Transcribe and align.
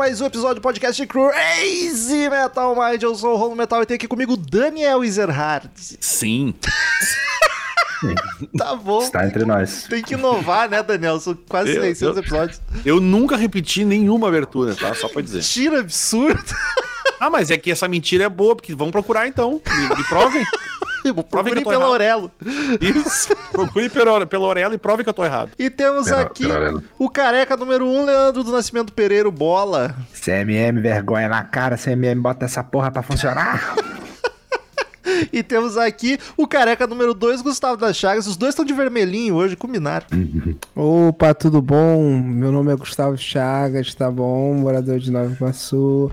Mais 0.00 0.18
um 0.18 0.24
episódio 0.24 0.54
do 0.54 0.60
podcast 0.62 1.06
Crazy 1.06 2.30
Metal 2.30 2.74
Mind. 2.74 3.02
Eu 3.02 3.14
sou 3.14 3.34
o 3.34 3.36
Rolo 3.36 3.54
Metal 3.54 3.82
e 3.82 3.84
tem 3.84 3.96
aqui 3.96 4.08
comigo 4.08 4.34
Daniel 4.34 5.04
Ezerhard. 5.04 5.68
Sim. 5.76 6.54
Tá 8.56 8.74
bom. 8.76 9.02
Está 9.02 9.26
entre 9.26 9.44
nós. 9.44 9.82
Tem 9.82 10.02
que 10.02 10.14
inovar, 10.14 10.70
né, 10.70 10.82
Daniel? 10.82 11.20
São 11.20 11.34
quase 11.46 11.72
Eu- 11.76 11.82
600 11.82 12.16
eu- 12.16 12.22
episódios. 12.22 12.60
Eu 12.82 12.98
nunca 12.98 13.36
repeti 13.36 13.84
nenhuma 13.84 14.28
abertura, 14.28 14.74
tá? 14.74 14.94
Só 14.94 15.06
pra 15.06 15.20
dizer. 15.20 15.42
Tira 15.42 15.80
absurdo. 15.80 16.42
Ah, 17.20 17.28
mas 17.28 17.50
é 17.50 17.58
que 17.58 17.70
essa 17.70 17.86
mentira 17.86 18.24
é 18.24 18.28
boa, 18.30 18.56
porque 18.56 18.74
vão 18.74 18.90
procurar 18.90 19.28
então. 19.28 19.60
Me, 19.68 19.96
me 19.96 20.04
provem. 20.04 20.42
Procure 21.24 21.58
eu 21.58 21.62
tô 21.64 21.70
pelo 21.70 21.82
errado. 21.82 21.90
Aurelo. 21.92 22.30
Isso. 22.80 23.34
Procure 23.52 23.88
pelo, 23.88 24.26
pelo 24.26 24.44
e 24.74 24.78
prove 24.78 25.02
que 25.02 25.08
eu 25.10 25.14
tô 25.14 25.24
errado. 25.24 25.50
E 25.58 25.70
temos 25.70 26.06
Pelo- 26.08 26.20
aqui 26.20 26.46
pelo 26.46 26.82
o 26.98 27.08
careca 27.08 27.56
número 27.56 27.86
1, 27.86 28.00
um, 28.00 28.04
Leandro 28.04 28.42
do 28.44 28.52
Nascimento 28.52 28.92
Pereira, 28.92 29.30
Bola. 29.30 29.94
CMM, 30.12 30.80
vergonha 30.80 31.28
na 31.28 31.42
cara, 31.44 31.76
CMM, 31.76 32.20
bota 32.20 32.44
essa 32.44 32.62
porra 32.62 32.90
pra 32.90 33.02
funcionar. 33.02 33.74
E 35.32 35.42
temos 35.42 35.76
aqui 35.76 36.18
o 36.36 36.46
careca 36.46 36.86
número 36.86 37.14
2, 37.14 37.42
Gustavo 37.42 37.76
das 37.76 37.96
Chagas. 37.96 38.26
Os 38.26 38.36
dois 38.36 38.50
estão 38.50 38.64
de 38.64 38.72
vermelhinho 38.72 39.34
hoje, 39.34 39.56
combinaram. 39.56 40.06
Opa, 40.74 41.34
tudo 41.34 41.60
bom? 41.60 42.20
Meu 42.20 42.50
nome 42.50 42.72
é 42.72 42.76
Gustavo 42.76 43.16
Chagas, 43.16 43.94
tá 43.94 44.10
bom? 44.10 44.54
Morador 44.54 44.98
de 44.98 45.10
Nova 45.10 45.32
Iguaçu. 45.32 46.10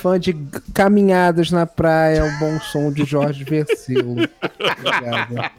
Fã 0.00 0.18
de 0.18 0.36
caminhadas 0.74 1.50
na 1.50 1.66
praia, 1.66 2.24
o 2.24 2.38
bom 2.38 2.60
som 2.60 2.92
de 2.92 3.04
Jorge 3.04 3.44
Versilo. 3.44 4.12
Obrigado. 4.12 5.50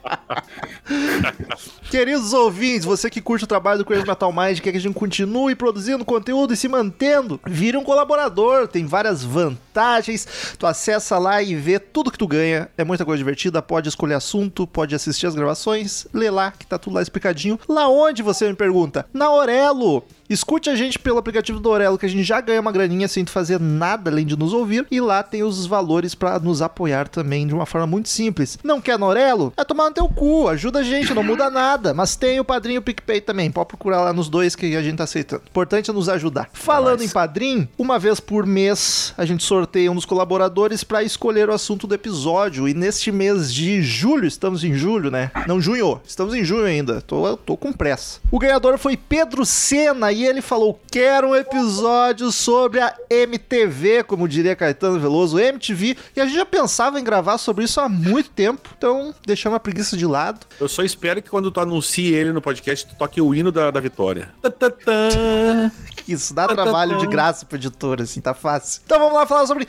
Queridos 1.90 2.32
ouvintes, 2.32 2.84
você 2.84 3.10
que 3.10 3.20
curte 3.20 3.44
o 3.44 3.48
trabalho 3.48 3.78
do 3.78 3.84
Crazy 3.84 4.06
Metal 4.06 4.32
Mind, 4.32 4.60
quer 4.60 4.72
que 4.72 4.78
a 4.78 4.80
gente 4.80 4.94
continue 4.94 5.54
produzindo 5.54 6.04
conteúdo 6.04 6.54
e 6.54 6.56
se 6.56 6.66
mantendo, 6.66 7.38
vire 7.46 7.76
um 7.76 7.84
colaborador, 7.84 8.66
tem 8.66 8.86
várias 8.86 9.22
vantagens. 9.22 10.54
Tu 10.58 10.66
acessa 10.66 11.18
lá 11.18 11.42
e 11.42 11.54
vê 11.54 11.78
tudo 11.78 12.10
que 12.10 12.18
tu 12.18 12.26
ganha. 12.26 12.68
É 12.76 12.84
muita 12.84 13.04
coisa 13.04 13.18
divertida, 13.18 13.60
pode 13.60 13.88
escolher 13.88 14.14
assunto, 14.14 14.66
pode 14.66 14.94
assistir 14.94 15.26
as 15.26 15.34
gravações, 15.34 16.06
lê 16.12 16.30
lá, 16.30 16.50
que 16.50 16.66
tá 16.66 16.78
tudo 16.78 16.94
lá 16.94 17.02
explicadinho. 17.02 17.58
Lá 17.68 17.88
onde 17.88 18.22
você 18.22 18.48
me 18.48 18.54
pergunta? 18.54 19.06
Na 19.12 19.30
Orelo. 19.30 20.04
Escute 20.32 20.70
a 20.70 20.74
gente 20.74 20.98
pelo 20.98 21.18
aplicativo 21.18 21.60
do 21.60 21.68
Orelo, 21.68 21.98
que 21.98 22.06
a 22.06 22.08
gente 22.08 22.24
já 22.24 22.40
ganha 22.40 22.58
uma 22.58 22.72
graninha 22.72 23.06
sem 23.06 23.26
fazer 23.26 23.60
nada 23.60 24.10
além 24.10 24.24
de 24.24 24.34
nos 24.34 24.54
ouvir. 24.54 24.86
E 24.90 24.98
lá 24.98 25.22
tem 25.22 25.42
os 25.42 25.66
valores 25.66 26.14
pra 26.14 26.38
nos 26.38 26.62
apoiar 26.62 27.06
também 27.06 27.46
de 27.46 27.52
uma 27.52 27.66
forma 27.66 27.86
muito 27.86 28.08
simples. 28.08 28.58
Não 28.64 28.80
quer 28.80 28.98
no 28.98 29.04
Orelo? 29.04 29.52
É 29.58 29.62
tomar 29.62 29.90
no 29.90 29.94
teu 29.94 30.08
cu, 30.08 30.48
ajuda 30.48 30.78
a 30.78 30.82
gente, 30.82 31.12
não 31.12 31.22
muda 31.22 31.50
nada. 31.50 31.92
Mas 31.92 32.16
tem 32.16 32.40
o 32.40 32.44
Padrinho 32.46 32.80
o 32.80 32.82
PicPay 32.82 33.20
também. 33.20 33.50
Pode 33.50 33.68
procurar 33.68 34.00
lá 34.00 34.12
nos 34.14 34.30
dois 34.30 34.56
que 34.56 34.74
a 34.74 34.82
gente 34.82 34.96
tá 34.96 35.04
aceitando. 35.04 35.42
Importante 35.50 35.90
é 35.90 35.92
nos 35.92 36.08
ajudar. 36.08 36.48
Falando 36.54 37.02
em 37.02 37.08
Padrim, 37.10 37.68
uma 37.76 37.98
vez 37.98 38.18
por 38.18 38.46
mês 38.46 39.12
a 39.18 39.26
gente 39.26 39.44
sorteia 39.44 39.92
um 39.92 39.94
dos 39.94 40.06
colaboradores 40.06 40.82
pra 40.82 41.02
escolher 41.02 41.50
o 41.50 41.52
assunto 41.52 41.86
do 41.86 41.94
episódio. 41.94 42.66
E 42.66 42.72
neste 42.72 43.12
mês 43.12 43.52
de 43.52 43.82
julho, 43.82 44.26
estamos 44.26 44.64
em 44.64 44.72
julho, 44.72 45.10
né? 45.10 45.30
Não, 45.46 45.60
junho. 45.60 46.00
Estamos 46.06 46.32
em 46.32 46.42
junho 46.42 46.64
ainda. 46.64 47.02
Tô, 47.02 47.36
tô 47.36 47.54
com 47.54 47.70
pressa. 47.70 48.18
O 48.30 48.38
ganhador 48.38 48.78
foi 48.78 48.96
Pedro 48.96 49.44
Sena 49.44 50.10
e 50.10 50.21
ele 50.24 50.40
falou: 50.40 50.80
Quero 50.90 51.28
um 51.28 51.36
episódio 51.36 52.30
sobre 52.30 52.80
a 52.80 52.94
MTV, 53.10 54.04
como 54.04 54.28
diria 54.28 54.56
Caetano 54.56 54.98
Veloso, 54.98 55.38
MTV. 55.38 55.96
E 56.16 56.20
a 56.20 56.24
gente 56.24 56.36
já 56.36 56.46
pensava 56.46 57.00
em 57.00 57.04
gravar 57.04 57.38
sobre 57.38 57.64
isso 57.64 57.80
há 57.80 57.88
muito 57.88 58.30
tempo. 58.30 58.70
Então, 58.76 59.14
deixamos 59.26 59.56
a 59.56 59.60
preguiça 59.60 59.96
de 59.96 60.06
lado. 60.06 60.46
Eu 60.60 60.68
só 60.68 60.82
espero 60.82 61.22
que 61.22 61.30
quando 61.30 61.50
tu 61.50 61.60
anuncie 61.60 62.14
ele 62.14 62.32
no 62.32 62.42
podcast, 62.42 62.86
tu 62.86 62.94
toque 62.96 63.20
o 63.20 63.34
hino 63.34 63.52
da, 63.52 63.70
da 63.70 63.80
vitória. 63.80 64.32
Isso 66.06 66.34
dá 66.34 66.48
trabalho 66.48 66.98
de 66.98 67.06
graça 67.06 67.46
pro 67.46 67.56
editor, 67.56 68.02
assim, 68.02 68.20
tá 68.20 68.34
fácil. 68.34 68.82
Então 68.84 68.98
vamos 68.98 69.14
lá 69.14 69.26
falar 69.26 69.46
sobre 69.46 69.68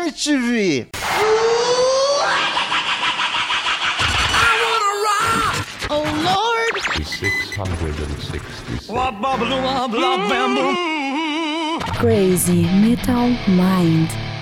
MTV. 0.00 0.88
Oh 0.94 1.83
666. 7.54 8.90
Crazy 12.00 12.64
Metal 12.82 13.28
Mind. 13.46 14.33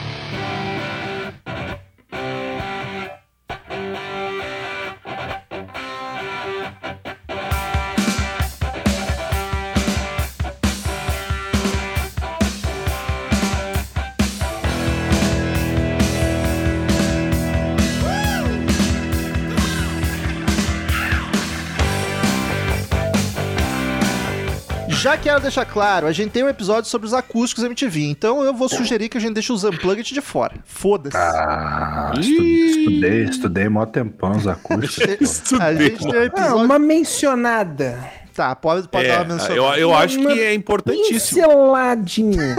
Já 25.02 25.16
quero 25.16 25.40
deixar 25.40 25.64
claro, 25.64 26.06
a 26.06 26.12
gente 26.12 26.30
tem 26.30 26.44
um 26.44 26.48
episódio 26.48 26.88
sobre 26.88 27.06
os 27.08 27.12
acústicos 27.14 27.64
MTV, 27.64 28.02
então 28.08 28.44
eu 28.44 28.54
vou 28.54 28.68
sugerir 28.68 29.08
que 29.08 29.18
a 29.18 29.20
gente 29.20 29.32
deixe 29.34 29.52
os 29.52 29.64
unplugged 29.64 30.14
de 30.14 30.20
fora. 30.20 30.54
Foda-se. 30.64 31.16
Ah, 31.16 32.12
estu- 32.16 32.42
estudei, 32.44 33.24
estudei 33.24 33.68
mó 33.68 33.84
tempão 33.84 34.30
os 34.30 34.46
acústicos. 34.46 35.52
a 35.60 35.74
gente 35.74 35.98
tem 35.98 36.08
um 36.14 36.20
Ah, 36.20 36.24
episódio. 36.24 36.56
uma 36.64 36.78
mencionada. 36.78 37.98
Tá, 38.32 38.54
pode, 38.54 38.88
pode 38.88 39.04
É, 39.06 39.08
dar 39.08 39.24
uma 39.24 39.34
menção. 39.34 39.56
eu, 39.56 39.64
eu 39.74 39.92
acho 39.94 40.18
que 40.18 40.40
é 40.40 40.54
importantíssimo. 40.54 41.42
Pinceladinho. 41.42 42.56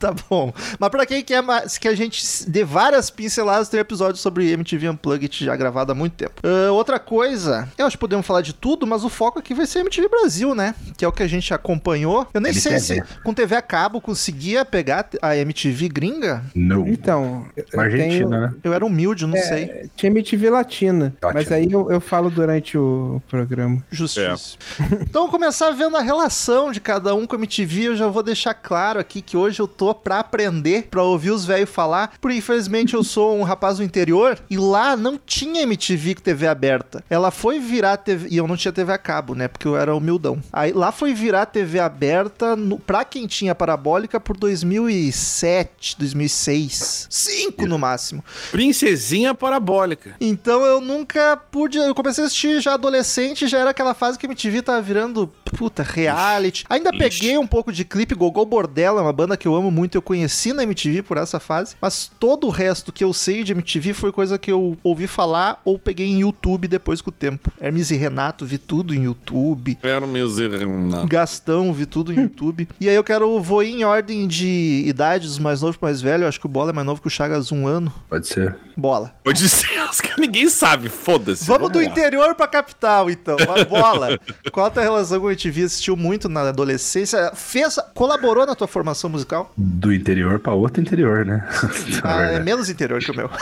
Tá 0.10 0.14
bom. 0.30 0.50
Mas 0.78 0.88
pra 0.88 1.04
quem 1.04 1.22
quer 1.22 1.42
mais, 1.42 1.76
que 1.76 1.86
a 1.86 1.94
gente 1.94 2.24
dê 2.48 2.64
várias 2.64 3.10
pinceladas, 3.10 3.68
tem 3.68 3.78
um 3.78 3.82
episódio 3.82 4.16
sobre 4.18 4.50
MTV 4.50 4.88
Unplugged 4.88 5.44
já 5.44 5.54
gravado 5.54 5.92
há 5.92 5.94
muito 5.94 6.14
tempo. 6.14 6.40
Ah, 6.42 6.72
outra 6.72 6.98
coisa, 6.98 7.68
eu 7.76 7.84
acho 7.86 7.96
que 7.98 8.00
podemos 8.00 8.26
falar 8.26 8.40
de 8.40 8.54
tudo, 8.54 8.86
mas 8.86 9.04
o 9.04 9.10
foco 9.10 9.38
aqui 9.38 9.52
vai 9.52 9.66
ser 9.66 9.80
MTV 9.80 10.08
Brasil, 10.08 10.54
né? 10.54 10.74
Que 10.96 11.04
é 11.04 11.08
o 11.08 11.12
que 11.12 11.22
a 11.22 11.26
gente 11.26 11.52
acompanhou. 11.52 12.26
Eu 12.32 12.40
nem 12.40 12.52
sei 12.54 12.78
se 12.78 13.02
com 13.22 13.34
TV 13.34 13.54
a 13.56 13.60
cabo 13.62 14.00
conseguia 14.00 14.64
pegar 14.64 15.06
a 15.20 15.36
MTV 15.36 15.88
gringa. 15.90 16.42
No. 16.54 16.88
Então, 16.88 17.44
eu 17.70 17.78
Argentina, 17.80 18.08
tenho... 18.08 18.28
né? 18.30 18.54
Eu 18.64 18.72
era 18.72 18.86
humilde, 18.86 19.26
não 19.26 19.36
É, 19.36 19.42
sei. 19.42 19.90
Tinha 19.96 20.10
MTV 20.10 20.48
Latina, 20.48 21.12
Latina. 21.22 21.32
mas 21.34 21.52
aí 21.52 21.70
eu, 21.70 21.90
eu 21.90 22.00
falo 22.00 22.30
durante 22.30 22.78
o 22.78 23.20
programa. 23.28 23.82
Justiça. 23.90 24.56
Então, 25.02 25.22
vamos 25.22 25.30
começar 25.30 25.70
vendo 25.72 25.96
a 25.96 26.00
relação 26.00 26.72
de 26.72 26.80
cada 26.80 27.14
um 27.14 27.26
com 27.26 27.36
a 27.36 27.38
MTV. 27.38 27.88
Eu 27.88 27.96
já 27.96 28.06
vou 28.08 28.22
deixar 28.22 28.54
claro 28.54 28.98
aqui 28.98 29.20
que 29.20 29.36
hoje 29.36 29.60
eu 29.60 29.68
tô 29.68 29.89
pra 29.94 30.20
aprender, 30.20 30.88
pra 30.90 31.02
ouvir 31.02 31.30
os 31.30 31.44
velhos 31.44 31.70
falar. 31.70 32.12
Porque, 32.20 32.38
infelizmente, 32.38 32.94
eu 32.94 33.02
sou 33.02 33.36
um 33.36 33.42
rapaz 33.42 33.78
do 33.78 33.84
interior 33.84 34.38
e 34.48 34.56
lá 34.56 34.96
não 34.96 35.18
tinha 35.18 35.62
MTV 35.62 36.16
com 36.16 36.22
TV 36.22 36.46
aberta. 36.46 37.04
Ela 37.08 37.30
foi 37.30 37.58
virar 37.58 37.96
TV. 37.96 38.28
E 38.30 38.36
eu 38.36 38.46
não 38.46 38.56
tinha 38.56 38.72
TV 38.72 38.92
a 38.92 38.98
cabo, 38.98 39.34
né? 39.34 39.48
Porque 39.48 39.66
eu 39.66 39.76
era 39.76 39.94
humildão. 39.94 40.40
Aí 40.52 40.72
lá 40.72 40.92
foi 40.92 41.14
virar 41.14 41.46
TV 41.46 41.78
aberta 41.78 42.56
no... 42.56 42.78
pra 42.78 43.04
quem 43.04 43.26
tinha 43.26 43.54
parabólica 43.54 44.20
por 44.20 44.36
2007, 44.36 45.96
2006. 45.98 47.06
Cinco 47.10 47.66
no 47.66 47.78
máximo. 47.78 48.24
Princesinha 48.50 49.34
parabólica. 49.34 50.14
Então 50.20 50.64
eu 50.64 50.80
nunca 50.80 51.36
pude. 51.36 51.78
Eu 51.78 51.94
comecei 51.94 52.24
a 52.24 52.26
assistir 52.26 52.60
já 52.60 52.74
adolescente, 52.74 53.48
já 53.48 53.58
era 53.58 53.70
aquela 53.70 53.94
fase 53.94 54.18
que 54.18 54.26
a 54.26 54.28
MTV 54.28 54.62
tava 54.62 54.82
virando, 54.82 55.26
puta, 55.56 55.82
reality. 55.82 56.64
Ainda 56.68 56.90
peguei 56.90 57.36
um 57.38 57.46
pouco 57.46 57.72
de 57.72 57.84
clipe. 57.84 58.14
Gogol 58.14 58.46
Bordello 58.46 58.98
é 58.98 59.02
uma 59.02 59.12
banda 59.12 59.36
que 59.36 59.48
eu 59.48 59.54
amo 59.54 59.70
muito. 59.70 59.79
Eu 59.94 60.02
conheci 60.02 60.52
na 60.52 60.62
MTV 60.62 61.02
por 61.02 61.16
essa 61.16 61.40
fase. 61.40 61.76
Mas 61.80 62.10
todo 62.18 62.46
o 62.46 62.50
resto 62.50 62.92
que 62.92 63.04
eu 63.04 63.12
sei 63.12 63.42
de 63.44 63.52
MTV 63.52 63.94
foi 63.94 64.12
coisa 64.12 64.38
que 64.38 64.50
eu 64.50 64.76
ouvi 64.82 65.06
falar 65.06 65.60
ou 65.64 65.78
peguei 65.78 66.06
em 66.06 66.20
YouTube 66.20 66.68
depois 66.68 67.00
com 67.00 67.10
o 67.10 67.12
tempo. 67.12 67.50
Hermes 67.60 67.90
e 67.90 67.96
Renato, 67.96 68.46
vi 68.46 68.58
tudo 68.58 68.94
em 68.94 69.04
YouTube. 69.04 69.78
Era 69.82 70.06
mesmo. 70.06 71.06
Gastão, 71.06 71.72
vi 71.72 71.86
tudo 71.86 72.12
no 72.12 72.20
YouTube. 72.22 72.68
E 72.80 72.88
aí 72.88 72.94
eu 72.94 73.04
quero, 73.04 73.40
vou 73.40 73.62
em 73.62 73.84
ordem 73.84 74.26
de 74.26 74.84
idade, 74.86 75.26
dos 75.26 75.38
mais 75.38 75.60
novos 75.60 75.76
pro 75.76 75.86
mais 75.86 76.00
velho. 76.00 76.24
Eu 76.24 76.28
acho 76.28 76.40
que 76.40 76.46
o 76.46 76.48
Bola 76.48 76.70
é 76.70 76.72
mais 76.72 76.86
novo 76.86 77.00
que 77.00 77.06
o 77.06 77.10
Chagas 77.10 77.52
um 77.52 77.66
ano. 77.66 77.92
Pode 78.08 78.26
ser. 78.26 78.56
Bola. 78.76 79.14
Pode 79.22 79.48
ser, 79.48 79.68
ninguém 80.18 80.48
sabe, 80.48 80.88
foda-se. 80.88 81.44
Vamos 81.44 81.70
do 81.70 81.78
lá. 81.78 81.84
interior 81.84 82.34
pra 82.34 82.46
capital, 82.46 83.10
então. 83.10 83.36
Uma 83.36 83.64
bola. 83.64 84.18
Qual 84.52 84.66
a 84.66 84.70
tua 84.70 84.82
relação 84.82 85.20
com 85.20 85.26
a 85.26 85.30
MTV? 85.30 85.64
Assistiu 85.64 85.96
muito 85.96 86.28
na 86.28 86.48
adolescência? 86.48 87.32
Fez, 87.34 87.78
colaborou 87.94 88.46
na 88.46 88.54
tua 88.54 88.66
formação 88.66 89.10
musical? 89.10 89.52
Do 89.72 89.92
interior 89.92 90.40
pra 90.40 90.52
outro 90.52 90.82
interior, 90.82 91.24
né? 91.24 91.46
Ah, 92.02 92.22
é 92.32 92.40
menos 92.40 92.68
interior 92.68 93.00
que 93.00 93.10
o 93.10 93.16
meu. 93.16 93.30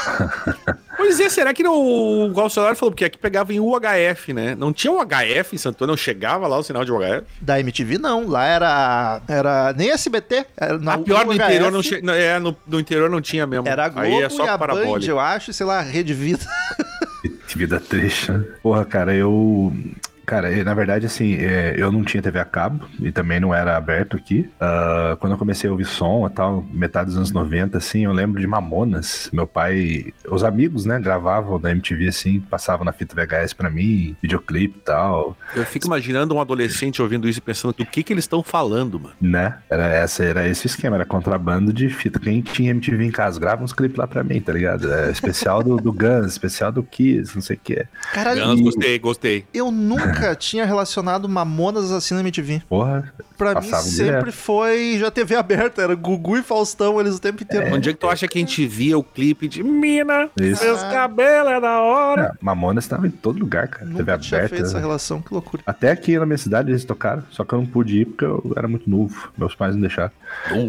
Pois 0.98 1.20
é, 1.20 1.28
será 1.28 1.54
que 1.54 1.62
não, 1.62 1.74
o 1.74 2.34
Galcelar 2.34 2.74
falou? 2.74 2.90
Porque 2.90 3.04
aqui 3.04 3.16
pegava 3.16 3.54
em 3.54 3.60
UHF, 3.60 4.32
né? 4.32 4.56
Não 4.56 4.72
tinha 4.72 4.92
um 4.92 4.98
HF 4.98 5.54
em 5.54 5.56
Santo 5.58 5.76
Antônio, 5.76 5.92
não 5.92 5.96
chegava 5.96 6.48
lá 6.48 6.58
o 6.58 6.62
sinal 6.62 6.84
de 6.84 6.90
UHF. 6.90 7.22
Da 7.40 7.58
MTV, 7.60 7.98
não. 7.98 8.26
Lá 8.28 8.44
era. 8.44 9.22
Era 9.28 9.72
nem 9.74 9.90
SBT. 9.90 10.44
Era 10.56 10.76
na 10.76 10.94
a 10.94 10.98
pior 10.98 11.24
no 11.24 11.30
UHF, 11.32 11.40
interior 11.44 11.70
não 11.72 11.82
che... 11.82 12.02
É, 12.10 12.38
no, 12.40 12.54
no 12.66 12.80
interior 12.80 13.08
não 13.08 13.20
tinha 13.20 13.46
mesmo. 13.46 13.68
Era 13.68 13.84
a 13.84 13.88
Globo 13.88 14.06
Aí 14.06 14.22
é 14.22 14.28
só 14.28 14.44
e 14.44 14.48
a 14.48 14.58
Band, 14.58 14.58
parabólica. 14.58 15.10
eu 15.10 15.20
acho, 15.20 15.52
sei 15.52 15.64
lá, 15.64 15.80
Rede 15.80 16.12
Vida. 16.12 16.44
Que 17.48 17.56
vida 17.56 17.80
triste, 17.80 18.30
né? 18.30 18.44
Porra, 18.62 18.84
cara, 18.84 19.14
eu 19.14 19.72
Cara, 20.28 20.52
e, 20.52 20.62
na 20.62 20.74
verdade, 20.74 21.06
assim, 21.06 21.36
é, 21.36 21.74
eu 21.78 21.90
não 21.90 22.04
tinha 22.04 22.22
TV 22.22 22.38
a 22.38 22.44
cabo 22.44 22.86
e 23.00 23.10
também 23.10 23.40
não 23.40 23.54
era 23.54 23.78
aberto 23.78 24.14
aqui. 24.14 24.46
Ah, 24.60 25.16
quando 25.18 25.32
eu 25.32 25.38
comecei 25.38 25.70
a 25.70 25.72
ouvir 25.72 25.86
som 25.86 26.26
e 26.26 26.30
tal, 26.30 26.62
metade 26.70 27.06
dos 27.06 27.16
anos 27.16 27.32
90, 27.32 27.78
assim, 27.78 28.04
eu 28.04 28.12
lembro 28.12 28.38
de 28.38 28.46
Mamonas. 28.46 29.30
Meu 29.32 29.46
pai, 29.46 30.12
os 30.30 30.44
amigos, 30.44 30.84
né, 30.84 31.00
gravavam 31.00 31.58
da 31.58 31.70
MTV, 31.70 32.08
assim, 32.08 32.40
passavam 32.40 32.84
na 32.84 32.92
fita 32.92 33.14
VHS 33.16 33.54
pra 33.54 33.70
mim, 33.70 34.14
videoclipe 34.20 34.76
e 34.76 34.82
tal, 34.82 35.34
Eu 35.56 35.64
fico 35.64 35.86
imaginando 35.86 36.34
um 36.34 36.40
adolescente 36.42 37.00
ouvindo 37.00 37.26
isso 37.26 37.38
e 37.38 37.42
pensando 37.42 37.72
do 37.72 37.86
que 37.86 38.02
que 38.02 38.12
eles 38.12 38.24
estão 38.24 38.42
falando, 38.42 39.00
mano. 39.00 39.14
né? 39.18 39.56
Era, 39.70 39.86
essa, 39.86 40.22
era 40.24 40.46
esse 40.46 40.66
o 40.66 40.68
esquema, 40.68 40.96
era 40.96 41.06
contrabando 41.06 41.72
de 41.72 41.88
fita. 41.88 42.18
Quem 42.20 42.42
tinha 42.42 42.72
MTV 42.72 43.02
em 43.02 43.10
casa, 43.10 43.40
grava 43.40 43.64
uns 43.64 43.72
clipes 43.72 43.96
lá 43.96 44.06
pra 44.06 44.22
mim, 44.22 44.42
tá 44.42 44.52
ligado? 44.52 44.92
É, 44.92 45.10
especial 45.10 45.62
do, 45.62 45.78
do 45.78 45.90
Guns, 45.90 46.32
especial 46.32 46.70
do 46.70 46.82
Kiss, 46.82 47.34
não 47.34 47.40
sei 47.40 47.56
o 47.56 47.60
que. 47.64 47.86
Caralho, 48.12 48.44
Guns, 48.44 48.60
gostei, 48.60 48.98
gostei. 48.98 49.44
eu 49.54 49.70
nunca 49.70 50.17
tinha 50.36 50.64
relacionado 50.64 51.28
Mamonas 51.28 51.90
assim 51.92 52.14
na 52.14 52.20
MTV. 52.20 52.62
Porra, 52.68 53.12
Pra 53.36 53.60
mim 53.60 53.68
sempre 53.68 54.04
direto. 54.06 54.32
foi 54.32 54.96
já 54.98 55.12
TV 55.12 55.36
aberta, 55.36 55.80
era 55.80 55.94
Gugu 55.94 56.38
e 56.38 56.42
Faustão 56.42 56.98
eles 57.00 57.16
o 57.16 57.20
tempo 57.20 57.40
inteiro. 57.44 57.72
Onde 57.72 57.90
é 57.90 57.92
que 57.92 57.98
tu 58.00 58.08
acha 58.08 58.26
que 58.26 58.36
a 58.36 58.40
gente 58.40 58.66
via 58.66 58.98
o 58.98 59.02
clipe 59.04 59.46
de 59.46 59.62
Mina, 59.62 60.28
Isso. 60.40 60.60
seus 60.62 60.82
cabelos 60.82 61.52
é 61.52 61.60
da 61.60 61.80
hora? 61.80 62.22
é, 62.34 62.38
Mamonas 62.40 62.82
estava 62.84 63.06
em 63.06 63.10
todo 63.10 63.38
lugar, 63.38 63.68
cara. 63.68 63.86
TV 63.86 63.98
Nunca 64.00 64.18
tinha 64.18 64.38
aberta. 64.38 64.56
feito 64.56 64.66
essa 64.68 64.80
relação, 64.80 65.22
que 65.22 65.32
loucura. 65.32 65.62
Até 65.64 65.92
aqui 65.92 66.18
na 66.18 66.26
minha 66.26 66.36
cidade 66.38 66.70
eles 66.72 66.84
tocaram, 66.84 67.22
só 67.30 67.44
que 67.44 67.52
eu 67.52 67.60
não 67.60 67.66
pude 67.66 68.00
ir 68.00 68.06
porque 68.06 68.24
eu 68.24 68.52
era 68.56 68.66
muito 68.66 68.90
novo. 68.90 69.30
Meus 69.38 69.54
pais 69.54 69.72
não 69.74 69.82
deixaram. 69.82 70.10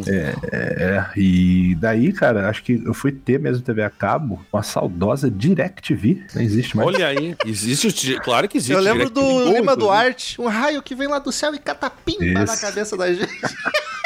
É, 0.07 0.35
é, 0.51 1.05
e 1.17 1.75
daí, 1.79 2.13
cara, 2.13 2.49
acho 2.49 2.61
que 2.63 2.81
eu 2.85 2.93
fui 2.93 3.11
ter 3.11 3.39
mesmo 3.39 3.63
TV 3.63 3.81
a 3.83 3.89
cabo 3.89 4.39
com 4.51 4.57
a 4.59 4.63
saudosa 4.63 5.29
DirecTV. 5.29 6.23
Não 6.35 6.41
existe 6.43 6.77
mais. 6.77 6.87
Olha 6.87 7.07
aí, 7.07 7.35
existe, 7.45 7.87
o- 8.15 8.21
claro 8.21 8.47
que 8.47 8.57
existe. 8.57 8.73
eu 8.73 8.79
lembro 8.79 9.09
do 9.09 9.38
Lima 9.45 9.59
inclusive. 9.59 9.79
Duarte, 9.79 10.41
um 10.41 10.47
raio 10.47 10.81
que 10.81 10.95
vem 10.95 11.07
lá 11.07 11.19
do 11.19 11.31
céu 11.31 11.53
e 11.53 11.59
catapimba 11.59 12.39
na 12.39 12.43
Isso. 12.43 12.61
cabeça 12.61 12.97
da 12.97 13.13
gente. 13.13 13.29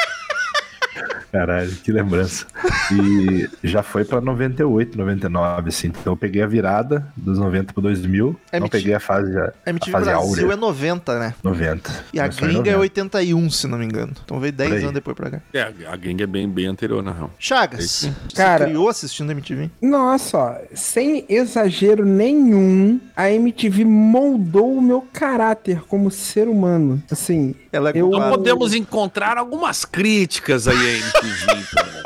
Caralho, 1.34 1.70
que 1.82 1.90
lembrança. 1.90 2.46
E 2.92 3.48
já 3.66 3.82
foi 3.82 4.04
pra 4.04 4.20
98, 4.20 4.96
99, 4.96 5.68
assim. 5.68 5.88
Então 5.88 6.12
eu 6.12 6.16
peguei 6.16 6.42
a 6.42 6.46
virada 6.46 7.06
dos 7.16 7.38
90 7.38 7.72
pro 7.72 7.82
2000. 7.82 8.38
É 8.52 8.60
não 8.60 8.68
peguei 8.68 8.94
a 8.94 9.00
fase, 9.00 9.36
a 9.36 9.52
A 9.66 9.70
MTV 9.70 9.90
fase 9.90 10.04
Brasil 10.04 10.20
áurea. 10.28 10.52
é 10.52 10.56
90, 10.56 11.18
né? 11.18 11.34
90. 11.42 11.90
E 12.12 12.20
a 12.20 12.28
gringa 12.28 12.70
é 12.70 12.74
90. 12.76 12.78
81, 12.78 13.50
se 13.50 13.66
não 13.66 13.78
me 13.78 13.84
engano. 13.84 14.12
Então 14.24 14.38
veio 14.38 14.52
10 14.52 14.70
Por 14.70 14.76
aí. 14.76 14.82
anos 14.82 14.94
depois 14.94 15.16
pra 15.16 15.30
cá. 15.30 15.40
É, 15.52 15.72
a 15.90 15.96
gringa 15.96 16.22
é 16.22 16.26
bem, 16.26 16.48
bem 16.48 16.66
anterior, 16.66 17.02
na 17.02 17.10
real. 17.12 17.30
Chagas, 17.38 17.84
você 17.90 18.12
Cara- 18.36 18.66
criou 18.66 18.88
assistindo 18.88 19.30
MTV? 19.32 19.70
Nossa, 19.82 20.38
ó, 20.38 20.54
sem 20.72 21.24
exagero 21.28 22.04
nenhum, 22.04 23.00
a 23.16 23.30
MTV 23.30 23.84
moldou 23.84 24.76
o 24.76 24.80
meu 24.82 25.04
caráter 25.12 25.80
como 25.88 26.10
ser 26.10 26.46
humano. 26.48 27.02
Assim, 27.10 27.54
Ela 27.72 27.90
é 27.90 27.92
Eu- 27.92 28.06
Então 28.06 28.10
culpada. 28.10 28.36
podemos 28.36 28.74
encontrar 28.74 29.36
algumas 29.36 29.84
críticas 29.84 30.68
aí 30.68 30.76
à 30.76 30.92
Então. 31.24 32.04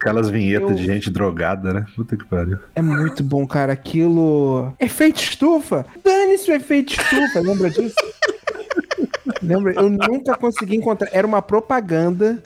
Aquelas 0.00 0.30
vinhetas 0.30 0.70
Eu- 0.70 0.76
de 0.76 0.84
gente 0.84 1.10
drogada, 1.10 1.72
né? 1.72 1.86
Puta 1.96 2.16
que 2.16 2.24
pariu. 2.24 2.58
é 2.74 2.82
muito 2.82 3.24
bom, 3.24 3.46
cara. 3.46 3.72
Aquilo. 3.72 4.72
Efeito 4.78 5.20
estufa! 5.20 5.84
Dane-se 6.04 6.50
o 6.50 6.54
efeito 6.54 6.92
estufa, 6.92 7.40
lembra 7.40 7.68
disso? 7.70 7.94
Lembra? 9.42 9.72
Eu 9.74 9.88
nunca 9.90 10.36
consegui 10.36 10.76
encontrar. 10.76 11.08
Era 11.12 11.26
uma 11.26 11.42
propaganda 11.42 12.40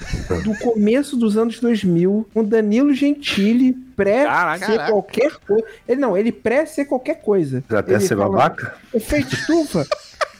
do 0.44 0.54
começo 0.58 1.16
dos 1.16 1.36
anos 1.36 1.60
2000, 1.60 2.26
com 2.32 2.42
Danilo 2.42 2.92
Gentili 2.94 3.72
pré 3.94 4.24
Caraca. 4.24 4.66
ser 4.66 4.72
Caraca. 4.72 4.92
qualquer 4.92 5.32
coisa. 5.46 5.64
Ele 5.86 6.00
não, 6.00 6.16
ele 6.16 6.32
pré 6.32 6.64
ser 6.66 6.86
qualquer 6.86 7.20
coisa. 7.20 7.62
Até 7.68 7.92
Ele 7.92 8.00
ser 8.00 8.16
fala, 8.16 8.30
babaca? 8.30 8.74
Efeito 8.94 9.34
estufa? 9.34 9.86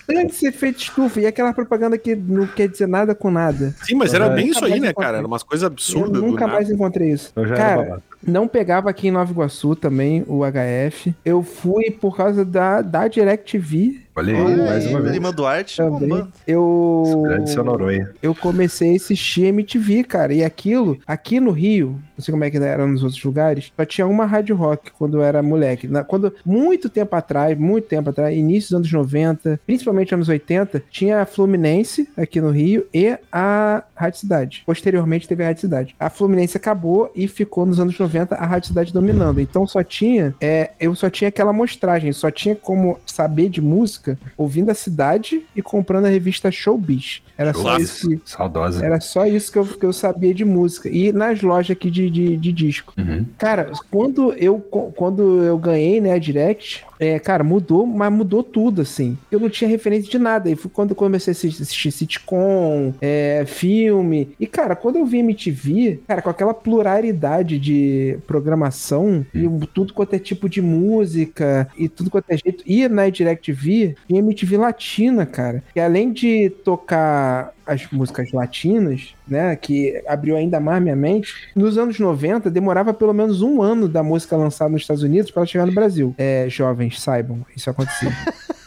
Dane-se 0.09 0.47
efeito 0.47 0.79
estufa. 0.81 1.21
E 1.21 1.27
aquela 1.27 1.53
propaganda 1.53 1.97
que 1.97 2.15
não 2.17 2.47
quer 2.47 2.69
dizer 2.69 2.87
nada 2.87 3.15
com 3.15 3.31
nada. 3.31 3.75
Sim, 3.85 3.95
mas 3.95 4.13
era 4.13 4.29
bem 4.29 4.49
isso 4.49 4.65
aí, 4.65 4.81
né, 4.81 4.93
cara? 4.93 5.19
Era 5.19 5.27
umas 5.27 5.43
coisas 5.43 5.63
Eu 5.63 5.69
absurdas. 5.73 6.13
do 6.21 6.27
nunca 6.27 6.41
nada. 6.47 6.53
mais 6.55 6.71
encontrei 6.71 7.13
isso. 7.13 7.33
Eu 7.37 7.47
Cara, 7.55 8.03
não 8.27 8.47
pegava 8.49 8.91
aqui 8.91 9.09
em 9.09 9.11
Nova 9.11 9.31
Iguaçu 9.31 9.75
também 9.77 10.25
o 10.27 10.41
HF. 10.45 11.15
Eu 11.25 11.43
fui 11.43 11.91
por 11.91 12.17
causa 12.17 12.45
da, 12.45 12.83
da 12.83 13.07
DirecTV 13.09 14.01
Olha 14.21 14.35
aí, 14.37 14.43
Olha 14.45 14.57
mais 14.65 14.87
aí, 14.87 14.93
uma 14.93 15.01
vez. 15.01 15.15
Lima 15.15 15.33
Duarte 15.33 15.77
também. 15.77 16.09
bombando. 16.09 16.33
Eu, 16.47 17.23
Grande 17.25 17.51
seu 17.51 17.65
Noronha. 17.65 18.11
eu 18.23 18.35
comecei 18.35 18.93
a 18.93 18.97
assistir 18.97 19.45
MTV, 19.47 20.05
cara. 20.05 20.33
E 20.35 20.45
aquilo, 20.45 20.99
aqui 21.07 21.41
no 21.41 21.51
Rio, 21.51 21.99
não 22.17 22.25
sei 22.25 22.33
como 22.33 22.45
é 22.45 22.51
que 22.51 22.59
era 22.59 22.87
nos 22.87 23.03
outros 23.03 23.23
lugares, 23.25 23.73
só 23.75 23.85
tinha 23.85 24.07
uma 24.07 24.27
rádio 24.27 24.55
rock 24.55 24.91
quando 24.93 25.17
eu 25.19 25.23
era 25.23 25.43
moleque. 25.43 25.89
Na- 25.89 26.05
quando, 26.05 26.35
muito 26.45 26.89
tempo 26.91 27.17
atrás, 27.17 27.57
muito 27.59 27.87
tempo 27.89 28.11
atrás, 28.11 28.37
início 28.37 28.71
dos 28.71 28.77
anos 28.91 28.93
90, 28.93 29.59
principalmente 29.67 30.15
anos 30.15 30.29
80, 30.29 30.83
tinha 30.91 31.23
a 31.23 31.27
Fluminense 31.27 32.09
aqui 32.17 32.41
no 32.41 32.51
Rio 32.51 32.87
e 32.93 33.17
a 33.33 33.83
Rádio 33.95 34.21
Cidade. 34.21 34.63
Posteriormente 34.67 35.27
teve 35.27 35.43
a 35.43 35.47
Rádio 35.47 35.63
Cidade. 35.63 35.97
A 35.99 36.11
Fluminense 36.11 36.57
acabou 36.57 37.11
e 37.15 37.27
ficou 37.27 37.65
nos 37.65 37.81
anos 37.81 37.99
90 37.99 38.35
a 38.35 38.45
Rádio 38.47 38.69
Cidade 38.69 38.93
dominando. 38.93 39.41
Então 39.41 39.67
só 39.67 39.83
tinha, 39.83 40.35
é, 40.41 40.71
eu 40.79 40.95
só 40.95 41.09
tinha 41.09 41.29
aquela 41.29 41.53
mostragem, 41.53 42.13
só 42.13 42.31
tinha 42.31 42.55
como 42.55 42.99
saber 43.07 43.49
de 43.49 43.61
música 43.61 44.10
ouvindo 44.37 44.71
a 44.71 44.75
cidade 44.75 45.43
e 45.55 45.63
comprando 45.63 46.07
a 46.07 46.09
revista 46.09 46.51
Showbiz. 46.51 47.23
Era 47.37 47.53
só 47.55 47.63
Clássico. 47.63 47.83
isso 47.83 48.09
que, 48.25 48.31
Saudosa. 48.31 48.85
era 48.85 49.01
só 49.01 49.27
isso 49.27 49.51
que 49.51 49.59
eu, 49.59 49.65
que 49.65 49.87
eu 49.87 49.93
sabia 49.93 50.35
de 50.35 50.45
música. 50.45 50.89
E 50.89 51.13
nas 51.13 51.41
lojas 51.43 51.71
aqui 51.77 51.91
de, 51.91 52.11
de, 52.11 52.37
de 52.37 52.53
disco. 52.53 52.93
Uhum. 52.99 53.25
Cara, 53.39 53.71
quando 53.91 54.33
eu, 54.35 54.59
quando 54.61 55.43
eu 55.43 55.57
ganhei, 55.59 56.01
né, 56.01 56.13
a 56.13 56.19
Direct, 56.19 56.85
é, 56.99 57.19
cara, 57.19 57.43
mudou, 57.43 57.87
mas 57.87 58.13
mudou 58.13 58.43
tudo, 58.43 58.83
assim. 58.83 59.17
Eu 59.31 59.41
não 59.41 59.49
tinha 59.49 59.69
referência 59.71 60.11
de 60.11 60.19
nada. 60.19 60.51
E 60.51 60.57
foi 60.57 60.71
quando 60.71 60.91
eu 60.91 60.97
comecei 60.97 61.31
a 61.31 61.33
assistir, 61.33 61.63
assistir 61.63 61.91
sitcom, 61.91 62.93
é, 63.01 63.45
filme. 63.47 64.35
E, 64.39 64.47
cara, 64.47 64.77
quando 64.77 64.97
eu 64.97 65.07
vi 65.07 65.19
MTV, 65.21 66.01
cara, 66.07 66.21
com 66.21 66.29
aquela 66.31 66.53
pluralidade 66.53 67.59
de 67.59 68.19
programação 68.27 69.25
e 69.33 69.47
o- 69.47 69.61
tudo 69.73 69.95
quanto 69.95 70.15
é 70.15 70.19
tipo 70.19 70.49
de 70.49 70.61
música 70.61 71.69
e 71.77 71.89
tudo 71.89 72.11
quanto 72.11 72.31
é 72.31 72.37
jeito. 72.37 72.63
E 72.67 72.87
na 72.89 73.09
DirecTV, 73.09 73.71
tinha 73.71 73.90
MTV 74.09 74.57
Latina, 74.57 75.27
cara. 75.27 75.63
E 75.75 75.81
além 75.81 76.13
de 76.13 76.51
tocar 76.65 77.53
as 77.67 77.87
músicas 77.93 78.33
latinas, 78.33 79.15
né, 79.29 79.55
que 79.55 80.03
abriu 80.09 80.37
ainda 80.37 80.59
mais 80.59 80.83
minha 80.83 80.97
mente, 80.97 81.35
nos 81.55 81.79
anos 81.79 81.99
90 81.99 82.51
demorava 82.51 82.93
pelo 82.93 83.13
menos 83.13 83.43
um 83.43 83.63
ano 83.63 83.89
da 83.89 84.03
música 84.03 84.37
lançada 84.37 84.71
nos 84.71 84.83
Estados 84.83 85.03
Unidos 85.03 85.31
para 85.31 85.41
ela 85.41 85.47
chegar 85.47 85.67
no 85.67 85.73
Brasil. 85.73 86.15
É, 86.19 86.47
jovens, 86.49 87.01
saibam, 87.01 87.45
isso 87.57 87.71
acontecia. 87.71 88.11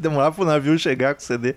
Demorava 0.00 0.34
pro 0.34 0.46
navio 0.46 0.78
chegar 0.78 1.14
com 1.14 1.20
o 1.20 1.22
CD. 1.22 1.54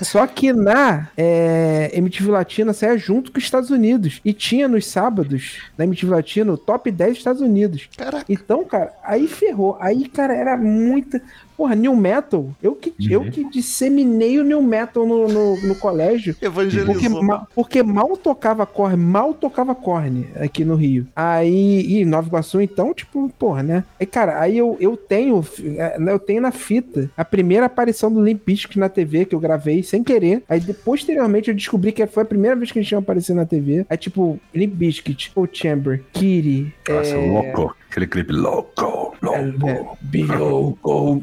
Só 0.00 0.26
que 0.26 0.54
na 0.54 1.10
é, 1.14 1.90
MTV 1.92 2.30
Latina 2.30 2.72
saia 2.72 2.96
junto 2.96 3.30
com 3.30 3.36
os 3.36 3.44
Estados 3.44 3.68
Unidos. 3.68 4.22
E 4.24 4.32
tinha 4.32 4.66
nos 4.66 4.86
sábados, 4.86 5.58
na 5.76 5.84
MTV 5.84 6.10
Latina, 6.10 6.50
o 6.50 6.56
top 6.56 6.90
10 6.90 7.10
dos 7.10 7.18
Estados 7.18 7.42
Unidos. 7.42 7.90
Caraca. 7.94 8.24
Então, 8.26 8.64
cara, 8.64 8.94
aí 9.04 9.28
ferrou. 9.28 9.76
Aí, 9.80 10.08
cara, 10.08 10.34
era 10.34 10.56
muita. 10.56 11.20
Porra, 11.58 11.74
New 11.74 11.94
Metal. 11.96 12.48
Eu 12.62 12.74
que, 12.76 12.94
eu 13.10 13.22
Uhum. 13.22 13.30
que 13.30 13.44
disseminei 13.50 14.38
o 14.38 14.44
New 14.44 14.62
Metal 14.62 15.04
no, 15.04 15.26
no, 15.26 15.60
no 15.60 15.74
colégio. 15.74 16.32
Porque, 16.38 16.46
Evangelizou. 16.46 17.22
ma- 17.22 17.46
porque 17.54 17.82
mal 17.82 18.16
tocava 18.16 18.64
corne, 18.64 18.96
mal 18.96 19.34
tocava 19.34 19.74
corne 19.74 20.28
aqui 20.36 20.64
no 20.64 20.76
Rio. 20.76 21.06
Aí, 21.16 21.84
e 22.00 22.04
Nova 22.04 22.28
Iguaçu, 22.28 22.60
então, 22.60 22.94
tipo, 22.94 23.28
porra, 23.38 23.62
né? 23.62 23.84
Aí, 23.98 24.06
cara, 24.06 24.40
aí 24.40 24.56
eu, 24.56 24.76
eu 24.78 24.96
tenho, 24.96 25.44
eh, 25.76 25.96
eu 26.08 26.18
tenho 26.20 26.40
na 26.40 26.52
fita 26.52 27.10
a 27.16 27.24
primeira 27.24 27.66
aparição 27.66 28.12
do 28.12 28.22
Limp 28.22 28.42
Bizkit 28.46 28.78
na 28.78 28.88
TV 28.88 29.24
que 29.24 29.34
eu 29.34 29.40
gravei 29.40 29.82
sem 29.82 30.04
querer. 30.04 30.44
Aí, 30.48 30.60
posteriormente, 30.84 31.48
eu 31.50 31.54
descobri 31.56 31.90
que 31.90 32.06
foi 32.06 32.22
a 32.22 32.26
primeira 32.26 32.54
vez 32.54 32.70
que 32.70 32.78
eles 32.78 32.86
tinham 32.88 33.00
aparecido 33.00 33.36
na 33.36 33.44
TV. 33.46 33.84
Aí, 33.90 33.96
tipo, 33.96 34.38
Limp 34.54 34.74
Bizkit, 34.74 35.32
O 35.34 35.46
Chamber, 35.50 36.04
Kitty, 36.12 36.72
Nossa, 36.88 37.10
é, 37.14 37.30
louco. 37.30 37.76
Aquele 37.90 38.06
clipe 38.06 38.32
louco, 38.32 39.16
é, 39.22 39.40
louco. 39.58 39.98
Be 40.02 40.22
louco, 40.24 41.20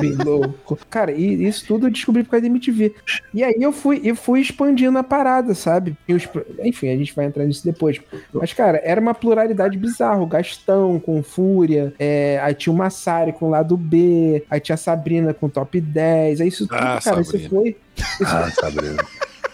be 0.00 0.10
louco. 0.24 0.78
Cara, 0.90 1.12
e 1.12 1.46
isso 1.46 1.64
tudo 1.66 1.86
eu 1.86 1.90
descobri 1.90 2.24
por 2.24 2.30
causa 2.30 2.42
da 2.42 2.48
MTV. 2.48 2.92
E 3.32 3.44
aí 3.44 3.54
eu 3.60 3.70
fui, 3.72 4.00
eu 4.04 4.16
fui 4.16 4.40
expandindo 4.40 4.98
a 4.98 5.04
parada, 5.04 5.54
sabe? 5.54 5.96
Os- 6.08 6.28
enfim, 6.64 6.88
a 6.88 6.96
gente 6.96 7.14
vai 7.14 7.24
entrar 7.26 7.44
nisso 7.44 7.64
depois. 7.64 8.00
Mas, 8.32 8.52
cara, 8.52 8.80
era 8.84 9.00
uma 9.00 9.14
pluralidade 9.14 9.78
bizarra. 9.78 10.20
O 10.20 10.26
Gastão 10.26 10.98
com 10.98 11.22
Fúria, 11.22 11.94
é, 11.98 12.40
aí 12.42 12.54
tinha 12.54 12.72
o 12.72 12.76
Massari 12.76 13.32
com 13.32 13.46
o 13.46 13.50
lado 13.50 13.76
B, 13.76 14.44
aí 14.50 14.58
tinha 14.60 14.74
a 14.74 14.78
Sabrina 14.78 15.32
com 15.32 15.48
top 15.48 15.80
10. 15.80 16.40
Aí 16.40 16.48
isso 16.48 16.66
tudo, 16.66 16.76
Ah, 16.78 17.00
cara, 17.02 17.20
isso 17.20 17.30
Sabrina. 17.30 17.48
foi. 17.48 17.76
Ah, 18.24 18.50
Sabrina. 18.50 19.04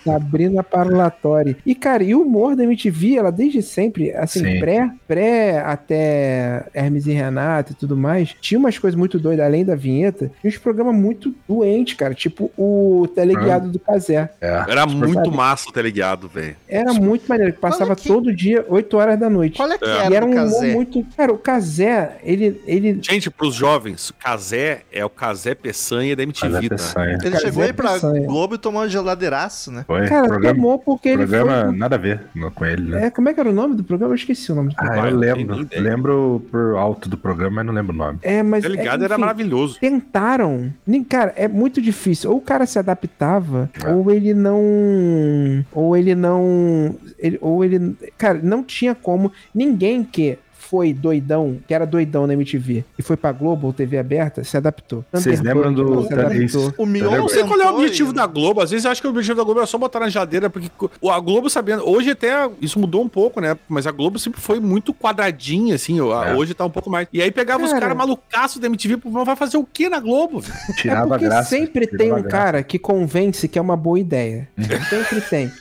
Sabrina 0.05 0.63
Parlatori. 0.63 1.57
E, 1.65 1.75
cara, 1.75 2.03
e 2.03 2.15
o 2.15 2.23
humor 2.23 2.57
da 2.57 2.65
MTV, 2.65 3.17
ela 3.17 3.31
desde 3.33 3.63
sempre, 3.63 4.13
assim, 4.13 4.41
Sim. 4.45 4.61
pré, 4.61 4.91
pré 5.07 5.61
até 5.61 6.65
Hermes 6.75 7.07
e 7.07 7.13
Renato 7.13 7.73
e 7.73 7.75
tudo 7.75 7.97
mais, 7.97 8.35
tinha 8.41 8.59
umas 8.59 8.79
coisas 8.79 8.99
muito 8.99 9.19
doidas, 9.19 9.45
além 9.47 9.65
da 9.65 9.75
vinheta, 9.75 10.31
tinha 10.41 10.51
uns 10.51 10.59
programas 10.59 10.95
muito 10.95 11.35
doentes, 11.49 11.95
cara, 11.95 12.15
tipo 12.15 12.51
o 12.57 13.07
teleguiado 13.15 13.69
do 13.69 13.79
Casé. 13.79 14.31
É. 14.41 14.65
Era 14.69 14.87
muito 14.87 15.15
sabe? 15.15 15.37
massa 15.37 15.69
o 15.69 15.73
teleguiado, 15.73 16.29
velho. 16.29 16.57
Era 16.69 16.93
muito 16.93 17.27
maneiro, 17.29 17.53
que 17.53 17.59
passava 17.61 17.95
que- 17.97 18.09
todo 18.09 18.35
dia, 18.35 18.65
8 18.69 18.97
horas 18.97 19.19
da 19.19 19.29
noite. 19.31 19.57
Qual 19.57 19.71
é 19.71 19.79
que 19.79 19.85
É. 19.85 19.89
era, 19.89 20.11
E 20.11 20.15
era 20.17 20.27
um 20.27 20.31
humor 20.31 20.65
muito. 20.67 21.07
Cara, 21.17 21.33
o 21.33 21.39
Casé, 21.39 22.17
ele. 22.23 22.61
ele 22.67 22.99
Gente, 23.03 23.31
pros 23.31 23.55
jovens, 23.55 24.13
Casé 24.19 24.83
é 24.93 25.05
o 25.05 25.11
Casé 25.11 25.55
Peçanha 25.55 26.15
da 26.17 26.23
MTV, 26.23 26.57
é 26.57 26.61
tá? 26.63 26.69
peçanha. 26.77 27.19
Ele 27.23 27.31
Casé 27.31 27.39
chegou 27.41 27.63
aí 27.63 27.73
pra 27.73 27.93
Peçanha. 27.93 28.27
Globo 28.27 28.55
e 28.55 28.59
tomou 28.59 28.83
um 28.83 28.89
geladeiraço, 28.89 29.71
né? 29.71 29.85
Foi. 29.99 30.09
cara, 30.09 30.29
programa, 30.29 30.55
tomou 30.55 30.79
porque 30.79 31.09
ele 31.11 31.27
programa 31.27 31.65
foi. 31.69 31.77
nada 31.77 31.97
a 31.97 31.99
ver 31.99 32.21
com 32.55 32.65
ele, 32.67 32.91
né? 32.91 33.07
É, 33.07 33.11
como 33.11 33.29
é 33.29 33.35
que 33.35 33.41
era 33.41 33.49
o 33.49 33.53
nome 33.53 33.75
do 33.77 33.85
programa? 33.85 34.13
Eu 34.13 34.17
esqueci 34.17 34.51
o 34.53 34.55
nome 34.55 34.71
do 34.71 34.75
Ah, 34.79 34.83
programa. 34.83 35.07
Ah, 35.07 35.11
eu 35.11 35.17
lembro. 35.17 35.69
Lembro 35.77 36.43
por 36.51 36.77
alto 36.77 37.09
do 37.09 37.17
programa, 37.17 37.57
mas 37.57 37.67
não 37.67 37.73
lembro 37.75 37.95
o 37.95 37.97
nome. 37.99 38.19
É, 38.23 38.43
mas. 38.43 38.63
Tá 38.63 38.69
ligado? 38.69 39.03
é, 39.03 39.05
Era 39.05 39.15
enfim, 39.15 39.21
maravilhoso. 39.21 39.79
Tentaram. 39.81 40.73
Nem, 40.87 41.03
cara, 41.05 41.33
é 41.37 41.47
muito 41.49 41.81
difícil. 41.81 42.31
Ou 42.31 42.39
o 42.39 42.41
cara 42.41 42.67
se 42.67 42.79
adaptava, 42.79 43.71
É. 43.85 43.89
ou 43.91 44.11
ele 44.11 44.35
não. 44.35 45.65
Ou 45.73 45.97
ele 45.97 46.15
não. 46.15 46.95
ele- 47.19 47.39
ou 47.41 47.65
ele. 47.65 47.97
Cara, 48.19 48.41
não 48.43 48.63
tinha 48.63 48.95
como. 48.95 49.33
Ninguém 49.55 50.03
que 50.05 50.39
foi 50.73 50.95
doidão, 50.95 51.59
que 51.69 51.75
era 51.75 51.85
doidão 51.85 52.27
na 52.27 52.33
MTV, 52.33 52.83
e 52.99 53.03
foi 53.03 53.15
pra 53.15 53.31
Globo 53.31 53.67
ou 53.67 53.73
TV 53.75 53.99
aberta, 53.99 54.43
se 54.43 54.57
adaptou. 54.57 55.05
Vocês 55.13 55.39
lembram 55.43 55.71
do 55.71 56.07
se 56.07 56.15
adaptou. 56.15 56.73
O 56.79 56.87
Mion 56.87 57.13
Eu 57.13 57.19
não 57.21 57.29
sei 57.29 57.45
qual 57.45 57.61
é 57.61 57.71
o 57.71 57.75
objetivo 57.75 58.11
da 58.11 58.27
Globo. 58.27 58.63
Às 58.63 58.71
vezes 58.71 58.87
eu 58.87 58.91
acho 58.91 59.03
que 59.03 59.07
o 59.07 59.11
objetivo 59.11 59.37
da 59.37 59.45
Globo 59.45 59.61
é 59.61 59.67
só 59.67 59.77
botar 59.77 60.01
na 60.01 60.09
geladeira, 60.09 60.49
porque 60.49 60.71
a 61.11 61.21
Globo 61.21 61.51
sabendo. 61.51 61.87
Hoje 61.87 62.13
até 62.13 62.49
isso 62.59 62.79
mudou 62.79 63.03
um 63.03 63.09
pouco, 63.09 63.39
né? 63.39 63.55
Mas 63.69 63.87
a 63.87 63.91
Globo 63.91 64.19
sempre 64.19 64.41
foi 64.41 64.61
muito 64.61 64.95
quadradinha, 64.95 65.75
assim. 65.75 65.99
É. 66.01 66.35
Hoje 66.35 66.55
tá 66.55 66.65
um 66.65 66.71
pouco 66.71 66.89
mais. 66.89 67.07
E 67.13 67.21
aí 67.21 67.31
pegava 67.31 67.63
os 67.63 67.69
Cara. 67.69 67.83
caras 67.83 67.97
malucaços 67.99 68.59
da 68.59 68.67
MTV, 68.67 68.97
pô, 68.97 69.11
vai 69.25 69.37
fazer 69.37 69.59
o 69.59 69.65
que 69.65 69.91
na 69.91 70.01
Globo? 70.01 70.43
É 70.71 70.73
Tirava 70.73 71.03
a 71.05 71.09
porque 71.19 71.25
graça. 71.27 71.51
sempre 71.51 71.87
tirava 71.87 71.99
tem 71.99 72.13
um 72.13 72.23
graça. 72.23 72.29
cara 72.31 72.63
que 72.63 72.79
convence 72.79 73.47
que 73.47 73.59
é 73.59 73.63
uma 73.63 73.77
boa 73.77 74.01
ideia. 74.01 74.49
Sempre 74.89 75.21
tem. 75.21 75.53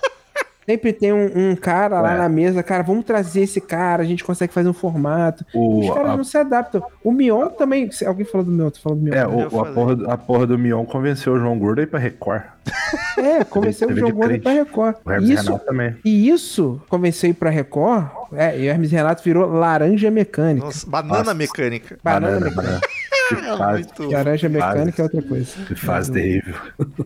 Sempre 0.71 0.93
tem 0.93 1.11
um, 1.11 1.51
um 1.51 1.55
cara 1.55 1.99
lá 1.99 2.13
É. 2.13 2.17
na 2.17 2.29
mesa, 2.29 2.63
cara, 2.63 2.81
vamos 2.83 3.03
trazer 3.03 3.41
esse 3.41 3.59
cara, 3.59 4.03
a 4.03 4.05
gente 4.05 4.23
consegue 4.23 4.53
fazer 4.53 4.69
um 4.69 4.73
formato. 4.73 5.45
O, 5.53 5.79
Os 5.81 5.89
caras 5.93 6.11
a- 6.11 6.17
não 6.17 6.23
se 6.23 6.37
adaptam. 6.37 6.81
O 7.03 7.11
Mion 7.11 7.47
também. 7.49 7.89
Alguém 8.05 8.25
falou 8.25 8.45
do 8.45 8.51
Mion, 8.51 8.69
tu 8.69 8.79
falou 8.81 8.97
do 8.97 9.03
Mion. 9.03 9.13
é, 9.13 9.27
o, 9.27 9.59
a, 9.59 9.65
porra, 9.65 10.13
a 10.13 10.17
porra 10.17 10.47
do 10.47 10.57
Mion 10.57 10.85
convenceu 10.85 11.33
o 11.33 11.39
João 11.39 11.57
Gordo 11.59 11.79
a 11.79 11.83
ir 11.83 11.87
pra 11.87 11.99
Record. 11.99 12.43
É, 13.17 13.43
convenceu 13.43 13.87
o 13.89 13.95
João 13.95 14.11
Gordo 14.11 14.39
pra 14.41 14.51
Record. 14.51 14.95
O 15.05 15.11
Hermes 15.11 15.29
Isso, 15.29 15.43
Renato 15.45 15.65
também. 15.65 15.95
e 16.03 16.29
isso 16.29 16.81
convenceu 16.89 17.29
ir 17.29 17.33
pra 17.33 17.49
Record. 17.49 18.05
É, 18.33 18.57
e 18.59 18.67
o 18.67 18.69
Hermes 18.69 18.91
Renato 18.91 19.23
virou 19.23 19.47
laranja 19.49 20.09
mecânica. 20.11 20.65
Nossa, 20.65 20.89
banana 20.89 21.17
Nossa. 21.19 21.33
mecânica. 21.33 21.97
Banana, 22.03 22.39
Banana, 22.39 22.45
mecânica. 22.49 22.61
banana. 22.61 22.81
É 23.31 23.57
fase, 23.57 23.87
Laranja 24.11 24.49
Fase. 24.49 24.53
mecânica 24.73 25.01
é 25.01 25.03
outra 25.03 25.21
coisa. 25.21 25.53
que 25.65 25.73
fase 25.75 26.11
terrível. 26.11 26.53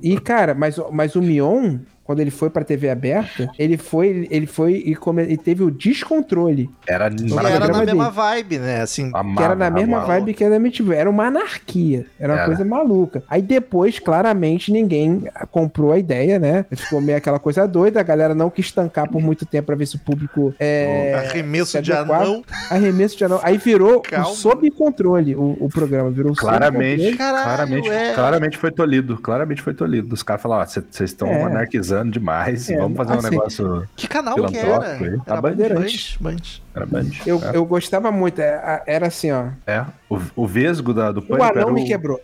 E, 0.02 0.20
cara, 0.20 0.56
mas, 0.56 0.76
mas 0.92 1.16
o 1.16 1.22
Mion, 1.22 1.78
quando 2.06 2.20
ele 2.20 2.30
foi 2.30 2.52
pra 2.52 2.64
TV 2.64 2.88
aberta, 2.90 3.50
ele 3.58 3.78
foi, 3.78 4.28
ele 4.30 4.46
foi 4.46 4.74
e, 4.76 4.96
come, 4.96 5.24
e 5.24 5.36
teve 5.38 5.64
o 5.64 5.72
descontrole. 5.72 6.70
Era 6.88 7.06
era 7.06 7.68
na 7.68 7.84
mesma 7.84 8.10
vibe, 8.12 8.60
né? 8.60 8.82
Assim, 8.82 9.12
Que 9.12 9.44
era 9.44 9.56
na 9.56 9.72
mesma 9.72 9.98
amava. 9.98 10.14
vibe 10.14 10.34
que 10.36 10.44
era 10.44 10.56
MTV. 10.58 10.94
Era 10.96 11.10
uma 11.10 11.26
anarquia. 11.26 12.06
Era 12.20 12.34
uma 12.34 12.40
Era. 12.42 12.46
coisa 12.46 12.64
maluca. 12.64 13.24
Aí 13.28 13.42
depois, 13.42 13.98
claramente, 13.98 14.72
ninguém 14.72 15.24
comprou 15.50 15.92
a 15.92 15.98
ideia, 15.98 16.38
né? 16.38 16.64
Ficou 16.72 17.02
meio 17.02 17.18
aquela 17.18 17.40
coisa 17.40 17.68
doida. 17.68 18.00
A 18.00 18.04
galera 18.04 18.36
não 18.36 18.52
quis 18.52 18.72
tancar 18.72 19.10
por 19.10 19.20
muito 19.20 19.44
tempo 19.44 19.66
pra 19.66 19.76
ver 19.76 19.88
se 19.88 19.96
o 19.96 20.00
público. 20.00 20.54
É, 20.60 21.16
arremesso 21.28 21.82
de 21.82 21.92
anão. 21.92 22.44
Arremesso 22.70 23.18
de 23.18 23.26
anão. 23.26 23.40
Aí 23.42 23.58
virou 23.58 24.04
o 24.22 24.26
sob 24.26 24.70
controle 24.70 25.36
o, 25.36 25.58
o 25.60 25.70
programa. 25.70 26.12
Virou 26.12 26.36
sob 26.36 26.48
Claramente, 26.48 26.98
controle. 26.98 27.18
Caralho, 27.18 27.44
claramente, 27.46 27.90
é. 27.90 28.14
claramente 28.14 28.58
foi 28.60 28.72
tolido. 28.72 29.18
Claramente 29.18 29.62
foi 29.64 29.74
tolido. 29.74 30.14
Os 30.14 30.22
caras 30.22 30.44
falaram, 30.44 30.62
ó, 30.64 30.66
vocês 30.68 31.10
estão 31.10 31.28
É. 31.28 31.44
anarquizando 31.44 31.95
demais. 32.04 32.70
É, 32.70 32.78
vamos 32.78 32.98
fazer 32.98 33.14
um 33.14 33.20
assim, 33.20 33.30
negócio. 33.30 33.90
Que 33.96 34.08
canal 34.08 34.36
que 34.46 34.58
era? 34.58 34.92
Aí. 34.94 35.06
Era 35.06 35.22
A 35.28 35.42
Band, 35.42 35.50
Bandeirantes. 35.52 36.18
Band. 36.20 36.36
Era 36.76 36.86
Band. 36.86 37.10
Eu, 37.26 37.42
é. 37.44 37.56
eu 37.56 37.66
gostava 37.66 38.12
muito. 38.12 38.40
é, 38.40 38.56
a- 38.56 38.84
Era 38.86 39.08
assim, 39.08 39.32
ó. 39.32 39.48
É. 39.66 39.86
O, 40.10 40.20
o 40.36 40.48
vesgo 40.48 40.94
da, 40.94 41.12
do 41.12 41.20
O 41.20 41.24
pânico 41.24 41.46
era 41.46 41.60
anão 41.62 41.70
o, 41.72 41.74
me 41.74 41.86
quebrou. 41.86 42.20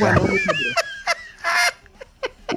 O 0.00 0.04
anão 0.04 0.24
me 0.24 0.38
quebrou. 0.38 0.72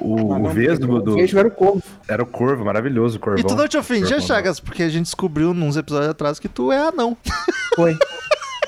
o, 0.00 0.14
O 0.32 0.44
o 0.44 0.50
vesgo 0.50 1.00
do. 1.00 1.12
O 1.12 1.14
vesgo 1.14 1.38
era 1.38 1.48
o 1.48 1.50
corvo. 1.50 1.82
Era 2.08 2.22
o 2.22 2.26
corvo, 2.26 2.64
maravilhoso 2.64 3.16
o 3.18 3.20
corvão. 3.20 3.40
E 3.40 3.46
tu 3.46 3.54
não 3.54 3.68
te 3.68 3.76
ofendia. 3.76 4.20
Chagas? 4.20 4.60
Porque 4.60 4.82
a 4.82 4.88
gente 4.88 5.04
descobriu 5.04 5.52
nos 5.54 5.76
episódios 5.76 6.10
atrás 6.10 6.38
que 6.38 6.48
tu 6.48 6.72
é 6.72 6.78
anão. 6.78 7.16
Foi. 7.76 7.96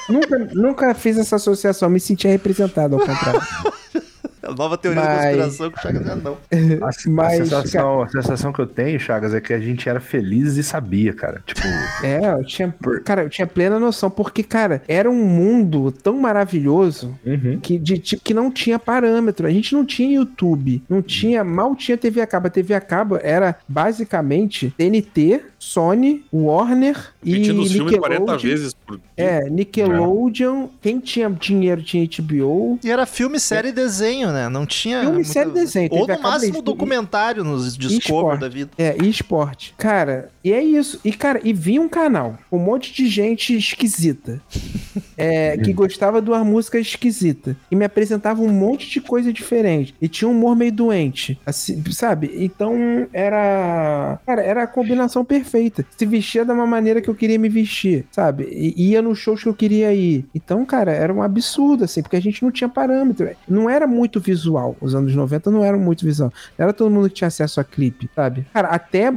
nunca, 0.08 0.38
nunca 0.54 0.94
fiz 0.94 1.18
essa 1.18 1.36
associação, 1.36 1.88
me 1.88 2.00
sentia 2.00 2.30
representado, 2.30 2.94
ao 2.94 3.00
contrário. 3.00 3.40
A 4.46 4.54
nova 4.54 4.78
teoria 4.78 5.02
da 5.02 5.08
Mas- 5.08 5.24
conspiração 5.24 5.70
que 5.70 5.78
o 5.78 5.82
Chagas 5.82 6.06
é 6.06 6.12
anão. 6.12 6.36
A, 6.52 6.86
a 6.86 7.10
Mas, 7.10 7.36
sensação, 7.36 8.02
a 8.02 8.08
sensação 8.08 8.52
que 8.52 8.60
eu 8.60 8.66
tenho, 8.66 9.00
Chagas, 9.00 9.34
é 9.34 9.40
que 9.40 9.52
a 9.52 9.58
gente 9.58 9.88
era 9.88 10.00
feliz 10.00 10.56
e 10.56 10.62
sabia, 10.62 11.12
cara. 11.12 11.42
Tipo, 11.44 11.60
É, 12.04 12.32
eu 12.32 12.44
tinha, 12.44 12.74
cara, 13.04 13.22
eu 13.22 13.28
tinha 13.30 13.46
plena 13.46 13.78
noção, 13.78 14.10
porque, 14.10 14.42
cara, 14.42 14.82
era 14.86 15.10
um 15.10 15.24
mundo 15.24 15.90
tão 15.90 16.18
maravilhoso 16.18 17.18
uhum. 17.24 17.58
que, 17.60 17.78
de, 17.78 17.98
tipo, 17.98 18.22
que 18.22 18.34
não 18.34 18.50
tinha 18.50 18.78
parâmetro. 18.78 19.46
A 19.46 19.50
gente 19.50 19.74
não 19.74 19.84
tinha 19.84 20.16
YouTube, 20.16 20.82
não 20.88 21.02
tinha, 21.02 21.42
mal 21.42 21.74
tinha 21.74 21.96
TV 21.96 22.20
a 22.20 22.26
cabo. 22.26 22.46
A 22.46 22.50
TV 22.50 22.74
a 22.74 22.80
cabo 22.80 23.18
era 23.22 23.56
basicamente 23.68 24.72
TNT, 24.76 25.42
Sony, 25.66 26.24
Warner 26.32 27.12
e 27.24 27.32
Repetindo 27.32 27.60
os 27.60 27.72
filmes 27.72 27.96
40 27.96 28.20
Nickelodeon. 28.20 28.38
vezes 28.38 28.72
por. 28.72 29.00
É, 29.16 29.50
Nickelodeon. 29.50 30.68
Quem 30.80 31.00
tinha 31.00 31.28
dinheiro 31.28 31.82
tinha 31.82 32.06
HBO. 32.06 32.78
E 32.84 32.90
era 32.90 33.04
filme, 33.04 33.40
série 33.40 33.70
e 33.70 33.72
desenho, 33.72 34.30
né? 34.30 34.48
Não 34.48 34.64
tinha. 34.64 35.00
Filme, 35.00 35.24
série 35.24 35.50
e 35.50 35.52
desenho. 35.52 35.88
Ou 35.90 36.06
no 36.06 36.20
máximo 36.20 36.62
documentário 36.62 37.42
nos 37.42 37.76
Discover 37.76 37.98
esporte. 37.98 38.40
da 38.40 38.48
vida. 38.48 38.70
É, 38.78 38.96
e 39.02 39.10
esporte. 39.10 39.74
Cara, 39.76 40.30
e 40.44 40.52
é 40.52 40.62
isso. 40.62 41.00
E, 41.04 41.12
cara, 41.12 41.40
e 41.42 41.52
vinha 41.52 41.82
um 41.82 41.88
canal 41.88 42.38
com 42.48 42.58
um 42.58 42.62
monte 42.62 42.92
de 42.92 43.08
gente 43.08 43.56
esquisita. 43.56 44.40
é, 45.18 45.58
que 45.58 45.72
gostava 45.72 46.22
de 46.22 46.30
uma 46.30 46.44
música 46.44 46.78
esquisita. 46.78 47.56
E 47.72 47.74
me 47.74 47.84
apresentava 47.84 48.40
um 48.40 48.50
monte 48.50 48.88
de 48.88 49.00
coisa 49.00 49.32
diferente. 49.32 49.96
E 50.00 50.06
tinha 50.06 50.28
um 50.28 50.30
humor 50.30 50.54
meio 50.54 50.70
doente. 50.70 51.40
Assim, 51.44 51.82
sabe? 51.90 52.30
Então 52.36 53.08
era. 53.12 54.20
Cara, 54.24 54.42
era 54.42 54.62
a 54.62 54.66
combinação 54.68 55.24
perfeita. 55.24 55.55
Se 55.96 56.06
vestia 56.06 56.44
da 56.44 56.52
uma 56.54 56.66
maneira 56.66 57.00
que 57.00 57.08
eu 57.08 57.14
queria 57.14 57.38
me 57.38 57.48
vestir, 57.48 58.04
sabe? 58.10 58.44
E 58.50 58.90
ia 58.90 59.02
nos 59.02 59.18
shows 59.18 59.42
que 59.42 59.48
eu 59.48 59.54
queria 59.54 59.92
ir. 59.94 60.24
Então, 60.34 60.64
cara, 60.64 60.92
era 60.92 61.12
um 61.12 61.22
absurdo, 61.22 61.84
assim, 61.84 62.02
porque 62.02 62.16
a 62.16 62.20
gente 62.20 62.42
não 62.42 62.50
tinha 62.50 62.68
parâmetro. 62.68 63.28
Não 63.48 63.68
era 63.68 63.86
muito 63.86 64.20
visual. 64.20 64.76
Os 64.80 64.94
anos 64.94 65.14
90 65.14 65.50
não 65.50 65.64
eram 65.64 65.78
muito 65.78 66.04
visual. 66.04 66.32
Não 66.58 66.64
era 66.64 66.72
todo 66.72 66.90
mundo 66.90 67.08
que 67.08 67.14
tinha 67.16 67.28
acesso 67.28 67.60
a 67.60 67.64
clipe, 67.64 68.08
sabe? 68.14 68.46
Cara, 68.52 68.68
até 68.68 69.10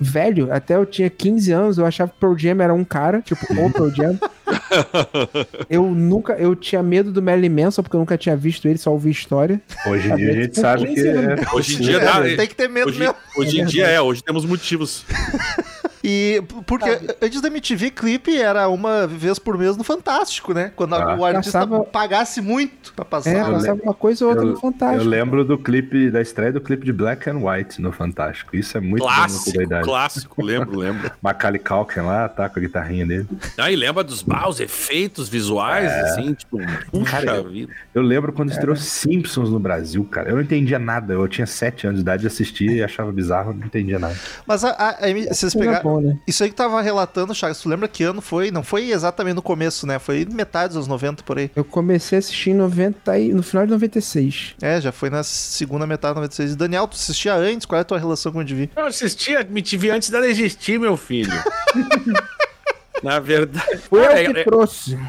velho, 0.00 0.52
até 0.52 0.74
eu 0.76 0.86
tinha 0.86 1.08
15 1.10 1.52
anos, 1.52 1.78
eu 1.78 1.86
achava 1.86 2.10
que 2.10 2.18
Pearl 2.20 2.36
Jam 2.36 2.60
era 2.62 2.74
um 2.74 2.84
cara, 2.84 3.20
tipo, 3.22 3.40
o 3.52 3.70
Pearl 3.72 3.90
Jam. 3.90 4.18
eu 5.68 5.84
nunca, 5.90 6.34
eu 6.34 6.54
tinha 6.54 6.82
medo 6.82 7.10
do 7.12 7.22
Marilyn 7.22 7.48
Manson, 7.64 7.82
porque 7.82 7.96
eu 7.96 8.00
nunca 8.00 8.16
tinha 8.16 8.36
visto 8.36 8.66
ele, 8.68 8.78
só 8.78 8.90
ouvi 8.92 9.10
história. 9.10 9.60
hoje 9.86 10.10
em 10.10 10.16
dia 10.16 10.30
a 10.30 10.32
gente 10.34 10.58
sabe 10.60 10.86
que. 10.94 11.00
É, 11.06 11.36
Hoje 11.54 11.76
em 11.76 11.80
dia 11.80 11.96
É, 11.98 12.04
dá. 12.04 12.22
tem 12.22 12.46
que 12.48 12.54
ter 12.54 12.68
medo 12.68 12.88
Hoje, 12.88 12.98
mesmo. 12.98 13.14
hoje 13.36 13.58
É 13.58 13.62
em 13.62 13.66
dia 13.66 13.86
é, 13.86 14.00
hoje 14.00 14.22
temos 14.22 14.44
motivos. 14.44 15.04
E 16.08 16.40
porque 16.66 16.88
antes 17.20 17.40
da 17.40 17.48
MTV 17.48 17.90
clipe 17.90 18.36
era 18.38 18.68
uma 18.68 19.08
vez 19.08 19.40
por 19.40 19.58
mês 19.58 19.76
no 19.76 19.82
Fantástico, 19.82 20.54
né? 20.54 20.70
Quando 20.76 20.94
a- 20.94 21.12
Ah. 21.12 21.16
o 21.16 21.24
artista 21.24 21.58
Passava- 21.66 21.84
pagasse 21.84 22.40
muito 22.40 22.92
pra 22.94 23.04
passar. 23.04 23.30
É, 23.30 23.42
passava 23.44 23.82
uma 23.82 23.92
coisa 23.94 24.24
ou 24.24 24.30
outra 24.30 24.44
eu, 24.46 24.50
no 24.52 24.56
Fantástico. 24.60 25.02
eu 25.02 25.08
lembro 25.08 25.44
do 25.44 25.58
clipe, 25.58 26.08
da 26.10 26.20
estreia 26.22 26.52
do 26.52 26.60
clipe 26.60 26.84
de 26.84 26.92
Black 26.92 27.28
and 27.28 27.38
White 27.38 27.80
no 27.82 27.90
Fantástico. 27.90 28.56
Isso 28.56 28.76
é 28.78 28.80
muito 28.80 29.00
bom 29.02 29.06
Clássico, 29.08 29.82
clássico, 29.82 30.42
lembro, 30.44 30.78
lembro. 30.78 31.10
Macaulay 31.20 31.58
Culkin 31.58 32.00
lá, 32.00 32.28
tá 32.28 32.48
com 32.48 32.58
a 32.60 32.62
guitarrinha 32.62 33.04
dele. 33.04 33.26
Aí 33.58 33.74
lembra 33.74 34.04
dos 34.04 34.22
bah, 34.22 34.48
os 34.48 34.60
efeitos 34.60 35.28
visuais, 35.28 35.90
assim, 35.90 36.34
tipo, 36.34 36.58
puxa 36.92 37.20
Cara, 37.22 37.42
vida. 37.42 37.72
Eu 37.92 38.02
lembro 38.02 38.32
quando 38.32 38.50
estreou 38.52 38.76
Simpsons 38.76 39.50
no 39.50 39.58
Brasil, 39.58 40.04
cara. 40.04 40.28
Eu 40.30 40.36
não 40.36 40.42
entendia 40.42 40.78
nada. 40.78 41.14
Eu 41.14 41.26
tinha 41.26 41.46
7 41.46 41.86
anos 41.88 41.98
de 41.98 42.02
idade, 42.02 42.26
assistia 42.26 42.70
e 42.70 42.82
achava 42.82 43.10
bizarro, 43.10 43.52
não 43.52 43.66
entendia 43.66 43.98
nada. 43.98 44.14
Mas 44.46 44.62
a, 44.62 44.70
a- 44.70 44.90
a- 44.90 45.34
vocês 45.34 45.52
pegaram. 45.54 45.95
Né? 46.00 46.18
Isso 46.26 46.42
aí 46.42 46.50
que 46.50 46.56
tava 46.56 46.80
relatando, 46.80 47.34
Chagas, 47.34 47.60
tu 47.60 47.68
lembra 47.68 47.88
que 47.88 48.02
ano 48.04 48.20
foi? 48.20 48.50
Não 48.50 48.62
foi 48.62 48.90
exatamente 48.90 49.34
no 49.36 49.42
começo, 49.42 49.86
né? 49.86 49.98
Foi 49.98 50.24
metade 50.30 50.68
dos 50.68 50.76
anos 50.76 50.88
90 50.88 51.22
por 51.24 51.38
aí. 51.38 51.50
Eu 51.54 51.64
comecei 51.64 52.16
a 52.16 52.20
assistir 52.20 52.50
em 52.50 52.54
90 52.54 53.18
e, 53.18 53.32
no 53.32 53.42
final 53.42 53.64
de 53.66 53.72
96. 53.72 54.54
É, 54.60 54.80
já 54.80 54.92
foi 54.92 55.10
na 55.10 55.22
segunda 55.22 55.86
metade 55.86 56.14
de 56.14 56.20
96. 56.20 56.52
E 56.52 56.56
Daniel, 56.56 56.86
tu 56.88 56.94
assistia 56.94 57.34
antes? 57.34 57.66
Qual 57.66 57.78
é 57.78 57.82
a 57.82 57.84
tua 57.84 57.98
relação 57.98 58.32
com 58.32 58.38
o 58.38 58.40
MTV? 58.42 58.70
Eu 58.76 58.86
assistia 58.86 59.40
MTV 59.40 59.90
antes 59.90 60.10
dela 60.10 60.26
existir, 60.26 60.78
meu 60.78 60.96
filho. 60.96 61.32
Na 63.02 63.20
verdade. 63.20 63.76
Foi 63.90 64.02
Cara, 64.02 64.22
eu 64.22 64.32
que 64.34 64.40
é- 64.40 64.44
trouxe. 64.44 64.98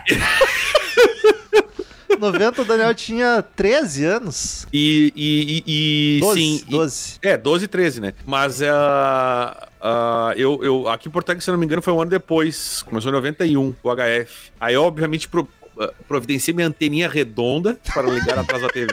90 2.19 2.61
o 2.63 2.65
Daniel 2.65 2.93
tinha 2.95 3.43
13 3.55 4.05
anos. 4.05 4.67
E, 4.73 5.13
e, 5.15 5.63
e, 5.67 6.17
e 6.17 6.19
12, 6.21 6.39
sim. 6.39 6.63
e- 6.67 6.71
12. 6.71 7.13
é, 7.21 7.37
12 7.37 7.67
13, 7.67 8.01
né? 8.01 8.13
Mas 8.25 8.61
ah, 8.63 9.67
ah, 9.87 10.33
eu, 10.35 10.59
eu, 10.63 10.87
aqui 10.89 11.07
em 11.07 11.11
Porto 11.11 11.29
Alegre, 11.29 11.43
se 11.43 11.49
eu 11.49 11.53
não 11.53 11.59
me 11.59 11.65
engano, 11.65 11.81
foi 11.81 11.93
um 11.93 12.01
ano 12.01 12.11
depois. 12.11 12.83
Começou 12.83 13.09
em 13.09 13.13
91, 13.15 13.73
o 13.83 13.89
HF. 13.95 14.51
Aí, 14.59 14.73
eu, 14.73 14.83
obviamente, 14.83 15.27
pro, 15.27 15.47
ah, 15.79 15.91
providenciei 16.07 16.53
minha 16.53 16.67
anteninha 16.67 17.07
redonda 17.09 17.77
para 17.93 18.09
ligar 18.09 18.37
atrás 18.39 18.61
da 18.61 18.69
TV. 18.69 18.91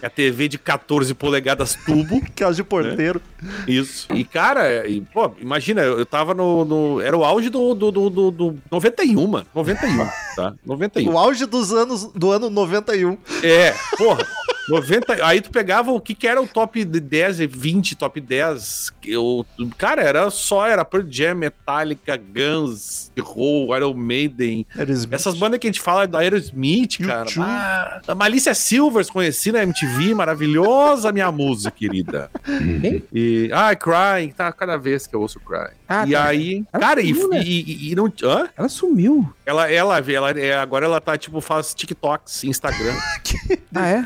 A 0.00 0.08
TV 0.08 0.46
de 0.46 0.58
14 0.58 1.12
polegadas 1.14 1.74
tubo. 1.84 2.18
Aquelas 2.24 2.54
de 2.54 2.62
porteiro. 2.62 3.20
Isso. 3.66 4.06
E, 4.14 4.22
cara, 4.22 4.86
e, 4.86 5.00
pô, 5.00 5.32
imagina, 5.40 5.80
eu 5.82 6.06
tava 6.06 6.34
no, 6.34 6.64
no- 6.64 7.00
Era 7.00 7.16
o 7.16 7.24
auge 7.24 7.48
do, 7.50 7.74
do, 7.74 7.90
do, 7.90 8.08
do, 8.10 8.30
do 8.30 8.58
91, 8.70 9.26
mano. 9.26 9.46
91, 9.52 10.06
tá? 10.36 10.54
91. 10.64 11.12
O 11.12 11.18
auge 11.18 11.46
dos 11.46 11.72
anos 11.72 12.04
do 12.14 12.30
ano 12.30 12.48
91. 12.48 13.18
É, 13.42 13.74
porra. 13.96 14.24
90, 14.68 15.24
aí 15.24 15.40
tu 15.40 15.50
pegava 15.50 15.90
o 15.90 16.00
que, 16.00 16.14
que 16.14 16.26
era 16.26 16.40
o 16.40 16.46
top 16.46 16.84
de 16.84 17.00
10 17.00 17.40
e 17.40 17.46
20, 17.46 17.96
top 17.96 18.20
10. 18.20 18.92
Eu, 19.06 19.46
cara, 19.76 20.02
era 20.02 20.30
só, 20.30 20.66
era 20.66 20.84
Pearl 20.84 21.06
Jam, 21.08 21.34
Metallica, 21.34 22.16
Guns, 22.16 23.10
Roll, 23.18 23.74
Iron 23.76 23.94
Maiden. 23.94 24.66
Aerosmith. 24.76 25.12
Essas 25.14 25.34
bandas 25.36 25.58
que 25.58 25.66
a 25.66 25.70
gente 25.70 25.80
fala 25.80 26.06
da 26.06 26.18
Aerosmith, 26.18 26.98
cara. 26.98 27.26
U2. 27.26 27.42
Ah, 27.42 28.00
a 28.06 28.14
Malícia 28.14 28.54
Silvers, 28.54 29.08
conheci 29.10 29.50
na 29.52 29.62
MTV, 29.62 30.14
maravilhosa 30.14 31.12
minha 31.12 31.30
musa, 31.32 31.70
querida. 31.70 32.30
Quem? 32.44 33.02
E, 33.12 33.50
ah, 33.52 33.74
Crying, 33.74 34.30
tá 34.30 34.52
cada 34.52 34.76
vez 34.76 35.06
que 35.06 35.14
eu 35.16 35.20
ouço 35.20 35.40
Crying. 35.40 35.76
Ah, 35.88 36.04
e 36.06 36.12
tá. 36.12 36.24
aí, 36.26 36.64
Ela 36.72 36.80
cara, 36.86 37.00
e, 37.00 37.14
sumiu, 37.14 37.28
né? 37.30 37.42
e, 37.42 37.60
e- 37.88 37.92
e 37.92 37.94
não. 37.94 38.12
Hã? 38.22 38.48
Ela 38.56 38.68
sumiu. 38.68 39.32
Ela, 39.46 39.70
ela, 39.72 39.98
ela, 39.98 40.30
é, 40.32 40.54
agora 40.58 40.84
ela 40.84 41.00
tá, 41.00 41.16
tipo, 41.16 41.40
faz 41.40 41.72
TikToks, 41.74 42.44
Instagram. 42.44 42.94
Ah, 43.74 43.86
é? 43.86 44.02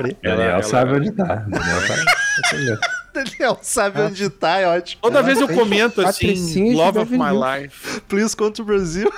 Daniel 0.60 0.68
sabe 0.70 0.92
onde 0.96 1.10
tá. 1.12 1.36
Daniel 1.48 2.78
tá. 2.78 3.01
Daniel 3.24 3.58
sabe 3.62 4.00
onde 4.00 4.28
tá, 4.30 4.58
é 4.58 4.66
ótimo. 4.68 5.02
Toda 5.02 5.18
Ela 5.18 5.26
vez 5.26 5.40
eu 5.40 5.48
comento 5.48 6.00
assim, 6.00 6.74
Love 6.74 6.98
of 7.00 7.12
My 7.12 7.30
Life. 7.62 8.00
Please 8.08 8.36
come 8.36 8.52
to 8.52 8.64
Brasil. 8.64 9.10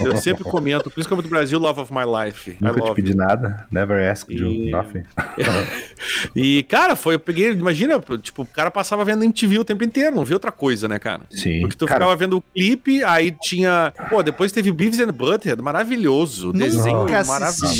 Eu 0.00 0.16
sempre 0.16 0.44
comento, 0.44 0.90
que 0.90 0.98
eu 1.12 1.22
do 1.22 1.28
Brasil, 1.28 1.58
Love 1.58 1.80
of 1.80 1.92
My 1.92 2.00
Life. 2.04 2.56
Nunca 2.60 2.80
te 2.80 2.94
pedi 2.94 3.10
you. 3.10 3.16
nada. 3.16 3.66
Never 3.70 4.10
ask 4.10 4.28
you 4.30 4.48
E- 4.48 4.70
nothing. 4.70 5.02
E, 6.34 6.62
cara, 6.64 6.96
foi, 6.96 7.14
eu 7.14 7.20
peguei, 7.20 7.50
imagina, 7.50 8.02
tipo, 8.20 8.42
o 8.42 8.46
cara 8.46 8.70
passava 8.70 9.04
vendo 9.04 9.24
MTV 9.24 9.58
o 9.60 9.64
tempo 9.64 9.84
inteiro, 9.84 10.16
não 10.16 10.24
via 10.24 10.36
outra 10.36 10.50
coisa, 10.50 10.88
né, 10.88 10.98
cara? 10.98 11.22
Sim. 11.30 11.60
Porque 11.60 11.76
tu 11.76 11.86
Cara, 11.86 12.00
ficava 12.00 12.16
vendo 12.16 12.38
o 12.38 12.42
clipe, 12.42 13.04
aí 13.04 13.30
tinha. 13.40 13.92
Pô, 14.08 14.22
depois 14.22 14.50
teve 14.52 14.72
Beavis 14.72 14.98
and 15.00 15.12
Butthead, 15.12 15.60
maravilhoso. 15.62 16.52
Desenho 16.52 17.00
Nunca 17.00 17.18
assisti, 17.18 17.30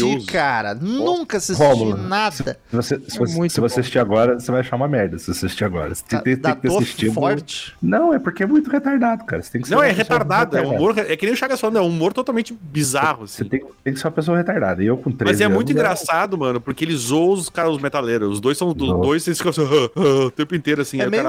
maravilhoso. 0.02 0.26
cara. 0.26 0.74
Nunca 0.74 1.36
assisti 1.38 1.62
Rômulo, 1.62 1.96
nada. 1.96 2.32
Se 2.70 2.76
você, 2.76 3.00
se 3.08 3.18
você, 3.18 3.34
muito 3.36 3.52
se 3.52 3.60
você 3.60 3.80
assistir 3.80 3.98
agora, 3.98 4.38
você 4.38 4.50
vai 4.50 4.60
achar 4.60 4.76
uma 4.76 4.88
merda 4.88 5.18
se 5.18 5.26
você 5.32 5.46
assistir 5.52 5.64
agora. 5.64 5.94
Você 5.94 6.04
tem, 6.20 6.36
Da, 6.36 6.54
tem 6.54 6.70
que 6.70 6.76
assistir. 6.76 7.08
um- 7.10 7.14
forte. 7.14 7.74
Não, 7.82 8.12
é 8.14 8.18
porque 8.18 8.42
é 8.42 8.46
muito 8.46 8.70
retardado, 8.70 9.24
cara. 9.24 9.42
Você 9.42 9.52
tem 9.52 9.60
que 9.62 9.68
ser 9.68 9.74
Não, 9.74 9.82
é 9.82 9.90
retardado, 9.92 10.56
é 10.56 10.62
um 10.62 10.74
humor. 10.74 10.94
É 10.98 11.16
que 11.16 11.24
nem 11.26 11.34
o 11.34 11.36
Chagas 11.36 11.60
falando, 11.60 11.78
é 11.78 11.80
um 11.82 11.86
humor 11.88 12.12
totalmente 12.12 12.56
bizarro, 12.60 13.26
Você 13.26 13.42
assim. 13.42 13.48
tem, 13.50 13.60
tem 13.84 13.92
que 13.94 14.00
ser 14.00 14.06
uma 14.06 14.12
pessoa 14.12 14.36
retardada. 14.36 14.82
E 14.82 14.86
eu 14.86 14.96
com 14.96 15.10
13 15.10 15.32
Mas 15.32 15.40
é 15.40 15.48
muito 15.48 15.68
anos, 15.70 15.80
engraçado, 15.82 16.36
mano, 16.38 16.60
porque 16.60 16.84
ele 16.84 16.96
zoa 16.96 17.34
os 17.34 17.48
caras, 17.48 17.72
os 17.72 17.82
metaleiros. 17.82 18.32
Os 18.34 18.40
dois 18.40 18.56
são 18.58 18.72
dois, 18.72 19.26
eles 19.26 19.38
ficam 19.38 19.50
assim, 19.50 19.62
o 19.96 20.30
tempo 20.30 20.54
inteiro, 20.54 20.82
assim. 20.82 21.00
É 21.00 21.08
meio. 21.08 21.22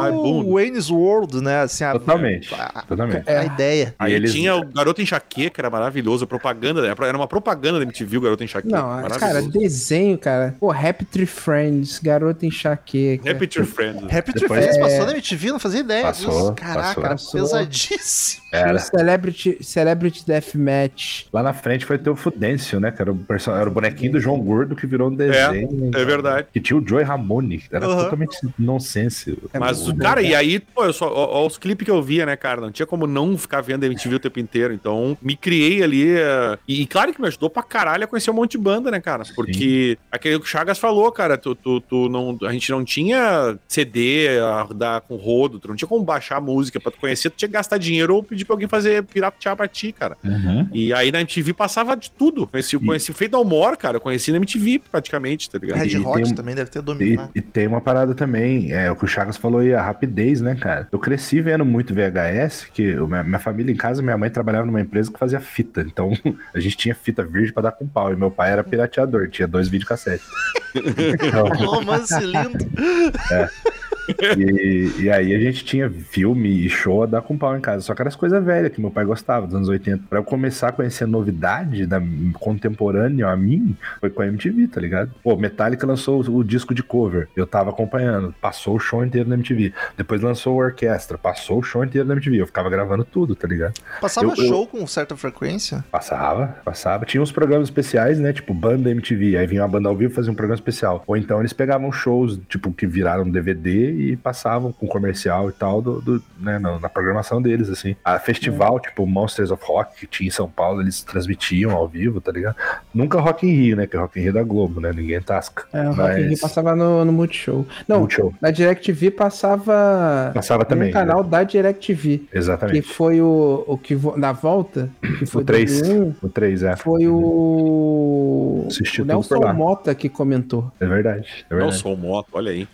Wayne's 0.53 0.89
World, 0.89 1.41
né? 1.41 1.61
Assim, 1.61 1.83
a, 1.83 1.93
Totalmente. 1.93 2.53
a, 2.53 2.83
Totalmente. 2.87 3.29
a 3.29 3.45
ideia. 3.45 3.95
Aí 3.99 4.13
eles- 4.13 4.31
tinha 4.33 4.55
o 4.55 4.65
Garoto 4.65 5.01
Enxaqueca, 5.01 5.61
era 5.61 5.69
maravilhoso, 5.69 6.23
a 6.23 6.27
propaganda, 6.27 6.85
era 6.87 7.17
uma 7.17 7.27
propaganda 7.27 7.79
da 7.79 7.83
MTV, 7.85 8.17
o 8.17 8.21
Garoto 8.21 8.43
Enxaqueca. 8.43 8.75
Não, 8.75 9.09
cara, 9.19 9.41
desenho, 9.41 10.17
cara. 10.17 10.55
Pô, 10.59 10.71
Happy 10.71 11.05
Tree 11.05 11.25
Friends, 11.25 11.99
Garota 11.99 12.45
Enxaqueca. 12.45 13.29
Happy 13.31 13.47
Tree 13.47 13.65
Friends. 13.65 14.12
Happy 14.17 14.31
Tree 14.33 14.41
Depois- 14.41 14.59
Friends 14.63 14.77
É. 14.77 14.81
passou 14.81 15.05
na 15.05 15.11
MTV, 15.11 15.51
não 15.51 15.59
fazia 15.59 15.79
ideia 15.79 16.03
Passou, 16.03 16.31
disso. 16.31 16.53
Caraca, 16.53 17.01
passou. 17.01 17.39
era 17.39 17.47
pesadíssimo. 17.47 18.43
Era. 18.51 18.77
Celebrity, 18.79 19.57
Celebrity 19.61 20.23
Deathmatch. 20.25 21.25
Lá 21.33 21.41
na 21.41 21.53
frente 21.53 21.85
foi 21.85 21.97
ter 21.97 22.09
o 22.09 22.15
Fudêncio, 22.15 22.79
né? 22.79 22.91
Que 22.91 23.01
era 23.01 23.11
o, 23.11 23.15
perso- 23.15 23.49
era 23.51 23.67
o 23.67 23.73
bonequinho 23.73 24.11
do 24.13 24.19
João 24.19 24.39
Gordo 24.39 24.75
que 24.75 24.85
virou 24.85 25.09
um 25.09 25.15
desenho. 25.15 25.91
É 25.95 26.05
verdade. 26.05 26.47
Que 26.53 26.59
tinha 26.61 26.77
o 26.77 26.87
Joey 26.87 27.03
Ramone. 27.03 27.57
que 27.59 27.75
Era 27.75 27.85
Aham. 27.87 28.03
totalmente 28.03 28.37
nonsense. 28.59 29.37
Mas, 29.59 29.87
o 29.87 29.95
cara, 29.95 30.21
e 30.21 30.35
aí, 30.35 30.59
pô, 30.59 30.85
eu 30.85 30.93
só, 30.93 31.07
ó, 31.07 31.41
ó, 31.41 31.47
os 31.47 31.57
clipes 31.57 31.83
que 31.85 31.91
eu 31.91 32.01
via, 32.01 32.25
né, 32.25 32.35
cara, 32.35 32.61
não 32.61 32.71
tinha 32.71 32.85
como 32.85 33.07
não 33.07 33.37
ficar 33.37 33.61
vendo 33.61 33.83
MTV 33.85 34.15
o 34.15 34.19
tempo 34.19 34.39
inteiro. 34.39 34.73
Então, 34.73 35.17
me 35.21 35.35
criei 35.35 35.81
ali. 35.83 36.11
eh, 36.15 36.57
E, 36.67 36.81
e 36.81 36.85
claro 36.85 37.13
que 37.13 37.19
me 37.21 37.27
ajudou 37.27 37.49
pra 37.49 37.63
caralho 37.63 38.03
a 38.03 38.07
conhecer 38.07 38.29
um 38.29 38.33
monte 38.35 38.51
de 38.51 38.57
banda, 38.59 38.91
né, 38.91 38.99
cara? 38.99 39.23
Porque 39.35 39.97
aquele 40.11 40.37
que 40.39 40.45
o 40.45 40.47
Chagas 40.47 40.77
falou, 40.77 41.11
cara, 41.11 41.37
tu, 41.37 41.55
tu, 41.55 41.81
tu 41.81 42.09
não, 42.09 42.37
a 42.43 42.51
gente 42.51 42.69
não 42.71 42.83
tinha 42.85 43.57
CD 43.67 44.02
a 44.39 44.67
dar 44.73 45.01
com 45.01 45.15
rodo, 45.15 45.59
tu 45.59 45.67
não 45.67 45.75
tinha 45.75 45.87
como 45.87 46.03
baixar 46.03 46.39
música 46.41 46.79
pra 46.79 46.91
tu 46.91 46.97
conhecer, 46.99 47.29
tu 47.29 47.35
tinha 47.37 47.47
que 47.49 47.53
gastar 47.53 47.77
dinheiro 47.77 48.15
ou 48.15 48.23
pedir 48.23 48.45
pra 48.45 48.53
alguém 48.53 48.67
fazer 48.67 49.03
piratear 49.03 49.55
pra 49.55 49.67
ti, 49.67 49.91
cara. 49.91 50.17
Uhum. 50.23 50.67
E 50.73 50.93
aí 50.93 51.11
na 51.11 51.19
MTV 51.21 51.53
passava 51.53 51.95
de 51.95 52.11
tudo. 52.11 52.47
Conheci, 52.47 52.75
E- 52.75 52.79
conheci 52.79 53.11
o 53.11 53.13
Feito 53.13 53.43
More, 53.43 53.77
cara. 53.77 53.97
Eu 53.97 54.01
conheci 54.01 54.31
na 54.31 54.37
MTV 54.37 54.81
praticamente, 54.91 55.49
tá 55.49 55.57
ligado? 55.57 55.77
Red 55.79 55.87
E 55.87 55.97
Hot 55.99 56.23
tem 56.23 56.33
também 56.35 56.55
deve 56.55 56.69
ter 56.69 56.79
E, 56.79 56.81
dominado. 56.81 57.31
e 57.35 57.41
tem 57.41 57.67
uma 57.67 57.81
parada 57.81 58.13
também, 58.15 58.71
é 58.71 58.89
o 58.91 58.95
que 58.95 59.05
o 59.05 59.07
Chagas 59.07 59.37
falou 59.37 59.59
aí, 59.61 59.73
a 59.73 59.81
rapidez, 59.81 60.41
né, 60.41 60.55
cara? 60.55 60.87
Eu 60.91 60.99
cresci 60.99 61.41
vendo 61.41 61.65
muito 61.65 61.93
VHS, 61.93 62.67
que 62.73 62.95
o- 62.97 63.07
minha, 63.07 63.23
minha 63.23 63.39
família 63.39 63.71
em 63.71 63.75
casa, 63.75 64.01
minha 64.01 64.17
mãe 64.17 64.29
trabalhava 64.29 64.65
numa 64.65 64.81
empresa 64.81 65.11
que 65.11 65.19
fazia 65.19 65.39
fita, 65.39 65.81
então 65.81 66.11
a 66.53 66.59
gente 66.59 66.77
tinha 66.77 66.95
fita 66.95 67.23
virgem 67.23 67.53
pra 67.53 67.63
dar 67.63 67.71
com 67.71 67.87
pau, 67.87 68.11
e 68.11 68.15
meu 68.15 68.31
pai 68.31 68.51
era 68.51 68.63
pirateador, 68.63 69.29
tinha 69.29 69.47
dois 69.47 69.67
videocassetes. 69.67 70.25
Então, 70.75 71.45
romance 71.67 72.19
lindo. 72.19 72.65
e, 74.37 75.03
e 75.03 75.09
aí 75.09 75.33
a 75.33 75.39
gente 75.39 75.63
tinha 75.63 75.89
filme 75.89 76.65
e 76.65 76.69
show 76.69 77.03
a 77.03 77.05
dar 77.05 77.21
com 77.21 77.37
pau 77.37 77.55
em 77.57 77.61
casa, 77.61 77.81
só 77.81 77.93
que 77.93 78.01
era 78.01 78.09
as 78.09 78.15
coisas 78.15 78.43
velhas 78.43 78.71
que 78.71 78.81
meu 78.81 78.91
pai 78.91 79.05
gostava, 79.05 79.45
dos 79.45 79.55
anos 79.55 79.69
80. 79.69 80.03
Pra 80.09 80.19
eu 80.19 80.23
começar 80.23 80.69
a 80.69 80.71
conhecer 80.71 81.05
novidade 81.07 81.85
da 81.85 82.01
contemporânea 82.39 83.27
a 83.27 83.35
mim, 83.35 83.75
foi 83.99 84.09
com 84.09 84.21
a 84.21 84.27
MTV, 84.27 84.67
tá 84.67 84.81
ligado? 84.81 85.11
Pô, 85.23 85.35
Metallica 85.35 85.85
lançou 85.87 86.23
o, 86.23 86.37
o 86.37 86.43
disco 86.43 86.73
de 86.73 86.83
cover, 86.83 87.27
eu 87.35 87.45
tava 87.47 87.69
acompanhando, 87.69 88.33
passou 88.41 88.75
o 88.75 88.79
show 88.79 89.03
inteiro 89.03 89.27
na 89.29 89.35
MTV. 89.35 89.73
Depois 89.97 90.21
lançou 90.21 90.61
a 90.61 90.65
orquestra, 90.65 91.17
passou 91.17 91.59
o 91.59 91.63
show 91.63 91.83
inteiro 91.83 92.07
na 92.07 92.13
MTV, 92.13 92.37
eu 92.41 92.47
ficava 92.47 92.69
gravando 92.69 93.03
tudo, 93.05 93.35
tá 93.35 93.47
ligado? 93.47 93.73
Passava 94.01 94.27
Eu- 94.27 94.35
eu- 94.35 94.47
show 94.47 94.67
com 94.67 94.85
certa 94.87 95.15
frequência. 95.15 95.83
Passava, 95.91 96.47
passava. 96.65 97.05
Tinha 97.05 97.21
uns 97.21 97.31
programas 97.31 97.67
especiais, 97.67 98.19
né? 98.19 98.33
Tipo, 98.33 98.53
banda 98.53 98.89
MTV. 98.91 99.37
Aí 99.37 99.47
vinha 99.47 99.61
uma 99.61 99.67
banda 99.67 99.89
ao 99.89 99.95
vivo 99.95 100.13
fazia 100.13 100.31
um 100.31 100.35
programa 100.35 100.55
especial. 100.55 101.03
Ou 101.07 101.15
então 101.17 101.39
eles 101.39 101.53
pegavam 101.53 101.91
shows, 101.91 102.39
tipo, 102.49 102.71
que 102.71 102.85
viraram 102.85 103.29
DVD 103.29 103.92
e 103.93 104.17
passavam 104.17 104.71
com 104.71 104.87
comercial 104.87 105.49
e 105.49 105.53
tal, 105.53 105.81
do, 105.81 106.01
do- 106.01 106.23
né, 106.39 106.59
na, 106.59 106.79
na 106.79 106.89
programação 106.89 107.41
deles, 107.41 107.69
assim. 107.69 107.95
A 108.03 108.19
festival, 108.19 108.79
tipo, 108.79 109.05
Monsters 109.05 109.51
of 109.51 109.63
Rock, 109.65 109.99
que 109.99 110.07
tinha 110.07 110.27
em 110.27 110.31
São 110.31 110.49
Paulo, 110.49 110.81
eles 110.81 111.01
transmitiam 111.03 111.71
ao 111.71 111.87
vivo, 111.87 112.19
tá 112.19 112.31
ligado? 112.31 112.55
Nunca 112.93 113.19
Rock 113.19 113.47
in 113.47 113.51
Rio, 113.53 113.75
né? 113.77 113.87
Que 113.87 113.95
Rock 113.97 114.19
in 114.19 114.23
Rio 114.23 114.29
é 114.31 114.33
da 114.33 114.43
Globo, 114.43 114.79
né? 114.81 114.91
Ninguém 114.93 115.21
tasca. 115.21 115.63
É, 115.73 115.87
o 115.89 115.93
Rock 115.93 116.11
in 116.13 116.21
Rio 116.21 116.29
Mas- 116.31 116.41
passava 116.41 116.75
no, 116.75 117.05
no 117.05 117.11
Multishow. 117.13 117.65
Não, 117.87 117.99
Multishow. 117.99 118.33
na 118.41 118.51
DirecTV 118.51 119.11
passava. 119.11 120.31
Passava 120.33 120.65
também. 120.65 120.87
No 120.89 120.93
canal 120.93 121.23
da 121.23 121.43
DirecTV. 121.43 122.17
Que 122.31 122.37
Exatamente. 122.37 122.81
foi 122.81 123.21
o, 123.21 123.63
o 123.67 123.77
que 123.77 123.95
vo- 123.95 124.17
na 124.17 124.31
volta, 124.31 124.89
que 125.19 125.25
foi 125.25 125.41
O 125.41 125.45
3. 125.45 125.79
2001, 125.81 126.13
O 126.21 126.29
3, 126.29 126.63
é. 126.63 126.75
foi 126.75 127.07
o, 127.07 128.65
o 128.67 128.67
Nelson. 129.05 129.53
Mota 129.53 129.93
que 129.95 130.09
comentou. 130.09 130.71
É 130.79 130.85
verdade. 130.85 131.45
É 131.49 131.55
verdade. 131.55 131.77
sou 131.77 131.95
moto, 131.97 132.27
olha 132.33 132.51
aí. 132.51 132.67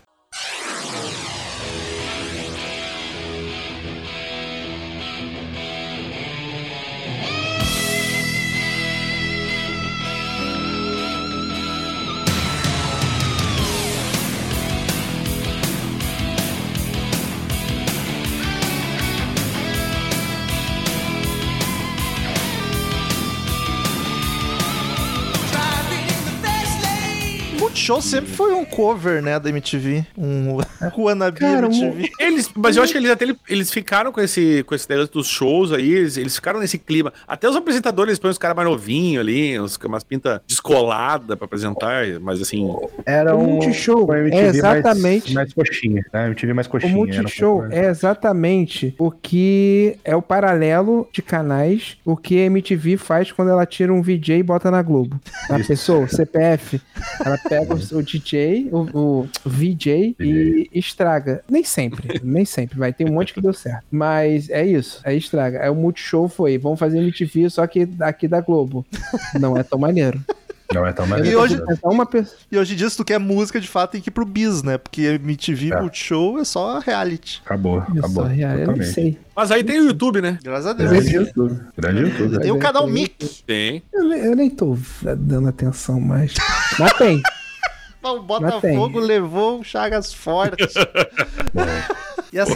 Multishow 27.90 28.00
sempre 28.02 28.30
foi 28.30 28.52
um 28.54 28.64
cover, 28.64 29.22
né, 29.22 29.38
da 29.38 29.48
MTV. 29.50 30.04
Um 30.16 30.58
wannabe 30.98 31.40
Cara, 31.40 31.66
um- 31.68 31.72
MTV. 31.72 32.10
Eles, 32.20 32.50
mas 32.56 32.76
eu 32.76 32.82
acho 32.82 32.92
que 32.92 32.98
eles 32.98 33.10
até 33.10 33.26
eles 33.48 33.70
ficaram 33.70 34.12
com 34.12 34.20
esse, 34.20 34.62
com 34.64 34.74
esse 34.74 34.88
negócio 34.88 35.12
dos 35.12 35.26
shows 35.26 35.72
aí, 35.72 35.92
eles, 35.92 36.16
eles 36.16 36.34
ficaram 36.34 36.60
nesse 36.60 36.78
clima. 36.78 37.12
Até 37.26 37.48
os 37.48 37.56
apresentadores, 37.56 38.10
eles 38.10 38.18
põem 38.18 38.30
os 38.30 38.38
caras 38.38 38.56
mais 38.56 38.68
novinhos 38.68 39.20
ali, 39.20 39.58
uns, 39.60 39.76
umas 39.84 40.04
pintas 40.04 40.40
descoladas 40.46 41.36
pra 41.36 41.44
apresentar, 41.44 42.04
mas 42.20 42.40
assim. 42.40 42.68
Era 43.06 43.34
O 43.34 43.40
um 43.42 43.46
Multishow 43.54 44.04
uma 44.04 44.16
é 44.16 44.20
MTV 44.20 44.42
mais- 44.42 44.56
exatamente- 44.56 45.34
mais, 45.34 45.52
coxinha, 45.52 46.02
né? 46.12 46.26
MTV 46.26 46.52
mais 46.52 46.66
O 46.66 46.70
coxinha. 46.70 46.92
um 46.92 46.96
Multishow 46.96 47.58
pouco- 47.60 47.74
é 47.74 47.86
exatamente 47.88 48.94
o 48.98 49.10
que 49.10 49.96
é 50.04 50.14
o 50.14 50.22
paralelo 50.22 51.08
de 51.12 51.22
canais, 51.22 51.96
o 52.04 52.16
que 52.16 52.38
a 52.38 52.46
MTV 52.46 52.96
faz 52.96 53.32
quando 53.32 53.50
ela 53.50 53.66
tira 53.66 53.92
um 53.92 54.02
VJ 54.02 54.38
e 54.38 54.42
bota 54.42 54.70
na 54.70 54.82
Globo. 54.82 55.20
A 55.48 55.58
pessoa, 55.58 56.04
o 56.04 56.08
CPF, 56.08 56.80
ela 57.24 57.38
pega 57.48 57.74
o, 57.74 57.79
o 57.92 58.02
DJ, 58.02 58.68
o, 58.72 58.78
o 58.98 59.28
VJ 59.44 60.14
e 60.20 60.68
estraga. 60.72 61.42
Nem 61.48 61.64
sempre, 61.64 62.20
nem 62.24 62.44
sempre, 62.44 62.78
vai. 62.78 62.92
Tem 62.92 63.08
um 63.08 63.12
monte 63.12 63.32
que 63.34 63.40
deu 63.40 63.52
certo. 63.52 63.84
Mas 63.90 64.48
é 64.50 64.64
isso, 64.66 65.00
aí 65.04 65.16
estraga. 65.18 65.62
Aí 65.62 65.70
o 65.70 65.74
Multishow 65.74 66.28
foi, 66.28 66.58
vamos 66.58 66.78
fazer 66.78 66.98
MTV 66.98 67.50
só 67.50 67.66
que 67.66 67.88
aqui 68.00 68.26
da 68.28 68.40
Globo. 68.40 68.84
Não 69.40 69.56
é 69.56 69.62
tão 69.62 69.78
maneiro. 69.78 70.20
Não 70.72 70.86
é 70.86 70.92
tão 70.92 71.04
mais. 71.04 71.26
E 71.26 71.34
hoje- 71.34 71.60
Então, 71.68 71.90
uma 71.90 72.06
pessoa. 72.06 72.36
E 72.52 72.56
hoje 72.56 72.74
em 72.74 72.76
dia, 72.76 72.88
se 72.88 72.96
tu 72.96 73.04
quer 73.04 73.18
música, 73.18 73.60
de 73.60 73.66
fato, 73.66 73.90
tem 73.90 74.00
que 74.00 74.08
ir 74.08 74.12
pro 74.12 74.24
bis, 74.24 74.62
né? 74.62 74.78
Porque 74.78 75.02
MTV 75.02 75.72
É. 75.72 75.80
Multishow 75.80 76.38
é 76.38 76.44
só 76.44 76.78
reality. 76.78 77.42
Acabou, 77.44 77.78
Eu, 77.92 77.98
acabou. 77.98 78.22
só, 78.22 78.24
real, 78.26 78.56
eu 78.56 78.66
não 78.68 78.82
sei. 78.84 79.18
Mas 79.34 79.50
aí 79.50 79.64
tem 79.64 79.80
o 79.80 79.86
YouTube, 79.86 80.20
né? 80.22 80.38
Graças 80.44 80.66
a 80.66 80.72
Deus. 80.72 80.90
Grande 80.92 81.16
YouTube. 81.16 81.60
Grande 81.76 82.00
YouTube. 82.02 82.38
Tem 82.40 82.52
o 82.52 82.56
é 82.56 82.60
canal 82.60 82.86
que- 82.86 82.92
Mic. 82.92 83.42
Tem. 83.44 83.82
Eu, 83.92 84.08
nem- 84.10 84.20
eu 84.20 84.36
nem 84.36 84.48
tô 84.48 84.78
dando 85.18 85.48
atenção 85.48 86.00
mais. 86.00 86.34
Mas 86.78 86.92
tem. 86.92 87.20
O. 88.02 88.20
Botafogo 88.20 88.98
levou 88.98 89.60
o 89.60 89.64
Chagas 89.64 90.12
forte. 90.12 90.64
E 92.32 92.38
essa, 92.38 92.54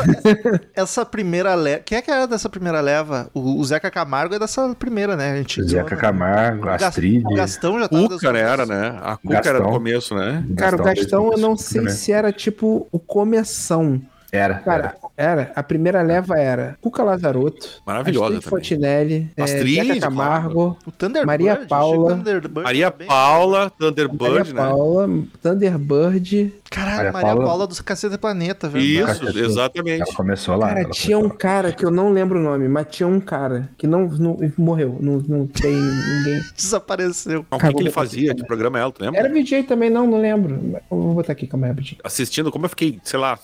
essa 0.72 1.04
primeira 1.04 1.52
leva. 1.56 1.82
Quem 1.84 1.98
é 1.98 2.02
que 2.02 2.08
era 2.08 2.28
dessa 2.28 2.48
primeira 2.48 2.80
leva? 2.80 3.28
O, 3.34 3.58
o 3.58 3.64
Zeca 3.64 3.90
Camargo 3.90 4.32
é 4.36 4.38
dessa 4.38 4.72
primeira, 4.76 5.16
né? 5.16 5.32
A 5.32 5.36
gente 5.38 5.60
Zeca 5.64 5.96
Camargo, 5.96 6.62
O 6.62 6.66
Gas- 6.66 6.82
Astrid. 6.84 7.24
O 7.26 7.34
Gastão 7.34 7.80
já 7.80 7.88
tava 7.88 8.08
Cuca, 8.08 8.32
né? 8.32 8.40
Era, 8.40 8.64
né? 8.66 8.96
A 9.02 9.16
Cuca 9.16 9.34
era 9.34 9.42
Gastão. 9.42 9.66
do 9.66 9.72
começo, 9.72 10.14
né? 10.14 10.46
Cara, 10.56 10.76
o 10.76 10.84
Gastão 10.84 11.32
eu 11.32 11.38
não 11.38 11.56
sei 11.56 11.80
né? 11.80 11.90
se 11.90 12.12
era 12.12 12.30
tipo 12.30 12.86
o 12.92 13.00
começão. 13.00 14.00
Era, 14.34 14.54
Cara, 14.58 14.94
era. 15.16 15.52
A 15.54 15.62
primeira 15.62 16.02
leva 16.02 16.38
era 16.38 16.76
Cuca 16.80 17.02
Lazarotto, 17.02 17.82
Maravilhosa 17.86 18.38
Astrid. 18.38 18.50
Fontinelli, 18.50 19.30
é, 19.36 19.42
Astrid, 19.42 19.86
Zeca 19.86 20.00
Camargo, 20.00 20.76
O 20.86 20.90
Thunderbird. 20.90 21.26
Maria 21.26 21.56
Paula. 21.68 22.16
Thunderbird 22.16 22.64
Maria 22.64 22.90
Paula, 22.90 23.58
Maria 23.58 23.70
Thunderbird, 23.78 24.52
né? 24.54 24.60
Paula, 24.60 25.08
Thunderbird. 25.42 26.54
Caralho, 26.70 26.96
Maria 26.96 27.12
Maria 27.12 27.28
Paula- 27.28 27.44
Paula, 27.46 27.66
do 27.68 27.84
Cacete 27.84 28.18
Planeta, 28.18 28.68
velho. 28.68 28.84
Isso, 28.84 29.38
exatamente. 29.38 30.02
Ela 30.02 30.14
começou 30.14 30.56
lá. 30.56 30.68
Cara, 30.68 30.80
ela 30.80 30.90
tinha 30.90 31.16
um 31.16 31.22
começou. 31.22 31.38
cara 31.38 31.72
que 31.72 31.84
eu 31.84 31.90
não 31.90 32.10
lembro 32.12 32.40
o 32.40 32.42
nome, 32.42 32.68
mas 32.68 32.86
tinha 32.90 33.06
um 33.06 33.20
cara 33.20 33.70
que 33.78 33.86
não, 33.86 34.06
não 34.08 34.36
morreu. 34.58 34.98
Não, 35.00 35.18
não 35.28 35.46
tem 35.46 35.72
ninguém. 35.76 36.40
Desapareceu. 36.56 37.46
O 37.50 37.58
que, 37.58 37.72
que 37.74 37.82
ele 37.82 37.90
fazia? 37.90 38.34
Que 38.34 38.44
programa 38.44 38.78
é 38.78 38.82
ela, 38.82 38.90
tu 38.92 39.02
lembra? 39.02 39.20
Era 39.20 39.28
VJ 39.32 39.62
também, 39.64 39.90
não, 39.90 40.06
não 40.06 40.20
lembro. 40.20 40.54
Eu 40.90 41.00
vou 41.00 41.14
botar 41.14 41.32
aqui, 41.32 41.46
calma 41.46 41.66
aí, 41.66 41.70
rapidinho. 41.70 42.00
Assistindo, 42.02 42.50
como 42.50 42.64
eu 42.64 42.68
fiquei, 42.70 42.98
sei 43.04 43.18
lá, 43.20 43.38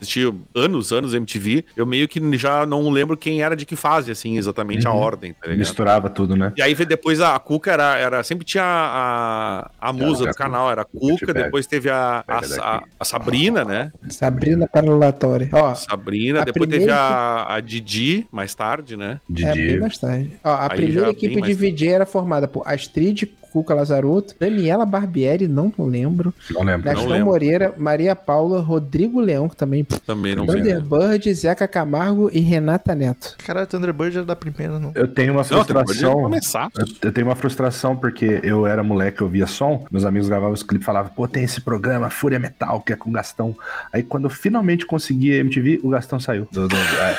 assisti 0.00 0.32
anos, 0.54 0.92
anos 0.92 1.14
MTV, 1.14 1.64
eu 1.76 1.86
meio 1.86 2.08
que 2.08 2.20
já 2.36 2.64
não 2.66 2.88
lembro 2.90 3.16
quem 3.16 3.42
era 3.42 3.56
de 3.56 3.64
que 3.66 3.76
fase, 3.76 4.10
assim, 4.10 4.36
exatamente 4.36 4.86
a 4.86 4.92
Uhum. 4.92 4.96
ordem, 4.98 5.32
tá? 5.34 5.48
Misturava 5.50 6.08
tudo, 6.10 6.36
né? 6.36 6.52
E 6.56 6.62
aí 6.62 6.74
depois 6.74 7.20
a, 7.20 7.34
a 7.34 7.38
Cuca 7.38 7.72
era, 7.72 7.96
era 7.98 8.22
sempre 8.22 8.44
tinha 8.44 8.64
a, 8.64 9.70
a 9.80 9.92
musa 9.92 10.24
Era 10.24 10.32
do 10.32 10.36
canal, 10.36 10.70
era 10.70 10.82
a 10.82 10.84
Cuca 10.84 11.32
depois 11.32 11.66
teve 11.66 11.90
a, 11.90 12.24
a, 12.26 12.38
a, 12.60 12.82
a 13.00 13.04
Sabrina, 13.04 13.64
né? 13.64 13.92
Sabrina 14.08 14.66
Paralatória. 14.68 15.48
Ó, 15.52 15.74
Sabrina, 15.74 16.42
A 16.42 16.44
depois 16.44 16.68
primeira 16.68 16.92
teve 16.92 16.98
a, 16.98 17.54
a 17.54 17.60
Didi, 17.60 18.26
mais 18.30 18.54
tarde, 18.54 18.96
né? 18.96 19.20
é 19.30 19.32
bem 19.32 19.52
Didi. 19.52 19.78
mais 19.78 19.98
tarde. 19.98 20.30
Ó, 20.44 20.48
a 20.50 20.62
Aí 20.72 20.76
primeira 20.76 21.10
equipe 21.10 21.40
de 21.42 21.54
VJ 21.54 21.88
era 21.88 22.06
formada 22.06 22.46
por 22.48 22.62
Astrid, 22.66 23.24
Cuca 23.52 23.74
Lazarotto, 23.74 24.34
Daniela 24.38 24.84
Barbieri, 24.86 25.46
não 25.48 25.72
lembro, 25.78 26.32
Não 26.50 26.62
lembro. 26.62 26.82
Gastão 26.84 27.06
lembro. 27.08 27.26
Moreira, 27.26 27.74
Maria 27.76 28.14
Paula, 28.16 28.60
Rodrigo 28.60 29.20
Leão, 29.20 29.48
que 29.48 29.56
também 29.56 29.84
Também 30.06 30.34
não. 30.34 30.46
Thunderbird, 30.46 31.32
Zeca 31.34 31.66
Camargo 31.66 32.30
e 32.32 32.40
Renata 32.40 32.94
Neto. 32.94 33.36
Caralho, 33.44 33.66
Thunderbird 33.66 34.16
era 34.18 34.26
da 34.26 34.36
primeira, 34.36 34.78
não. 34.78 34.92
Eu 34.94 35.08
tenho 35.08 35.32
uma 35.32 35.42
Não, 35.42 35.42
de 35.42 35.48
frustração. 35.72 36.12
começar. 36.14 36.68
Eu, 36.76 36.84
eu 37.02 37.12
tenho 37.12 37.26
uma 37.26 37.36
frustração 37.36 37.96
porque 37.96 38.40
eu 38.42 38.66
era 38.66 38.82
moleque, 38.82 39.20
eu 39.22 39.28
via 39.28 39.46
som, 39.46 39.84
meus 39.90 40.04
amigos 40.04 40.28
gravavam 40.28 40.52
os 40.54 40.62
clipes 40.62 40.84
e 40.84 40.86
falavam, 40.86 41.12
pô, 41.14 41.26
tem 41.28 41.44
esse 41.44 41.60
programa, 41.60 42.10
Fúria 42.10 42.38
Metal, 42.38 42.80
que 42.80 42.92
é 42.92 42.96
com 42.96 43.10
o 43.10 43.12
Gastão. 43.12 43.56
Aí 43.92 44.02
quando 44.02 44.24
eu 44.24 44.30
finalmente 44.30 44.84
consegui 44.86 45.32
a 45.32 45.36
MTV, 45.36 45.80
o 45.82 45.88
Gastão 45.90 46.18
saiu. 46.20 46.46
do- 46.52 46.68
do- 46.68 46.76
é. 46.76 47.16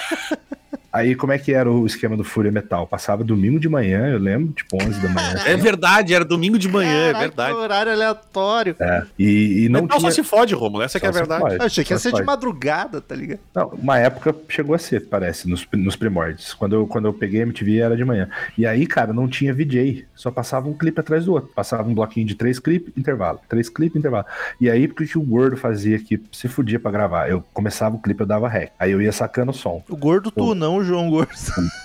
Aí 0.97 1.15
como 1.15 1.31
é 1.31 1.37
que 1.37 1.53
era 1.53 1.71
o 1.71 1.85
esquema 1.85 2.17
do 2.17 2.23
Fúria 2.23 2.51
Metal? 2.51 2.87
Passava 2.87 3.23
domingo 3.23 3.59
de 3.59 3.69
manhã, 3.69 4.07
eu 4.07 4.17
lembro, 4.17 4.51
tipo 4.53 4.81
11 4.81 4.99
da 4.99 5.09
manhã. 5.09 5.35
É 5.45 5.55
verdade, 5.55 6.13
era 6.13 6.25
domingo 6.25 6.57
de 6.57 6.67
manhã, 6.67 7.09
é 7.09 7.13
Caralho, 7.13 7.19
verdade. 7.19 7.53
que 7.53 7.59
horário 7.59 7.91
aleatório. 7.91 8.75
É, 8.79 9.03
e, 9.19 9.65
e 9.65 9.69
não 9.69 9.81
Não, 9.81 9.87
tinha... 9.87 9.99
só 9.99 10.09
se 10.09 10.23
fode, 10.23 10.55
Romulo, 10.55 10.83
essa 10.83 10.99
que 10.99 11.05
é 11.05 11.09
a 11.09 11.11
verdade. 11.11 11.41
fode, 11.41 11.55
Eu 11.55 11.61
achei 11.61 11.83
que 11.83 11.93
ia 11.93 11.99
ser 11.99 12.09
se 12.09 12.15
de 12.15 12.23
madrugada, 12.23 12.99
tá 12.99 13.15
ligado? 13.15 13.39
Não, 13.53 13.67
uma 13.69 13.99
época 13.99 14.35
chegou 14.49 14.73
a 14.73 14.79
ser, 14.79 15.01
parece, 15.07 15.47
nos, 15.47 15.67
nos 15.71 15.95
primórdios. 15.95 16.55
Quando 16.55 16.73
eu, 16.73 16.87
quando 16.87 17.05
eu 17.05 17.13
peguei 17.13 17.41
a 17.41 17.43
MTV 17.43 17.77
era 17.77 17.95
de 17.95 18.03
manhã. 18.03 18.27
E 18.57 18.65
aí, 18.65 18.87
cara, 18.87 19.13
não 19.13 19.27
tinha 19.27 19.53
VJ. 19.53 20.05
Só 20.15 20.31
passava 20.31 20.67
um 20.67 20.73
clipe 20.73 20.99
atrás 20.99 21.25
do 21.25 21.33
outro. 21.33 21.51
Passava 21.53 21.87
um 21.87 21.93
bloquinho 21.93 22.25
de 22.25 22.33
três 22.33 22.57
clipes, 22.57 22.91
intervalo. 22.97 23.39
Três 23.47 23.69
clipes, 23.69 23.95
intervalo. 23.95 24.25
E 24.59 24.67
aí, 24.67 24.85
o 24.85 24.95
que, 24.95 25.05
que 25.05 25.17
o 25.17 25.21
gordo 25.21 25.55
fazia 25.57 25.99
que 25.99 26.19
se 26.31 26.47
fudia 26.47 26.79
pra 26.79 26.89
gravar? 26.89 27.29
Eu 27.29 27.43
começava 27.53 27.95
o 27.95 27.99
clipe, 27.99 28.21
eu 28.21 28.27
dava 28.27 28.49
rec. 28.49 28.71
Aí 28.79 28.91
eu 28.91 29.01
ia 29.01 29.11
sacando 29.11 29.51
o 29.51 29.53
som. 29.53 29.83
O 29.87 29.95
gordo 29.95 30.31
tu, 30.31 30.55
não 30.55 30.77
o 30.77 30.83
João 30.87 31.09
Gordo. 31.09 31.31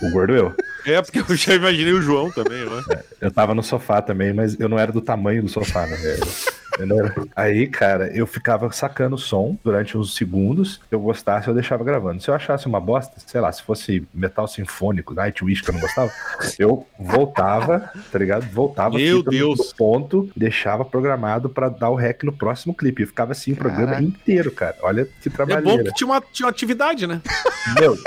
O 0.03 0.11
gordo 0.11 0.35
eu. 0.35 0.55
É, 0.87 1.01
porque 1.03 1.21
eu 1.21 1.37
já 1.37 1.55
imaginei 1.55 1.93
o 1.93 2.01
João 2.03 2.31
também, 2.31 2.65
né? 2.65 2.83
Eu 3.21 3.31
tava 3.31 3.55
no 3.55 3.63
sofá 3.63 4.01
também, 4.03 4.33
mas 4.33 4.59
eu 4.59 4.69
não 4.69 4.79
era 4.79 4.91
do 4.91 5.01
tamanho 5.01 5.43
do 5.43 5.49
sofá, 5.49 5.87
né? 5.87 5.97
Eu- 6.03 6.62
eu 6.79 6.99
era. 6.99 7.15
Aí, 7.37 7.67
cara, 7.67 8.07
eu 8.17 8.27
ficava 8.27 8.71
sacando 8.73 9.17
o 9.17 9.19
som 9.19 9.57
durante 9.65 9.97
uns 9.97 10.15
segundos. 10.15 10.75
Se 10.89 10.95
eu 10.95 11.01
gostasse, 11.01 11.49
eu 11.49 11.55
deixava 11.55 11.85
gravando. 11.85 12.23
Se 12.23 12.29
eu 12.31 12.35
achasse 12.35 12.67
uma 12.67 12.81
bosta, 12.81 13.15
sei 13.27 13.41
lá, 13.41 13.51
se 13.53 13.63
fosse 13.63 14.07
metal 14.13 14.47
sinfônico, 14.49 15.15
Nightwish, 15.15 15.63
que 15.63 15.71
eu 15.71 15.75
não 15.75 15.81
gostava, 15.81 16.11
eu 16.59 16.87
voltava, 16.99 17.91
tá 18.11 18.19
ligado? 18.19 18.45
Voltava 18.53 18.97
Meu 18.97 19.19
no- 19.19 19.23
Deus. 19.31 19.59
no 19.59 19.65
ponto, 19.77 20.31
deixava 20.37 20.85
programado 20.85 21.49
pra 21.49 21.69
dar 21.69 21.91
o 21.91 21.95
rec 21.95 22.23
no 22.25 22.33
próximo 22.33 22.75
clipe. 22.75 23.03
Eu 23.03 23.09
ficava 23.09 23.33
assim 23.33 23.53
o 23.53 23.57
programa 23.57 23.87
Caraca. 23.93 24.03
inteiro, 24.05 24.51
cara. 24.51 24.77
Olha 24.83 25.05
que 25.05 25.29
É 25.29 25.33
trabalheira. 25.33 25.79
bom 25.79 25.85
que 25.85 25.95
tinha 25.95 26.07
uma, 26.09 26.21
tinha 26.33 26.47
uma 26.47 26.51
atividade, 26.51 27.07
né? 27.07 27.21
Meu, 27.79 27.97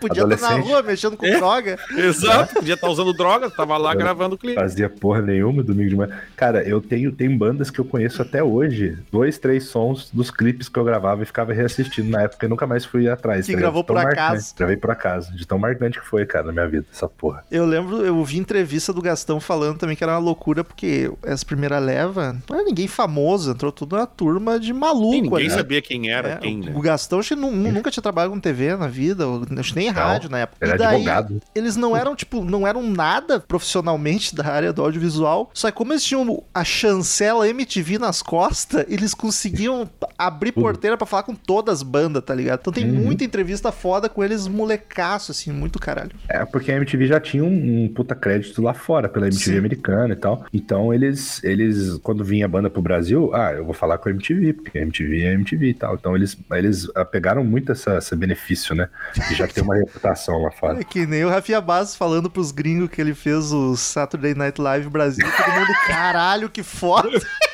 Podia 0.00 0.22
estar 0.24 0.52
na 0.56 0.56
rua 0.62 0.82
mexendo 0.82 1.14
com 1.14 1.26
É? 1.26 1.36
droga. 1.36 1.78
Exato, 1.94 2.54
podia 2.54 2.72
estar 2.72 2.88
usando 2.88 3.12
drogas, 3.12 3.54
tava 3.54 3.76
lá 3.76 3.94
gravando 3.94 4.34
o 4.34 4.38
clipe. 4.38 4.54
fazia 4.58 4.88
porra 4.88 5.20
nenhuma 5.20 5.62
domingo 5.62 5.90
de 5.90 5.94
manhã. 5.96 6.18
Cara, 6.34 6.66
eu 6.66 6.80
tenho 6.80 7.12
tem 7.12 7.36
bandas 7.36 7.69
que 7.70 7.78
eu 7.80 7.84
conheço 7.84 8.20
até 8.22 8.42
hoje. 8.42 8.98
Dois, 9.10 9.38
três 9.38 9.64
sons 9.64 10.10
dos 10.12 10.30
clipes 10.30 10.68
que 10.68 10.78
eu 10.78 10.84
gravava 10.84 11.22
e 11.22 11.26
ficava 11.26 11.52
reassistindo 11.52 12.10
na 12.10 12.22
época 12.22 12.46
e 12.46 12.48
nunca 12.48 12.66
mais 12.66 12.84
fui 12.84 13.08
atrás. 13.08 13.46
Que 13.46 13.52
tá 13.52 13.58
gravou 13.58 13.84
por 13.84 13.94
marcante. 13.94 14.18
acaso. 14.20 14.54
Gravei 14.56 14.76
por 14.76 14.90
acaso. 14.90 15.36
De 15.36 15.46
tão 15.46 15.58
marcante 15.58 16.00
que 16.00 16.06
foi, 16.06 16.26
cara, 16.26 16.46
na 16.46 16.52
minha 16.52 16.68
vida, 16.68 16.86
essa 16.92 17.08
porra. 17.08 17.44
Eu 17.50 17.64
lembro, 17.64 18.04
eu 18.04 18.22
vi 18.24 18.38
entrevista 18.38 18.92
do 18.92 19.00
Gastão 19.02 19.40
falando 19.40 19.78
também 19.78 19.96
que 19.96 20.02
era 20.04 20.12
uma 20.12 20.18
loucura, 20.18 20.62
porque 20.64 21.10
essa 21.22 21.44
primeira 21.44 21.78
leva 21.78 22.36
não 22.48 22.56
era 22.56 22.64
ninguém 22.64 22.88
famoso, 22.88 23.50
entrou 23.50 23.70
tudo 23.72 23.96
na 23.96 24.06
turma 24.06 24.58
de 24.58 24.72
maluco. 24.72 25.12
Sim, 25.14 25.22
ninguém 25.22 25.46
ali. 25.46 25.50
sabia 25.50 25.82
quem 25.82 26.10
era 26.10 26.28
É, 26.30 26.36
quem, 26.36 26.60
o- 26.60 26.64
né? 26.64 26.72
O 26.74 26.80
Gastão 26.80 27.18
acho 27.20 27.34
que 27.34 27.40
nu- 27.40 27.50
nunca 27.50 27.90
tinha 27.90 28.02
trabalhado 28.02 28.32
com 28.34 28.40
TV 28.40 28.76
na 28.76 28.88
vida, 28.88 29.24
acho 29.58 29.74
nem 29.74 29.88
em 29.88 29.92
Não, 29.92 30.00
rádio 30.02 30.28
na 30.30 30.38
época. 30.38 30.64
Era 30.64 30.74
e 30.74 30.78
daí, 30.78 30.94
advogado. 30.96 31.40
eles 31.54 31.76
não 31.76 31.96
eram, 31.96 32.14
tipo, 32.16 32.44
não 32.44 32.66
eram 32.66 32.82
nada 32.82 33.40
profissionalmente 33.40 34.34
da 34.34 34.46
área 34.46 34.72
do 34.72 34.82
audiovisual. 34.82 35.50
Só 35.54 35.70
que 35.70 35.76
como 35.76 35.92
eles 35.92 36.04
tinham 36.04 36.42
a 36.54 36.64
chancela 36.64 37.48
MTV 37.60 37.98
nas 37.98 38.22
costas, 38.22 38.84
eles 38.88 39.12
conseguiam 39.14 39.88
abrir 40.18 40.52
porteira 40.52 40.96
pra 40.96 41.06
falar 41.06 41.22
com 41.22 41.34
todas 41.34 41.76
as 41.76 41.82
bandas, 41.82 42.22
tá 42.24 42.34
ligado? 42.34 42.60
Então 42.60 42.72
tem 42.72 42.84
Uhum. 42.84 43.04
muita 43.04 43.24
entrevista 43.24 43.70
foda 43.70 44.08
com 44.08 44.24
eles 44.24 44.46
molecaço, 44.48 45.30
assim, 45.32 45.52
muito 45.52 45.78
caralho. 45.78 46.10
É, 46.28 46.44
porque 46.44 46.72
a 46.72 46.76
MTV 46.76 47.06
já 47.06 47.20
tinha 47.20 47.44
um, 47.44 47.84
um 47.84 47.88
puta 47.88 48.14
crédito 48.14 48.60
lá 48.62 48.72
fora, 48.74 49.08
pela 49.08 49.26
MTV 49.26 49.52
Sim. 49.52 49.58
americana 49.58 50.14
e 50.14 50.16
tal. 50.16 50.44
Então 50.52 50.92
eles, 50.94 51.42
eles, 51.44 51.96
quando 52.02 52.24
vinha 52.24 52.44
a 52.46 52.48
banda 52.48 52.70
pro 52.70 52.80
Brasil, 52.82 53.30
ah, 53.34 53.52
eu 53.52 53.64
vou 53.64 53.74
falar 53.74 53.98
com 53.98 54.08
a 54.08 54.12
MTV, 54.12 54.54
porque 54.54 54.78
a 54.78 54.82
MTV 54.82 55.22
é 55.22 55.28
a 55.30 55.32
MTV 55.34 55.68
e 55.68 55.74
tal. 55.74 55.94
Então 55.94 56.16
eles, 56.16 56.36
eles 56.52 56.88
ah, 56.94 57.04
pegaram 57.04 57.44
muito 57.44 57.72
essa, 57.72 57.98
esse 57.98 58.16
benefício, 58.16 58.74
né? 58.74 58.88
E 59.30 59.34
já 59.34 59.46
tem 59.46 59.62
uma 59.62 59.76
reputação 59.78 60.42
lá 60.42 60.50
fora. 60.50 60.80
É 60.80 60.84
que 60.84 61.06
nem 61.06 61.24
o 61.24 61.28
Rafinha 61.28 61.60
Bastos 61.60 61.96
falando 61.96 62.30
pros 62.30 62.50
gringos 62.50 62.88
que 62.90 63.00
ele 63.00 63.14
fez 63.14 63.52
o 63.52 63.76
Saturday 63.76 64.34
Night 64.34 64.60
Live 64.60 64.88
Brasil. 64.88 65.26
Todo 65.36 65.54
mundo, 65.54 65.72
caralho, 65.86 66.48
que 66.48 66.62
foda. 66.62 67.10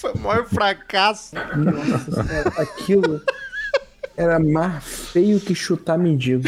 Foi 0.00 0.12
o 0.12 0.18
maior 0.18 0.46
fracasso. 0.46 1.34
Nossa 1.34 2.22
senhora, 2.22 2.52
aquilo 2.58 3.22
era 4.16 4.38
mais 4.38 4.84
feio 4.84 5.40
que 5.40 5.54
chutar 5.54 5.98
mendigo. 5.98 6.44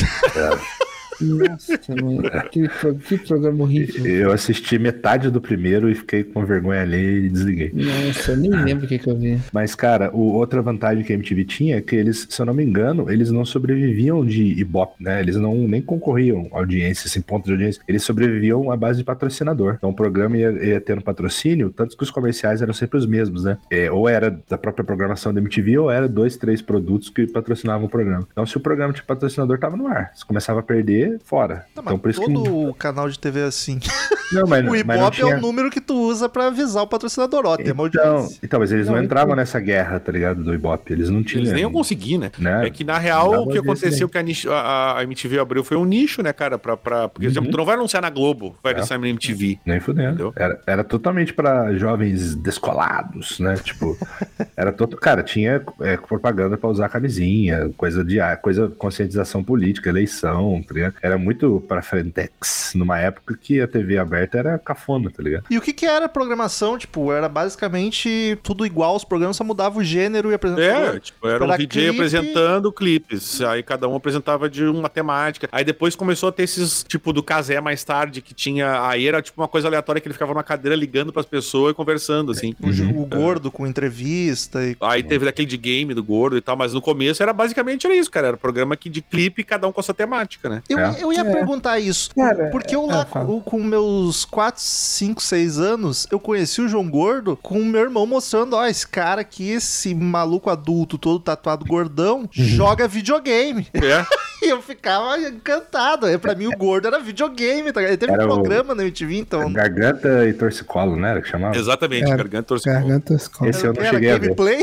Nossa, 1.20 1.78
mano. 2.02 2.22
Que, 2.50 2.68
pro- 2.68 2.94
que 2.94 3.18
programa 3.18 3.64
horrível. 3.64 4.06
Eu 4.06 4.32
assisti 4.32 4.78
metade 4.78 5.30
do 5.30 5.40
primeiro 5.40 5.90
e 5.90 5.94
fiquei 5.94 6.24
com 6.24 6.44
vergonha 6.44 6.82
ali 6.82 7.26
e 7.26 7.28
desliguei. 7.28 7.72
Nossa, 7.74 8.32
eu 8.32 8.36
nem 8.36 8.50
lembro 8.50 8.84
o 8.84 8.88
que, 8.88 8.98
que 8.98 9.08
eu 9.08 9.16
vi. 9.16 9.38
Mas, 9.52 9.74
cara, 9.74 10.10
o, 10.14 10.32
outra 10.34 10.62
vantagem 10.62 11.04
que 11.04 11.12
a 11.12 11.16
MTV 11.16 11.44
tinha 11.44 11.76
é 11.78 11.80
que 11.80 11.96
eles, 11.96 12.26
se 12.28 12.40
eu 12.40 12.46
não 12.46 12.54
me 12.54 12.64
engano, 12.64 13.10
eles 13.10 13.30
não 13.30 13.44
sobreviviam 13.44 14.24
de 14.24 14.42
Ibope, 14.60 15.02
né? 15.02 15.20
Eles 15.20 15.36
não 15.36 15.54
nem 15.68 15.80
concorriam 15.82 16.48
à 16.52 16.58
audiência, 16.58 17.06
assim, 17.08 17.20
ponto 17.20 17.44
de 17.46 17.52
audiência. 17.52 17.82
Eles 17.88 18.02
sobreviviam 18.02 18.70
à 18.70 18.76
base 18.76 18.98
de 18.98 19.04
patrocinador. 19.04 19.74
Então 19.78 19.90
o 19.90 19.94
programa 19.94 20.36
ia, 20.36 20.50
ia 20.50 20.80
tendo 20.80 21.02
patrocínio, 21.02 21.70
tanto 21.70 21.96
que 21.96 22.02
os 22.02 22.10
comerciais 22.10 22.62
eram 22.62 22.72
sempre 22.72 22.98
os 22.98 23.06
mesmos, 23.06 23.44
né? 23.44 23.58
É, 23.70 23.90
ou 23.90 24.08
era 24.08 24.38
da 24.48 24.58
própria 24.58 24.84
programação 24.84 25.32
da 25.32 25.40
MTV, 25.40 25.78
ou 25.78 25.90
era 25.90 26.08
dois, 26.08 26.36
três 26.36 26.62
produtos 26.62 27.08
que 27.10 27.26
patrocinavam 27.26 27.86
o 27.86 27.90
programa. 27.90 28.26
Então, 28.30 28.46
se 28.46 28.56
o 28.56 28.60
programa 28.60 28.92
de 28.92 29.02
patrocinador 29.02 29.58
tava 29.58 29.76
no 29.76 29.86
ar, 29.86 30.12
se 30.14 30.24
começava 30.24 30.60
a 30.60 30.62
perder, 30.62 31.07
fora. 31.24 31.66
Não, 31.74 31.82
então, 31.82 31.84
mas 31.94 32.00
por 32.00 32.10
isso 32.10 32.20
que. 32.20 32.32
todo 32.32 32.74
canal 32.74 33.08
de 33.08 33.18
TV 33.18 33.40
é 33.40 33.44
assim. 33.44 33.78
Não, 34.30 34.46
mas, 34.46 34.62
o 34.68 34.76
Ibope 34.76 35.16
tinha... 35.16 35.32
é 35.32 35.36
o 35.38 35.40
número 35.40 35.70
que 35.70 35.80
tu 35.80 35.94
usa 35.94 36.28
pra 36.28 36.48
avisar 36.48 36.82
o 36.82 36.86
patrocinador. 36.86 37.46
Ó, 37.46 37.56
Então, 37.58 37.74
audiência. 37.78 38.38
então, 38.42 38.60
mas 38.60 38.70
eles 38.70 38.86
não, 38.86 38.96
Não, 38.96 39.02
entravam 39.02 39.28
então- 39.28 39.36
nessa 39.36 39.58
guerra, 39.58 39.98
tá 39.98 40.12
ligado? 40.12 40.44
Do 40.44 40.52
Ibope. 40.52 40.92
Eles 40.92 41.08
não 41.08 41.22
tinham. 41.22 41.40
Eles 41.44 41.52
nem 41.54 41.62
iam 41.62 41.72
conseguir, 41.72 42.18
né? 42.18 42.30
né? 42.38 42.66
É 42.66 42.70
que 42.70 42.84
na 42.84 42.98
real 42.98 43.44
o 43.44 43.48
que 43.48 43.56
aconteceu 43.56 44.06
que 44.06 44.18
a, 44.18 44.22
nicho- 44.22 44.50
a- 44.52 44.98
a 44.98 45.02
MTV 45.02 45.38
abriu 45.38 45.64
foi 45.64 45.78
um 45.78 45.84
nicho, 45.86 46.22
né, 46.22 46.30
cara? 46.34 46.58
Pra, 46.58 46.76
pra, 46.76 47.08
porque, 47.08 47.26
por 47.26 47.30
exemplo, 47.32 47.46
Uhum. 47.46 47.52
tu 47.52 47.56
não 47.56 47.64
vai 47.64 47.74
anunciar 47.76 48.02
na 48.02 48.10
Globo, 48.10 48.54
vai 48.62 48.74
É. 48.74 48.76
anunciar 48.76 48.98
na 49.00 49.08
MTV. 49.08 49.60
Nem 49.64 49.80
fudendo. 49.80 50.08
Entendeu? 50.10 50.32
Era, 50.36 50.60
era 50.66 50.84
totalmente 50.84 51.32
pra 51.32 51.72
jovens 51.76 52.34
descolados, 52.34 53.38
né? 53.40 53.54
Tipo, 53.56 53.96
era 54.54 54.72
todo. 54.72 54.96
Cara, 54.98 55.22
tinha 55.22 55.62
é, 55.80 55.96
propaganda 55.96 56.58
pra 56.58 56.68
usar 56.68 56.90
camisinha, 56.90 57.70
coisa 57.78 58.04
de 58.04 58.20
ah, 58.20 58.36
coisa, 58.36 58.68
conscientização 58.76 59.42
política, 59.42 59.88
eleição, 59.88 60.62
tá 60.68 60.74
ligado? 60.74 60.94
Era 61.02 61.16
muito 61.18 61.62
pra 61.68 61.82
frentex, 61.82 62.72
numa 62.74 62.98
época 62.98 63.36
que 63.40 63.60
a 63.60 63.68
TV 63.68 63.98
aberta 63.98 64.38
era 64.38 64.58
cafona, 64.58 65.10
tá 65.10 65.22
ligado? 65.22 65.44
E 65.50 65.56
o 65.58 65.60
que 65.60 65.72
que 65.72 65.86
era 65.86 66.06
a 66.06 66.08
programação? 66.08 66.76
Tipo, 66.78 67.12
era 67.12 67.28
basicamente 67.28 68.38
tudo 68.42 68.64
igual, 68.66 68.96
os 68.96 69.04
programas 69.04 69.36
só 69.36 69.44
mudavam 69.44 69.80
o 69.80 69.84
gênero 69.84 70.30
e 70.30 70.34
apresentador. 70.34 70.96
É, 70.96 71.00
tipo, 71.00 71.28
era 71.28 71.42
um 71.44 71.48
Era 71.48 71.56
DJ 71.58 71.68
clipe. 71.84 71.96
apresentando 71.96 72.72
clipes. 72.72 73.40
Aí 73.42 73.62
cada 73.62 73.88
um 73.88 73.94
apresentava 73.96 74.48
de 74.48 74.64
uma 74.64 74.88
temática. 74.88 75.48
Aí 75.52 75.64
depois 75.64 75.94
começou 75.94 76.28
a 76.28 76.32
ter 76.32 76.44
esses, 76.44 76.84
tipo, 76.84 77.12
do 77.12 77.22
Casé 77.22 77.60
mais 77.60 77.84
tarde, 77.84 78.20
que 78.20 78.34
tinha. 78.34 78.86
Aí 78.88 79.06
era 79.06 79.20
tipo 79.22 79.40
uma 79.40 79.48
coisa 79.48 79.68
aleatória 79.68 80.00
que 80.00 80.08
ele 80.08 80.12
ficava 80.14 80.32
numa 80.32 80.42
cadeira 80.42 80.74
ligando 80.76 81.12
pras 81.12 81.26
pessoas 81.26 81.72
e 81.72 81.74
conversando, 81.74 82.32
assim. 82.32 82.54
O, 82.62 82.72
ju- 82.72 82.90
o 82.96 83.06
gordo 83.06 83.50
com 83.50 83.66
entrevista 83.66 84.64
e... 84.64 84.76
Aí 84.80 85.02
teve 85.02 85.24
daquele 85.24 85.46
de 85.46 85.56
game 85.56 85.94
do 85.94 86.02
gordo 86.02 86.36
e 86.36 86.40
tal, 86.40 86.56
mas 86.56 86.72
no 86.72 86.80
começo 86.80 87.22
era 87.22 87.32
basicamente 87.32 87.86
era 87.86 87.94
isso, 87.96 88.10
cara. 88.10 88.28
Era 88.28 88.36
programa 88.36 88.76
que 88.76 88.88
de 88.88 89.00
clipe, 89.02 89.44
cada 89.44 89.66
um 89.66 89.72
com 89.72 89.80
a 89.80 89.82
sua 89.82 89.94
temática, 89.94 90.48
né? 90.48 90.62
Eu, 90.68 90.78
É. 90.78 90.87
eu 91.00 91.12
ia 91.12 91.20
É. 91.20 91.24
perguntar 91.32 91.78
isso. 91.78 92.10
Cara, 92.14 92.48
porque 92.50 92.74
eu 92.74 92.84
é, 92.90 92.94
lá, 92.94 93.04
com, 93.04 93.40
com 93.40 93.62
meus 93.62 94.24
4, 94.24 94.60
5, 94.62 95.22
6 95.22 95.58
anos, 95.58 96.06
eu 96.10 96.18
conheci 96.20 96.60
o 96.60 96.68
João 96.68 96.88
Gordo 96.88 97.36
com 97.42 97.60
o 97.60 97.64
meu 97.64 97.82
irmão 97.82 98.06
mostrando, 98.06 98.54
ó, 98.54 98.66
esse 98.66 98.86
cara 98.86 99.20
aqui, 99.20 99.50
esse 99.50 99.94
maluco 99.94 100.50
adulto, 100.50 100.96
todo 100.98 101.18
tatuado 101.20 101.64
gordão, 101.64 102.28
joga 102.32 102.86
videogame. 102.88 103.66
É. 103.74 104.04
E 104.40 104.50
eu 104.50 104.62
ficava 104.62 105.18
encantado. 105.18 106.06
É, 106.06 106.16
pra 106.16 106.32
mim, 106.32 106.46
o 106.46 106.56
gordo 106.56 106.86
era 106.86 107.00
videogame. 107.00 107.72
Tá? 107.72 107.80
ligado? 107.80 107.90
Ele 107.90 107.96
teve 107.96 108.12
Era 108.12 108.22
um 108.24 108.30
o- 108.30 108.34
programa 108.34 108.72
na 108.72 108.82
MTV, 108.84 109.16
então. 109.18 109.52
Garganta 109.52 110.28
e 110.28 110.32
torcicolo, 110.32 110.94
né? 110.94 111.10
Era 111.10 111.20
que 111.22 111.28
chamava? 111.28 111.56
Exatamente, 111.56 112.04
É, 112.04 112.16
garganta 112.16 112.44
torcida. 112.44 112.72
Garganta 112.74 113.14
escola. 113.14 113.50
Esse 113.50 113.66
eu 113.66 113.72
não 113.72 113.82
era 113.82 113.90
cheguei 113.94 114.10
a 114.10 114.12
ver. 114.16 114.20
gameplay. 114.20 114.60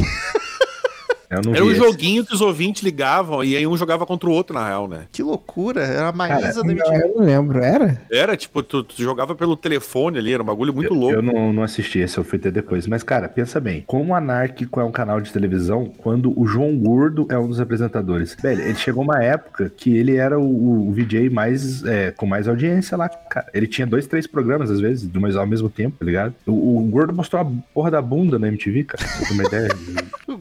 Eu 1.37 1.41
não 1.43 1.55
Era 1.55 1.65
um 1.65 1.71
esse. 1.71 1.79
joguinho 1.79 2.25
que 2.25 2.33
os 2.33 2.41
ouvintes 2.41 2.83
ligavam 2.83 3.43
e 3.43 3.55
aí 3.55 3.65
um 3.67 3.75
jogava 3.77 4.05
contra 4.05 4.29
o 4.29 4.31
outro, 4.31 4.53
na 4.55 4.67
real, 4.67 4.87
né? 4.87 5.05
Que 5.11 5.21
loucura. 5.23 5.81
Era 5.83 6.09
a 6.09 6.11
Maísa 6.11 6.63
da 6.63 6.71
MTV. 6.71 6.95
eu 7.03 7.15
não 7.15 7.25
lembro. 7.25 7.59
Era? 7.59 8.01
Era, 8.11 8.37
tipo, 8.37 8.61
tu, 8.63 8.83
tu 8.83 9.01
jogava 9.01 9.35
pelo 9.35 9.55
telefone 9.55 10.17
ali, 10.17 10.33
era 10.33 10.41
um 10.43 10.45
bagulho 10.45 10.73
muito 10.73 10.93
louco. 10.93 11.15
Eu 11.15 11.21
não, 11.21 11.51
não 11.53 11.63
assisti 11.63 11.99
esse, 11.99 12.17
eu 12.17 12.23
fui 12.23 12.39
ter 12.39 12.51
depois. 12.51 12.87
Mas, 12.87 13.03
cara, 13.03 13.27
pensa 13.29 13.59
bem. 13.59 13.83
Como 13.87 14.11
o 14.13 14.15
Anárquico 14.15 14.79
é 14.79 14.83
um 14.83 14.91
canal 14.91 15.19
de 15.21 15.31
televisão, 15.31 15.91
quando 15.97 16.37
o 16.39 16.45
João 16.47 16.77
Gordo 16.77 17.25
é 17.29 17.37
um 17.37 17.47
dos 17.47 17.59
apresentadores. 17.59 18.35
Velho, 18.41 18.61
ele 18.61 18.75
chegou 18.75 19.03
uma 19.03 19.23
época 19.23 19.71
que 19.75 19.95
ele 19.95 20.15
era 20.15 20.39
o, 20.39 20.89
o 20.89 20.91
VJ 20.91 21.29
mais, 21.29 21.83
é, 21.85 22.11
com 22.11 22.25
mais 22.25 22.47
audiência 22.47 22.97
lá, 22.97 23.07
cara. 23.09 23.47
Ele 23.53 23.67
tinha 23.67 23.85
dois, 23.87 24.07
três 24.07 24.27
programas, 24.27 24.69
às 24.71 24.79
vezes, 24.79 25.07
do 25.07 25.19
mais 25.21 25.35
ao 25.35 25.45
mesmo 25.47 25.69
tempo, 25.69 25.97
tá 25.99 26.05
ligado? 26.05 26.33
O, 26.45 26.79
o 26.79 26.81
Gordo 26.83 27.13
mostrou 27.13 27.41
a 27.41 27.45
porra 27.73 27.91
da 27.91 28.01
bunda 28.01 28.37
na 28.39 28.47
MTV, 28.47 28.83
cara. 28.85 29.03
Pra 29.03 29.33
uma 29.33 29.43
ideia. 29.45 29.69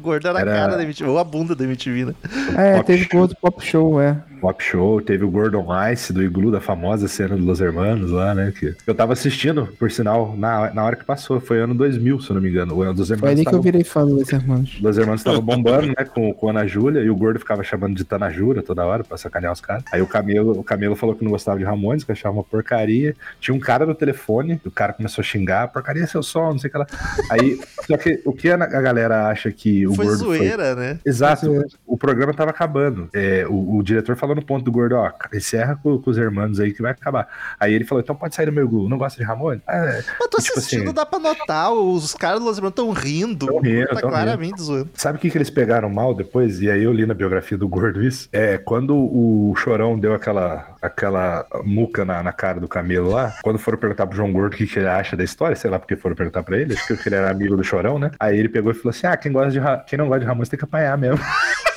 Gordo 0.05 0.29
era, 0.29 0.41
Era- 0.41 0.53
a 0.53 0.55
cara 0.57 0.77
da 0.77 0.83
MTV. 0.85 1.09
Ou 1.11 1.19
a 1.19 1.25
bunda 1.25 1.55
da 1.57 1.65
MTV, 1.65 2.05
né? 2.05 2.15
É, 2.57 2.75
Pop 2.77 2.87
teve 2.87 3.05
Show. 3.05 3.19
gordo 3.21 3.37
pop 3.41 3.65
show, 3.65 4.01
é. 4.01 4.23
Pop 4.45 4.63
Show, 4.63 5.01
teve 5.01 5.25
o 5.25 5.31
Gordon 5.31 5.67
Ice 5.91 6.13
do 6.13 6.23
Iglu, 6.23 6.51
da 6.51 6.61
famosa 6.61 7.09
cena 7.09 7.35
do 7.35 7.43
Los 7.43 7.63
Hermanos 7.63 8.11
lá, 8.11 8.35
né? 8.35 8.53
Que 8.55 8.75
eu 8.87 8.95
tava 8.95 9.15
assistindo, 9.15 9.71
por 9.79 9.91
sinal, 9.91 10.37
na, 10.37 10.71
na 10.75 10.85
hora 10.85 10.97
que 10.97 11.05
passou. 11.05 11.41
Foi 11.41 11.61
ano 11.61 11.75
2000, 11.75 12.21
se 12.21 12.29
eu 12.29 12.35
não 12.35 12.43
me 12.43 12.51
engano. 12.51 12.75
O 12.75 12.83
ano 12.83 12.93
dos 12.93 13.09
Foi 13.09 13.17
Hermanos 13.17 13.33
ali 13.33 13.43
que 13.43 13.49
eu 13.49 13.53
tava 13.53 13.63
virei 13.63 13.83
fã 13.83 14.05
dos 14.05 14.31
irmãos. 14.31 14.79
Los 14.83 14.99
Hermanos 14.99 15.23
estavam 15.23 15.41
bombando, 15.41 15.87
né, 15.87 16.05
com, 16.05 16.35
com 16.35 16.49
a 16.49 16.51
Ana 16.51 16.67
Júlia, 16.67 17.01
e 17.01 17.09
o 17.09 17.17
Gordo 17.17 17.39
ficava 17.39 17.65
chamando 17.65 17.97
de 17.97 18.05
Tanajura 18.05 18.63
toda 18.63 18.85
hora 18.85 19.03
pra 19.03 19.17
sacanear 19.17 19.51
os 19.51 19.63
caras. 19.63 19.83
Aí 19.91 20.03
o 20.03 20.07
Camelo, 20.07 20.61
o 20.61 20.63
Camelo 20.63 20.95
falou 20.95 21.15
que 21.15 21.25
não 21.25 21.31
gostava 21.31 21.57
de 21.59 21.65
Ramones, 21.65 22.05
que 22.05 22.13
achava 22.13 22.35
uma 22.35 22.45
porcaria. 22.45 23.17
Tinha 23.41 23.55
um 23.55 23.61
cara 23.61 23.87
no 23.87 23.95
telefone, 23.95 24.61
o 24.63 24.71
cara 24.71 24.93
começou 24.93 25.23
a 25.23 25.25
xingar, 25.25 25.69
porcaria 25.69 26.03
é 26.03 26.07
seu 26.07 26.23
som, 26.23 26.51
não 26.51 26.59
sei 26.59 26.69
o 26.69 26.71
que 26.71 26.79
lá. 26.79 26.87
Aí, 27.31 27.59
só 27.87 27.97
que 27.97 28.21
o 28.27 28.33
que 28.35 28.51
a, 28.51 28.57
a 28.57 28.83
galera 28.83 29.29
acha 29.29 29.51
que 29.51 29.87
o 29.87 29.95
foi 29.95 30.05
Gordo 30.05 30.27
foi... 30.27 30.37
zoeira, 30.37 30.75
né? 30.75 30.99
Exato, 31.03 31.47
Foi 31.47 31.55
zoeira. 31.55 31.69
o 31.87 31.97
programa 31.97 32.35
tava 32.35 32.51
acabando. 32.51 33.09
É, 33.15 33.47
o, 33.49 33.79
o 33.79 33.83
diretor 33.83 34.15
falou 34.17 34.34
no 34.35 34.43
ponto 34.45 34.65
do 34.65 34.73
Gordo, 34.73 34.97
ó, 34.97 35.11
encerra 35.33 35.79
com, 35.83 35.99
com 35.99 36.11
os 36.11 36.19
hermanos 36.19 36.61
aí 36.61 36.73
que 36.73 36.83
vai 36.83 36.93
acabar. 36.93 37.27
Aí 37.59 37.73
ele 37.75 37.85
falou, 37.85 38.03
então 38.03 38.15
pode 38.15 38.35
sair 38.35 38.47
do 38.47 38.53
meu 38.53 38.69
Google, 38.69 38.89
não 38.89 38.99
gosta 38.99 39.19
de 39.19 39.25
Ramones? 39.27 39.63
Ah, 39.67 40.01
Mas 40.19 40.29
tô 40.31 40.39
Tipo 40.39 40.59
assistindo, 40.59 40.83
assim- 40.85 40.93
dá 40.95 41.07
pra 41.07 41.19
notar. 41.19 41.73
Os 41.73 42.15
caras 42.15 42.41
do 42.41 42.47
Los 42.47 42.57
Hermanos 42.59 42.75
tão 42.75 42.91
rindo. 42.91 43.47
Tão 43.47 43.61
rindo, 43.61 43.89
tá 43.89 43.97
tão 44.01 44.11
claramente 44.11 44.61
zoando. 44.63 44.91
Sabe 44.95 45.19
o 45.19 45.21
que, 45.21 45.31
que 45.31 45.39
eles 45.39 45.51
pegaram 45.51 45.89
mal 45.89 46.15
depois? 46.15 46.61
E 46.61 46.71
aí 46.71 46.83
eu 46.83 46.93
li 46.93 47.07
na 47.07 47.15
biografia 47.15 47.57
do 47.57 47.69
Gordo 47.69 48.03
isso. 48.03 48.29
É, 48.33 48.59
quando 48.59 48.95
o 48.97 49.55
Chorão 49.57 49.99
deu 49.99 50.15
aquela, 50.15 50.75
aquela 50.83 51.47
muca 51.65 52.05
na, 52.05 52.23
na 52.23 52.33
cara 52.33 52.61
do 52.61 52.69
Camelo 52.69 53.11
lá, 53.11 53.35
quando 53.43 53.59
foram 53.59 53.79
perguntar 53.79 54.07
pro 54.07 54.17
João 54.17 54.33
Gordo 54.33 54.55
o 54.55 54.57
que, 54.57 54.67
que 54.67 54.79
ele 54.79 54.89
acha 54.89 55.17
da 55.17 55.25
história, 55.25 55.57
sei 55.57 55.71
lá 55.71 55.79
porque 55.79 55.97
foram 55.97 56.15
perguntar 56.17 56.43
pra 56.43 56.57
ele, 56.59 56.75
acho 56.75 56.97
que 56.97 57.09
ele 57.09 57.15
era 57.17 57.31
amigo 57.31 57.57
do 57.57 57.65
Chorão, 57.65 57.99
né? 57.99 58.11
Aí 58.19 58.39
ele 58.39 58.49
pegou 58.49 58.71
e 58.73 58.75
falou 58.75 58.91
assim: 58.91 59.07
ah, 59.07 59.17
quem, 59.17 59.33
gosta 59.33 59.51
de 59.51 59.61
quem 59.87 59.99
não 59.99 60.07
gosta 60.07 60.21
de 60.21 60.27
Ramones 60.27 60.49
tem 60.49 60.59
que 60.59 60.65
apanhar 60.65 60.97
mesmo. 60.99 61.19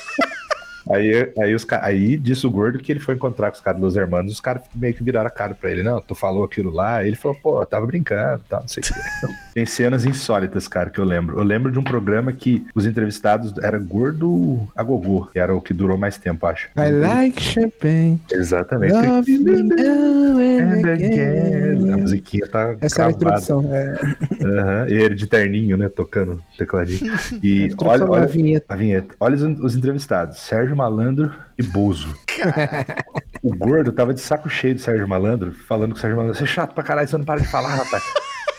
Aí, 0.90 1.32
aí, 1.38 1.54
os, 1.54 1.66
aí 1.82 2.16
disse 2.16 2.46
o 2.46 2.50
gordo 2.50 2.78
que 2.78 2.90
ele 2.92 3.00
foi 3.00 3.14
encontrar 3.14 3.50
com 3.50 3.56
os 3.56 3.60
caras 3.60 3.80
dos 3.80 3.96
hermanos, 3.96 4.32
os 4.32 4.40
caras 4.40 4.62
meio 4.74 4.94
que 4.94 5.02
viraram 5.02 5.26
a 5.28 5.30
cara 5.30 5.54
pra 5.54 5.70
ele. 5.70 5.82
Não, 5.82 6.00
tu 6.00 6.14
falou 6.14 6.44
aquilo 6.44 6.70
lá. 6.70 6.96
Aí 6.96 7.08
ele 7.08 7.16
falou, 7.16 7.36
pô, 7.42 7.60
eu 7.62 7.66
tava 7.66 7.86
brincando, 7.86 8.42
tal, 8.48 8.60
não 8.60 8.68
sei 8.68 8.82
o 8.82 8.86
que. 8.86 8.92
Tem 9.54 9.66
cenas 9.66 10.04
insólitas, 10.04 10.68
cara, 10.68 10.88
que 10.90 10.98
eu 10.98 11.04
lembro. 11.04 11.38
Eu 11.38 11.42
lembro 11.44 11.70
de 11.72 11.78
um 11.78 11.84
programa 11.84 12.32
que 12.32 12.64
os 12.74 12.86
entrevistados 12.86 13.52
era 13.62 13.78
gordo 13.78 14.68
a 14.76 14.82
gogô, 14.82 15.26
que 15.26 15.38
era 15.38 15.54
o 15.54 15.60
que 15.60 15.74
durou 15.74 15.96
mais 15.98 16.16
tempo, 16.16 16.46
acho. 16.46 16.68
I 16.76 16.90
like 16.90 17.42
champagne. 17.42 18.20
Exatamente. 18.30 18.92
Love 18.92 19.38
me 19.38 19.62
now 19.62 20.38
and 20.38 20.92
again. 20.92 21.92
A 21.92 21.96
musiquinha 21.96 22.46
tá 22.46 22.76
Essa 22.80 23.02
era 23.02 23.10
a 23.10 23.14
cravada. 23.14 23.42
introdução. 23.42 23.74
É, 23.74 23.98
Aham. 24.44 24.86
E 24.88 24.92
ele 24.94 25.14
de 25.14 25.26
terninho, 25.26 25.76
né, 25.76 25.88
tocando 25.88 26.40
tecladinho. 26.56 27.12
E 27.42 27.70
a 27.78 27.84
olha, 27.84 28.04
olha, 28.04 28.20
da 28.22 28.26
vinheta. 28.26 28.66
a 28.68 28.76
vinheta. 28.76 29.14
Olha 29.20 29.34
os, 29.36 29.42
os 29.42 29.76
entrevistados: 29.76 30.38
Sérgio 30.38 30.76
Malandro 30.78 31.34
e 31.58 31.62
Bozo. 31.62 32.16
o 33.42 33.54
gordo 33.54 33.92
tava 33.92 34.14
de 34.14 34.20
saco 34.20 34.48
cheio 34.48 34.76
do 34.76 34.80
Sérgio 34.80 35.08
Malandro, 35.08 35.52
falando 35.52 35.92
que 35.92 35.98
o 35.98 36.00
Sérgio 36.00 36.16
Malandro, 36.16 36.38
você 36.38 36.44
é 36.44 36.46
chato 36.46 36.72
pra 36.72 36.84
caralho, 36.84 37.08
você 37.08 37.18
não 37.18 37.24
para 37.24 37.40
de 37.40 37.48
falar, 37.48 37.74
rapaz. 37.74 38.02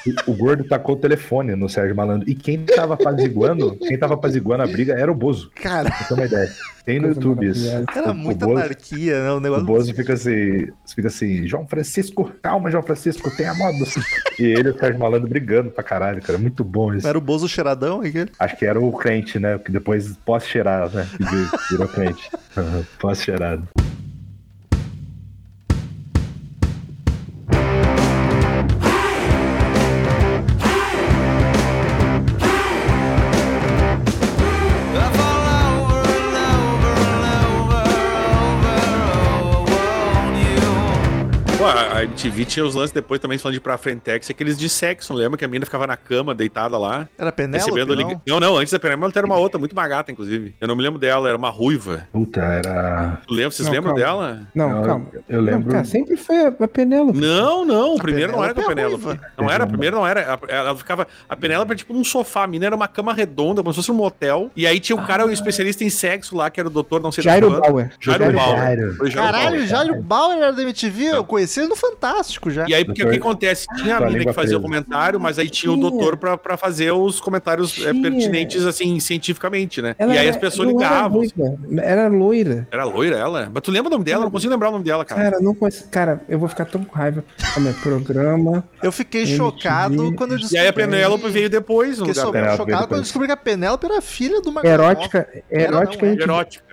E 0.08 0.14
O 0.28 0.34
gordo 0.34 0.64
tacou 0.64 0.96
o 0.96 0.98
telefone 0.98 1.56
no 1.56 1.68
Sérgio 1.70 1.96
Malandro. 1.96 2.30
E 2.30 2.34
quem 2.36 2.64
tava 2.66 2.94
apaziguando, 2.94 3.76
quem 3.78 3.98
tava 3.98 4.14
apaziguando 4.14 4.64
a 4.64 4.68
briga 4.68 4.94
era 4.94 5.12
o 5.12 5.16
Bozo. 5.16 5.52
Cara, 5.56 5.90
Pra 5.92 6.06
ter 6.08 6.14
uma 6.14 6.26
ideia. 6.26 6.50
Tem 6.86 7.00
no 7.00 7.10
YouTube 7.10 7.46
isso. 7.48 7.68
era 7.70 8.08
O- 8.08 8.12
o 8.12 8.16
muita 8.16 8.46
Bozo- 8.48 8.58
anarquia, 8.58 9.22
né? 9.24 9.32
O 9.32 9.38
O 9.38 9.40
negócio. 9.40 9.66
Bozo 9.66 9.94
fica 9.94 10.14
assim, 10.14 10.70
fica 10.96 11.08
assim, 11.10 11.46
João 11.48 11.68
Francisco, 11.68 12.32
calma, 12.42 12.72
João 12.72 12.82
Francisco, 12.82 13.30
tenha 13.36 13.54
modo. 13.54 13.78
E 14.40 14.44
ele 14.44 14.70
e 14.70 14.72
o 14.72 14.80
Sérgio 14.80 15.00
Malandro 15.00 15.28
brigando 15.30 15.70
pra 15.70 15.84
caralho, 15.84 16.22
cara. 16.22 16.40
Muito 16.40 16.64
bom 16.64 16.94
isso. 16.94 17.08
Era 17.08 17.18
o 17.18 17.22
Bozo 17.22 17.48
cheiradão 17.48 18.02
aquele? 18.02 18.32
Acho 18.40 18.56
que 18.58 18.66
era 18.66 18.80
o 18.80 18.92
crente, 18.94 19.38
né? 19.38 19.60
Que 19.60 19.72
depois 19.72 20.18
pós-cheirado, 20.26 20.96
né? 20.96 21.08
Que 21.16 21.24
vir- 21.24 21.50
virou 21.72 21.88
crente. 21.88 22.30
Pós-cheirado. 23.00 23.68
Ah, 41.72 41.89
a 42.00 42.04
MTV 42.04 42.46
tinha 42.46 42.66
os 42.66 42.76
lances 42.76 42.92
depois 42.92 43.20
também 43.20 43.38
falando 43.38 43.54
de 43.56 43.60
pra 43.62 43.78
Frentex, 43.78 44.30
aqueles 44.30 44.58
de 44.58 44.70
sexo, 44.70 45.14
lembra 45.14 45.38
que 45.38 45.46
a 45.46 45.48
menina 45.48 45.66
ficava 45.66 45.86
na 45.88 45.98
cama, 45.98 46.34
deitada 46.34 46.78
lá, 46.78 47.08
Era 47.18 47.32
Penélope, 47.32 47.72
recebendo 47.72 47.96
não? 47.96 48.22
Não, 48.28 48.40
não, 48.40 48.58
antes 48.58 48.72
da 48.72 48.80
Penélope 48.80 49.18
era 49.18 49.26
uma 49.26 49.38
outra, 49.38 49.60
muito 49.60 49.76
mais 49.76 49.90
gata, 49.90 50.12
inclusive. 50.12 50.56
Eu 50.60 50.68
não 50.68 50.76
me 50.76 50.84
lembro 50.84 51.00
dela, 51.00 51.28
era 51.28 51.38
uma 51.38 51.50
ruiva. 51.50 52.08
Puta, 52.12 52.40
era. 52.42 53.20
Tu 53.28 53.34
lembra? 53.34 53.52
Vocês 53.52 53.68
Não, 53.68 53.74
lembram 53.74 53.96
calma. 53.96 54.06
dela? 54.34 54.48
Não, 54.56 54.78
Eu- 54.80 54.84
calma. 54.84 55.06
eu 55.28 55.42
lembro- 55.42 55.66
Não, 55.66 55.72
cara, 55.74 55.84
sempre 55.86 56.16
foi 56.18 56.46
a, 56.48 56.52
Penélope. 56.68 57.18
Não, 57.20 57.66
não, 57.66 57.96
o 57.96 57.98
primeiro 58.00 58.32
não 58.32 58.44
era 58.44 58.54
com 58.54 58.62
a 58.62 58.66
Penélope 58.68 59.04
é 59.04 59.06
ruiva. 59.08 59.22
Não 59.38 59.50
era, 59.50 59.64
o 59.64 59.68
primeiro 59.68 59.96
não 59.98 60.08
era. 60.08 60.40
Ela 60.48 60.76
ficava. 60.76 61.08
A 61.28 61.36
Penélope 61.36 61.72
era 61.72 61.78
tipo 61.78 61.94
num 61.94 62.04
sofá, 62.04 62.44
a 62.44 62.48
menina 62.48 62.68
era 62.68 62.76
uma 62.76 62.88
cama 62.88 63.14
redonda, 63.14 63.62
como 63.62 63.74
se 63.74 63.78
fosse 63.78 63.92
um 63.92 63.96
motel. 63.96 64.50
E 64.56 64.66
aí 64.68 64.80
tinha 64.80 64.96
um 64.96 65.06
cara, 65.06 65.26
um 65.26 65.32
especialista 65.32 65.84
em 65.84 65.90
sexo 65.90 66.36
lá, 66.36 66.50
que 66.50 66.60
era 66.60 66.68
o 66.70 66.72
doutor, 66.72 67.02
não 67.02 67.12
sei 67.12 67.24
Jairo. 67.24 67.60
Bauer. 67.60 67.92
Jairo 68.00 68.32
Bauer. 68.32 68.58
Jairo. 68.58 68.96
Foi 68.96 69.12
Jairo 69.12 69.32
Caralho, 69.32 69.50
Bauer. 69.52 69.64
o 69.64 69.68
Jairo 69.68 70.02
Bauer 70.02 70.38
era 70.38 70.54
da 70.54 70.62
MTV, 70.62 71.04
eu 71.16 71.24
conheci 71.24 71.60
ele 71.60 71.70
no 71.70 71.76
Fantástico 71.90 72.50
já. 72.52 72.66
E 72.68 72.74
aí, 72.74 72.86
porque 72.86 73.04
o 73.04 73.10
que 73.10 73.18
acontece? 73.18 73.68
Tinha 73.78 73.96
a 73.96 73.98
Com 74.00 74.04
a 74.06 74.08
menina 74.08 74.26
que 74.26 74.34
fazia 74.34 74.58
o 74.58 74.62
comentário, 74.62 75.20
mas 75.20 75.40
aí 75.40 75.50
tinha 75.50 75.72
o 75.72 75.76
Tinha. 75.78 75.90
doutor 75.90 76.18
pra, 76.18 76.38
pra 76.38 76.58
fazer 76.58 76.92
os 76.92 77.20
comentários 77.20 77.78
é, 77.86 77.94
pertinentes, 77.94 78.66
assim, 78.66 79.00
cientificamente, 79.00 79.82
né? 79.82 79.96
Ela 79.98 80.14
e 80.14 80.18
aí 80.18 80.28
era- 80.28 80.36
as 80.36 80.38
pessoas 80.42 80.68
ligavam. 80.70 81.22
Era, 81.82 82.08
loira. 82.08 82.68
Era 82.72 82.84
loira 82.84 83.18
ela? 83.18 83.50
Mas 83.54 83.62
tu 83.64 83.72
lembra 83.72 83.88
o 83.90 83.92
nome 83.92 84.04
dela? 84.04 84.22
Eu 84.22 84.26
não 84.26 84.32
consigo 84.32 84.52
lembrar 84.52 84.70
o 84.70 84.72
nome 84.74 84.84
dela, 84.84 85.04
cara. 85.06 85.22
Cara, 85.24 85.40
não 85.40 85.54
conheço. 85.56 85.88
Cara, 85.90 86.22
eu 86.30 86.40
vou 86.40 86.48
ficar 86.48 86.66
tão 86.66 86.84
com 86.84 86.96
raiva. 86.96 87.24
Como 87.54 87.68
é 87.68 87.74
programa. 87.74 88.64
Eu 88.82 88.92
fiquei 88.92 89.22
MTV. 89.22 89.38
chocado 89.38 90.14
quando 90.16 90.32
eu 90.32 90.38
E 90.38 90.42
descobri. 90.42 90.60
aí 90.62 90.68
a 90.68 90.74
Penélope 90.74 91.30
veio 91.30 91.50
depois 91.50 91.98
no 92.00 92.06
Fiquei 92.06 92.22
chocado 92.22 92.64
quando 92.88 92.96
eu 92.96 93.02
descobri 93.02 93.28
que 93.28 93.34
a 93.34 93.38
Penélope 93.38 93.86
era 93.86 94.02
filha 94.02 94.42
do 94.42 94.52
Magalhães. 94.52 94.80
Erótica. 94.80 95.28
Erótica 95.50 96.06
não, 96.06 96.14
é. 96.14 96.16
Erótica. 96.24 96.69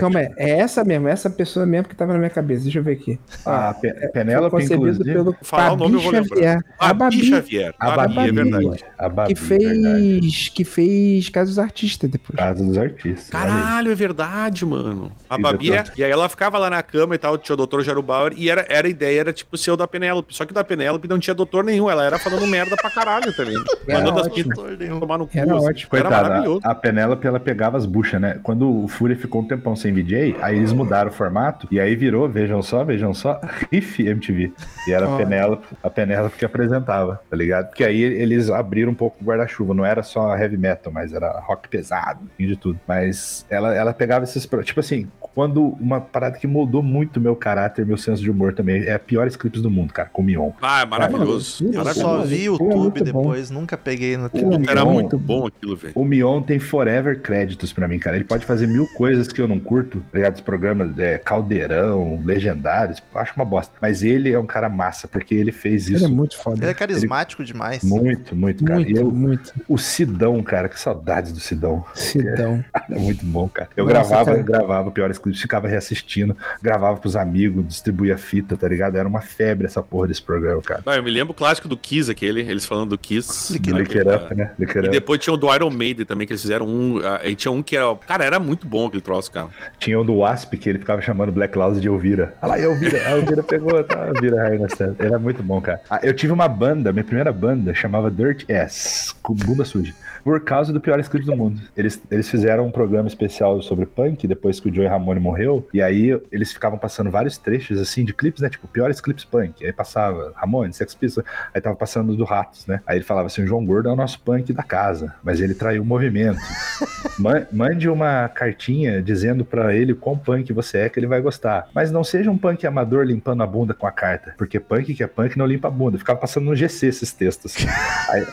Calma 0.00 0.18
aí, 0.20 0.28
é 0.36 0.50
essa 0.58 0.82
mesmo, 0.84 1.06
essa 1.08 1.30
pessoa 1.30 1.64
mesmo 1.64 1.88
que 1.88 1.94
tava 1.94 2.12
na 2.12 2.18
minha 2.18 2.30
cabeça. 2.30 2.64
Deixa 2.64 2.78
eu 2.78 2.82
ver 2.82 2.92
aqui. 2.92 3.20
A 3.46 3.72
Pe- 3.74 3.92
Penélope, 4.12 4.50
Foi 4.50 4.62
concebido 4.62 4.90
inclusive. 4.90 5.12
pelo 5.12 5.36
Falar 5.42 5.72
o 5.72 5.76
nome 5.76 5.94
eu 5.94 6.00
vou 6.00 6.12
Babi 6.12 6.20
lembrar. 6.24 6.36
Xavier. 6.36 6.64
A 6.78 6.94
Babi 6.94 7.16
Babi, 7.16 7.26
Xavier. 7.30 7.74
A 7.78 7.90
Babi, 7.96 8.14
Babi, 8.14 8.28
é 8.28 8.32
verdade. 8.32 8.84
A 8.98 9.08
Babi, 9.08 9.34
que 9.34 9.40
verdade. 9.40 10.20
fez 10.20 10.48
que 10.48 10.64
fez 10.64 11.28
Casos 11.28 11.58
Artistas 11.58 12.10
depois. 12.10 12.36
Casa 12.38 12.64
dos 12.64 12.76
artistas. 12.78 13.30
Caralho, 13.30 13.92
é 13.92 13.94
verdade, 13.94 14.64
mano. 14.66 15.12
A 15.30 15.36
E 15.36 15.42
Babi 15.42 15.72
é. 15.72 15.84
E 15.96 16.02
aí 16.04 16.10
ela 16.10 16.28
ficava 16.28 16.58
lá 16.58 16.68
na 16.68 16.82
cama 16.82 17.14
e 17.14 17.18
tal, 17.18 17.38
tinha 17.38 17.54
o 17.54 17.56
doutor 17.56 17.82
Jairo 17.84 18.02
Bauer, 18.02 18.32
e 18.36 18.50
era, 18.50 18.66
era 18.68 18.86
a 18.86 18.90
ideia, 18.90 19.20
era 19.20 19.32
tipo 19.32 19.56
ser 19.56 19.70
o 19.70 19.76
da 19.76 19.86
Penélope. 19.86 20.34
Só 20.34 20.44
que 20.44 20.50
o 20.52 20.54
da 20.54 20.64
Penélope 20.64 21.06
não 21.08 21.18
tinha 21.18 21.34
doutor 21.34 21.62
nenhum, 21.64 21.88
ela 21.90 22.04
era 22.04 22.18
falando 22.18 22.46
merda 22.46 22.76
pra 22.76 22.90
caralho 22.90 23.34
também. 23.36 23.54
Era 23.86 23.98
Mandando 24.00 24.20
as 24.20 24.26
ótimo. 24.26 24.54
pintas 24.54 24.98
tomar 25.00 25.18
no 25.18 25.26
cu. 25.26 25.38
Era 25.38 25.56
assim. 25.56 25.66
ótimo. 25.68 25.88
Era 25.92 26.02
Coitada, 26.08 26.28
maravilhoso. 26.28 26.60
a, 26.64 26.70
a 26.70 26.74
Penélope 26.74 27.26
ela 27.26 27.38
pegava 27.40 27.76
as 27.76 27.86
buchas, 27.86 28.20
né? 28.20 28.40
Quando 28.42 28.84
o 28.84 28.88
Fúria 28.88 29.16
ficou 29.16 29.43
um 29.44 29.48
tempão 29.48 29.76
sem 29.76 29.92
VJ, 29.92 30.36
aí 30.40 30.56
eles 30.56 30.72
mudaram 30.72 31.10
o 31.10 31.12
formato 31.12 31.68
e 31.70 31.78
aí 31.78 31.94
virou, 31.94 32.28
vejam 32.28 32.62
só, 32.62 32.82
vejam 32.84 33.12
só, 33.14 33.40
Riff 33.70 34.02
MTV. 34.06 34.52
E 34.88 34.92
era 34.92 35.06
a. 35.12 35.16
Penélope, 35.16 35.66
a 35.82 35.90
Penélope 35.90 36.36
que 36.36 36.44
apresentava, 36.44 37.20
tá 37.30 37.36
ligado? 37.36 37.68
Porque 37.68 37.84
aí 37.84 38.02
eles 38.02 38.50
abriram 38.50 38.92
um 38.92 38.94
pouco 38.94 39.16
o 39.22 39.24
guarda-chuva, 39.24 39.74
não 39.74 39.84
era 39.84 40.02
só 40.02 40.36
heavy 40.36 40.56
metal, 40.56 40.92
mas 40.92 41.12
era 41.12 41.40
rock 41.40 41.68
pesado, 41.68 42.20
enfim, 42.34 42.48
de 42.48 42.56
tudo. 42.56 42.80
Mas 42.86 43.46
ela, 43.48 43.74
ela 43.74 43.92
pegava 43.92 44.24
esses. 44.24 44.48
Tipo 44.64 44.80
assim, 44.80 45.06
quando 45.34 45.76
uma 45.80 46.00
parada 46.00 46.38
que 46.38 46.46
mudou 46.46 46.82
muito 46.82 47.20
meu 47.20 47.34
caráter, 47.36 47.84
meu 47.86 47.96
senso 47.96 48.22
de 48.22 48.30
humor 48.30 48.54
também, 48.54 48.82
é 48.84 48.94
a 48.94 48.98
piores 48.98 49.36
clipes 49.36 49.60
do 49.62 49.70
mundo, 49.70 49.92
cara, 49.92 50.08
com 50.12 50.22
o 50.22 50.24
Mion. 50.24 50.50
Ah, 50.62 50.82
é 50.82 50.86
maravilhoso. 50.86 51.64
Mano, 51.64 51.74
Eu 51.74 51.78
maravilhoso. 51.84 52.00
só 52.00 52.22
vi 52.22 52.48
o 52.48 52.54
é 52.54 52.56
YouTube 52.56 52.76
muito 52.78 53.12
bom. 53.12 53.22
depois, 53.22 53.50
nunca 53.50 53.76
peguei 53.76 54.16
no 54.16 54.26
O 54.26 54.70
Era 54.70 54.84
muito 54.84 55.18
bom 55.18 55.46
aquilo, 55.46 55.76
velho. 55.76 55.92
O 55.96 56.04
Mion 56.04 56.40
tem 56.42 56.58
forever 56.58 57.20
créditos 57.20 57.72
pra 57.72 57.88
mim, 57.88 57.98
cara. 57.98 58.16
Ele 58.16 58.24
pode 58.24 58.44
fazer 58.46 58.66
mil 58.66 58.86
coisas 58.96 59.28
que 59.34 59.42
eu 59.42 59.48
não 59.48 59.58
curto, 59.60 60.00
tá 60.12 60.18
ligado? 60.18 60.34
Os 60.36 60.40
programas 60.40 60.98
é, 60.98 61.18
Caldeirão, 61.18 62.20
Legendários, 62.24 63.02
acho 63.14 63.32
uma 63.36 63.44
bosta. 63.44 63.72
Mas 63.80 64.02
ele 64.02 64.32
é 64.32 64.38
um 64.38 64.46
cara 64.46 64.68
massa, 64.68 65.06
porque 65.08 65.34
ele 65.34 65.52
fez 65.52 65.86
Ele 65.86 65.96
isso 65.96 66.04
é 66.04 66.08
muito 66.08 66.34
Ele 66.36 66.42
foda. 66.42 66.70
é 66.70 66.74
carismático 66.74 67.44
demais. 67.44 67.82
muito, 67.82 68.34
muito, 68.34 68.64
cara. 68.64 68.80
E 68.80 68.84
Muito, 68.84 69.00
eu- 69.00 69.10
muito. 69.10 69.52
o 69.68 69.78
Sidão, 69.78 70.42
cara, 70.42 70.68
que 70.68 70.78
saudades 70.78 71.32
do 71.32 71.40
Sidão. 71.40 71.84
Sidão. 71.94 72.64
É 72.90 72.98
muito 72.98 73.24
bom, 73.24 73.48
cara. 73.48 73.68
Eu 73.76 73.84
Nossa, 73.86 73.94
gravava, 74.10 74.24
cara. 74.32 74.42
gravava 74.42 74.90
piores 74.90 75.16
clipes, 75.18 75.40
ficava 75.40 75.66
reassistindo, 75.66 76.36
gravava 76.62 76.98
pros 76.98 77.16
amigos, 77.16 77.66
distribuía 77.66 78.18
fita, 78.18 78.56
tá 78.58 78.68
ligado? 78.68 78.96
Era 78.96 79.08
uma 79.08 79.20
febre 79.22 79.66
essa 79.66 79.82
porra 79.82 80.08
desse 80.08 80.20
programa, 80.22 80.60
cara. 80.60 80.82
Ah, 80.84 80.96
eu 80.96 81.02
me 81.02 81.10
lembro 81.10 81.32
o 81.32 81.34
clássico 81.34 81.66
do 81.66 81.76
Kiss, 81.78 82.10
aquele, 82.10 82.40
eles 82.42 82.66
falando 82.66 82.90
do 82.90 82.98
Kiss. 82.98 83.52
Lick 83.54 83.72
né, 83.72 84.16
Up, 84.16 84.34
né? 84.34 84.52
It 84.60 84.78
E 84.78 84.90
depois 84.90 85.18
tinha 85.18 85.32
o 85.32 85.36
do 85.36 85.52
Iron 85.54 85.70
Maiden 85.70 86.04
também, 86.04 86.26
que 86.26 86.32
eles 86.34 86.42
fizeram 86.42 86.66
um. 86.68 86.98
ah, 87.02 87.20
E 87.24 87.34
tinha 87.34 87.50
um 87.50 87.62
que 87.62 87.74
era. 87.76 87.94
Cara, 88.06 88.24
era 88.24 88.38
muito 88.38 88.66
bom 88.66 88.86
aquele 88.86 89.02
troço, 89.02 89.23
cara. 89.30 89.48
Tinha 89.78 89.98
o 89.98 90.04
do 90.04 90.16
Wasp, 90.18 90.54
que 90.56 90.68
ele 90.68 90.78
ficava 90.78 91.00
chamando 91.00 91.32
Black 91.32 91.52
Cloud 91.52 91.80
de 91.80 91.88
Elvira. 91.88 92.34
Olha 92.42 92.50
lá, 92.50 92.60
Elvira. 92.60 92.98
A 93.06 93.10
Elvira 93.18 93.42
pegou, 93.42 93.82
tá? 93.84 94.08
Elvira 94.08 94.42
Rainha. 94.42 94.66
Era 94.98 95.18
muito 95.18 95.42
bom, 95.42 95.60
cara. 95.60 95.80
Ah, 95.90 96.00
eu 96.02 96.14
tive 96.14 96.32
uma 96.32 96.48
banda, 96.48 96.92
minha 96.92 97.04
primeira 97.04 97.32
banda, 97.32 97.74
chamava 97.74 98.10
Dirt 98.10 98.48
Ass, 98.50 99.14
com 99.22 99.34
bunda 99.34 99.64
suja. 99.64 99.92
Por 100.22 100.40
causa 100.40 100.72
do 100.72 100.80
pior 100.80 100.98
script 101.00 101.26
do 101.26 101.36
mundo. 101.36 101.60
Eles, 101.76 102.00
eles 102.10 102.30
fizeram 102.30 102.66
um 102.66 102.70
programa 102.70 103.06
especial 103.06 103.60
sobre 103.60 103.84
punk, 103.84 104.26
depois 104.26 104.58
que 104.58 104.70
o 104.70 104.74
Joey 104.74 104.88
Ramone 104.88 105.20
morreu. 105.20 105.68
E 105.74 105.82
aí 105.82 106.18
eles 106.32 106.50
ficavam 106.50 106.78
passando 106.78 107.10
vários 107.10 107.36
trechos, 107.36 107.78
assim, 107.78 108.04
de 108.06 108.14
clipes, 108.14 108.40
né? 108.40 108.48
Tipo, 108.48 108.66
piores 108.66 109.02
clipes 109.02 109.24
punk. 109.24 109.64
Aí 109.66 109.72
passava 109.72 110.32
Ramone, 110.34 110.72
Sex 110.72 110.94
Pistols. 110.94 111.26
Aí 111.52 111.60
tava 111.60 111.76
passando 111.76 112.16
do 112.16 112.24
Ratos, 112.24 112.66
né? 112.66 112.80
Aí 112.86 112.96
ele 112.96 113.04
falava 113.04 113.26
assim, 113.26 113.42
o 113.42 113.46
João 113.46 113.66
Gordo 113.66 113.90
é 113.90 113.92
o 113.92 113.96
nosso 113.96 114.18
punk 114.20 114.50
da 114.54 114.62
casa. 114.62 115.14
Mas 115.22 115.42
ele 115.42 115.52
traiu 115.54 115.82
o 115.82 115.84
movimento. 115.84 116.38
Ma- 117.18 117.46
Mande 117.52 117.88
uma 117.88 118.28
cartinha 118.28 119.02
dizendo 119.14 119.44
pra 119.44 119.74
ele 119.74 119.94
quão 119.94 120.18
punk 120.18 120.52
você 120.52 120.78
é 120.78 120.88
que 120.88 120.98
ele 120.98 121.06
vai 121.06 121.20
gostar. 121.20 121.68
Mas 121.72 121.90
não 121.90 122.02
seja 122.02 122.30
um 122.30 122.36
punk 122.36 122.66
amador 122.66 123.04
limpando 123.04 123.42
a 123.42 123.46
bunda 123.46 123.72
com 123.72 123.86
a 123.86 123.92
carta. 123.92 124.34
Porque 124.36 124.58
punk 124.58 124.92
que 124.92 125.02
é 125.02 125.06
punk 125.06 125.38
não 125.38 125.46
limpa 125.46 125.68
a 125.68 125.70
bunda. 125.70 125.96
Ficava 125.96 126.18
passando 126.18 126.46
no 126.46 126.56
GC 126.56 126.86
esses 126.86 127.12
textos. 127.12 127.56
Aí, 128.10 128.26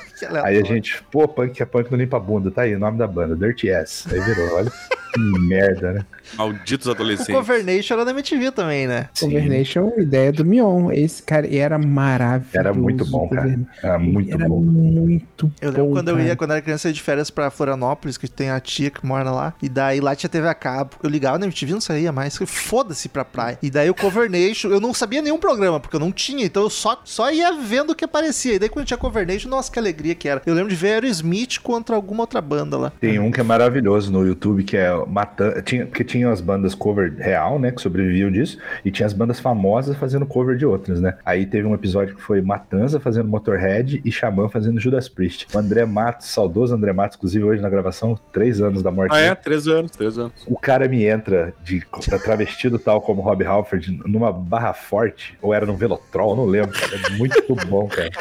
aí 0.44 0.58
a 0.60 0.64
gente, 0.64 1.02
pô, 1.10 1.28
punk 1.28 1.54
que 1.54 1.64
é 1.64 1.66
punk 1.66 1.90
não 1.90 1.98
limpa 1.98 2.18
a 2.18 2.20
bunda. 2.20 2.52
Tá 2.52 2.64
aí 2.64 2.76
o 2.76 2.80
nome 2.80 2.98
da 2.98 3.08
banda, 3.08 3.36
Dirty 3.36 3.72
Ass. 3.72 4.06
Aí 4.12 4.20
virou, 4.20 4.54
olha. 4.56 4.72
Que 5.14 5.20
merda, 5.20 5.94
né? 5.94 6.06
Malditos 6.38 6.88
O 6.88 6.92
adolescentes. 6.92 7.36
Covernation 7.36 7.94
era 7.96 8.06
da 8.06 8.12
MTV 8.12 8.52
também, 8.52 8.88
né? 8.88 9.10
Conversation, 9.20 9.92
ideia 9.98 10.32
do 10.32 10.46
Mion. 10.46 10.92
Esse 10.92 11.22
cara 11.24 11.48
era 11.54 11.78
maravilhoso. 11.78 12.58
Era 12.58 12.74
muito 12.74 13.06
bom, 13.06 13.28
cara. 13.28 13.60
Era 13.84 14.00
muito 14.00 14.34
Era 14.34 14.48
bom. 14.48 14.62
muito 14.62 15.52
Eu 15.62 15.70
lembro 15.72 15.86
bom, 15.88 15.92
quando 15.94 16.08
eu 16.10 16.16
cara. 16.16 16.28
ia, 16.28 16.36
quando 16.36 16.50
eu 16.52 16.56
era 16.56 16.62
criança, 16.62 16.88
eu 16.88 16.92
ia 16.92 16.94
de 16.94 17.02
férias 17.02 17.30
pra 17.30 17.50
Florianópolis, 17.52 18.18
que 18.18 18.28
tem 18.28 18.50
a 18.50 18.60
tia 18.60 18.90
que 18.90 19.06
mora 19.06 19.30
lá. 19.32 19.54
E 19.62 19.68
daí 19.68 20.00
lá 20.00 20.16
tinha 20.16 20.30
TV 20.30 20.48
a 20.48 20.54
cabo. 20.54 20.92
Eu 21.04 21.10
ligava 21.10 21.38
na 21.38 21.46
MTV, 21.46 21.74
não 21.74 21.82
saía 21.82 22.12
mais. 22.12 22.38
Foda-se 22.46 23.10
pra 23.10 23.26
praia. 23.26 23.58
E 23.62 23.70
daí 23.70 23.90
o 23.90 23.96
Covernation, 23.96 24.70
eu 24.70 24.80
não 24.80 24.94
sabia 24.94 25.22
nenhum 25.22 25.38
programa, 25.38 25.80
porque 25.80 25.96
eu 25.96 26.00
não 26.00 26.12
tinha. 26.12 26.46
Então 26.46 26.64
eu 26.64 26.70
só, 26.70 27.02
só 27.04 27.32
ia 27.32 27.52
vendo 27.54 27.92
o 27.92 27.96
que 27.96 28.06
aparecia. 28.06 28.54
E 28.56 28.60
daí 28.60 28.70
quando 28.70 28.86
tinha 28.86 28.98
Covernation, 28.98 29.50
nossa, 29.50 29.72
que 29.72 29.78
alegria 29.80 30.16
que 30.16 30.28
era. 30.30 30.42
Eu 30.46 30.54
lembro 30.54 30.70
de 30.70 30.76
ver 30.76 30.94
Aerosmith 30.94 31.60
contra 31.62 31.96
alguma 31.96 32.24
outra 32.24 32.40
banda 32.42 32.78
lá. 32.78 32.94
Tem 33.02 33.20
um 33.20 33.32
que 33.32 33.40
é 33.40 33.44
maravilhoso 33.44 34.12
no 34.12 34.26
YouTube, 34.26 34.64
que 34.64 34.78
é 34.78 34.92
Matan... 35.08 35.62
tinha 35.62 35.86
Porque 35.86 36.04
tinha 36.04 36.30
as 36.30 36.42
bandas 36.42 36.76
cover 36.76 37.14
real, 37.18 37.60
né? 37.60 37.72
Que 37.72 37.82
sobreviviam 37.82 38.32
disso. 38.32 38.58
E 38.84 38.92
tinha 38.92 39.06
as 39.06 39.14
bandas 39.14 39.40
famosas 39.40 39.96
fazendo 39.98 40.26
cover 40.26 40.56
de 40.56 40.66
outras, 40.66 41.02
né? 41.02 41.16
Aí 41.26 41.46
teve 41.46 41.68
um 41.68 41.74
episódio 41.74 42.16
que 42.16 42.22
foi 42.22 42.42
Matanza 42.42 43.00
fazendo 43.00 43.28
Motorhead 43.28 44.02
e 44.04 44.12
Xamã 44.12 44.50
fazendo 44.50 44.80
Judas 44.80 45.10
Priest. 45.10 45.48
O 45.54 45.58
André 45.58 45.86
Matos, 45.86 46.28
saudoso 46.28 46.74
André 46.74 46.94
Matos, 46.94 47.18
inclusive 47.18 47.44
hoje 47.44 47.62
na 47.62 47.70
gravação, 47.70 48.20
três 48.32 48.62
anos 48.62 48.82
da 48.82 48.92
morte 48.92 49.14
Ah, 49.14 49.20
é? 49.20 49.36
Três 49.36 49.68
anos, 49.68 49.92
três 49.92 50.18
anos. 50.18 50.34
O 50.48 50.58
cara 50.58 50.88
me 50.88 51.06
entra 51.06 51.54
de 51.64 51.84
travestido 52.24 52.78
tal 52.80 53.02
como 53.02 53.22
Rob 53.22 53.44
Halford 53.44 54.00
numa 54.06 54.32
barra 54.32 54.74
forte, 54.74 55.38
ou 55.42 55.54
era 55.54 55.66
no 55.66 55.76
Velotrol, 55.76 56.36
não 56.36 56.46
lembro, 56.46 56.78
cara. 56.80 56.92
É 57.08 57.10
muito 57.18 57.56
bom, 57.68 57.88
cara. 57.88 58.12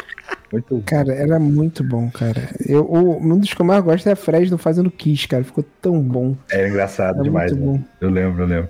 Muito 0.53 0.77
bom. 0.77 0.83
Cara, 0.85 1.13
era 1.15 1.39
muito 1.39 1.85
bom, 1.85 2.11
cara. 2.11 2.49
Eu, 2.67 2.85
o, 2.85 3.19
um 3.23 3.39
dos 3.39 3.55
que 3.55 3.61
eu 3.61 3.67
mais 3.67 3.83
gosto 3.85 4.09
é 4.09 4.13
a 4.13 4.17
Fresno 4.17 4.59
fazendo 4.59 4.91
Kiss, 4.91 5.29
cara. 5.29 5.45
Ficou 5.45 5.65
tão 5.81 6.01
bom. 6.01 6.37
Era 6.51 6.69
engraçado 6.69 7.17
Era 7.17 7.25
demais, 7.25 7.53
né? 7.53 7.81
Eu 8.01 8.11
lembro, 8.11 8.43
eu 8.43 8.47
lembro. 8.47 8.69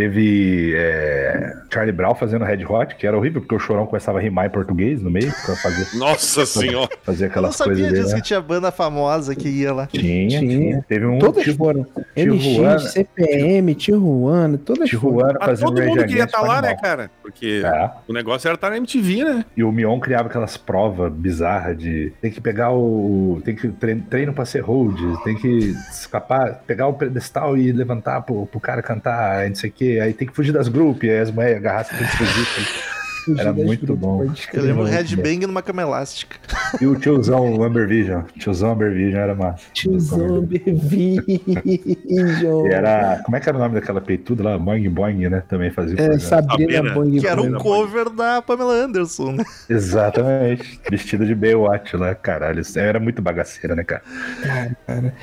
Teve 0.00 0.72
é, 0.78 1.52
Charlie 1.70 1.92
Brown 1.92 2.14
fazendo 2.14 2.42
Red 2.42 2.64
Hot, 2.64 2.94
que 2.94 3.06
era 3.06 3.14
horrível, 3.18 3.42
porque 3.42 3.54
o 3.54 3.58
chorão 3.58 3.84
começava 3.84 4.16
a 4.18 4.20
rimar 4.22 4.46
em 4.46 4.48
português 4.50 5.02
no 5.02 5.10
meio, 5.10 5.30
pra 5.44 5.54
fazer, 5.56 5.86
Nossa 5.98 6.46
senhora. 6.46 6.88
fazer 7.02 7.24
Eu 7.24 7.28
não 7.28 7.30
aquelas 7.32 7.56
sabia 7.56 7.74
coisas 7.74 7.90
dele. 7.92 8.02
disso 8.02 8.14
Né? 8.14 8.20
que 8.22 8.26
tinha 8.26 8.40
banda 8.40 8.72
famosa 8.72 9.34
que 9.34 9.46
ia 9.46 9.74
lá. 9.74 9.86
Tinha, 9.86 10.28
Tinha. 10.28 10.40
tinha. 10.40 10.84
Teve 10.88 11.04
um 11.04 11.18
Todas 11.18 11.44
foram. 11.54 11.86
Tijuana- 12.16 12.76
NX, 12.76 12.92
CPM, 12.92 13.74
Tijuana, 13.74 14.56
todas. 14.56 14.88
Tijuana 14.88 15.38
fazendo 15.38 15.68
todo 15.74 15.82
mundo 15.84 16.04
queria 16.06 16.24
estar 16.24 16.40
o 16.42 16.46
lá, 16.46 16.62
né, 16.62 16.74
cara? 16.76 17.10
Porque 17.20 17.60
É. 17.62 17.90
o 18.08 18.12
negócio 18.14 18.48
era 18.48 18.54
estar 18.54 18.70
na 18.70 18.78
MTV, 18.78 19.22
né? 19.24 19.44
E 19.54 19.62
o 19.62 19.70
Mion 19.70 20.00
criava 20.00 20.28
aquelas 20.28 20.56
provas 20.56 21.12
bizarras 21.12 21.76
de 21.76 22.10
tem 22.22 22.30
que 22.30 22.40
pegar 22.40 22.72
o. 22.72 23.42
tem 23.44 23.54
que 23.54 23.68
treino, 23.68 24.02
treino 24.08 24.32
pra 24.32 24.46
ser 24.46 24.60
hold, 24.60 24.98
tem 25.24 25.36
que 25.36 25.74
escapar, 25.90 26.62
pegar 26.66 26.86
o 26.86 26.94
pedestal 26.94 27.54
e 27.58 27.70
levantar 27.70 28.22
pro, 28.22 28.46
pro 28.46 28.58
cara 28.58 28.80
cantar, 28.80 29.46
não 29.46 29.54
sei 29.54 29.68
o 29.68 29.72
quê, 29.72 29.89
aí 29.98 30.12
tem 30.12 30.28
que 30.28 30.34
fugir 30.34 30.52
das 30.52 30.68
grupos, 30.68 31.08
aí 31.08 31.18
as 31.20 31.30
mulheres 31.30 31.56
agarrassem 31.56 31.96
tem 31.98 32.06
que 32.06 32.16
fugir. 32.16 33.00
Era 33.38 33.52
muito 33.52 33.94
bom. 33.94 34.24
Eu 34.52 34.62
lembro 34.62 34.84
headbang 34.84 35.46
numa 35.46 35.60
cama 35.62 35.82
elástica. 35.82 36.36
E 36.80 36.86
o 36.86 36.96
tiozão 36.96 37.54
o 37.54 37.62
Amber 37.62 37.86
Vision. 37.86 38.22
Tiozão 38.38 38.72
Amber 38.72 38.92
Vision 38.94 39.20
era 39.20 39.34
massa. 39.34 39.62
Tiozão 39.74 40.46
Vision. 40.46 41.22
E 42.10 42.72
era. 42.72 43.20
Como 43.24 43.36
é 43.36 43.40
que 43.40 43.48
era 43.48 43.58
o 43.58 43.60
nome 43.60 43.74
daquela 43.74 44.00
peituda 44.00 44.42
lá? 44.42 44.58
Boing 44.58 44.88
Boing, 44.88 45.28
né? 45.28 45.42
Também 45.48 45.70
fazia 45.70 46.00
É. 46.00 46.18
Sabrina 46.18 46.78
Sabrina, 46.78 46.94
Bang 46.94 47.20
Que 47.20 47.26
era 47.26 47.40
um 47.40 47.50
Bang. 47.50 47.62
cover 47.62 48.10
da 48.10 48.40
Pamela 48.42 48.72
Anderson, 48.72 49.32
né? 49.32 49.44
Exatamente. 49.68 50.80
Vestida 50.90 51.26
de 51.26 51.34
Baywatch 51.34 51.96
lá, 51.96 52.14
caralho. 52.14 52.62
Era 52.76 52.98
muito 52.98 53.20
bagaceira, 53.20 53.76
né, 53.76 53.84
cara? 53.84 54.02
Cara, 54.42 54.76
cara. 54.86 55.14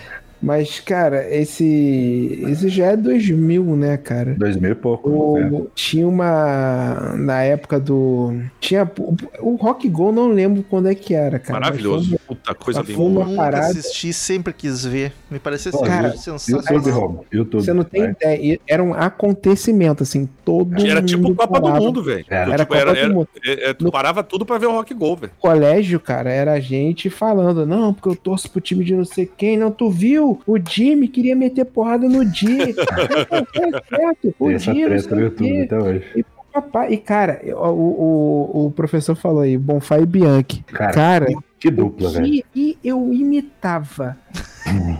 Mas, 0.41 0.79
cara, 0.79 1.27
esse. 1.35 2.43
Esse 2.47 2.69
já 2.69 2.87
é 2.87 2.97
2000, 2.97 3.63
né, 3.75 3.97
cara? 3.97 4.35
Dois 4.37 4.55
mil 4.55 4.71
e 4.71 4.75
pouco. 4.75 5.09
né? 5.39 5.49
O, 5.51 5.67
tinha 5.73 6.07
uma. 6.07 7.13
Na 7.17 7.41
época 7.41 7.79
do. 7.79 8.33
Tinha. 8.59 8.89
O, 8.99 9.15
o 9.41 9.55
Rock 9.55 9.89
Go 9.89 10.11
não 10.11 10.27
lembro 10.29 10.63
quando 10.69 10.87
é 10.89 10.95
que 10.95 11.13
era, 11.13 11.39
cara. 11.39 11.59
Maravilhoso. 11.59 12.19
Puta 12.27 12.53
coisa 12.53 12.83
bem 12.83 12.95
foi 12.95 13.05
uma 13.05 13.13
boa. 13.15 13.25
Nunca 13.25 13.37
parada- 13.41 13.67
assisti, 13.67 14.13
sempre 14.13 14.53
quis 14.53 14.85
ver. 14.85 15.11
Me 15.31 15.39
parecia 15.39 15.71
Pô, 15.71 15.79
ser 15.79 15.85
cara, 15.85 16.07
YouTube, 16.09 16.21
sensacional. 16.21 16.99
Rob. 16.99 17.19
YouTube. 17.31 17.63
Você 17.63 17.73
não 17.73 17.83
tem 17.83 18.01
né? 18.03 18.15
ideia. 18.21 18.59
Era 18.67 18.83
um 18.83 18.93
acontecimento, 18.93 20.03
assim. 20.03 20.29
Todo 20.45 20.75
Era 20.85 21.01
tipo 21.01 21.23
mundo 21.23 21.35
Copa 21.35 21.59
do 21.59 21.63
parava. 21.63 21.83
Mundo, 21.85 22.03
velho. 22.03 22.25
Era. 22.29 22.53
Era 22.53 22.57
Tipo, 22.63 22.67
Copa 22.73 22.79
era- 22.81 22.91
do 22.93 22.97
era- 22.99 23.13
Mundo. 23.13 23.27
é- 23.45 23.69
é, 23.69 23.73
tu 23.73 23.85
No- 23.85 23.91
parava 23.91 24.23
tudo 24.23 24.45
pra 24.45 24.57
ver 24.57 24.67
o 24.67 24.71
Rock 24.71 24.93
Go, 24.93 25.15
velho. 25.15 25.31
colégio, 25.39 25.99
cara, 25.99 26.29
era 26.31 26.53
a 26.53 26.59
gente 26.59 27.09
falando, 27.09 27.65
não, 27.65 27.93
porque 27.93 28.09
eu 28.09 28.15
torço 28.15 28.49
pro 28.49 28.61
time 28.61 28.83
de 28.83 28.93
não 28.95 29.05
sei 29.05 29.25
quem, 29.25 29.57
não, 29.57 29.71
tu 29.71 29.89
viu? 29.89 30.26
O 30.45 30.57
Jimmy 30.57 31.07
queria 31.07 31.35
meter 31.35 31.65
porrada 31.65 32.07
no 32.07 32.23
Jimmy. 32.25 32.73
Foi 33.53 33.71
certo, 33.89 34.35
o 34.39 34.49
essa 34.51 34.73
Jimmy, 34.73 34.81
não 34.81 34.87
treta 34.87 35.01
sei 35.01 35.11
no 35.11 35.17
o 35.17 35.23
YouTube 35.23 35.51
quê. 35.51 35.61
até 35.65 35.79
hoje. 35.79 36.05
E, 36.15 36.25
papai, 36.61 36.93
e 36.93 36.97
cara, 36.97 37.41
o, 37.45 38.61
o, 38.61 38.65
o 38.67 38.71
professor 38.71 39.15
falou 39.15 39.41
aí, 39.41 39.57
Bonfá 39.57 39.99
e 39.99 40.05
Bianchi. 40.05 40.63
Cara, 40.67 40.93
Cara, 40.93 41.25
que 41.59 41.69
dupla, 41.71 42.09
velho. 42.11 42.25
e, 42.25 42.45
e 42.55 42.77
eu 42.83 43.11
imitava 43.13 44.17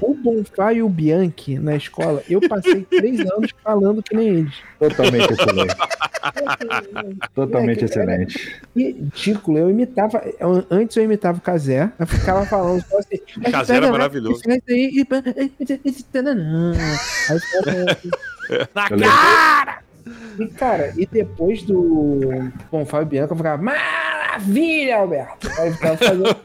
o 0.02 0.14
Bonfá 0.14 0.74
e 0.74 0.82
o 0.82 0.90
Bianchi 0.90 1.58
na 1.60 1.76
escola. 1.76 2.22
Eu 2.30 2.40
passei 2.48 2.82
três 2.84 3.20
anos 3.32 3.52
falando 3.64 4.02
que 4.02 4.16
nem 4.16 4.28
eles. 4.30 4.54
Totalmente 4.80 5.32
excelente. 5.34 5.76
Totalmente 7.34 7.78
Moleque, 7.82 7.86
excelente. 7.86 8.62
Ridículo, 8.76 9.58
eu 9.58 9.70
imitava. 9.70 10.22
eu- 10.40 10.66
antes 10.70 10.96
eu 10.98 11.04
imitava 11.04 11.38
o 11.38 11.42
Casé, 11.42 11.92
eu 12.00 12.08
ficava 12.08 12.46
falando 12.46 12.84
só 12.88 12.98
assim. 13.00 13.18
Casé 13.52 13.76
era 13.78 13.92
maravilhoso. 13.92 14.42
Aí 14.48 15.06
assim, 17.30 18.10
Na 18.74 18.88
lembro- 18.90 19.08
E, 20.40 20.48
cara, 20.48 20.94
e 20.98 21.06
depois 21.06 21.64
do 21.64 22.30
Bom 22.72 22.86
Fábio 22.86 23.08
Bianco, 23.08 23.34
eu 23.34 23.38
ficava, 23.38 23.62
maravilha, 23.62 24.98
Alberto! 24.98 25.50
Aí 25.60 25.68
eu 25.70 25.74
ficava 25.74 25.98
fazendo. 25.98 26.24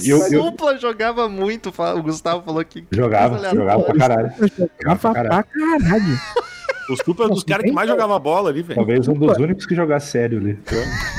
E 0.00 0.10
eu- 0.10 0.18
O 0.18 0.22
eu- 0.34 0.42
Supla 0.44 0.76
jogava 0.76 1.28
muito, 1.28 1.68
o 1.76 2.02
Gustavo 2.02 2.42
falou 2.42 2.64
que. 2.64 2.84
Jogava, 2.90 3.38
jogava 3.54 3.82
pra 3.84 3.96
caralho. 3.96 4.32
Jogava 4.80 4.98
pra 4.98 5.14
caralho. 5.14 5.44
Os 6.90 6.98
Supla 7.04 7.26
é 7.26 7.28
dos 7.28 7.42
caras 7.44 7.64
que 7.64 7.72
mais 7.72 7.88
jogavam 7.88 8.18
bola 8.20 8.50
ali, 8.50 8.62
velho. 8.62 8.76
Talvez 8.76 9.08
um 9.08 9.14
dos 9.14 9.36
únicos 9.38 9.64
que 9.66 9.74
jogasse 9.74 10.08
sério 10.10 10.38
ali. 10.38 10.58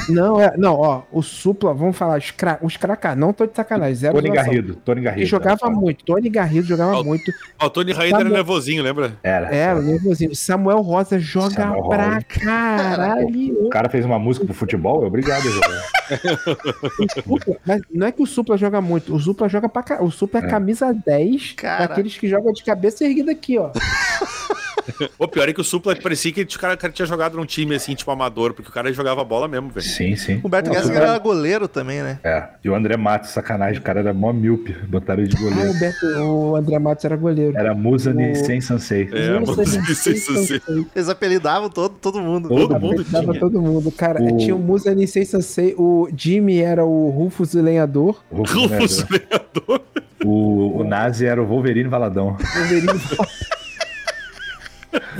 Não, 0.09 0.39
é, 0.39 0.55
não, 0.57 0.75
ó, 0.75 1.01
o 1.11 1.21
Supla, 1.21 1.73
vamos 1.73 1.97
falar, 1.97 2.17
os, 2.19 2.31
cra, 2.31 2.59
os 2.61 2.77
cracá, 2.77 3.15
não 3.15 3.33
tô 3.33 3.45
de 3.45 3.55
sacanagem, 3.55 3.95
zero 3.95 4.15
Tony. 4.15 4.29
Garrido. 4.31 4.75
Tony 4.75 5.01
Garrido. 5.01 5.25
jogava 5.27 5.69
muito, 5.69 6.05
Tony 6.05 6.29
Garrido 6.29 6.67
jogava 6.67 6.97
Ó, 6.99 7.03
muito. 7.03 7.31
Ó, 7.59 7.65
o 7.65 7.69
Tony 7.69 7.91
Raída 7.91 8.19
era 8.19 8.29
nervosinho, 8.29 8.83
lembra? 8.83 9.17
Era. 9.23 9.47
É, 9.53 9.73
nervosinho. 9.75 10.35
Samuel 10.35 10.81
Rosa 10.81 11.17
joga 11.19 11.55
Samuel 11.55 11.83
pra 11.89 12.05
Rosa. 12.15 12.25
caralho. 12.29 13.65
O 13.65 13.69
cara 13.69 13.89
fez 13.89 14.05
uma 14.05 14.19
música 14.19 14.45
pro 14.45 14.53
futebol, 14.53 15.03
é 15.03 15.07
obrigado 15.07 15.47
a 15.47 15.51
jogar. 15.51 15.85
O 16.97 17.21
Supla- 17.21 17.55
mas 17.65 17.81
não 17.91 18.05
é 18.07 18.11
que 18.11 18.21
o 18.21 18.27
Supla 18.27 18.57
joga 18.57 18.79
muito, 18.79 19.13
o 19.15 19.19
Supla 19.19 19.49
joga 19.49 19.67
pra 19.67 19.81
caralho. 19.81 20.07
O 20.07 20.11
Supla 20.11 20.39
é, 20.41 20.43
É. 20.45 20.47
camisa 20.47 20.93
10 20.93 21.53
Cara. 21.53 21.87
daqueles 21.87 22.15
que 22.17 22.27
jogam 22.27 22.53
de 22.53 22.63
cabeça 22.63 23.03
erguida 23.03 23.31
aqui, 23.31 23.57
ó. 23.57 23.71
O 25.19 25.27
pior 25.27 25.49
é 25.49 25.53
que 25.53 25.61
o 25.61 25.63
Supla 25.63 25.95
parecia 25.95 26.31
que 26.31 26.41
o 26.41 26.59
cara, 26.59 26.73
o 26.75 26.77
cara 26.77 26.91
tinha 26.93 27.05
jogado 27.05 27.35
num 27.37 27.45
time 27.45 27.75
assim, 27.75 27.95
tipo 27.95 28.09
amador, 28.11 28.53
porque 28.53 28.69
o 28.69 28.71
cara 28.73 28.91
jogava 28.93 29.23
bola 29.23 29.47
mesmo, 29.47 29.69
velho. 29.69 29.85
Sim, 29.85 30.15
sim. 30.15 30.39
O 30.43 30.47
Humberto 30.47 30.69
Não, 30.69 30.75
Gessinger 30.75 31.01
era 31.01 31.17
goleiro 31.17 31.67
também, 31.67 32.01
né? 32.01 32.19
É. 32.23 32.43
E 32.63 32.69
o 32.69 32.75
André 32.75 32.95
Matos, 32.97 33.31
sacanagem, 33.31 33.79
o 33.79 33.83
cara 33.83 33.99
era 33.99 34.13
mó 34.13 34.31
míope. 34.31 34.73
Botaram 34.87 35.21
ele 35.23 35.29
de 35.29 35.37
Ah, 35.37 35.41
goleiro. 35.49 35.71
o, 35.71 35.79
Beto, 35.79 36.05
o 36.05 36.55
André 36.55 36.79
Matos 36.79 37.05
era 37.05 37.15
goleiro. 37.15 37.57
Era 37.57 37.73
Musani 37.73 38.31
O- 38.31 38.35
sem 38.35 38.61
Sansei. 38.61 39.09
É, 39.11 39.39
Nossa, 39.39 39.51
mano, 39.53 39.65
gente, 39.65 39.91
isso, 39.91 40.11
isso, 40.11 40.31
isso. 40.33 40.45
sei. 40.65 40.85
Eles 40.95 41.09
apelidavam 41.09 41.69
todo, 41.69 41.95
todo 41.99 42.21
mundo. 42.21 42.47
Todo 42.49 42.79
mundo 42.79 43.03
Dava 43.05 43.27
tinha. 43.31 43.39
todo 43.39 43.61
mundo. 43.61 43.91
Cara, 43.91 44.21
O- 44.23 44.37
tinha 44.37 44.55
o 44.55 44.59
Musa 44.59 44.93
Nisei 44.93 45.25
Sansei, 45.25 45.73
o 45.77 46.07
Jimmy 46.15 46.59
era 46.59 46.85
o 46.85 47.09
Rufus 47.09 47.53
o 47.53 47.61
Lenhador. 47.61 48.23
O, 48.29 48.43
Rufus, 48.43 49.05
Lenhador. 49.09 49.81
o, 50.23 50.79
o 50.79 50.83
Nazi 50.83 51.25
era 51.25 51.41
o 51.41 51.45
Wolverine 51.45 51.89
Valadão. 51.89 52.37
Wolverine 52.55 52.99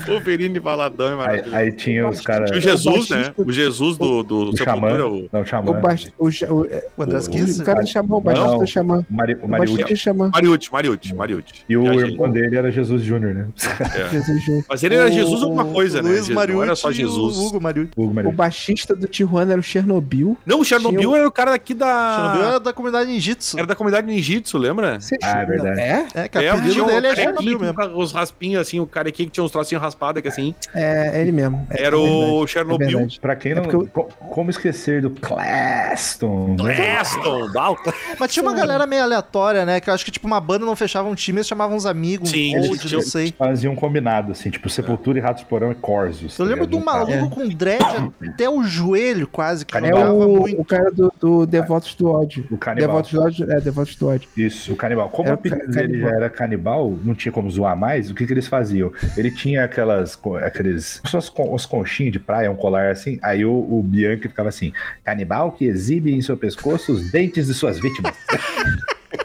Wolverine 0.05 0.59
Valadão 0.59 1.07
é 1.07 1.11
Aí, 1.11 1.17
maravilhoso. 1.17 1.55
aí 1.55 1.71
tinha 1.71 2.07
os 2.07 2.21
caras. 2.21 2.49
Tinha 2.49 2.59
o 2.59 2.61
Jesus, 2.61 3.09
o 3.09 3.15
né? 3.15 3.33
O 3.37 3.51
Jesus 3.51 3.97
do, 3.97 4.23
do 4.23 4.49
O 4.51 4.57
Xamã. 4.57 4.89
Sepultura. 4.91 5.07
O... 5.07 5.29
Não, 5.31 5.39
o 5.39 5.43
o, 5.43 5.45
Xamã. 5.45 5.79
baix- 5.81 6.11
o, 6.17 6.27
o, 6.27 6.67
O 6.97 7.03
Andrés 7.03 7.27
o- 7.27 7.31
Kiss. 7.31 7.61
o 7.61 7.65
cara 7.65 7.85
Xamã, 7.85 8.15
o 8.17 8.21
baixista 8.21 8.51
Não. 8.51 8.59
do 8.59 8.67
Xamã. 8.67 9.05
O, 9.09 9.13
Mari, 9.13 9.35
o 9.35 9.45
O 9.45 9.49
Mariucci. 9.49 9.95
Xamã. 9.95 10.29
Mariucci, 10.33 10.71
Mariucci, 10.71 11.13
Mariucci. 11.15 11.53
E 11.69 11.77
o 11.77 11.93
irmão 11.99 12.29
dele 12.31 12.55
era 12.55 12.71
Jesus 12.71 13.01
Júnior, 13.03 13.33
né? 13.33 13.47
É. 13.95 14.09
Jesus 14.11 14.43
Júnior. 14.43 14.65
Mas 14.69 14.83
ele 14.83 14.95
era 14.95 15.05
O- 15.07 15.11
Jesus 15.11 15.43
alguma 15.43 15.65
coisa, 15.65 16.01
né? 16.01 16.09
Luiz 16.09 16.29
Mariucci 16.29 16.55
não 16.57 16.63
era 16.63 16.75
só 16.75 16.87
o 16.89 16.91
Jesus. 16.93 17.37
Hugo 17.37 17.61
Mariucci. 17.61 17.91
O 17.95 18.01
Hugo 18.03 18.11
O 18.11 18.15
Mariucci. 18.15 18.35
baixista 18.37 18.95
do 18.95 19.07
Tijuana 19.07 19.51
era 19.53 19.59
o 19.59 19.63
Chernobyl. 19.63 20.37
Não, 20.45 20.59
o 20.59 20.65
Chernobyl 20.65 20.99
Tinha 20.99 21.09
o- 21.09 21.15
era 21.15 21.27
o 21.27 21.31
cara 21.31 21.51
daqui 21.51 21.73
Chernobyl 21.75 22.41
da. 22.41 22.47
era 22.49 22.59
da 22.59 22.73
comunidade 22.73 23.09
ninjitsu. 23.09 23.57
Era 23.57 23.67
da 23.67 23.75
comunidade 23.75 24.07
ninjitsu, 24.07 24.57
lembra? 24.57 24.99
Ah, 25.23 25.41
é 25.41 25.45
verdade. 25.45 25.79
É? 25.79 26.07
É, 26.13 26.27
que 26.27 26.37
o 26.37 26.41
É, 26.41 26.49
apelido 26.49 26.85
dele 26.85 27.07
é 27.07 27.15
Chernobyl 27.15 27.59
mesmo. 27.59 27.75
Os 27.95 28.11
raspinhos, 28.11 28.61
assim, 28.61 28.79
o 28.79 28.87
cara 28.87 29.09
aqui 29.09 29.25
que 29.25 29.31
tinha 29.31 29.43
uns 29.43 29.51
trocinhos 29.51 29.81
raspados, 29.85 30.21
que 30.21 30.27
assim. 30.27 30.53
É, 30.73 31.21
ele 31.21 31.31
mesmo. 31.31 31.65
É 31.69 31.83
Era 31.83 31.95
verdade, 31.97 32.31
o 32.31 32.43
é 32.43 32.47
Chernobyl. 32.47 32.87
verdade. 32.89 33.19
Pra 33.19 33.35
quem 33.35 33.51
É 33.53 33.55
não. 33.55 33.71
eu- 33.71 33.87
co- 33.87 34.09
Como 34.29 34.49
esquecer 34.49 35.01
do 35.01 35.09
Claston? 35.11 36.55
né? 36.61 36.75
Preston, 36.75 37.51
Dalton. 37.51 37.91
Mas 38.19 38.33
tinha 38.33 38.43
uma 38.43 38.53
galera 38.53 38.85
meio 38.85 39.03
aleatória, 39.03 39.65
né? 39.65 39.79
Que 39.79 39.89
eu 39.89 39.93
acho 39.93 40.03
que, 40.05 40.11
tipo, 40.11 40.27
uma 40.27 40.41
banda 40.41 40.65
não 40.65 40.75
fechava 40.75 41.07
um 41.07 41.15
time, 41.15 41.37
eles 41.39 41.47
chamavam 41.47 41.75
uns 41.77 41.85
amigos, 41.85 42.29
Sim, 42.29 42.57
um 42.57 42.67
coach, 42.67 42.93
não 42.93 43.01
sei. 43.01 43.33
Faziam 43.37 43.73
um 43.73 43.75
combinado, 43.75 44.31
assim, 44.31 44.49
tipo 44.49 44.69
Sepultura 44.69 45.17
e 45.19 45.21
Ratos 45.21 45.43
Porão 45.43 45.71
e 45.71 45.75
Corsos. 45.75 46.37
Eu 46.37 46.45
tá 46.45 46.49
lembro 46.51 46.65
ligado? 46.65 46.69
de 46.69 46.75
um 46.75 46.83
maluco 46.85 47.35
com 47.35 47.47
dread 47.47 47.83
até 48.29 48.49
o 48.49 48.63
joelho, 48.63 49.27
quase, 49.27 49.65
que 49.65 49.77
É 49.77 49.93
o, 49.95 50.27
muito. 50.39 50.61
o 50.61 50.65
cara 50.65 50.91
do, 50.91 51.13
do 51.19 51.45
Devotos 51.45 51.93
do 51.95 52.09
ódio. 52.09 52.45
O 52.51 52.57
canibal. 52.57 52.87
Devotos 52.87 53.11
do 53.11 53.21
ódio. 53.21 53.51
É, 53.51 53.59
Devotos 53.61 53.95
do 53.95 54.07
ódio. 54.07 54.29
Isso, 54.35 54.73
o 54.73 54.75
canibal. 54.75 55.09
Como 55.09 55.27
É 55.29 55.31
o 55.31 55.35
apelido 55.35 55.67
dele 55.71 55.99
já 56.01 56.09
era 56.09 56.29
canibal, 56.29 56.93
não 57.03 57.13
tinha 57.13 57.31
como 57.31 57.49
zoar 57.49 57.75
mais, 57.77 58.09
o 58.09 58.15
que, 58.15 58.25
que 58.25 58.33
eles 58.33 58.47
faziam? 58.47 58.91
Ele 59.17 59.31
tinha 59.31 59.67
aquelas, 59.75 60.17
aqueles, 60.43 61.01
os, 61.13 61.31
os 61.51 61.65
conchinhos 61.65 62.13
de 62.13 62.19
praia, 62.19 62.49
um 62.49 62.55
colar 62.55 62.91
assim, 62.91 63.19
aí 63.21 63.43
o, 63.45 63.51
o 63.53 63.83
Bianchi 63.83 64.29
ficava 64.29 64.47
assim, 64.49 64.71
canibal 65.03 65.51
que 65.51 65.65
exibe 65.65 66.13
em 66.13 66.21
seu 66.21 66.37
pescoço 66.37 66.93
os 66.93 67.11
dentes 67.11 67.47
de 67.47 67.53
suas 67.53 67.79
vítimas. 67.79 68.13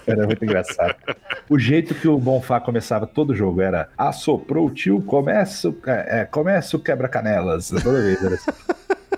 Era 0.07 0.27
muito 0.27 0.45
engraçado. 0.45 0.95
O 1.49 1.59
jeito 1.59 1.95
que 1.95 2.07
o 2.09 2.17
Bonfá 2.19 2.61
começava 2.61 3.07
todo 3.07 3.35
jogo 3.35 3.61
era 3.61 3.89
assoprou 3.99 4.67
o 4.67 4.71
tio, 4.71 5.01
começa, 5.03 5.69
o 5.69 5.77
é, 5.87 6.25
começa 6.25 6.77
o 6.77 6.81
quebra-canelas. 6.81 7.69
Toda 7.71 8.01
vez 8.01 8.23
era 8.23 8.35
assim. 8.37 8.51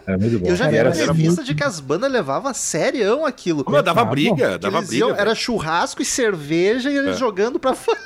Era 0.06 0.18
muito 0.18 0.38
bom. 0.38 0.46
Eu 0.48 0.56
já 0.56 0.68
vi 0.68 0.76
era 0.76 0.88
uma 0.88 0.94
assim, 0.94 1.06
revista 1.06 1.44
de 1.44 1.54
que 1.54 1.62
as 1.62 1.78
bandas 1.78 2.10
levavam 2.10 2.50
a 2.50 2.54
serião 2.54 3.24
aquilo. 3.26 3.64
Como 3.64 3.80
dava 3.82 4.04
briga, 4.04 4.58
dava 4.58 4.80
briga. 4.80 4.94
iam- 4.96 5.14
era 5.14 5.34
churrasco 5.34 6.00
e 6.00 6.04
cerveja 6.04 6.90
e 6.90 6.96
eles 6.96 7.16
É. 7.16 7.18
jogando 7.18 7.58
pra 7.60 7.72
fora. 7.76 7.98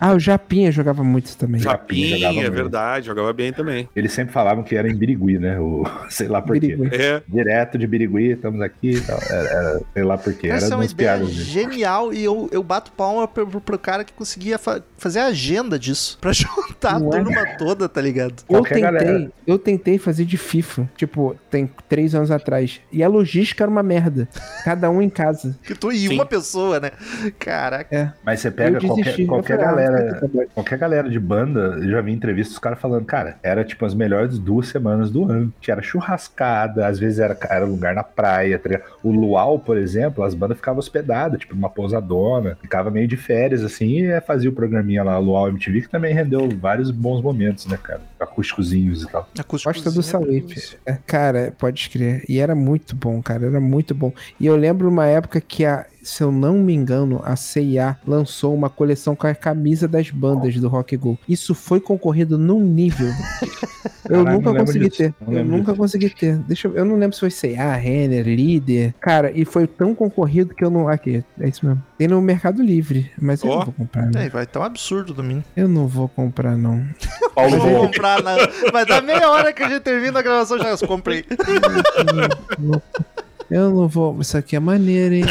Ah, 0.00 0.14
o 0.14 0.18
Japinha 0.18 0.72
jogava 0.72 1.04
muito 1.04 1.36
também. 1.36 1.60
Japinha 1.60 2.08
Japinha, 2.08 2.16
jogava 2.18 2.32
é 2.38 2.42
muito. 2.42 2.52
verdade, 2.54 3.06
jogava 3.06 3.32
bem 3.34 3.52
também. 3.52 3.88
Eles 3.94 4.12
sempre 4.12 4.32
falavam 4.32 4.64
que 4.64 4.74
era 4.74 4.88
em 4.88 4.94
Birigui, 4.96 5.38
né? 5.38 5.60
O, 5.60 5.84
sei 6.08 6.26
lá 6.28 6.40
por 6.40 6.58
quê. 6.58 6.74
Birigui. 6.74 6.96
É, 6.96 7.22
Direto 7.28 7.76
de 7.76 7.86
Birigui, 7.86 8.30
estamos 8.32 8.60
aqui 8.62 8.92
e 8.92 9.00
tal. 9.02 9.18
Era, 9.28 9.48
era- 9.48 9.80
sei 9.92 10.02
lá 10.02 10.16
por 10.16 10.32
quê. 10.32 10.48
Essa 10.48 10.66
Era 10.66 10.74
é 10.74 10.76
uma 10.76 10.82
umas 10.82 10.92
ideia 10.92 11.16
piadas. 11.18 11.30
genial 11.34 12.12
e 12.14 12.24
eu, 12.24 12.48
eu 12.50 12.62
bato 12.62 12.90
palma 12.92 13.28
pro, 13.28 13.46
pro- 13.46 13.60
pro 13.60 13.78
cara 13.78 14.02
que 14.04 14.12
conseguia 14.12 14.58
fa- 14.58 14.82
fazer 14.96 15.18
a 15.20 15.26
agenda 15.26 15.78
disso. 15.78 16.16
Pra 16.20 16.32
juntar 16.32 16.94
a 16.94 16.98
Não 16.98 17.08
é? 17.12 17.22
turma 17.22 17.46
toda, 17.58 17.88
tá 17.88 18.00
ligado? 18.00 18.34
Eu 18.48 18.56
Qualquer 18.56 18.74
tentei, 18.76 18.82
galera. 18.90 19.32
eu 19.46 19.58
tentei 19.58 19.98
fazer 19.98 20.24
de 20.24 20.36
FIFA, 20.38 20.88
tipo, 20.96 21.36
tem 21.50 21.70
três 21.88 22.14
anos 22.14 22.30
atrás. 22.30 22.80
E 22.90 23.02
a 23.02 23.08
logística 23.08 23.64
era 23.64 23.70
uma 23.70 23.82
merda. 23.82 24.28
Cada 24.64 24.88
um 24.90 25.02
em 25.02 25.10
casa. 25.10 25.58
Que 25.62 25.74
tu 25.74 25.92
e 25.92 25.98
Sim. 26.08 26.14
uma 26.14 26.24
pessoa, 26.26 26.80
né? 26.80 26.90
Caraca. 27.38 27.94
É. 27.94 28.12
Mas 28.24 28.40
você 28.40 28.50
pega 28.50 28.78
Eu 28.78 28.86
qualquer, 28.86 29.26
qualquer 29.26 29.56
falei, 29.58 29.64
ah, 29.66 29.70
galera 29.70 29.89
galera, 29.90 30.48
qualquer 30.54 30.78
galera 30.78 31.08
de 31.08 31.18
banda, 31.18 31.78
eu 31.80 31.90
já 31.90 32.00
vi 32.00 32.12
entrevistas 32.12 32.54
dos 32.54 32.58
caras 32.58 32.78
falando, 32.78 33.04
cara, 33.04 33.36
era 33.42 33.64
tipo 33.64 33.84
as 33.84 33.94
melhores 33.94 34.38
duas 34.38 34.68
semanas 34.68 35.10
do 35.10 35.24
ano. 35.30 35.52
Que 35.60 35.70
era 35.70 35.82
churrascada, 35.82 36.86
às 36.86 36.98
vezes 36.98 37.18
era, 37.18 37.36
era 37.48 37.64
lugar 37.64 37.94
na 37.94 38.02
praia, 38.02 38.58
tá? 38.58 38.80
O 39.02 39.10
Luau, 39.10 39.58
por 39.58 39.76
exemplo, 39.76 40.22
as 40.22 40.34
bandas 40.34 40.56
ficavam 40.56 40.78
hospedadas, 40.78 41.40
tipo 41.40 41.54
numa 41.54 41.70
pousadona, 41.70 42.56
ficava 42.60 42.90
meio 42.90 43.08
de 43.08 43.16
férias, 43.16 43.64
assim, 43.64 44.00
e 44.00 44.06
é, 44.06 44.20
fazia 44.20 44.50
o 44.50 44.52
programinha 44.52 45.02
lá, 45.02 45.18
Luau 45.18 45.48
MTV, 45.48 45.82
que 45.82 45.88
também 45.88 46.14
rendeu 46.14 46.48
vários 46.50 46.90
bons 46.90 47.22
momentos, 47.22 47.66
né, 47.66 47.78
cara? 47.82 48.00
Acústicozinhos 48.18 49.02
e 49.02 49.08
tal. 49.10 49.28
Acústico 49.38 49.72
Costa 49.72 49.90
do 49.90 50.02
Sauípe. 50.02 50.78
É, 50.84 50.98
cara, 51.06 51.54
pode 51.56 51.80
escrever. 51.80 52.24
E 52.28 52.38
era 52.38 52.54
muito 52.54 52.94
bom, 52.96 53.22
cara. 53.22 53.46
Era 53.46 53.60
muito 53.60 53.94
bom. 53.94 54.12
E 54.38 54.46
eu 54.46 54.56
lembro 54.56 54.88
uma 54.88 55.06
época 55.06 55.40
que 55.40 55.64
a. 55.64 55.86
Se 56.02 56.22
eu 56.22 56.32
não 56.32 56.54
me 56.58 56.74
engano, 56.74 57.20
a 57.24 57.36
CIA 57.36 57.98
lançou 58.06 58.54
uma 58.54 58.70
coleção 58.70 59.14
com 59.14 59.26
a 59.26 59.34
camisa 59.34 59.86
das 59.86 60.10
bandas 60.10 60.54
do 60.56 60.68
Rock 60.68 60.96
Go. 60.96 61.18
Isso 61.28 61.54
foi 61.54 61.80
concorrido 61.80 62.38
num 62.38 62.60
nível. 62.60 63.08
Eu 64.08 64.24
Caralho, 64.24 64.38
nunca 64.38 64.52
não 64.52 64.64
consegui 64.64 64.88
disso, 64.88 64.96
ter. 64.98 65.14
não 65.20 65.32
Eu 65.32 65.44
nunca 65.44 65.64
disso. 65.66 65.76
consegui 65.76 66.10
ter. 66.10 66.36
Deixa 66.38 66.66
eu, 66.66 66.74
eu 66.74 66.84
não 66.84 66.96
lembro 66.96 67.14
se 67.14 67.20
foi 67.20 67.30
CIA, 67.30 67.74
Renner, 67.76 68.26
Líder. 68.26 68.92
Cara, 69.00 69.30
e 69.30 69.44
foi 69.44 69.68
tão 69.68 69.94
concorrido 69.94 70.52
que 70.52 70.64
eu 70.64 70.70
não. 70.70 70.88
Aqui, 70.88 71.22
é 71.38 71.48
isso 71.48 71.64
mesmo. 71.64 71.80
Tem 71.96 72.08
no 72.08 72.20
Mercado 72.20 72.60
Livre, 72.60 73.08
mas 73.20 73.42
eu 73.44 73.50
Ó. 73.50 73.58
não 73.58 73.64
vou 73.66 73.74
comprar. 73.74 74.10
Não. 74.10 74.20
É, 74.20 74.28
vai 74.28 74.44
estar 74.44 74.60
um 74.60 74.64
absurdo 74.64 75.14
domingo. 75.14 75.44
Eu 75.56 75.68
não 75.68 75.86
vou 75.86 76.08
comprar, 76.08 76.56
não. 76.56 76.84
Paulo 77.36 77.56
Não 77.56 77.60
vou 77.60 77.86
comprar 77.86 78.20
nada. 78.22 78.50
Vai 78.72 78.84
dar 78.84 79.00
meia 79.00 79.30
hora 79.30 79.52
que 79.52 79.62
a 79.62 79.68
gente 79.68 79.82
termina 79.82 80.18
a 80.18 80.22
gravação 80.22 80.58
já. 80.58 80.70
Eu 80.70 80.88
comprei. 80.88 81.24
Eu 83.50 83.70
não 83.70 83.88
vou. 83.88 84.20
Isso 84.20 84.36
aqui 84.36 84.56
é 84.56 84.60
maneiro, 84.60 85.14
hein? 85.14 85.24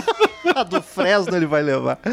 A 0.54 0.62
do 0.62 0.80
Fresno 0.80 1.36
ele 1.36 1.46
vai 1.46 1.62
levar. 1.62 1.98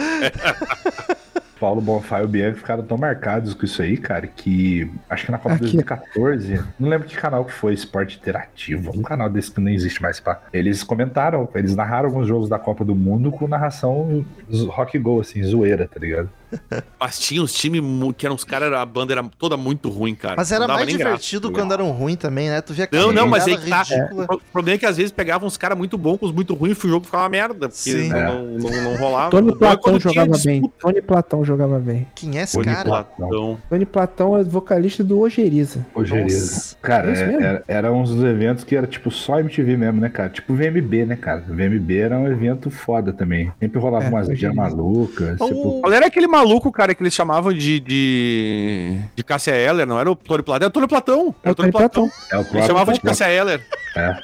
Paulo 1.63 1.79
Bonfá 1.79 2.19
e 2.19 2.25
o 2.25 2.27
Bianchi 2.27 2.57
ficaram 2.57 2.83
tão 2.83 2.97
marcados 2.97 3.53
com 3.53 3.63
isso 3.63 3.81
aí, 3.81 3.95
cara, 3.95 4.27
que 4.27 4.91
acho 5.09 5.25
que 5.25 5.31
na 5.31 5.37
Copa 5.37 5.55
de 5.55 5.63
Aqui. 5.63 5.77
2014, 5.77 6.61
não 6.77 6.89
lembro 6.89 7.07
que 7.07 7.15
canal 7.15 7.45
que 7.45 7.53
foi, 7.53 7.73
Esporte 7.73 8.17
Interativo, 8.17 8.91
um 8.93 9.01
canal 9.01 9.29
desse 9.29 9.49
que 9.49 9.61
nem 9.61 9.73
existe 9.73 10.01
mais, 10.01 10.19
pá. 10.19 10.41
Eles 10.51 10.83
comentaram, 10.83 11.47
eles 11.55 11.73
narraram 11.73 12.09
alguns 12.09 12.27
jogos 12.27 12.49
da 12.49 12.59
Copa 12.59 12.83
do 12.83 12.93
Mundo 12.93 13.31
com 13.31 13.47
narração 13.47 14.25
rock 14.67 14.99
go, 14.99 15.21
assim, 15.21 15.41
zoeira, 15.41 15.87
tá 15.87 16.01
ligado? 16.01 16.29
Mas 16.99 17.19
tinha 17.19 17.41
uns 17.41 17.53
times 17.53 17.81
que 18.17 18.25
eram 18.25 18.35
os 18.35 18.43
caras, 18.43 18.71
a 18.73 18.85
banda 18.85 19.13
era 19.13 19.23
toda 19.37 19.57
muito 19.57 19.89
ruim, 19.89 20.15
cara. 20.15 20.35
Mas 20.37 20.51
era 20.51 20.67
mais 20.67 20.85
graça, 20.85 20.97
divertido 20.97 21.49
tá 21.49 21.59
quando 21.59 21.73
eram 21.73 21.91
ruins 21.91 22.17
também, 22.17 22.49
né? 22.49 22.61
Tu 22.61 22.73
via 22.73 22.87
Não, 22.91 23.11
não, 23.11 23.27
mas 23.27 23.47
aí 23.47 23.57
tá. 23.57 23.83
O 24.29 24.39
problema 24.51 24.75
é 24.75 24.79
que 24.79 24.85
às 24.85 24.97
vezes 24.97 25.11
pegavam 25.11 25.47
uns 25.47 25.57
caras 25.57 25.77
muito 25.77 25.97
bons 25.97 26.17
com 26.17 26.25
os 26.25 26.31
muito 26.31 26.53
ruins 26.53 26.77
e 26.81 26.85
o 26.85 26.89
jogo 26.89 27.05
ficava 27.05 27.23
uma 27.23 27.29
merda. 27.29 27.67
Porque 27.69 27.91
Sim. 27.91 28.09
não, 28.09 28.17
É. 28.17 28.23
não, 28.25 28.43
não, 28.57 28.83
não 28.83 28.95
rolava. 28.95 29.31
Tony 29.31 29.51
é 29.51 29.55
Platão 29.55 29.99
jogava 29.99 30.37
bem. 30.43 30.71
Tony 30.79 31.01
Platão 31.01 31.45
jogava 31.45 31.79
bem. 31.79 32.07
Quem 32.15 32.39
é 32.39 32.43
esse 32.43 32.53
Tony 32.53 32.65
cara? 32.65 32.83
Platão. 32.83 33.15
Platão. 33.29 33.57
Tony 33.69 33.85
Platão 33.85 34.37
é 34.37 34.43
vocalista 34.43 35.03
do 35.03 35.19
Ojeriza. 35.19 35.85
Nossa. 35.95 36.75
Cara, 36.81 37.11
É 37.11 37.33
era, 37.33 37.63
era 37.67 37.91
uns 37.91 38.09
dos 38.11 38.23
eventos 38.23 38.63
que 38.63 38.75
era 38.75 38.87
tipo 38.87 39.09
só 39.11 39.39
MTV 39.39 39.77
mesmo, 39.77 39.99
né, 40.01 40.09
cara? 40.09 40.29
Tipo 40.29 40.53
VMB, 40.53 41.05
né, 41.05 41.15
cara? 41.15 41.43
VMB 41.47 41.91
era 41.97 42.17
um 42.17 42.27
evento 42.27 42.69
foda 42.69 43.11
também. 43.13 43.51
Sempre 43.59 43.79
rolava 43.79 44.05
É, 44.05 44.09
umas 44.09 44.27
dias 44.37 44.53
malucas. 44.53 45.37
Qual 45.37 45.91
era 45.91 46.07
aquele 46.07 46.27
maluco, 46.27 46.42
cara, 46.71 46.93
que 46.95 47.01
eles 47.03 47.13
chamavam 47.13 47.53
de. 47.53 47.79
de. 47.79 48.99
de 49.15 49.23
Cássia 49.23 49.51
Eller? 49.55 49.85
Não 49.85 49.99
era 49.99 50.09
o 50.11 50.15
Tony 50.15 50.43
Platão? 50.43 50.65
Era 50.65 50.69
o 50.69 50.71
Tony 50.71 50.87
Platão. 50.87 51.35
É 51.43 51.49
o 51.51 51.55
Tony 51.55 51.71
Platão. 51.71 52.03
é 52.31 52.35
o 52.35 52.39
Eles 52.39 52.47
próprio. 52.49 52.67
chamavam 52.67 52.93
de 52.93 52.99
Cássia 53.01 53.29
Eller. 53.29 53.65
É, 53.95 54.15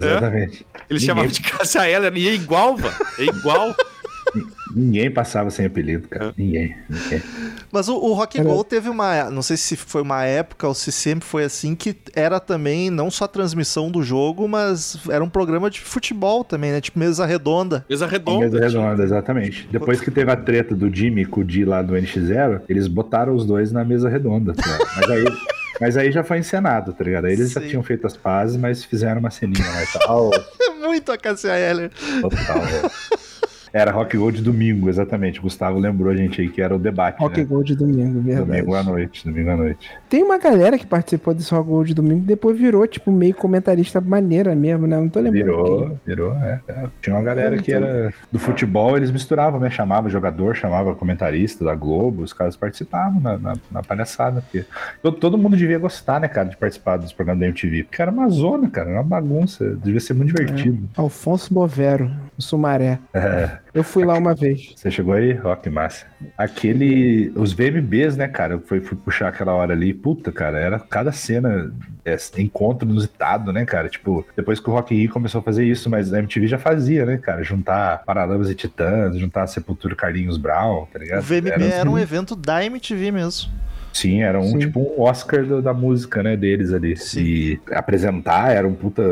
exatamente. 0.00 0.66
Eles 0.90 1.02
Ninguém- 1.02 1.06
chamavam 1.06 1.30
de 1.30 1.40
Cássia 1.40 1.88
Eller. 1.88 2.16
E 2.16 2.28
é 2.28 2.34
igual, 2.34 2.76
velho. 2.76 2.94
É 3.18 3.22
igual. 3.24 3.74
Ninguém 4.74 5.10
passava 5.10 5.50
sem 5.50 5.66
apelido, 5.66 6.06
É. 6.10 6.18
cara. 6.18 6.34
Ninguém. 6.36 6.76
ninguém. 6.88 7.22
Mas 7.70 7.88
o, 7.88 7.94
o 7.96 8.12
Rock 8.12 8.38
Era- 8.40 8.48
Go 8.48 8.64
teve 8.64 8.88
uma. 8.88 9.30
Não 9.30 9.42
sei 9.42 9.56
se 9.56 9.76
foi 9.76 10.02
uma 10.02 10.24
época 10.24 10.66
ou 10.66 10.74
se 10.74 10.90
sempre 10.90 11.24
foi 11.24 11.44
assim, 11.44 11.74
que 11.74 11.96
era 12.14 12.40
também 12.40 12.90
não 12.90 13.10
só 13.10 13.24
a 13.26 13.28
transmissão 13.28 13.90
do 13.90 14.02
jogo, 14.02 14.48
mas 14.48 14.98
era 15.08 15.22
um 15.22 15.28
programa 15.28 15.70
de 15.70 15.80
futebol 15.80 16.42
também, 16.42 16.72
né? 16.72 16.80
Tipo 16.80 16.98
mesa 16.98 17.24
redonda. 17.24 17.84
Mesa 17.88 18.04
Mesa 18.06 18.06
redonda. 18.06 18.58
redonda, 18.58 19.02
exatamente. 19.04 19.68
Depois 19.70 20.00
que 20.00 20.10
teve 20.10 20.30
a 20.30 20.36
treta 20.36 20.74
do 20.74 20.92
Jimmy 20.94 21.24
com 21.24 21.40
o 21.40 21.44
Di 21.44 21.64
lá 21.64 21.80
do 21.82 21.94
NX0, 21.94 22.62
eles 22.68 22.88
botaram 22.88 23.34
os 23.34 23.46
dois 23.46 23.70
na 23.70 23.84
mesa 23.84 24.08
redonda. 24.08 24.52
tá 24.54 24.62
ligado? 24.62 24.88
Mas 24.96 25.10
aí, 25.10 25.24
mas 25.80 25.96
aí 25.96 26.10
já 26.12 26.24
foi 26.24 26.38
encenado, 26.38 26.92
tá 26.92 27.04
ligado? 27.04 27.26
Aí 27.26 27.32
eles 27.34 27.52
já 27.52 27.60
Sim. 27.60 27.68
tinham 27.68 27.82
feito 27.82 28.06
as 28.06 28.16
pazes, 28.16 28.56
mas 28.56 28.84
fizeram 28.84 29.20
uma 29.20 29.30
ceninha 29.30 29.64
lá 29.70 29.82
e 29.82 29.86
tal. 29.86 30.30
É 30.34 30.70
muito 30.84 31.12
a 31.12 31.16
Cassia 31.16 31.56
Eller. 31.56 31.90
Total. 32.20 32.60
velho. 32.60 32.90
Era 33.74 33.90
Rock 33.90 34.16
Gold 34.16 34.40
domingo, 34.40 34.88
exatamente. 34.88 35.40
O 35.40 35.42
Gustavo 35.42 35.80
lembrou 35.80 36.12
a 36.12 36.16
gente 36.16 36.40
aí 36.40 36.48
que 36.48 36.62
era 36.62 36.76
o 36.76 36.78
debate. 36.78 37.18
Rock 37.18 37.40
né? 37.40 37.44
Gold 37.44 37.66
de 37.66 37.76
domingo, 37.76 38.20
verdade. 38.20 38.46
Domingo 38.46 38.74
à 38.76 38.82
noite, 38.84 39.24
domingo 39.28 39.50
à 39.50 39.56
noite. 39.56 39.90
Tem 40.08 40.22
uma 40.22 40.38
galera 40.38 40.78
que 40.78 40.86
participou 40.86 41.34
desse 41.34 41.52
Rock 41.52 41.68
Gold 41.68 41.92
domingo 41.92 42.20
e 42.20 42.26
depois 42.26 42.56
virou, 42.56 42.86
tipo, 42.86 43.10
meio 43.10 43.34
comentarista 43.34 44.00
maneira 44.00 44.54
mesmo, 44.54 44.86
né? 44.86 44.96
Não 44.96 45.08
tô 45.08 45.18
lembrando. 45.18 45.44
quem. 45.44 45.54
Virou, 45.54 45.98
virou, 46.06 46.32
é, 46.34 46.60
é. 46.68 46.86
Tinha 47.02 47.16
uma 47.16 47.22
galera 47.24 47.58
que 47.58 47.72
era 47.72 48.14
do 48.30 48.38
futebol, 48.38 48.96
eles 48.96 49.10
misturavam, 49.10 49.58
né? 49.58 49.68
Chamava 49.68 50.08
jogador, 50.08 50.54
chamava 50.54 50.94
comentarista 50.94 51.64
da 51.64 51.74
Globo, 51.74 52.22
os 52.22 52.32
caras 52.32 52.56
participavam 52.56 53.20
na, 53.20 53.36
na, 53.36 53.54
na 53.72 53.82
palhaçada. 53.82 54.40
Porque 54.40 54.64
todo, 55.02 55.16
todo 55.16 55.36
mundo 55.36 55.56
devia 55.56 55.80
gostar, 55.80 56.20
né, 56.20 56.28
cara, 56.28 56.48
de 56.48 56.56
participar 56.56 56.96
dos 56.96 57.12
programas 57.12 57.40
da 57.40 57.46
MTV. 57.46 57.82
Porque 57.82 58.00
era 58.00 58.12
uma 58.12 58.28
zona, 58.28 58.70
cara, 58.70 58.90
era 58.90 59.00
uma 59.00 59.02
bagunça. 59.02 59.74
Devia 59.82 59.98
ser 59.98 60.14
muito 60.14 60.32
divertido. 60.32 60.88
Alfonso 60.96 61.52
Bovero, 61.52 62.08
o 62.38 62.42
Sumaré. 62.42 63.00
É. 63.12 63.63
Eu 63.74 63.82
fui 63.82 64.04
lá 64.04 64.14
uma 64.16 64.34
vez. 64.34 64.72
Você 64.76 64.88
chegou 64.88 65.14
aí? 65.14 65.36
Ó, 65.42 65.54
que 65.56 65.68
massa. 65.68 66.06
Aquele. 66.38 67.32
Os 67.34 67.52
VMBs, 67.52 68.16
né, 68.16 68.28
cara? 68.28 68.54
Eu 68.54 68.60
fui, 68.60 68.80
fui 68.80 68.96
puxar 68.96 69.28
aquela 69.28 69.52
hora 69.52 69.72
ali. 69.72 69.92
Puta, 69.92 70.30
cara, 70.30 70.58
era 70.58 70.78
cada 70.78 71.10
cena. 71.10 71.72
É, 72.04 72.16
encontro 72.38 72.88
inusitado, 72.88 73.52
né, 73.52 73.64
cara? 73.64 73.88
Tipo, 73.88 74.24
depois 74.36 74.60
que 74.60 74.68
o 74.70 74.72
Rock 74.72 74.94
Rio 74.94 75.10
começou 75.10 75.40
a 75.40 75.42
fazer 75.42 75.64
isso, 75.64 75.88
mas 75.90 76.12
a 76.12 76.18
MTV 76.18 76.46
já 76.46 76.58
fazia, 76.58 77.04
né, 77.04 77.16
cara? 77.16 77.42
Juntar 77.42 78.04
Paralamas 78.04 78.48
e 78.50 78.54
Titãs, 78.54 79.16
juntar 79.16 79.46
Sepultura 79.46 79.94
e 79.94 79.96
Carlinhos 79.96 80.36
Brown, 80.36 80.86
tá 80.92 80.98
ligado? 80.98 81.20
O 81.20 81.22
VMB 81.22 81.48
Era- 81.50 81.64
era 81.64 81.90
um 81.90 81.98
evento 81.98 82.36
da 82.36 82.64
MTV 82.64 83.10
mesmo. 83.10 83.50
Sim, 83.94 84.22
era 84.22 84.38
um 84.40 84.44
Sim. 84.50 84.58
tipo 84.58 84.80
um 84.80 85.00
Oscar 85.00 85.44
do- 85.46 85.62
da 85.62 85.72
música, 85.72 86.22
né, 86.22 86.36
deles 86.36 86.72
ali. 86.72 86.96
Sim. 86.96 87.20
E 87.22 87.60
apresentar 87.70 88.50
era 88.52 88.66
um 88.66 88.74
puta, 88.74 89.02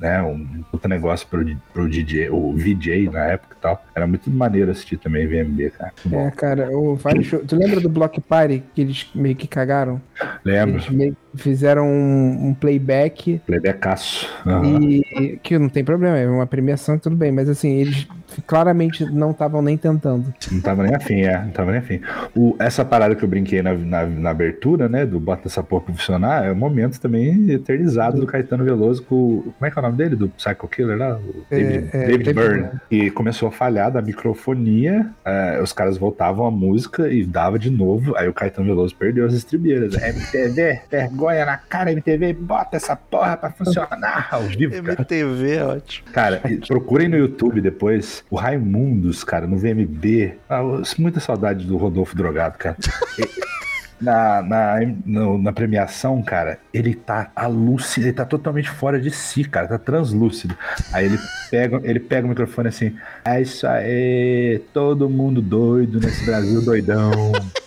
né, 0.00 0.20
um 0.22 0.44
puta 0.70 0.88
negócio 0.88 1.26
pro, 1.28 1.44
pro 1.72 1.88
DJ, 1.88 2.28
o 2.30 2.52
VJ 2.54 3.08
na 3.10 3.24
época 3.26 3.56
e 3.58 3.62
tal. 3.62 3.84
Era 3.94 4.06
muito 4.06 4.28
maneiro 4.30 4.70
assistir 4.72 4.96
também 4.98 5.26
VMB, 5.26 5.70
cara. 5.70 5.92
Bom. 6.04 6.20
É, 6.26 6.30
cara, 6.32 6.68
o 6.76 6.96
vários 6.96 7.26
shows- 7.26 7.44
Tu 7.46 7.56
lembra 7.56 7.80
do 7.80 7.88
Block 7.88 8.20
Party 8.20 8.62
que 8.74 8.80
eles 8.82 9.08
meio 9.14 9.36
que 9.36 9.46
cagaram? 9.46 10.00
Lembro. 10.44 10.74
Eles 10.76 10.88
meio 10.90 11.16
fizeram 11.36 11.86
um, 11.88 12.48
um 12.48 12.54
playback 12.54 13.40
Playbacaço. 13.46 14.28
Aham. 14.46 14.80
e 14.82 15.38
que 15.42 15.58
não 15.58 15.68
tem 15.68 15.84
problema, 15.84 16.18
é 16.18 16.28
uma 16.28 16.46
premiação 16.46 16.98
tudo 16.98 17.16
bem, 17.16 17.30
mas 17.32 17.48
assim, 17.48 17.70
eles 17.76 18.06
claramente 18.42 19.04
não 19.04 19.30
estavam 19.30 19.60
nem 19.62 19.76
tentando. 19.76 20.32
Não 20.50 20.60
tava 20.60 20.82
nem 20.82 20.94
afim, 20.94 21.22
é. 21.22 21.38
Não 21.42 21.50
tava 21.50 21.70
nem 21.70 21.80
afim. 21.80 22.00
O, 22.34 22.56
essa 22.58 22.84
parada 22.84 23.14
que 23.14 23.24
eu 23.24 23.28
brinquei 23.28 23.62
na, 23.62 23.74
na, 23.74 24.06
na 24.06 24.30
abertura, 24.30 24.88
né? 24.88 25.04
Do 25.06 25.18
Bota 25.20 25.48
essa 25.48 25.62
porra 25.62 25.84
pra 25.84 25.94
funcionar, 25.94 26.44
é 26.46 26.52
um 26.52 26.54
momento 26.56 27.00
também 27.00 27.50
eternizado 27.50 28.20
do 28.20 28.26
Caetano 28.26 28.64
Veloso 28.64 29.02
com. 29.02 29.14
o- 29.14 29.54
Como 29.58 29.66
é 29.66 29.70
que 29.70 29.78
é 29.78 29.80
o 29.80 29.84
nome 29.84 29.96
dele? 29.96 30.16
Do 30.16 30.28
Psycho 30.28 30.68
Killer 30.68 30.96
lá? 30.98 31.16
O 31.16 31.44
David, 31.50 31.88
é, 31.92 32.06
David 32.06 32.24
David 32.24 32.34
Byrne. 32.34 32.68
E 32.90 33.10
começou 33.10 33.48
a 33.48 33.52
falhar 33.52 33.90
da 33.90 34.00
microfonia, 34.02 35.06
é, 35.24 35.60
os 35.62 35.72
caras 35.72 35.96
voltavam 35.96 36.46
a 36.46 36.50
música 36.50 37.08
e 37.08 37.24
dava 37.24 37.58
de 37.58 37.70
novo. 37.70 38.16
Aí 38.16 38.28
o 38.28 38.32
Caetano 38.34 38.66
Veloso 38.66 38.94
perdeu 38.96 39.24
as 39.26 39.32
estribeiras. 39.34 39.94
MTV, 39.94 40.80
vergonha 40.90 41.44
na 41.46 41.56
cara, 41.56 41.92
MTV, 41.92 42.32
bota 42.34 42.76
essa 42.76 42.96
porra 42.96 43.36
pra 43.36 43.50
funcionar 43.50 44.28
ao 44.30 44.42
vivo, 44.42 44.72
cara. 44.82 44.96
MTV 44.98 45.52
é 45.56 45.64
ótimo. 45.64 46.08
Cara, 46.12 46.40
procurem 46.66 47.08
no 47.08 47.16
YouTube 47.16 47.60
depois 47.60 48.23
o 48.30 48.36
Raimundos, 48.36 49.22
cara, 49.24 49.46
no 49.46 49.56
VMB. 49.56 50.34
Ah, 50.48 50.62
muita 50.98 51.20
saudade 51.20 51.64
do 51.66 51.76
Rodolfo 51.76 52.16
Drogado, 52.16 52.58
cara. 52.58 52.76
Na, 54.00 54.42
na, 54.42 54.76
no- 55.06 55.38
na 55.38 55.52
premiação, 55.52 56.20
cara, 56.20 56.58
ele 56.74 56.94
tá 56.94 57.30
alúcido, 57.34 58.06
ele 58.06 58.12
tá 58.12 58.24
totalmente 58.24 58.68
fora 58.68 59.00
de 59.00 59.10
si, 59.10 59.44
cara, 59.44 59.68
tá 59.68 59.78
translúcido. 59.78 60.54
Aí 60.92 61.06
ele 61.06 61.18
pega, 61.50 61.80
ele 61.84 62.00
pega 62.00 62.26
o 62.26 62.28
microfone 62.28 62.68
assim, 62.68 62.94
é 63.24 63.40
isso 63.40 63.66
aí, 63.66 64.60
todo 64.74 65.08
mundo 65.08 65.40
doido 65.40 66.00
nesse 66.00 66.26
Brasil 66.26 66.60
doidão. 66.62 67.10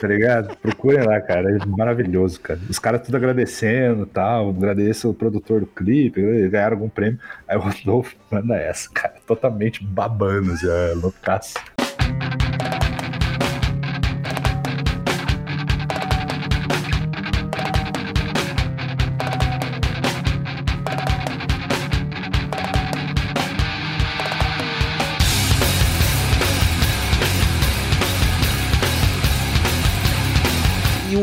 Tá 0.00 0.06
ligado? 0.06 0.56
Procurem 0.56 1.04
lá, 1.04 1.20
cara. 1.20 1.50
É 1.50 1.66
maravilhoso, 1.66 2.40
cara. 2.40 2.60
Os 2.68 2.78
caras 2.78 3.02
tudo 3.02 3.16
agradecendo 3.16 4.04
e 4.04 4.06
tal. 4.06 4.50
Agradeço 4.50 5.10
o 5.10 5.14
produtor 5.14 5.60
do 5.60 5.66
clipe, 5.66 6.48
ganharam 6.48 6.76
algum 6.76 6.88
prêmio. 6.88 7.18
Aí 7.46 7.56
o 7.56 7.60
Rodolfo 7.60 8.14
manda 8.30 8.56
essa, 8.56 8.88
cara. 8.90 9.14
Totalmente 9.26 9.82
babando, 9.82 10.52
é 10.64 10.94
loucaço. 10.94 11.54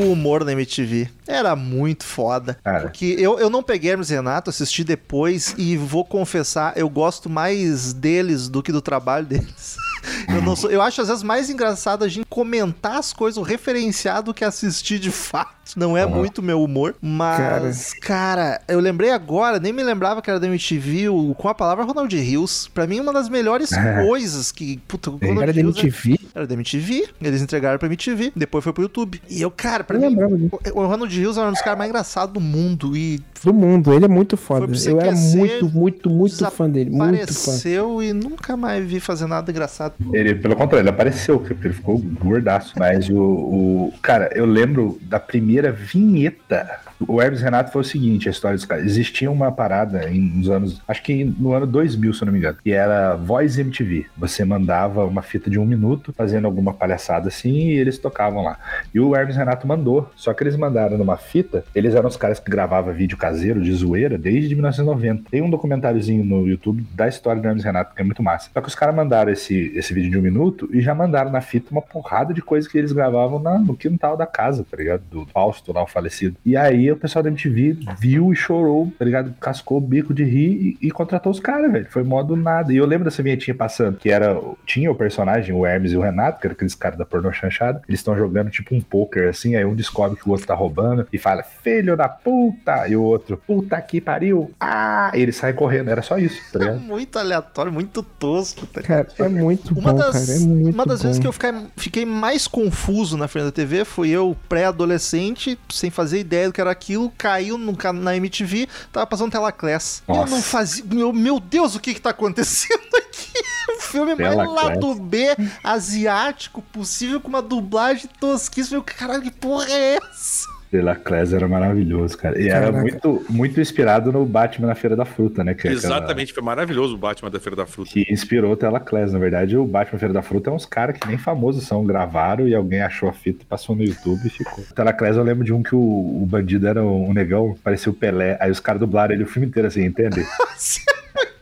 O 0.06 0.12
humor 0.12 0.44
na 0.44 0.52
MTV. 0.52 1.10
Era 1.28 1.56
muito 1.56 2.04
foda. 2.04 2.58
Cara. 2.64 2.84
Porque 2.84 3.16
eu, 3.18 3.40
eu 3.40 3.50
não 3.50 3.64
peguei 3.64 3.92
Hermes 3.92 4.10
Renato, 4.10 4.50
assisti 4.50 4.84
depois 4.84 5.56
e 5.58 5.76
vou 5.78 6.06
confessar, 6.06 6.74
eu 6.78 6.90
gosto 6.90 7.30
mais 7.30 7.94
deles 7.94 8.48
do 8.48 8.62
que 8.62 8.72
do 8.72 8.82
trabalho 8.82 9.26
deles. 9.26 9.78
Eu, 10.28 10.42
não 10.42 10.56
sou, 10.56 10.70
eu 10.72 10.82
acho 10.82 11.02
às 11.02 11.08
vezes 11.08 11.24
mais 11.24 11.50
engraçado 11.50 12.04
a 12.04 12.08
gente 12.08 12.26
comentar 12.30 12.98
as 12.98 13.14
coisas, 13.14 13.38
ou 13.38 13.44
referenciar 13.44 14.22
do 14.24 14.34
que 14.34 14.44
assistir 14.44 15.00
de 15.00 15.12
fato. 15.12 15.56
Não 15.76 15.98
é 15.98 16.06
Uhum. 16.06 16.16
muito 16.16 16.44
meu 16.44 16.62
humor. 16.64 16.96
Mas, 17.02 17.92
cara. 18.00 18.62
eu 18.68 18.80
lembrei 18.80 19.10
agora, 19.12 19.60
nem 19.60 19.74
me 19.74 19.82
lembrava 19.82 20.22
que 20.22 20.30
era 20.30 20.40
da 20.40 20.46
MTV, 20.48 21.10
o- 21.10 21.34
com 21.34 21.50
a 21.50 21.56
palavra 21.56 21.84
Ronald 21.84 22.16
Rios. 22.16 22.70
Pra 22.72 22.86
mim, 22.86 23.00
uma 23.00 23.12
das 23.12 23.28
melhores 23.30 23.70
coisas 24.08 24.52
que. 24.52 24.78
Puta, 24.88 25.10
o 25.10 25.18
Ronald 25.18 25.42
Era 25.42 25.54
da 25.54 25.60
é- 25.60 25.64
MTV? 25.64 26.20
era 26.36 26.46
da 26.46 26.54
MTV, 26.54 27.08
eles 27.22 27.42
entregaram 27.42 27.80
pra 27.80 27.88
MTV, 27.88 28.32
depois 28.36 28.64
foi 28.64 28.74
pro 28.74 28.84
YouTube. 28.84 29.20
E 29.30 29.42
eu, 29.42 29.50
cara, 29.50 29.84
pra 29.84 29.98
Eu 29.98 30.02
mim, 30.02 30.10
lembrava 30.10 30.36
o 30.36 30.80
o 30.82 30.88
Ronald 30.88 31.18
Rios 31.18 31.38
era 31.38 31.48
um 31.48 31.52
dos 31.52 31.62
caras 31.62 31.78
mais 31.80 31.90
engraçados 31.90 32.34
do 32.34 32.40
mundo 32.42 32.96
e 32.96 33.20
Do 33.44 33.54
mundo, 33.54 33.94
ele 33.94 34.06
é 34.06 34.08
muito 34.08 34.36
foda. 34.38 34.66
Eu 34.86 35.00
era 35.02 35.12
muito, 35.16 35.70
muito, 35.70 36.10
muito 36.10 36.52
fã 36.52 36.70
dele. 36.70 36.90
Muito 36.92 37.34
fã. 37.34 38.04
e 38.04 38.14
nunca 38.14 38.56
mais 38.58 38.86
vi 38.86 39.00
fazer 39.00 39.26
nada 39.26 39.50
engraçado. 39.52 39.95
Ele, 40.14 40.36
pelo 40.36 40.56
contrário, 40.56 40.84
ele 40.84 40.90
apareceu, 40.90 41.40
porque 41.40 41.68
ele 41.68 41.74
ficou 41.74 41.98
gordaço. 42.00 42.74
Mas 42.78 43.10
o, 43.10 43.18
o. 43.18 43.94
Cara, 44.02 44.30
eu 44.36 44.46
lembro 44.46 45.00
da 45.02 45.20
primeira 45.20 45.72
vinheta. 45.72 46.80
O 47.08 47.22
Hermes 47.22 47.42
Renato 47.42 47.72
foi 47.72 47.82
o 47.82 47.86
seguinte: 47.86 48.28
a 48.28 48.32
história 48.32 48.56
dos 48.58 48.66
caras. 48.66 48.86
Existia 48.86 49.30
uma 49.32 49.52
parada 49.52 50.10
em, 50.10 50.20
nos 50.22 50.50
anos. 50.50 50.82
Acho 50.88 51.04
que 51.04 51.24
no 51.24 51.54
ano 51.54 51.66
2000, 51.68 52.14
se 52.14 52.22
eu 52.22 52.26
não 52.26 52.34
me 52.34 52.40
engano. 52.40 52.58
Que 52.64 52.72
era 52.72 53.16
Voice 53.16 53.60
MTV. 53.62 54.06
Você 54.18 54.44
mandava 54.46 55.06
uma 55.06 55.22
fita 55.22 55.50
de 55.50 55.60
um 55.60 55.66
minuto 55.66 56.14
fazendo 56.14 56.46
alguma 56.46 56.74
palhaçada 56.74 57.28
assim 57.28 57.52
e 57.70 57.72
eles 57.78 57.98
tocavam 57.98 58.44
lá. 58.44 58.58
E 58.94 59.00
o 59.00 59.16
Hermes 59.16 59.36
Renato 59.36 59.68
mandou. 59.68 60.10
Só 60.16 60.34
que 60.34 60.44
eles 60.44 60.56
mandaram 60.56 60.98
numa 60.98 61.18
fita. 61.18 61.64
Eles 61.76 61.94
eram 61.96 62.08
os 62.10 62.18
caras 62.18 62.40
que 62.40 62.50
gravavam 62.50 62.94
vídeo 62.94 63.18
caseiro 63.18 63.62
de 63.62 63.72
zoeira 63.74 64.18
desde 64.18 64.56
1990. 64.56 65.30
Tem 65.30 65.42
um 65.42 65.50
documentáriozinho 65.50 66.24
no 66.24 66.48
YouTube 66.48 66.86
da 66.94 67.08
história 67.08 67.42
do 67.42 67.48
Hermes 67.48 67.64
Renato 67.64 67.94
que 67.96 68.02
é 68.02 68.06
muito 68.06 68.24
massa. 68.24 68.50
Só 68.54 68.62
que 68.62 68.68
os 68.68 68.76
caras 68.76 68.96
mandaram 68.96 69.32
esse, 69.32 69.72
esse 69.76 69.94
vídeo 69.94 70.12
de 70.12 70.18
um 70.18 70.22
minuto 70.22 70.70
e 70.72 70.82
já 70.82 70.96
mandaram 70.96 71.32
na 71.32 71.42
fita 71.42 71.72
uma 71.72 71.82
porrada 71.82 72.34
de 72.34 72.42
coisa 72.42 72.70
que 72.70 72.78
eles 72.78 72.92
gravavam 72.92 73.40
na- 73.40 73.60
no 73.60 73.76
quintal 73.76 74.16
da 74.18 74.26
casa, 74.26 74.66
tá 74.70 74.78
ligado? 74.78 75.02
Do 75.12 75.26
Fausto 75.28 75.74
lá, 75.74 75.84
o 75.84 75.88
falecido. 75.88 76.36
E 76.46 76.56
aí 76.56 76.95
o 76.96 77.02
pessoal 77.02 77.24
da 77.24 77.30
MTV 77.30 77.78
viu 77.98 78.32
e 78.32 78.36
chorou, 78.36 78.92
tá 78.98 79.06
ligado? 79.06 79.34
Cascou 79.40 79.78
o 79.78 79.82
bico 79.82 80.14
de 80.14 80.24
rir 80.24 80.78
e, 80.82 80.88
e 80.88 80.92
contratou 80.92 81.32
os 81.32 81.40
caras, 81.40 81.72
velho. 81.72 81.88
Foi 81.90 82.04
modo 82.04 82.36
nada. 82.36 82.74
E 82.74 82.78
eu 82.78 82.86
lembro 82.86 83.06
dessa 83.06 83.22
vinhetinha 83.24 83.56
passando, 83.56 83.98
que 83.98 84.10
era. 84.10 84.40
Tinha 84.66 84.92
o 84.92 84.96
personagem, 84.96 85.54
o 85.54 85.66
Hermes 85.66 85.92
e 85.92 85.98
o 85.98 86.02
Renato, 86.02 86.40
que 86.40 86.48
eram 86.48 86.56
aqueles 86.56 86.76
caras 86.76 86.98
da 86.98 87.06
pornô 87.06 87.32
chanchada. 87.32 87.82
Eles 87.88 88.00
estão 88.00 88.18
jogando 88.18 88.50
tipo 88.50 88.76
um 88.76 88.82
poker 88.82 89.30
assim, 89.30 89.56
aí 89.56 89.66
um 89.66 89.76
descobre 89.76 90.18
que 90.20 90.28
o 90.28 90.32
outro 90.32 90.48
tá 90.48 90.54
roubando 90.54 91.08
e 91.12 91.18
fala, 91.18 91.44
filho 91.44 91.96
da 91.96 92.08
puta! 92.10 92.88
E 92.88 92.96
o 92.96 93.04
outro, 93.04 93.38
puta 93.46 93.80
que 93.82 94.00
pariu! 94.02 94.52
Ah! 94.60 95.12
E 95.14 95.22
ele 95.22 95.32
sai 95.32 95.54
correndo, 95.54 95.90
era 95.90 96.02
só 96.02 96.18
isso, 96.18 96.42
tá 96.52 96.60
ligado? 96.60 96.80
Muito 96.80 97.18
aleatório, 97.18 97.72
muito 97.72 98.04
tosco. 98.04 98.66
tá 98.68 98.82
Cara, 98.82 99.08
é 99.20 99.28
muito 99.28 99.78
Uma 99.78 99.92
bom, 99.92 99.98
das, 100.00 100.12
cara. 100.28 100.38
É 100.38 100.40
muito 100.40 100.74
uma 100.74 100.86
das 100.86 101.00
bom. 101.02 101.08
vezes 101.08 101.20
que 101.20 101.28
eu 101.28 101.32
fiquei, 101.32 101.52
fiquei 101.76 102.06
mais 102.06 102.48
confuso 102.48 103.18
na 103.18 103.28
frente 103.28 103.46
da 103.46 103.52
TV 103.52 103.86
foi 103.86 104.10
eu, 104.10 104.36
pré-adolescente, 104.48 105.58
sem 105.70 105.90
fazer 105.90 106.20
ideia 106.20 106.48
do 106.48 106.54
que 106.54 106.62
era 106.62 106.75
aquilo, 106.76 107.12
caiu 107.18 107.58
no, 107.58 107.76
na 107.94 108.16
MTV, 108.16 108.68
tava 108.92 109.08
passando 109.08 109.32
Telaclass. 109.32 110.04
E 110.08 110.12
Eu 110.12 110.16
Nossa. 110.18 110.36
não 110.36 110.42
fazia. 110.42 110.84
Meu, 110.86 111.12
meu 111.14 111.40
Deus, 111.40 111.76
o 111.76 111.80
que 111.80 111.94
que 111.94 112.02
tá 112.02 112.12
acontecendo 112.12 112.82
aqui? 112.98 113.34
O 113.78 113.82
filme 113.82 114.16
mais 114.16 114.36
Telaclass. 114.36 114.66
lado 114.70 114.96
B 114.96 115.36
asiático 115.64 116.62
possível, 116.62 117.20
com 117.20 117.28
uma 117.30 117.42
dublagem 117.42 118.10
tosquíssima. 118.20 118.78
Eu, 118.78 118.84
caralho, 118.84 119.22
que 119.22 119.32
porra 119.32 119.68
é 119.70 119.96
essa? 119.98 120.55
Delaclass 120.72 121.34
era 121.34 121.48
maravilhoso, 121.48 122.18
cara. 122.18 122.40
E 122.42 122.48
era 122.50 122.66
Caraca. 122.72 122.82
muito, 122.82 123.26
muito 123.30 123.62
inspirado 123.62 124.12
no 124.12 124.26
Batman 124.26 124.68
na 124.68 124.76
Feira 124.76 124.96
da 124.96 125.06
Fruta, 125.06 125.44
né? 125.44 125.54
Que 125.54 125.68
é 125.68 125.72
aquela- 125.72 125.96
Exatamente, 125.96 126.34
foi 126.34 126.44
maravilhoso 126.44 126.96
o 126.96 126.98
Batman 126.98 127.30
da 127.32 127.40
Feira 127.40 127.56
da 127.56 127.66
Fruta. 127.66 127.92
Que 127.92 128.06
inspirou 128.12 128.52
o 128.52 128.56
Telaclass. 128.58 129.14
Na 129.14 129.20
verdade, 129.20 129.56
o 129.58 129.66
Batman 129.66 130.00
Feira 130.00 130.14
da 130.14 130.22
Fruta 130.22 130.50
é 130.50 130.54
uns 130.54 130.66
caras 130.66 130.98
que 130.98 131.08
nem 131.08 131.18
famosos 131.18 131.66
são. 131.66 131.86
Gravaram 131.86 132.48
e 132.48 132.56
alguém 132.56 132.82
achou 132.82 133.08
a 133.10 133.14
fita, 133.14 133.46
passou 133.48 133.76
no 133.76 133.84
YouTube 133.84 134.26
e 134.26 134.30
ficou. 134.30 134.64
O 134.70 134.74
Telaclass, 134.74 135.16
eu 135.18 135.24
lembro 135.24 135.44
de 135.44 135.54
um 135.54 135.62
que 135.64 135.76
o, 135.76 135.80
o 135.80 136.26
bandido 136.30 136.68
era 136.68 136.84
um 136.84 137.14
negão, 137.14 137.56
parecia 137.64 137.92
o 137.92 137.96
Pelé. 137.96 138.38
Aí 138.40 138.50
os 138.52 138.60
caras 138.60 138.80
dublaram 138.80 139.14
ele 139.14 139.24
o 139.24 139.28
filme 139.28 139.48
inteiro 139.48 139.68
assim, 139.68 139.84
entende? 139.86 140.26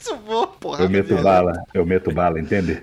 Muito 0.05 0.23
bom, 0.25 0.47
porra. 0.47 0.83
Eu 0.83 0.89
meto 0.89 1.15
bala, 1.21 1.63
eu 1.73 1.85
meto 1.85 2.11
bala, 2.11 2.39
entende? 2.39 2.81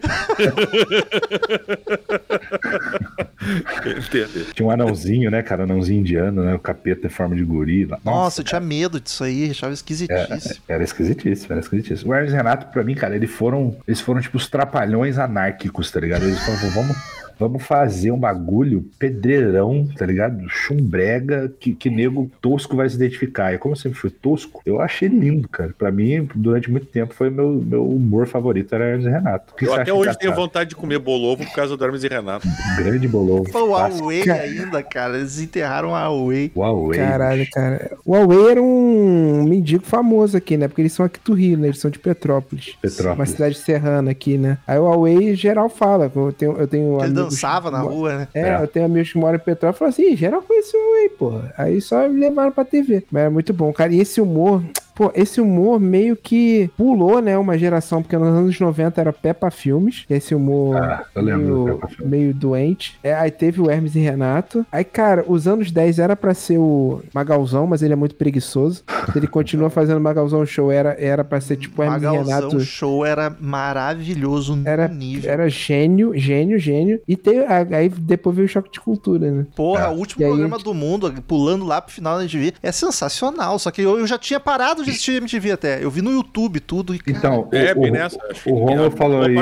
Entende? 3.99 4.45
Tinha 4.55 4.67
um 4.67 4.71
anãozinho, 4.71 5.31
né, 5.31 5.43
cara? 5.43 5.65
Anãozinho 5.65 6.01
indiano, 6.01 6.43
né? 6.43 6.55
O 6.55 6.59
capeta 6.59 7.07
em 7.07 7.11
forma 7.11 7.37
de 7.37 7.45
gorila. 7.45 7.99
Nossa, 8.05 8.41
eu 8.41 8.45
tinha 8.45 8.61
medo 8.61 9.01
disso 9.01 9.25
aí, 9.25 9.51
achava 9.51 9.73
esquisitíssimo. 9.73 10.65
Era 10.69 10.83
esquisitíssimo, 10.83 11.53
era 11.53 11.61
esquisitíssimo. 11.61 12.11
O 12.11 12.15
Hermes 12.15 12.33
e 12.33 12.37
Renato, 12.37 12.67
pra 12.73 12.83
mim, 12.83 12.95
cara, 12.95 13.15
eles 13.15 13.31
foram, 13.31 13.77
eles 13.87 14.01
foram 14.01 14.21
tipo 14.21 14.37
os 14.37 14.49
trapalhões 14.49 15.19
anárquicos, 15.19 15.91
tá 15.91 16.01
ligado? 16.01 16.25
Eles 16.25 16.39
falaram, 16.41 16.71
vamos, 16.71 16.97
vamos 17.41 17.63
fazer 17.63 18.11
um 18.11 18.19
bagulho 18.19 18.85
pedreirão, 18.99 19.89
tá 19.97 20.05
ligado? 20.05 20.47
Chumbrega, 20.51 21.51
que, 21.59 21.75
que 21.75 21.89
nego 21.89 22.31
tosco 22.43 22.77
vai 22.77 22.87
se 22.89 22.97
identificar. 22.97 23.55
E 23.55 23.59
como 23.59 23.73
eu 23.73 23.79
sempre 23.79 23.99
fui 23.99 24.11
tosco, 24.11 24.61
eu 24.67 24.79
achei 24.79 25.09
lindo, 25.09 25.49
cara. 25.49 25.75
Pra 25.77 25.91
mim, 25.91 26.29
durante 26.35 26.71
muito 26.71 26.87
tempo, 26.87 27.15
foi 27.15 27.31
meu, 27.31 27.53
meu 27.53 27.89
humor 27.89 28.27
favorito, 28.27 28.75
era 28.75 28.85
Hermes 28.85 29.07
e 29.07 29.09
Renato. 29.09 29.55
O 29.55 29.57
que 29.57 29.65
Eu 29.65 29.73
até 29.73 29.91
hoje 29.91 30.03
engraçado? 30.03 30.21
tenho 30.21 30.35
vontade 30.35 30.71
de 30.71 30.77
comer 30.77 30.99
bolovo 30.99 31.43
por 31.47 31.55
causa 31.55 31.75
do 31.77 31.83
Hermes 31.83 32.05
e 32.05 32.09
Renato. 32.09 32.47
Grande 32.77 33.09
bolovo. 33.09 33.51
Foi 33.51 33.63
o. 33.63 33.71
Huawei 33.71 34.29
ainda, 34.31 34.83
cara. 34.83 35.17
Eles 35.17 35.41
enterraram 35.41 35.95
a 35.95 36.09
Huawei. 36.09 36.53
Huawei. 36.55 36.99
Caralho, 36.99 37.47
cara. 37.51 37.97
O 38.05 38.13
Huawei 38.13 38.51
era 38.51 38.63
um 38.63 39.45
mendigo 39.45 39.85
famoso 39.85 40.37
aqui, 40.37 40.59
né? 40.59 40.69
Porque 40.69 40.83
eles 40.83 40.93
são 40.93 41.07
aqui 41.07 41.19
do 41.25 41.33
Rio, 41.33 41.57
né? 41.57 41.69
Eles 41.69 41.79
são 41.79 41.91
de 41.91 41.99
Petrópolis. 41.99 42.77
Petrópolis. 42.83 43.19
Uma 43.19 43.27
cidade 43.27 43.55
serrana 43.57 44.11
aqui, 44.11 44.37
né? 44.37 44.59
Aí 44.67 44.79
o 44.79 44.83
Huawei, 44.83 45.35
geral 45.35 45.71
fala. 45.71 46.13
Eu 46.15 46.33
tenho, 46.33 46.53
eu 46.59 46.69
tenho 46.69 46.97
Ele 46.97 47.05
amigos 47.05 47.30
dançava 47.31 47.71
na 47.71 47.81
rua, 47.81 48.17
né? 48.19 48.29
É, 48.35 48.41
É. 48.51 48.63
eu 48.63 48.67
tenho 48.69 48.87
amigos 48.87 49.13
que 49.13 49.19
moram 49.19 49.37
em 49.37 49.39
Petrópolis 49.39 49.77
e 49.77 49.79
falam 49.79 49.91
assim, 49.91 50.13
"Ih, 50.13 50.17
geral 50.17 50.43
conhece 50.43 50.77
o 50.77 50.81
Huawei, 50.81 51.09
porra. 51.11 51.55
Aí 51.57 51.81
só 51.81 52.09
me 52.09 52.21
levaram 52.21 52.53
pra 52.53 52.65
TV. 52.65 53.05
Mas 53.11 53.23
é 53.25 53.29
muito 53.29 53.53
bom, 53.53 53.73
cara. 53.73 53.93
E 53.93 54.01
esse 54.01 54.21
humor, 54.21 54.63
pô, 55.01 55.11
esse 55.15 55.41
humor 55.41 55.81
meio 55.81 56.15
que 56.15 56.71
pulou, 56.77 57.23
né, 57.23 57.39
uma 57.39 57.57
geração, 57.57 58.03
porque 58.03 58.19
nos 58.19 58.29
anos 58.29 58.61
90 58.61 59.01
era 59.01 59.13
Peppa 59.15 59.51
Filmes, 59.51 60.05
esse 60.11 60.35
humor 60.35 60.77
Ah, 60.77 61.05
eu 61.15 61.23
lembro 61.23 61.47
do 61.47 61.65
meio, 61.65 61.81
meio 62.11 62.35
doente. 62.35 62.99
É, 63.03 63.15
aí 63.15 63.31
teve 63.31 63.63
o 63.63 63.71
Hermes 63.71 63.95
e 63.95 63.99
Renato. 64.01 64.67
Aí, 64.71 64.85
cara, 64.85 65.25
os 65.27 65.49
anos 65.49 65.71
10 65.71 65.99
era 65.99 66.15
pra 66.15 66.35
ser 66.35 66.59
o 66.59 67.01
Magalzão, 67.15 67.67
mas 67.67 67.83
ele 67.83 67.95
é 67.95 67.97
muito 67.97 68.15
preguiçoso. 68.15 68.83
Ele 69.17 69.27
continua 69.27 69.71
fazendo 69.71 69.99
Magalzão 70.01 70.45
Show, 70.45 70.71
era, 70.71 70.95
era 70.99 71.25
pra 71.25 71.41
ser 71.41 71.57
tipo 71.57 71.81
o 71.81 71.85
Hermes 71.85 72.03
e 72.03 72.05
Magalzão 72.07 72.37
Renato. 72.41 72.61
show 72.61 73.07
era 73.07 73.35
maravilhoso 73.41 74.57
no 74.57 74.69
Era, 74.69 74.87
nível. 74.89 75.31
era 75.31 75.49
gênio, 75.49 76.13
gênio, 76.15 76.59
gênio. 76.59 77.01
E 77.09 77.17
tem, 77.17 77.39
aí 77.49 77.89
depois 77.89 78.37
veio 78.37 78.47
o 78.47 78.49
choque 78.49 78.71
de 78.71 78.81
cultura, 78.81 79.31
né? 79.31 79.47
Porra, 79.57 79.85
É. 79.85 79.89
o 79.89 79.93
último 79.93 80.23
E 80.23 80.25
aí- 80.25 80.31
programa 80.31 80.59
do 80.59 80.75
mundo, 80.75 81.13
pulando 81.27 81.65
lá 81.65 81.81
pro 81.81 81.93
final 81.95 82.17
da 82.17 82.23
MTV, 82.25 82.53
é 82.63 82.71
sensacional. 82.71 83.59
Só 83.59 83.71
que 83.71 83.81
eu, 83.81 83.99
eu 83.99 84.07
já 84.07 84.19
tinha 84.19 84.39
parado 84.39 84.85
de 84.85 84.90
assistir 84.91 85.13
MTV 85.17 85.53
até. 85.53 85.83
Eu 85.85 85.91
vi 85.91 86.03
no 86.03 86.11
YouTube 86.11 86.61
tudo 86.61 86.95
e. 86.95 86.99
cara, 86.99 87.17
Então, 87.19 87.49
É, 87.53 87.73
o, 87.73 87.81
bem 87.81 87.91
o- 87.91 87.95
nessa. 87.95 88.19
O 88.47 88.55
Romulo 88.55 88.91
falou 88.91 89.23
aí-. 89.23 89.35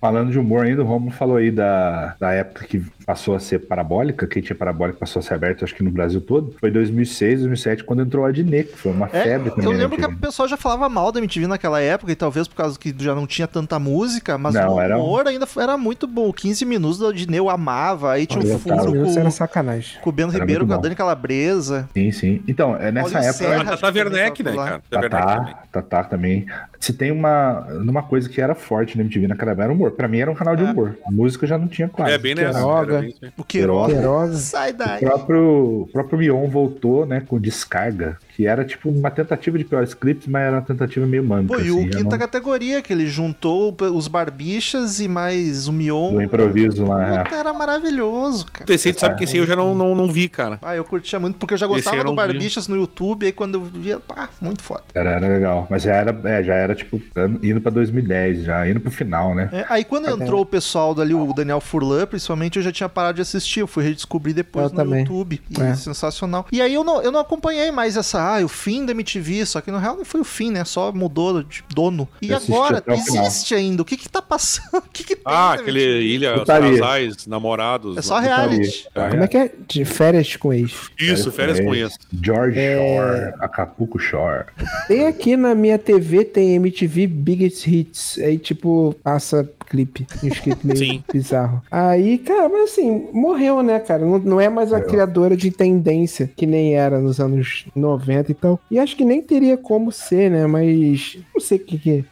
Falando 0.00 0.30
de 0.30 0.38
humor 0.38 0.64
ainda, 0.64 0.82
o 0.82 0.86
Romulo 0.86 1.12
falou 1.12 1.36
aí 1.36 1.50
da, 1.50 2.14
da 2.18 2.32
época 2.32 2.66
que 2.66 2.82
passou 3.10 3.34
a 3.34 3.40
ser 3.40 3.58
parabólica, 3.66 4.24
quem 4.24 4.40
tinha 4.40 4.54
parabólica 4.54 4.96
passou 4.96 5.18
a 5.18 5.22
ser 5.22 5.34
aberta, 5.34 5.64
acho 5.64 5.74
que 5.74 5.82
no 5.82 5.90
Brasil 5.90 6.20
todo. 6.20 6.54
Foi 6.60 6.70
2006, 6.70 7.40
2007, 7.40 7.82
quando 7.82 8.02
entrou 8.02 8.24
a 8.24 8.28
Adnet, 8.28 8.68
que 8.70 8.78
foi 8.78 8.92
uma 8.92 9.06
É, 9.12 9.24
febre 9.24 9.50
também. 9.50 9.64
eu 9.64 9.72
na 9.72 9.78
lembro 9.78 9.96
que 9.98 10.04
a 10.04 10.08
MTV. 10.08 10.26
pessoa 10.28 10.46
já 10.46 10.56
falava 10.56 10.88
mal 10.88 11.10
da 11.10 11.18
MTV 11.18 11.48
naquela 11.48 11.80
época, 11.80 12.12
e 12.12 12.14
talvez 12.14 12.46
por 12.46 12.54
causa 12.54 12.78
que 12.78 12.94
já 12.96 13.12
não 13.12 13.26
tinha 13.26 13.48
tanta 13.48 13.80
música, 13.80 14.38
mas 14.38 14.54
Não, 14.54 14.76
o 14.76 14.80
era 14.80 14.96
um- 14.96 15.02
humor 15.02 15.26
ainda 15.26 15.44
foi- 15.44 15.64
era 15.64 15.76
muito 15.76 16.06
bom. 16.06 16.32
15 16.32 16.64
minutos 16.64 16.98
do 16.98 17.12
Dineu 17.12 17.50
amava, 17.50 18.12
aí 18.12 18.26
tinha 18.26 18.40
um 18.40 18.46
Olha, 18.48 18.58
furo 18.60 18.76
tá, 18.76 18.82
Isso 19.02 19.14
com, 19.14 19.20
era 19.20 19.30
sacanagem. 19.32 20.00
com 20.00 20.08
o 20.10 20.12
Bento 20.12 20.30
Era 20.30 20.38
Ribeiro, 20.44 20.64
com 20.64 20.72
a. 20.72 20.76
Dani 20.76 20.94
Calabresa. 20.94 21.88
Sim, 21.92 22.12
sim. 22.12 22.42
Então, 22.46 22.76
é 22.76 22.92
nessa 22.92 23.10
Paulinho 23.10 23.28
época. 23.30 23.32
Serra, 23.44 23.54
A 23.54 23.56
acho 23.56 23.64
Tata 23.64 23.92
que 23.92 23.98
também 24.04 24.20
Werneck, 24.22 24.42
né, 24.44 24.54
cara? 24.54 24.82
Tata. 24.88 25.08
Tatá, 25.10 25.62
Tatá 25.72 26.04
também. 26.04 26.46
Se 26.80 26.94
tem 26.94 27.12
uma, 27.12 27.60
uma 27.74 28.02
coisa 28.02 28.26
que 28.26 28.40
era 28.40 28.54
forte 28.54 28.96
na 28.96 29.04
MTV 29.04 29.28
naquela 29.28 29.50
época, 29.50 29.64
era 29.64 29.72
humor. 29.72 29.90
Pra 29.90 30.08
mim 30.08 30.18
era 30.18 30.30
um 30.30 30.34
canal 30.34 30.56
de 30.56 30.64
É. 30.64 30.70
humor. 30.70 30.96
Música 31.10 31.46
já 31.46 31.58
não 31.58 31.68
tinha 31.68 31.86
quase. 31.88 32.12
É, 32.12 32.16
bem 32.18 32.34
nessa. 32.34 32.54
Queiroga. 32.58 33.00
bem. 33.00 33.14
O 33.36 33.44
Queiroga. 33.44 33.92
Queiroga. 33.92 34.32
Sai 34.32 34.70
O 34.70 34.76
daí. 34.78 35.00
próprio, 35.00 35.82
o 35.82 35.88
próprio 35.92 36.18
Mion 36.18 36.48
voltou, 36.48 37.04
né, 37.04 37.20
com 37.20 37.38
Descarga, 37.38 38.16
que 38.40 38.46
era 38.46 38.64
tipo 38.64 38.88
uma 38.88 39.10
tentativa 39.10 39.58
de 39.58 39.64
piores 39.64 39.92
clipes, 39.92 40.26
mas 40.26 40.42
era 40.42 40.56
uma 40.56 40.62
tentativa 40.62 41.06
meio 41.06 41.22
mânica. 41.22 41.54
Pô, 41.54 41.60
e 41.60 41.70
o 41.70 41.78
assim, 41.80 41.88
quinta 41.90 42.08
era 42.16 42.18
categoria, 42.18 42.80
que 42.80 42.90
ele 42.90 43.06
juntou 43.06 43.76
os 43.94 44.08
barbichas 44.08 44.98
e 44.98 45.06
mais 45.08 45.68
o 45.68 45.72
Mion. 45.72 46.10
um- 46.10 46.14
do 46.14 46.22
improviso 46.22 46.84
lá. 46.86 47.22
Puta, 47.24 47.36
era 47.36 47.52
maravilhoso, 47.52 48.46
cara. 48.50 48.72
Esse 48.72 48.88
aí, 48.88 48.94
tu 48.94 49.00
sabe 49.00 49.16
que 49.16 49.24
esse 49.24 49.34
aí 49.34 49.40
eu 49.42 49.46
já 49.46 49.54
não, 49.54 49.74
não, 49.74 49.94
não 49.94 50.10
vi, 50.10 50.28
cara. 50.28 50.58
Ah, 50.62 50.74
eu 50.74 50.84
curtia 50.84 51.18
muito, 51.20 51.36
porque 51.36 51.52
eu 51.54 51.58
já 51.58 51.66
gostava 51.66 51.96
eu 51.96 52.02
do 52.04 52.06
não 52.06 52.12
vi. 52.12 52.16
Barbichas 52.16 52.66
no 52.66 52.76
YouTube, 52.76 53.26
aí 53.26 53.32
quando 53.32 53.56
eu 53.56 53.62
via, 53.64 54.00
pá, 54.00 54.30
muito 54.40 54.62
foda. 54.62 54.84
Era, 54.94 55.10
era 55.10 55.28
legal. 55.28 55.66
Mas 55.68 55.82
já 55.82 55.94
era, 55.94 56.18
é, 56.24 56.42
já 56.42 56.54
era 56.54 56.74
tipo 56.74 57.00
indo 57.42 57.60
pra 57.60 57.70
2010, 57.70 58.44
já 58.44 58.66
indo 58.68 58.80
pro 58.80 58.90
final, 58.90 59.34
né? 59.34 59.50
É, 59.52 59.66
aí 59.68 59.84
quando 59.84 60.08
entrou 60.08 60.40
o 60.40 60.46
pessoal 60.46 60.94
dali, 60.94 61.12
o 61.14 61.32
Daniel 61.34 61.60
Furlan, 61.60 62.06
principalmente, 62.06 62.56
eu 62.56 62.62
já 62.62 62.72
tinha 62.72 62.88
parado 62.88 63.16
de 63.16 63.22
assistir. 63.22 63.60
Eu 63.60 63.66
fui 63.66 63.84
redescobrir 63.84 64.34
depois 64.34 64.66
Eu 64.66 64.70
no 64.70 64.76
também. 64.76 65.00
YouTube. 65.00 65.40
E 65.50 65.60
É. 65.60 65.74
sensacional. 65.74 66.46
E 66.50 66.60
aí 66.62 66.72
eu 66.74 66.82
não, 66.84 67.02
eu 67.02 67.12
não 67.12 67.20
acompanhei 67.20 67.70
mais 67.70 67.96
essa, 67.96 68.29
ah, 68.38 68.44
o 68.44 68.48
fim 68.48 68.84
da 68.84 68.92
MTV, 68.92 69.44
só 69.46 69.60
que 69.60 69.70
no 69.70 69.78
real 69.78 69.96
não 69.96 70.04
foi 70.04 70.20
o 70.20 70.24
fim, 70.24 70.50
né? 70.50 70.64
Só 70.64 70.92
mudou 70.92 71.42
de 71.42 71.64
dono. 71.74 72.08
E 72.22 72.32
agora, 72.32 72.82
existe 72.88 73.54
ainda. 73.54 73.82
O 73.82 73.84
que 73.84 73.96
que 73.96 74.08
tá 74.08 74.20
passando? 74.22 74.70
O 74.90 74.92
que 74.92 75.04
que 75.04 75.14
tem 75.16 75.22
Ah, 75.24 75.52
aquele? 75.54 75.80
Ilha, 75.80 76.32
os 76.34 76.40
Putaria. 76.40 76.72
casais, 76.78 77.26
namorados. 77.26 77.96
É 77.96 78.02
só 78.02 78.14
lá. 78.14 78.20
reality. 78.20 78.86
Como 78.94 79.22
é 79.22 79.28
que 79.28 79.36
é? 79.36 79.50
De 79.68 79.84
férias 79.84 80.36
com 80.36 80.52
ex. 80.52 80.90
Isso, 80.98 81.30
férias 81.32 81.60
com 81.60 81.74
isso. 81.74 81.96
George 82.22 82.58
É. 82.58 82.76
Shore, 82.76 83.34
Acapulco 83.40 83.98
Shore. 83.98 84.44
Tem 84.88 85.06
aqui 85.06 85.36
na 85.36 85.54
minha 85.54 85.78
TV, 85.78 86.24
tem 86.24 86.54
MTV 86.56 87.06
Biggest 87.06 87.66
Hits. 87.66 88.18
Aí, 88.18 88.38
tipo, 88.38 88.94
passa 89.02 89.48
clipe. 89.70 90.04
Um 90.22 90.26
escrito 90.26 90.66
meio 90.66 90.78
Sim. 90.78 91.04
bizarro. 91.10 91.62
Aí, 91.70 92.18
cara, 92.18 92.48
mas 92.48 92.72
assim, 92.72 93.08
morreu, 93.12 93.62
né, 93.62 93.78
cara? 93.78 94.04
Não, 94.04 94.18
não 94.18 94.40
é 94.40 94.48
mais 94.48 94.72
a 94.72 94.80
criadora 94.80 95.36
de 95.36 95.50
tendência 95.52 96.28
que 96.36 96.44
nem 96.44 96.74
era 96.74 96.98
nos 96.98 97.20
anos 97.20 97.64
90 97.74 98.32
e 98.32 98.34
tal. 98.34 98.60
E 98.70 98.78
acho 98.78 98.96
que 98.96 99.04
nem 99.04 99.22
teria 99.22 99.56
como 99.56 99.92
ser, 99.92 100.30
né? 100.30 100.46
Mas 100.46 101.16
não 101.32 101.40
sei 101.40 101.58
o 101.58 101.64
que 101.64 101.78
que. 101.78 102.04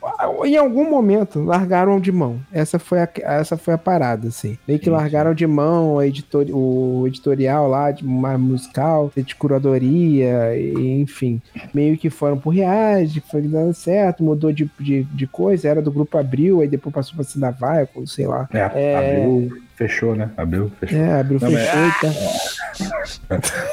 Em 0.44 0.56
algum 0.56 0.88
momento, 0.88 1.42
largaram 1.42 2.00
de 2.00 2.10
mão. 2.12 2.40
Essa 2.52 2.78
foi 2.78 3.00
a, 3.00 3.08
essa 3.16 3.56
foi 3.56 3.74
a 3.74 3.78
parada, 3.78 4.28
assim. 4.28 4.58
Meio 4.66 4.78
que 4.80 4.90
largaram 4.90 5.34
de 5.34 5.46
mão 5.46 5.98
a 5.98 6.06
editor, 6.06 6.46
o 6.50 7.04
editorial 7.06 7.68
lá, 7.68 7.90
de 7.90 8.04
musical, 8.04 9.12
de 9.16 9.34
curadoria, 9.34 10.56
e, 10.56 11.00
enfim 11.00 11.40
meio 11.74 11.96
que 11.96 12.10
foram 12.10 12.38
pro 12.38 12.50
reality, 12.50 13.22
foi 13.30 13.42
dando 13.42 13.72
certo, 13.74 14.22
mudou 14.22 14.52
de, 14.52 14.70
de, 14.78 15.04
de 15.04 15.26
coisa, 15.26 15.68
era 15.68 15.82
do 15.82 15.90
grupo 15.92 16.18
Abril, 16.18 16.60
aí 16.60 16.68
depois 16.68 16.94
passou 16.94 17.14
pra 17.14 17.24
Cidavaia, 17.24 17.88
sei 18.06 18.26
lá. 18.26 18.48
É, 18.52 18.96
abriu, 18.96 19.58
fechou, 19.76 20.14
né? 20.16 20.30
Abriu, 20.36 20.70
fechou. 20.80 20.98
É, 20.98 21.20
Abril 21.20 21.38
Não, 21.40 21.50
mas- 21.50 21.68
fechou 21.68 21.86
e 21.86 21.90
tá. 21.92 22.87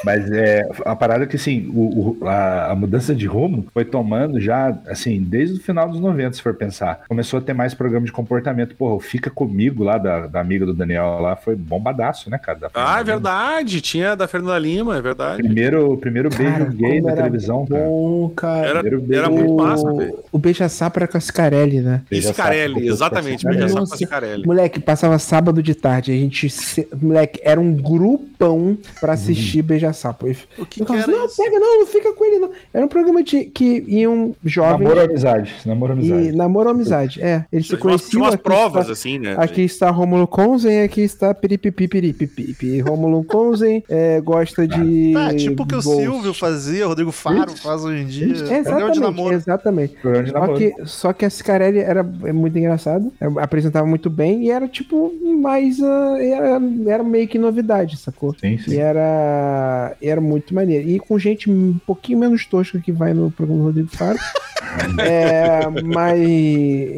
Mas 0.04 0.30
é 0.30 0.68
a 0.84 0.94
parada 0.96 1.24
é 1.24 1.26
que 1.26 1.36
assim, 1.36 1.70
o, 1.74 2.18
o- 2.22 2.28
a, 2.28 2.72
a 2.72 2.74
mudança 2.74 3.14
de 3.14 3.26
rumo 3.26 3.66
foi 3.72 3.84
tomando 3.84 4.40
já, 4.40 4.76
assim, 4.88 5.20
desde 5.22 5.56
o 5.58 5.62
final 5.62 5.88
dos 5.88 6.00
90, 6.00 6.34
se 6.34 6.42
for 6.42 6.54
pensar. 6.54 7.02
Começou 7.08 7.38
a 7.38 7.42
ter 7.42 7.52
mais 7.52 7.74
programa 7.74 8.06
de 8.06 8.12
comportamento. 8.12 8.74
Porra, 8.76 8.94
o 8.94 9.00
Fica 9.00 9.30
Comigo 9.30 9.82
lá, 9.84 9.98
da, 9.98 10.26
da 10.26 10.40
amiga 10.40 10.64
do 10.66 10.74
Daniel 10.74 11.18
lá, 11.20 11.36
foi 11.36 11.54
bombadaço, 11.56 12.30
né, 12.30 12.38
cara? 12.38 12.58
Ah, 12.74 13.00
é 13.00 13.04
verdade. 13.04 13.80
Tinha 13.80 14.14
da 14.16 14.26
Fernanda 14.28 14.58
Lima, 14.58 14.96
é 14.96 15.02
verdade. 15.02 15.42
Primeiro, 15.42 15.96
primeiro 15.98 16.28
beijo 16.30 16.52
Cara, 16.52 16.64
gay 16.66 17.00
na 17.00 17.10
era 17.10 17.16
televisão, 17.22 17.66
cara. 17.66 17.84
Bom, 17.84 18.28
cara. 18.30 18.66
Era, 18.66 18.80
Primeiro 18.80 19.00
beijo 19.06 19.22
era 19.22 19.30
muito 19.30 19.54
massa, 19.54 19.92
velho. 19.92 20.18
o, 20.32 20.38
era 21.00 21.08
com 21.08 21.16
a 21.16 21.20
Scarelli, 21.20 21.80
né? 21.80 22.02
Scarelli, 22.20 22.88
exatamente. 22.88 23.44
com 23.44 23.52
a. 23.52 23.86
Scarelli. 24.06 24.46
Moleque, 24.46 24.80
passava 24.80 25.18
sábado 25.18 25.62
de 25.62 25.74
tarde. 25.74 26.12
A 26.12 26.14
gente. 26.14 26.48
se- 26.50 26.88
Moleque, 27.00 27.40
era 27.42 27.60
um 27.60 27.72
grupão 27.74 28.76
pra 29.00 29.16
assistir 29.32 29.62
Beija-Sapo. 29.62 30.26
Eu 30.26 30.36
O 30.58 30.66
que, 30.66 30.80
que 30.80 30.86
falava, 30.86 31.10
era 31.10 31.18
não, 31.18 31.26
isso? 31.26 31.36
pega, 31.42 31.58
não, 31.58 31.78
não 31.80 31.86
fica 31.86 32.12
com 32.12 32.24
ele, 32.24 32.38
não. 32.38 32.50
Era 32.72 32.84
um 32.84 32.88
programa 32.88 33.22
de 33.22 33.44
que 33.44 33.84
iam 33.86 34.34
jovens. 34.44 34.88
Namoro 34.88 35.00
amizade. 35.00 35.54
Namoro 35.64 35.92
amizade. 35.92 36.28
E 36.28 36.32
namoro 36.32 36.68
ou 36.68 36.74
amizade, 36.74 37.22
é. 37.22 37.44
Eles 37.52 37.66
se 37.68 37.76
conheciam. 37.76 38.10
tinha 38.10 38.22
umas 38.22 38.34
aqui 38.34 38.42
provas, 38.42 38.82
está- 38.82 38.92
assim, 38.92 39.18
né? 39.18 39.34
Aqui 39.38 39.62
está 39.62 39.90
Romulo 39.90 40.26
Conzen, 40.26 40.82
aqui 40.82 41.00
está 41.02 41.32
Piripipi 41.34 41.88
Piripipi. 41.88 42.80
Romulo 42.80 43.24
Conzen 43.24 43.82
é, 43.88 44.20
gosta 44.20 44.66
de. 44.66 45.12
Tá, 45.12 45.34
tipo 45.34 45.62
o 45.62 45.66
que 45.66 45.74
o. 45.76 45.82
Silvio 45.82 46.34
fazia, 46.34 46.84
o 46.86 46.88
Rodrigo 46.88 47.12
Faro 47.12 47.56
faz 47.56 47.84
hoje 47.84 48.02
em 48.02 48.06
dia. 48.06 48.26
Isso. 48.26 48.44
Exatamente, 48.52 49.34
exatamente. 49.34 49.96
Só 50.32 50.54
que, 50.54 50.74
só 50.84 51.12
que 51.12 51.24
a 51.24 51.30
Cicarelli 51.30 51.78
era 51.78 52.00
é 52.24 52.32
muito 52.32 52.58
engraçado, 52.58 53.12
é, 53.20 53.26
apresentava 53.42 53.86
muito 53.86 54.10
bem 54.10 54.44
e 54.44 54.50
era 54.50 54.66
tipo 54.68 55.12
mais. 55.40 55.80
ah, 55.82 56.16
era, 56.20 56.60
era 56.86 57.02
meio 57.02 57.28
que 57.28 57.38
novidade, 57.38 57.96
sacou? 57.96 58.34
Sim, 58.40 58.58
sim. 58.58 58.72
E 58.72 58.78
era, 58.78 59.00
era 60.00 60.20
muito 60.20 60.54
maneiro. 60.54 60.88
E 60.88 60.98
com 60.98 61.18
gente 61.18 61.50
um 61.50 61.78
pouquinho 61.86 62.18
menos 62.18 62.44
tosca 62.46 62.78
que 62.80 62.92
vai 62.92 63.12
no 63.14 63.30
programa 63.30 63.60
do 63.62 63.66
Rodrigo 63.66 63.88
Faro. 63.88 64.18
é, 65.00 65.60
mas, 65.84 66.20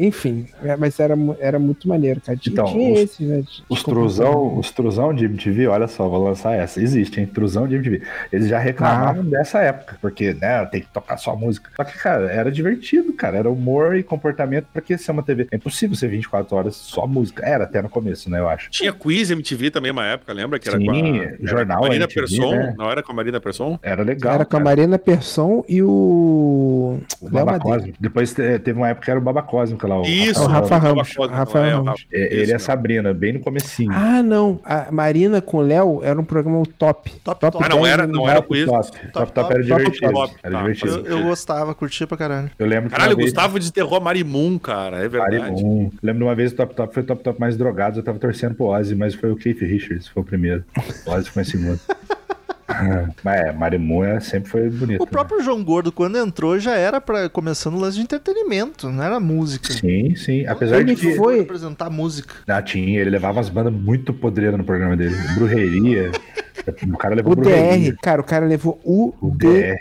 enfim, 0.01 0.45
é, 0.63 0.75
mas 0.75 0.99
era, 0.99 1.15
era 1.39 1.59
muito 1.59 1.87
maneiro, 1.87 2.19
cara. 2.21 2.37
Tinha, 2.37 2.53
Então, 2.53 2.65
tinha 2.65 2.93
os- 2.93 2.99
esse, 2.99 3.23
né? 3.23 3.43
Os 3.69 3.83
truzão, 3.83 4.57
os 4.57 4.71
truzão 4.71 5.13
de 5.13 5.25
MTV, 5.25 5.67
olha 5.67 5.87
só, 5.87 6.07
vou 6.07 6.23
lançar 6.23 6.53
essa. 6.55 6.81
Existe, 6.81 7.19
hein? 7.19 7.27
Truzão 7.27 7.67
de 7.67 7.75
MTV. 7.75 8.01
Eles 8.31 8.47
já 8.47 8.59
reclamavam 8.59 9.23
dessa 9.23 9.59
época, 9.59 9.97
porque, 10.01 10.33
né, 10.33 10.65
tem 10.65 10.81
que 10.81 10.87
tocar 10.87 11.17
só 11.17 11.35
música. 11.35 11.69
Só 11.75 11.83
que, 11.83 11.97
cara, 11.97 12.31
era 12.31 12.51
divertido, 12.51 13.13
cara. 13.13 13.37
Era 13.37 13.49
humor 13.49 13.95
e 13.95 14.03
comportamento, 14.03 14.67
porque 14.73 14.97
ser 14.97 15.11
uma 15.11 15.23
TV. 15.23 15.47
É 15.51 15.55
impossível 15.55 15.95
ser 15.95 16.09
24 16.09 16.55
horas 16.55 16.75
só 16.75 17.05
música. 17.07 17.45
Era 17.45 17.63
até 17.63 17.81
no 17.81 17.89
começo, 17.89 18.29
né, 18.29 18.39
eu 18.39 18.49
acho. 18.49 18.69
Tinha 18.69 18.91
quiz 18.93 19.31
MTV 19.31 19.71
também 19.71 19.91
uma 19.91 20.05
época, 20.05 20.33
lembra? 20.33 20.59
Que 20.59 20.69
era 20.69 20.77
Sim, 20.77 20.85
com 20.85 21.45
a, 21.45 21.47
jornal 21.47 21.85
era 21.85 21.98
Marina 21.99 22.05
MTV, 22.05 22.19
Persson. 22.37 22.51
né? 22.55 22.75
Não 22.77 22.91
era 22.91 23.03
com 23.03 23.11
a 23.11 23.15
Marina 23.15 23.39
Persson? 23.39 23.79
Era 23.83 24.03
legal. 24.03 24.33
Era 24.33 24.45
com 24.45 24.57
a. 24.57 24.59
Marina 24.59 24.99
Persson 24.99 25.63
e 25.67 25.81
o. 25.83 26.99
O 27.21 27.29
Léo 27.31 27.45
Baba. 27.45 27.59
Depois 27.99 28.33
te- 28.33 28.59
teve 28.59 28.77
uma 28.79 28.89
época 28.89 29.05
que 29.05 29.11
era 29.11 29.19
o 29.19 29.23
Baba 29.23 29.41
Cosmo, 29.41 29.77
lá. 29.83 29.99
O 29.99 30.05
Isso, 30.05 30.39
É 30.41 30.43
o 30.43 30.47
Rafa 30.47 30.75
Rafa 30.75 30.77
Ramos. 30.87 31.13
Cosmo, 31.15 31.35
Rafa 31.35 31.59
é, 31.59 31.61
o 31.61 31.77
Ramos. 31.77 31.87
Rafa. 31.89 32.01
É, 32.13 32.17
Isso 32.25 32.33
ele 32.33 32.39
e 32.39 32.43
a 32.43 32.47
mesmo. 32.47 32.59
Sabrina, 32.59 33.13
bem 33.13 33.33
no 33.33 33.39
comecinho. 33.39 33.91
Ah, 33.93 34.21
não. 34.23 34.59
A 34.63 34.91
Marina 34.91 35.41
com 35.41 35.57
o 35.57 35.61
Léo 35.61 36.01
era 36.03 36.19
um 36.19 36.23
programa 36.23 36.63
top. 36.77 37.11
Top, 37.23 37.39
top. 37.39 37.57
Ah, 37.61 37.69
não 37.69 37.81
10 37.81 37.93
era- 37.93 38.07
não 38.07 38.27
era 38.29 38.41
Top, 38.41 38.47
quiz. 38.53 38.65
top, 38.65 38.91
top, 39.13 39.31
top 39.31 39.53
era 39.53 39.63
top, 39.67 39.79
divertido. 39.83 40.11
top, 40.13 40.35
Era 40.43 40.53
tá. 40.55 40.59
divertido. 40.61 41.07
Eu, 41.07 41.17
eu 41.19 41.23
gostava, 41.23 41.75
curtia 41.75 42.07
pra 42.07 42.17
caralho. 42.17 42.51
Eu 42.57 42.67
lembro 42.67 42.89
Caralho, 42.89 43.15
vez- 43.15 43.29
Gustavo 43.31 43.59
desenterrou 43.59 43.97
a 43.97 43.99
Marimun, 43.99 44.57
cara. 44.59 44.97
É 45.03 45.07
verdade. 45.07 45.37
Marimum. 45.39 45.91
Lembro 46.01 46.19
de 46.19 46.23
uma 46.25 46.35
vez 46.35 46.51
o 46.51 46.55
Top 46.55 46.73
Top 46.75 46.93
foi 46.93 47.03
o 47.03 47.05
Top 47.05 47.23
Top 47.23 47.39
mais 47.39 47.57
drogado, 47.57 47.99
eu 47.99 48.03
tava 48.03 48.19
torcendo 48.19 48.55
pro 48.55 48.67
Ozzy, 48.67 48.95
mas 48.95 49.13
foi 49.15 49.31
o 49.31 49.35
Keith 49.35 49.59
Richards, 49.61 50.07
foi 50.07 50.21
o 50.23 50.25
primeiro. 50.25 50.63
O 51.05 51.11
Ozzy 51.11 51.29
foi 51.29 51.43
em 51.43 51.45
segundo. 51.45 51.79
Mas 53.23 53.35
é, 53.41 53.51
Marimun 53.51 54.03
é, 54.03 54.19
sempre 54.19 54.49
foi 54.49 54.69
bonito. 54.69 55.01
O 55.01 55.07
próprio 55.07 55.41
João 55.41 55.63
Gordo, 55.63 55.91
quando 55.91 56.17
entrou, 56.17 56.59
já 56.59 56.75
era 56.75 57.01
pra, 57.01 57.27
começando 57.29 57.75
o 57.75 57.79
lance 57.79 57.97
de 57.97 58.03
entretenimento, 58.03 58.89
não 58.89 59.03
era 59.03 59.19
música. 59.19 59.73
né? 59.73 59.79
Sim, 59.79 60.15
sim. 60.15 60.45
Apesar 60.45 60.77
Ele 60.79 60.93
de 60.95 61.01
que. 61.01 61.15
foi- 61.15 61.41
apresentar 61.41 61.89
música. 61.89 62.35
Ah, 62.47 62.61
tinha, 62.61 62.99
ele 63.01 63.09
levava 63.09 63.37
umas 63.37 63.49
bandas 63.49 63.73
muito 63.73 64.13
podreiras 64.13 64.57
no 64.57 64.63
programa 64.63 64.95
dele. 64.95 65.15
Brujeria. 65.35 66.11
O 66.93 66.97
cara 66.97 67.15
levou 67.15 67.33
O. 67.33 67.35
DR, 67.35 67.95
cara, 68.01 68.21
o 68.21 68.23
cara 68.23 68.45
levou 68.45 68.79
o 68.83 69.13
O 69.21 69.31
DR 69.35 69.77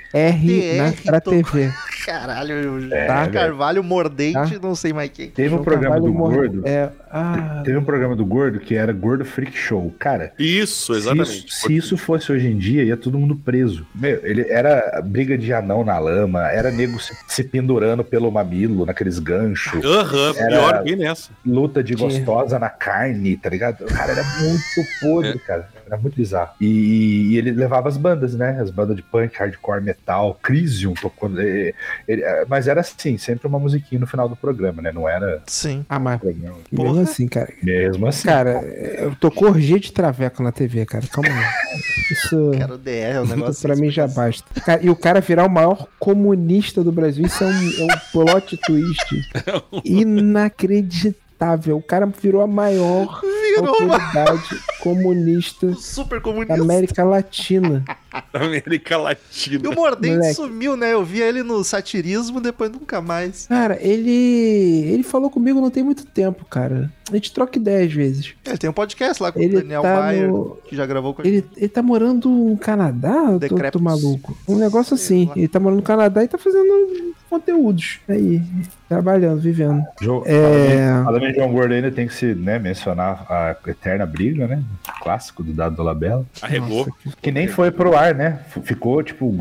na, 0.76 0.90
DR, 0.90 1.02
pra 1.04 1.20
tô- 1.20 1.30
TV. 1.30 1.70
Caralho, 2.06 2.54
É, 2.94 3.06
velho. 3.06 3.32
Carvalho 3.32 3.84
Mordente, 3.84 4.32
Tá. 4.54 4.58
não 4.62 4.74
sei 4.74 4.94
mais 4.94 5.10
quem. 5.10 5.28
Teve 5.28 5.54
um 5.54 5.62
programa 5.62 5.96
Carvalho 5.96 6.12
do 6.12 6.18
Gordo. 6.18 6.62
É, 6.66 6.88
ah, 7.12 7.60
Teve 7.64 7.76
um 7.76 7.84
programa 7.84 8.16
do 8.16 8.24
Gordo 8.24 8.58
que 8.60 8.74
era 8.74 8.92
Gordo 8.94 9.26
Freak 9.26 9.54
Show. 9.56 9.92
Cara, 9.98 10.32
Isso, 10.38 10.94
Se 10.94 11.00
exatamente. 11.00 11.46
isso, 11.46 11.66
se 11.66 11.76
isso 11.76 11.96
fosse 11.98 12.32
hoje 12.32 12.46
em 12.48 12.56
dia, 12.56 12.82
ia 12.82 12.96
todo 12.96 13.18
mundo 13.18 13.36
preso. 13.36 13.86
Meu, 13.94 14.20
ele 14.24 14.46
era 14.48 15.02
briga 15.04 15.36
de 15.36 15.52
anão 15.52 15.84
na 15.84 15.98
lama, 15.98 16.48
era 16.50 16.70
nego 16.70 16.98
se, 16.98 17.14
se 17.26 17.44
pendurando 17.44 18.02
pelo 18.02 18.30
mamilo, 18.30 18.86
naqueles 18.86 19.18
ganchos, 19.18 19.84
Aham, 19.84 20.32
Era- 20.36 20.48
pior 20.48 20.84
bem 20.84 20.96
nessa. 20.96 21.30
luta 21.44 21.82
de 21.84 21.94
gostosa 21.94 22.58
na 22.58 22.70
carne, 22.70 23.36
tá 23.36 23.50
ligado? 23.50 23.82
O 23.84 23.92
cara 23.92 24.12
era 24.12 24.24
muito 24.40 24.88
podre, 25.00 25.38
cara. 25.40 25.68
Era 25.86 25.96
muito 25.96 26.16
bizarro. 26.16 26.50
E, 26.60 26.67
e 26.68 27.36
ele 27.36 27.50
levava 27.52 27.88
as 27.88 27.96
bandas, 27.96 28.34
né? 28.34 28.58
As 28.60 28.70
bandas 28.70 28.96
de 28.96 29.02
punk, 29.02 29.36
hardcore, 29.36 29.82
metal, 29.82 30.38
Crisium 30.42 30.94
tocou. 30.94 31.30
eh, 31.38 31.74
ele- 32.06 32.22
eh, 32.22 32.44
mas 32.48 32.68
era 32.68 32.80
assim, 32.80 33.16
sempre 33.18 33.46
uma 33.46 33.58
musiquinha 33.58 34.00
no 34.00 34.06
final 34.06 34.28
do 34.28 34.36
programa, 34.36 34.80
né? 34.82 34.92
Não 34.92 35.08
era 35.08 35.42
Sim. 35.46 35.84
ah, 35.88 35.98
mas 35.98 36.20
programa. 36.20 36.56
Porra. 36.74 36.88
mesmo 36.90 37.02
assim, 37.02 37.28
cara. 37.28 37.52
Mesmo 37.62 38.06
assim. 38.06 38.26
Cara, 38.28 38.60
eu 38.62 39.14
tô 39.16 39.30
orgia 39.44 39.78
de 39.80 39.92
traveco 39.92 40.42
na 40.42 40.52
TV, 40.52 40.84
cara. 40.84 41.06
Calma 41.06 41.30
aí. 41.30 41.78
Isso, 42.10 42.50
Cara, 42.58 42.74
o 42.74 42.78
DR 42.78 42.90
é 42.90 43.20
um 43.20 43.24
isso 43.24 43.36
negócio. 43.36 43.62
pra 43.62 43.74
sem 43.76 43.84
mim 43.84 43.90
já 43.90 44.06
basta. 44.06 44.44
Cara, 44.62 44.82
e 44.82 44.90
o 44.90 44.96
cara 44.96 45.20
virar 45.20 45.44
o 45.46 45.50
maior 45.50 45.86
comunista 45.98 46.82
do 46.84 46.90
Brasil, 46.92 47.24
isso 47.26 47.42
é 47.44 47.46
um, 47.46 47.50
é 47.50 47.84
um 47.84 47.98
plot 48.12 48.56
twist 48.66 49.30
inacreditável. 49.84 51.14
O 51.76 51.82
cara 51.82 52.06
virou 52.06 52.42
a 52.42 52.46
maior 52.46 53.20
Virou 53.20 53.76
uma 53.80 53.94
autoridade 53.94 54.60
comunista 54.80 55.72
super 55.78 56.18
da 56.18 56.24
comunista. 56.24 56.54
América 56.54 57.04
Latina. 57.04 57.84
da 58.32 58.40
América 58.44 58.94
E 58.94 58.98
Latina. 58.98 59.70
o 59.70 59.74
Mordente 59.74 60.16
Moleque. 60.16 60.34
sumiu, 60.34 60.76
né? 60.76 60.92
Eu 60.92 61.04
vi 61.04 61.20
ele 61.20 61.42
no 61.42 61.62
satirismo, 61.64 62.40
depois 62.40 62.70
nunca 62.70 63.00
mais. 63.00 63.46
Cara, 63.46 63.78
ele. 63.80 64.10
Ele 64.92 65.02
falou 65.02 65.30
comigo 65.30 65.60
não 65.60 65.70
tem 65.70 65.82
muito 65.82 66.04
tempo, 66.06 66.44
cara. 66.44 66.90
A 67.10 67.14
gente 67.14 67.32
troca 67.32 67.58
ideia 67.58 67.86
às 67.86 67.92
vezes. 67.92 68.34
Ele 68.44 68.58
tem 68.58 68.68
um 68.68 68.72
podcast 68.72 69.22
lá 69.22 69.32
com 69.32 69.40
Ele 69.40 69.56
o 69.56 69.60
Daniel 69.62 69.82
tá 69.82 69.96
Bayer, 69.96 70.28
no- 70.28 70.58
que 70.68 70.76
já 70.76 70.84
gravou 70.84 71.14
com 71.14 71.22
a 71.22 71.24
gente. 71.24 71.34
Ele, 71.36 71.46
ele 71.56 71.68
tá 71.68 71.82
morando 71.82 72.28
no 72.28 72.56
Canadá? 72.58 73.14
Eu 73.40 73.70
tô, 73.70 73.78
maluco. 73.78 74.36
Um 74.46 74.56
negócio 74.56 74.96
Sei 74.96 75.22
assim. 75.22 75.28
lá. 75.28 75.32
Ele 75.36 75.48
tá 75.48 75.58
morando 75.58 75.78
no 75.78 75.82
Canadá 75.82 76.22
e 76.22 76.28
tá 76.28 76.36
fazendo 76.36 77.14
conteúdos 77.30 78.00
aí. 78.08 78.42
Trabalhando, 78.88 79.40
vivendo. 79.40 79.82
Jo- 80.00 80.22
É. 80.26 81.02
Falando 81.04 81.26
em 81.26 81.34
João 81.34 81.52
Gordo, 81.52 81.74
ainda 81.74 81.90
tem 81.90 82.06
que 82.06 82.14
se 82.14 82.34
né, 82.34 82.58
mencionar 82.58 83.26
a 83.30 83.56
eterna 83.66 84.06
briga, 84.06 84.46
né? 84.46 84.62
Clássico 85.02 85.42
do 85.42 85.52
Dado 85.52 85.76
do 85.76 85.82
Labela. 85.82 86.24
Arregou. 86.40 86.86
Que- 87.02 87.10
Que 87.22 87.30
nem 87.32 87.46
foi 87.48 87.70
pro 87.70 87.94
ar, 87.96 88.07
né? 88.14 88.40
F- 88.48 88.60
Ficou, 88.62 89.02
tipo, 89.02 89.34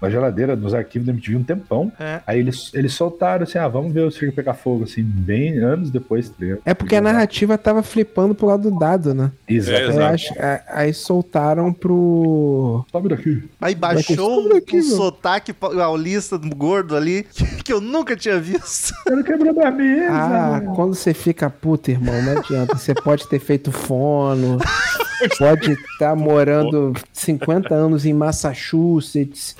na 0.00 0.10
geladeira, 0.10 0.54
nos 0.56 0.74
arquivos 0.74 1.06
da 1.06 1.12
MTV 1.12 1.36
um 1.36 1.42
tempão. 1.42 1.92
É. 1.98 2.20
Aí 2.26 2.38
eles, 2.40 2.70
eles 2.74 2.92
soltaram 2.94 3.44
assim, 3.44 3.58
ah, 3.58 3.68
vamos 3.68 3.92
ver 3.92 4.02
o 4.02 4.10
circo 4.10 4.34
pegar 4.34 4.54
fogo, 4.54 4.84
assim, 4.84 5.02
bem 5.02 5.58
anos 5.58 5.90
depois. 5.90 6.28
tá? 6.28 6.34
É 6.64 6.74
porque 6.74 6.96
a 6.96 7.00
narrativa 7.00 7.56
tava 7.58 7.82
flipando 7.82 8.34
pro 8.34 8.46
lado 8.46 8.70
do 8.70 8.78
dado, 8.78 9.14
né? 9.14 9.30
Exatamente. 9.48 9.98
É, 9.98 10.02
Aí, 10.04 10.14
acho- 10.14 10.34
a- 10.40 10.62
aí 10.68 10.94
soltaram 10.94 11.72
pro. 11.72 12.84
Sobe 12.90 13.08
daqui. 13.08 13.48
Aí 13.60 13.74
baixou 13.74 14.42
Sobre 14.42 14.58
aqui, 14.58 14.76
um 14.80 14.86
meu. 14.86 14.96
sotaque 14.96 15.52
paulista 15.52 16.38
do 16.38 16.54
gordo 16.54 16.96
ali, 16.96 17.26
que 17.64 17.72
eu 17.72 17.80
nunca 17.80 18.16
tinha 18.16 18.38
visto. 18.38 18.92
Ele 19.10 19.22
quebrou 19.22 19.54
da 19.54 19.70
mesa. 19.70 20.12
Ah, 20.12 20.60
né? 20.60 20.72
quando 20.74 20.94
você 20.94 21.14
fica 21.14 21.48
puto, 21.50 21.90
irmão, 21.90 22.20
não 22.22 22.38
adianta. 22.38 22.76
Você 22.76 22.94
pode 22.94 23.28
ter 23.28 23.38
feito 23.38 23.70
fono, 23.72 24.58
pode 25.38 25.72
estar 25.72 26.14
morando 26.14 26.92
50 27.12 27.74
anos 27.74 28.04
em 28.06 28.12
Massachusetts. 28.12 29.56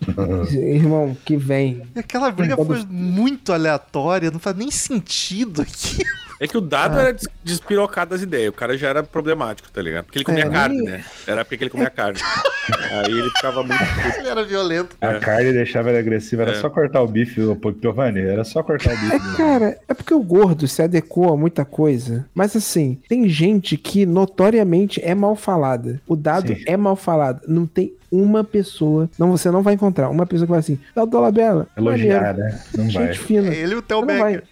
Irmão, 0.53 1.17
que 1.25 1.37
vem. 1.37 1.83
E 1.95 1.99
aquela 1.99 2.31
briga 2.31 2.57
foi 2.57 2.85
muito 2.89 3.53
aleatória, 3.53 4.31
não 4.31 4.39
faz 4.39 4.57
nem 4.57 4.71
sentido 4.71 5.63
aqui. 5.63 6.05
É 6.41 6.49
que 6.49 6.57
o 6.57 6.61
dado 6.61 6.97
Ah. 6.99 7.03
era 7.03 7.13
des- 7.13 7.29
despirocado 7.43 8.11
das 8.11 8.23
ideias. 8.23 8.49
O 8.49 8.53
cara 8.53 8.77
já 8.77 8.89
era 8.89 9.03
problemático, 9.03 9.69
tá 9.71 9.81
ligado? 9.81 10.05
Porque 10.05 10.19
ele 10.19 10.25
comia 10.25 10.45
É, 10.47 10.51
carne, 10.51 10.77
nem- 10.77 10.85
né? 10.85 11.05
Era 11.27 11.45
porque 11.45 11.63
ele 11.65 11.71
comia 11.71 11.91
carne. 11.91 12.19
Aí 12.91 13.13
ele 13.19 13.31
ficava 13.31 13.63
muito. 13.63 13.83
Ele 14.19 14.29
era 14.29 14.43
violento. 14.45 14.97
A 15.01 15.15
carne 15.19 15.53
deixava 15.53 15.91
ele 15.91 15.99
agressivo, 15.99 16.43
era 16.43 16.53
É. 16.53 16.55
só 16.55 16.69
cortar 16.71 17.03
o 17.03 17.07
bife, 17.07 17.41
Pô, 17.61 17.73
Piovani, 17.73 18.21
era 18.21 18.43
só 18.45 18.63
cortar 18.63 18.95
o 18.95 18.97
bife. 18.99 19.15
É, 19.15 19.19
cara, 19.37 19.79
é 19.89 19.95
porque 19.95 20.15
o 20.15 20.23
gordo 20.23 20.67
se 20.67 20.83
adequou 20.83 21.33
a 21.33 21.37
muita 21.37 21.65
coisa. 21.65 22.27
Mas 22.35 22.57
assim, 22.57 23.01
tem 23.09 23.29
gente 23.29 23.77
que 23.77 24.05
notoriamente 24.07 25.01
é 25.05 25.15
mal 25.15 25.37
falada. 25.37 26.01
O 26.07 26.17
dado 26.17 26.49
Sim. 26.55 26.65
é 26.67 26.77
mal 26.77 26.97
falado. 26.97 27.43
Não 27.47 27.67
tem 27.67 27.93
uma 28.15 28.45
pessoa, 28.45 29.09
não 29.19 29.31
você 29.31 29.51
não 29.51 29.63
vai 29.63 29.75
encontrar 29.75 30.09
uma 30.09 30.27
pessoa 30.27 30.47
que 30.47 30.51
vai 30.51 30.61
assim, 30.61 30.79
Dado 30.95 31.11
Dolabella, 31.11 31.67
Elogiar, 31.77 32.35
né? 32.35 32.61
Não 32.77 32.91
vai. 32.91 33.07
Gente 33.07 33.19
fina. 33.19 33.53
É 33.53 33.57
ele 33.57 33.75
e 33.75 33.77
o 33.77 33.83
Theo 33.83 34.01
Você 34.01 34.07
não 34.07 34.19
vai. 34.19 34.33
Becker. 34.35 34.49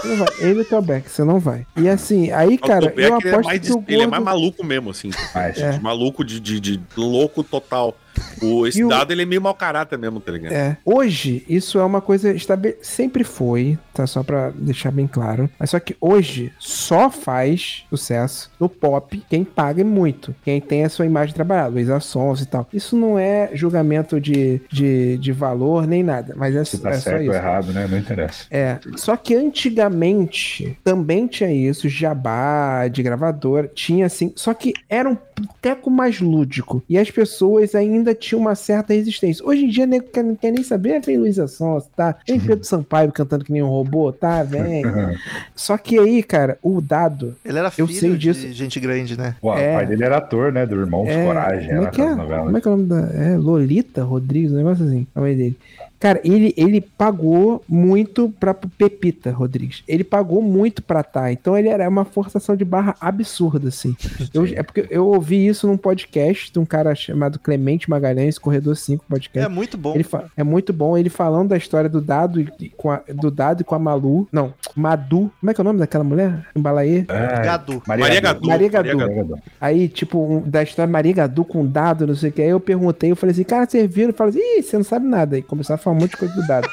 Você 0.00 0.08
não 0.08 0.16
vai. 0.16 0.28
Ele 0.40 0.58
e 0.58 0.62
o 0.62 0.64
Theo 0.64 0.82
Beck, 0.82 1.10
você 1.10 1.24
não 1.24 1.38
vai. 1.38 1.66
E 1.76 1.88
assim, 1.88 2.30
aí, 2.32 2.56
cara, 2.56 2.86
o 2.86 2.88
Beck, 2.88 2.98
eu 2.98 3.04
ele, 3.04 3.28
é 3.28 3.30
aposto 3.30 3.46
mais, 3.46 3.60
que 3.60 3.72
o 3.72 3.84
ele 3.86 3.94
é 3.94 3.98
gordo... 3.98 4.10
mais 4.10 4.24
maluco 4.24 4.64
mesmo, 4.64 4.90
assim. 4.90 5.10
Mas, 5.34 5.58
É. 5.58 5.78
Maluco 5.78 6.24
de, 6.24 6.40
de, 6.40 6.60
de 6.60 6.80
louco 6.96 7.42
total. 7.42 7.96
O, 8.42 8.66
esse 8.66 8.80
E 8.80 8.84
o- 8.84 8.88
dado, 8.88 9.10
ele 9.12 9.22
é 9.22 9.26
meio 9.26 9.40
mau 9.42 9.54
caráter 9.54 9.98
mesmo, 9.98 10.20
tá 10.20 10.32
ligado? 10.32 10.52
É. 10.52 10.76
Hoje, 10.84 11.44
isso 11.48 11.78
é 11.78 11.84
uma 11.84 12.00
coisa 12.00 12.30
estabe... 12.32 12.76
sempre 12.82 13.24
foi, 13.24 13.78
tá? 13.92 14.06
Só 14.06 14.22
pra 14.22 14.50
deixar 14.50 14.90
bem 14.90 15.06
claro. 15.06 15.48
Mas 15.58 15.70
só 15.70 15.80
que 15.80 15.96
hoje 16.00 16.52
só 16.58 17.10
faz 17.10 17.84
sucesso 17.90 18.50
no 18.58 18.68
pop 18.68 19.22
quem 19.28 19.44
paga 19.44 19.84
muito. 19.84 20.34
Quem 20.44 20.60
tem 20.60 20.84
a 20.84 20.88
sua 20.88 21.06
imagem 21.06 21.34
trabalhada, 21.34 21.68
Luísa 21.70 22.00
Sons 22.00 22.40
e 22.40 22.46
tal. 22.46 22.66
Isso 22.72 22.96
não 22.96 23.18
é 23.18 23.50
julgamento 23.54 24.20
de, 24.20 24.60
de, 24.70 25.18
de 25.18 25.32
valor 25.32 25.86
nem 25.86 26.02
nada. 26.02 26.34
Mas 26.36 26.54
é, 26.54 26.64
se 26.64 26.78
tá 26.78 26.90
é 26.90 26.94
só 26.94 27.00
certo 27.00 27.16
ou 27.24 27.30
isso. 27.30 27.34
errado, 27.34 27.72
né? 27.72 27.86
Não 27.90 27.98
interessa. 27.98 28.46
É, 28.50 28.78
só 28.96 29.16
que 29.16 29.34
antigamente 29.34 30.78
também 30.84 31.26
tinha 31.26 31.52
isso, 31.52 31.88
jabá 31.88 32.88
de 32.88 33.02
gravadora, 33.02 33.70
tinha 33.74 34.06
assim, 34.06 34.32
só 34.36 34.52
que 34.54 34.72
era 34.88 35.08
um 35.08 35.16
teco 35.60 35.90
mais 35.90 36.20
lúdico 36.20 36.82
e 36.88 36.98
as 36.98 37.10
pessoas 37.10 37.74
ainda 37.74 38.07
tinham 38.14 38.40
uma 38.40 38.54
certa 38.54 38.92
resistência. 38.92 39.44
Hoje 39.44 39.64
em 39.64 39.68
dia 39.68 39.86
nego 39.86 40.06
quer, 40.06 40.24
não 40.24 40.34
quer 40.34 40.52
nem 40.52 40.62
saber, 40.62 41.00
vem 41.00 41.16
Luísa 41.16 41.46
Sons, 41.46 41.84
tá? 41.96 42.16
Vem 42.26 42.40
Pedro 42.40 42.64
Sampaio 42.64 43.12
cantando 43.12 43.44
que 43.44 43.52
nem 43.52 43.62
um 43.62 43.68
robô, 43.68 44.12
tá? 44.12 44.42
Vem. 44.42 44.82
Só 45.54 45.76
que 45.76 45.98
aí, 45.98 46.22
cara, 46.22 46.58
o 46.62 46.80
dado 46.80 47.36
Ele 47.44 47.58
era 47.58 47.72
Eu 47.76 47.86
filho 47.86 48.00
sei 48.00 48.10
de 48.10 48.18
disso. 48.18 48.52
gente 48.52 48.80
grande, 48.80 49.16
né? 49.16 49.36
Pô, 49.40 49.54
É. 49.56 49.72
O 49.72 49.74
pai 49.76 49.86
dele 49.86 50.04
era 50.04 50.18
ator, 50.18 50.52
né? 50.52 50.66
Do 50.66 50.76
Irmãos 50.76 51.08
é, 51.08 51.24
Coragem, 51.24 51.68
como 51.68 51.82
é 51.82 51.90
que 51.90 52.00
é? 52.00 52.14
Como 52.14 52.56
é 52.56 52.60
que 52.60 52.68
é 52.68 52.70
o 52.70 52.76
nome 52.76 52.88
da. 52.88 53.00
É 53.12 53.36
Lolita 53.36 54.02
Rodrigues, 54.02 54.52
um 54.52 54.56
negócio 54.56 54.84
assim, 54.84 55.06
a 55.14 55.20
mãe 55.20 55.36
dele. 55.36 55.56
Cara, 56.00 56.20
ele, 56.22 56.54
ele 56.56 56.80
pagou 56.80 57.62
muito 57.68 58.32
pra 58.38 58.54
Pepita 58.54 59.30
Rodrigues. 59.32 59.82
Ele 59.88 60.04
pagou 60.04 60.40
muito 60.40 60.82
pra 60.82 61.02
tá. 61.02 61.32
Então 61.32 61.56
ele 61.58 61.68
era 61.68 61.88
uma 61.88 62.04
forçação 62.04 62.54
de 62.54 62.64
barra 62.64 62.94
absurda, 63.00 63.68
assim. 63.68 63.96
Eu- 64.32 64.46
é 64.46 64.62
porque 64.62 64.86
eu 64.90 65.06
ouvi 65.06 65.46
isso 65.46 65.66
num 65.66 65.76
podcast 65.76 66.52
de 66.52 66.58
um 66.58 66.64
cara 66.64 66.94
chamado 66.94 67.38
Clemente 67.38 67.88
Magalhães, 67.90 68.38
Corredor 68.38 68.76
5 68.76 69.04
É 69.04 69.10
podcast. 69.10 69.50
muito 69.52 69.76
bom. 69.76 69.94
Ele 69.94 70.04
é 70.36 70.44
muito 70.44 70.72
bom 70.72 70.96
ele 70.96 71.08
falando 71.10 71.48
da 71.48 71.56
história 71.56 71.88
do 71.88 72.00
Dado 72.00 72.40
e- 72.40 72.68
com 72.76 72.90
a, 72.90 73.00
do 73.12 73.30
Dado 73.30 73.62
e 73.62 73.64
com 73.64 73.74
a 73.74 73.78
Malu. 73.78 74.28
Não, 74.32 74.54
Madu. 74.76 75.30
Como 75.40 75.50
é 75.50 75.54
que 75.54 75.60
é 75.60 75.62
o 75.62 75.64
nome 75.64 75.78
daquela 75.80 76.04
mulher? 76.04 76.46
Embalaê? 76.54 77.04
É, 77.08 77.42
Gadu. 77.44 77.82
Maria 77.86 78.20
Gadu. 78.20 78.46
Maria 78.46 78.68
Gadu. 78.68 78.96
Maria 78.98 79.14
Gadu. 79.16 79.38
Aí, 79.60 79.88
tipo, 79.88 80.18
um- 80.18 80.40
da 80.48 80.62
história 80.62 80.90
Maria 80.90 81.12
Gadu 81.12 81.44
com 81.44 81.66
dado, 81.66 82.06
não 82.06 82.14
sei 82.14 82.30
o 82.30 82.32
que. 82.32 82.42
Aí 82.42 82.48
eu 82.50 82.60
perguntei, 82.60 83.10
eu 83.10 83.16
falei 83.16 83.32
assim, 83.32 83.44
cara, 83.44 83.66
vocês 83.68 83.92
viram? 83.92 84.10
Eu 84.10 84.14
falei 84.14 84.34
assim, 84.34 84.58
ih, 84.58 84.62
você 84.62 84.76
não 84.76 84.84
sabe 84.84 85.06
nada. 85.06 85.36
Aí 85.36 85.42
começaram 85.42 85.74
a 85.74 85.82
falar 85.82 85.87
um 85.92 85.94
monte 85.94 86.10
de 86.10 86.16
coisa 86.16 86.34
do 86.34 86.46
dado. 86.46 86.68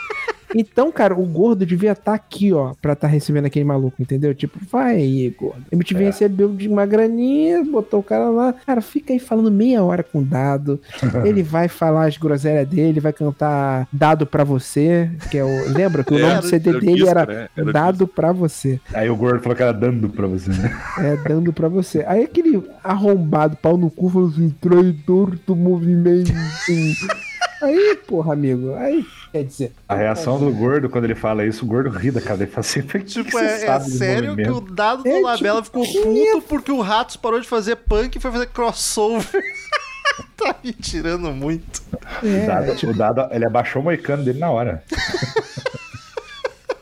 Então, 0.57 0.89
cara, 0.89 1.13
o 1.13 1.25
gordo 1.25 1.65
devia 1.65 1.91
estar 1.91 2.13
aqui, 2.13 2.53
ó, 2.53 2.73
pra 2.81 2.93
estar 2.93 3.07
recebendo 3.07 3.43
aquele 3.45 3.65
maluco, 3.65 4.01
entendeu? 4.01 4.33
Tipo, 4.33 4.57
vai 4.71 4.95
aí, 4.95 5.29
gordo. 5.37 5.65
MTV 5.69 6.03
É. 6.03 6.05
recebeu 6.07 6.47
de 6.55 6.69
uma 6.69 6.85
graninha, 6.85 7.61
botou 7.65 7.99
o 7.99 8.03
cara 8.03 8.29
lá. 8.29 8.53
Cara, 8.65 8.79
fica 8.79 9.11
aí 9.11 9.19
falando 9.19 9.51
meia 9.51 9.83
hora 9.83 10.01
com 10.01 10.19
o 10.19 10.23
dado. 10.23 10.79
ele 11.25 11.43
vai 11.43 11.67
falar 11.67 12.07
as 12.07 12.15
groselhas 12.15 12.65
dele, 12.69 13.01
vai 13.01 13.11
cantar 13.11 13.85
Dado 13.91 14.25
pra 14.25 14.45
você, 14.45 15.09
que 15.29 15.37
é 15.37 15.43
o. 15.43 15.71
Lembra 15.73 16.05
que 16.05 16.13
o 16.13 16.17
É, 16.17 16.21
nome 16.21 16.41
do 16.41 16.47
CD 16.47 16.71
dele 16.71 16.93
disco, 16.93 17.09
era, 17.09 17.25
né? 17.25 17.49
Era 17.57 17.73
Dado 17.73 18.07
pra 18.07 18.31
você. 18.31 18.79
Aí 18.93 19.09
o 19.09 19.15
gordo 19.17 19.41
falou 19.41 19.57
que 19.57 19.63
era 19.63 19.73
dando 19.73 20.07
pra 20.07 20.25
você, 20.27 20.51
né? 20.51 20.73
É, 20.99 21.17
dando 21.27 21.51
pra 21.51 21.67
você. 21.67 22.05
Aí 22.07 22.23
aquele 22.23 22.63
arrombado, 22.81 23.57
pau 23.57 23.75
no 23.75 23.89
cu, 23.89 24.09
falou 24.09 24.29
assim, 24.29 24.49
traidor 24.61 25.37
do 25.45 25.53
movimento. 25.53 26.31
Aí, 27.61 27.95
porra, 28.07 28.33
amigo, 28.33 28.73
aí, 28.75 29.05
quer 29.31 29.43
dizer... 29.43 29.71
A 29.87 29.95
reação 29.95 30.37
do 30.39 30.51
gordo, 30.51 30.89
quando 30.89 31.05
ele 31.05 31.15
fala 31.15 31.45
isso, 31.45 31.63
o 31.65 31.67
gordo 31.67 31.89
ri 31.89 32.11
da 32.11 32.21
cara. 32.21 32.43
Ele 32.43 32.51
fala 32.51 32.59
assim: 32.61 32.79
"O 32.81 32.83
que 32.83 32.99
Tipo, 32.99 33.31
você 33.31 33.45
é, 33.45 33.65
é 33.65 33.79
sério 33.79 34.35
que 34.35 34.41
o 34.43 34.53
movimento?" 34.53 34.73
dado 34.73 35.03
do 35.03 35.09
É, 35.09 35.21
Labela 35.21 35.61
tipo, 35.61 35.83
ficou 35.85 36.03
puto 36.03 36.41
porque 36.47 36.71
o 36.71 36.81
Ratos 36.81 37.15
parou 37.15 37.39
de 37.39 37.47
fazer 37.47 37.77
punk 37.77 38.15
e 38.15 38.19
foi 38.19 38.31
fazer 38.31 38.47
crossover. 38.47 39.43
tá 40.37 40.55
me 40.63 40.73
tirando 40.73 41.31
muito. 41.31 41.81
O 42.21 42.27
É, 42.27 42.45
dado, 42.45 42.89
o 42.89 42.93
dado, 42.93 43.27
ele 43.33 43.45
abaixou 43.45 43.81
o 43.81 43.85
moicano 43.85 44.23
dele 44.23 44.39
na 44.39 44.51
hora. 44.51 44.83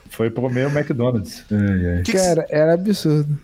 Foi 0.10 0.30
pro 0.30 0.48
meio 0.48 0.70
McDonald's. 0.70 1.44
Ai, 1.52 1.96
ai. 1.98 2.04
Que 2.04 2.12
que 2.12 2.18
cara, 2.20 2.46
era 2.50 2.76
absurdo. 2.76 3.36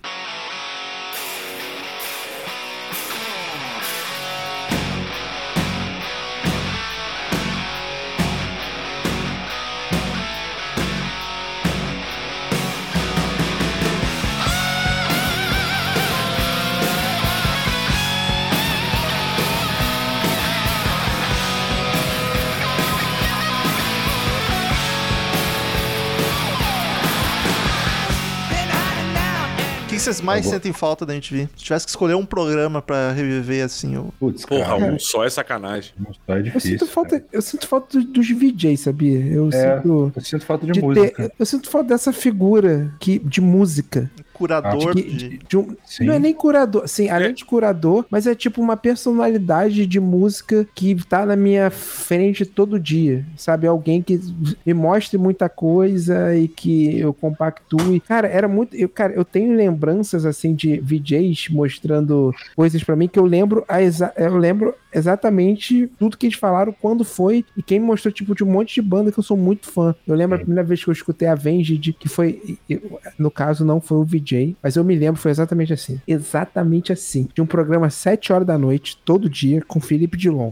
Que 30.00 30.04
vocês 30.06 30.22
mais 30.22 30.40
Eu 30.46 30.52
vou- 30.52 30.54
sentem 30.54 30.74
falta 30.74 31.06
da 31.06 31.14
MTV? 31.14 31.50
Se 31.56 31.64
tivesse 31.64 31.86
que 31.86 31.90
escolher 31.92 32.16
um 32.16 32.26
programa 32.26 32.82
pra 32.82 33.12
reviver 33.12 33.64
assim, 33.64 33.98
o. 33.98 34.14
Putz, 34.20 34.46
Porra, 34.46 34.66
cara, 34.80 34.94
um 34.94 35.00
só 35.00 35.24
é 35.26 35.30
sacanagem. 35.30 35.94
só 36.26 36.34
é 36.36 36.40
Eu 36.40 36.44
difícil. 36.44 36.72
sinto 36.72 36.88
falta, 36.88 37.24
eu 37.32 37.42
sinto 37.42 37.68
falta 37.68 38.00
dos, 38.02 38.30
VJs, 38.30 38.80
sabia? 38.82 39.20
Eu 39.26 39.50
É, 39.52 39.76
sinto... 39.78 40.12
Eu 40.16 40.22
sinto 40.22 40.46
falta 40.46 40.66
de, 40.66 40.72
de 40.74 40.82
música. 40.82 41.30
ter- 41.30 41.32
eu 41.38 41.46
sinto 41.46 41.70
falta 41.70 41.90
dessa 41.90 42.12
figura 42.14 42.94
que, 43.00 43.20
de 43.20 43.42
música. 43.42 44.10
Curador 44.40 44.94
Que- 44.96 45.04
de... 45.04 45.38
de 45.38 45.58
um- 45.58 45.76
não 46.02 46.14
é 46.14 46.20
nem 46.20 46.34
curador, 46.34 46.88
sim, 46.88 47.10
além 47.10 47.30
É. 47.30 47.34
de 47.34 47.46
curador, 47.46 48.06
mas 48.10 48.26
é 48.26 48.34
tipo 48.34 48.62
uma 48.62 48.76
personalidade 48.78 49.86
de 49.86 50.00
música 50.00 50.66
que 50.74 50.96
tá 51.08 51.26
na 51.26 51.36
minha 51.36 51.70
frente 51.70 52.46
todo 52.46 52.80
dia, 52.80 53.26
sabe? 53.36 53.68
Alguém 53.68 54.02
que 54.02 54.20
me 54.66 54.74
mostre 54.74 55.18
muita 55.18 55.50
coisa 55.50 56.36
e 56.36 56.48
que 56.48 56.98
eu 56.98 57.14
compactue. 57.14 58.00
Cara, 58.08 58.28
era 58.28 58.48
muito. 58.48 58.76
Eu, 58.76 58.88
cara, 58.90 59.14
eu 59.14 59.26
tenho 59.26 59.54
lembranças 59.56 60.26
assim 60.26 60.54
de 60.56 60.80
VJs 60.80 61.50
mostrando 61.50 62.34
coisas 62.56 62.84
pra 62.84 62.96
mim 62.96 63.08
que 63.08 63.20
eu 63.20 63.26
lembro, 63.26 63.66
a 63.68 63.82
exa- 63.82 64.14
eu 64.16 64.38
lembro 64.38 64.74
exatamente 64.94 65.90
tudo 66.00 66.18
que 66.18 66.26
eles 66.28 66.38
falaram, 66.38 66.74
quando 66.82 67.04
foi 67.04 67.46
e 67.58 67.62
quem 67.62 67.80
me 67.80 67.86
mostrou, 67.86 68.12
tipo, 68.12 68.34
de 68.34 68.44
um 68.44 68.48
monte 68.48 68.76
de 68.76 68.82
banda 68.82 69.12
que 69.12 69.20
eu 69.20 69.24
sou 69.24 69.38
muito 69.38 69.70
fã. 69.72 69.94
Eu 70.08 70.16
lembro 70.16 70.36
a 70.36 70.40
primeira 70.40 70.64
vez 70.64 70.84
que 70.84 70.90
eu 70.90 70.94
escutei 70.94 71.28
Avenged, 71.28 71.94
que 71.94 72.08
foi, 72.10 72.58
eu- 72.70 73.00
no 73.18 73.30
caso, 73.30 73.66
não 73.66 73.82
foi 73.82 73.98
o 73.98 74.04
VJ, 74.06 74.29
mas 74.62 74.76
eu 74.76 74.84
me 74.84 74.96
lembro, 74.96 75.20
foi 75.22 75.32
exatamente 75.32 75.74
assim. 75.74 76.00
Exatamente 76.08 76.92
assim. 76.92 77.28
De 77.34 77.42
um 77.42 77.46
programa 77.46 77.88
às 77.88 77.94
7 77.96 78.32
horas 78.34 78.48
da 78.48 78.58
noite, 78.58 78.98
todo 79.04 79.30
dia, 79.30 79.62
com 79.68 79.80
Felipe 79.80 80.18
Dilon. 80.18 80.52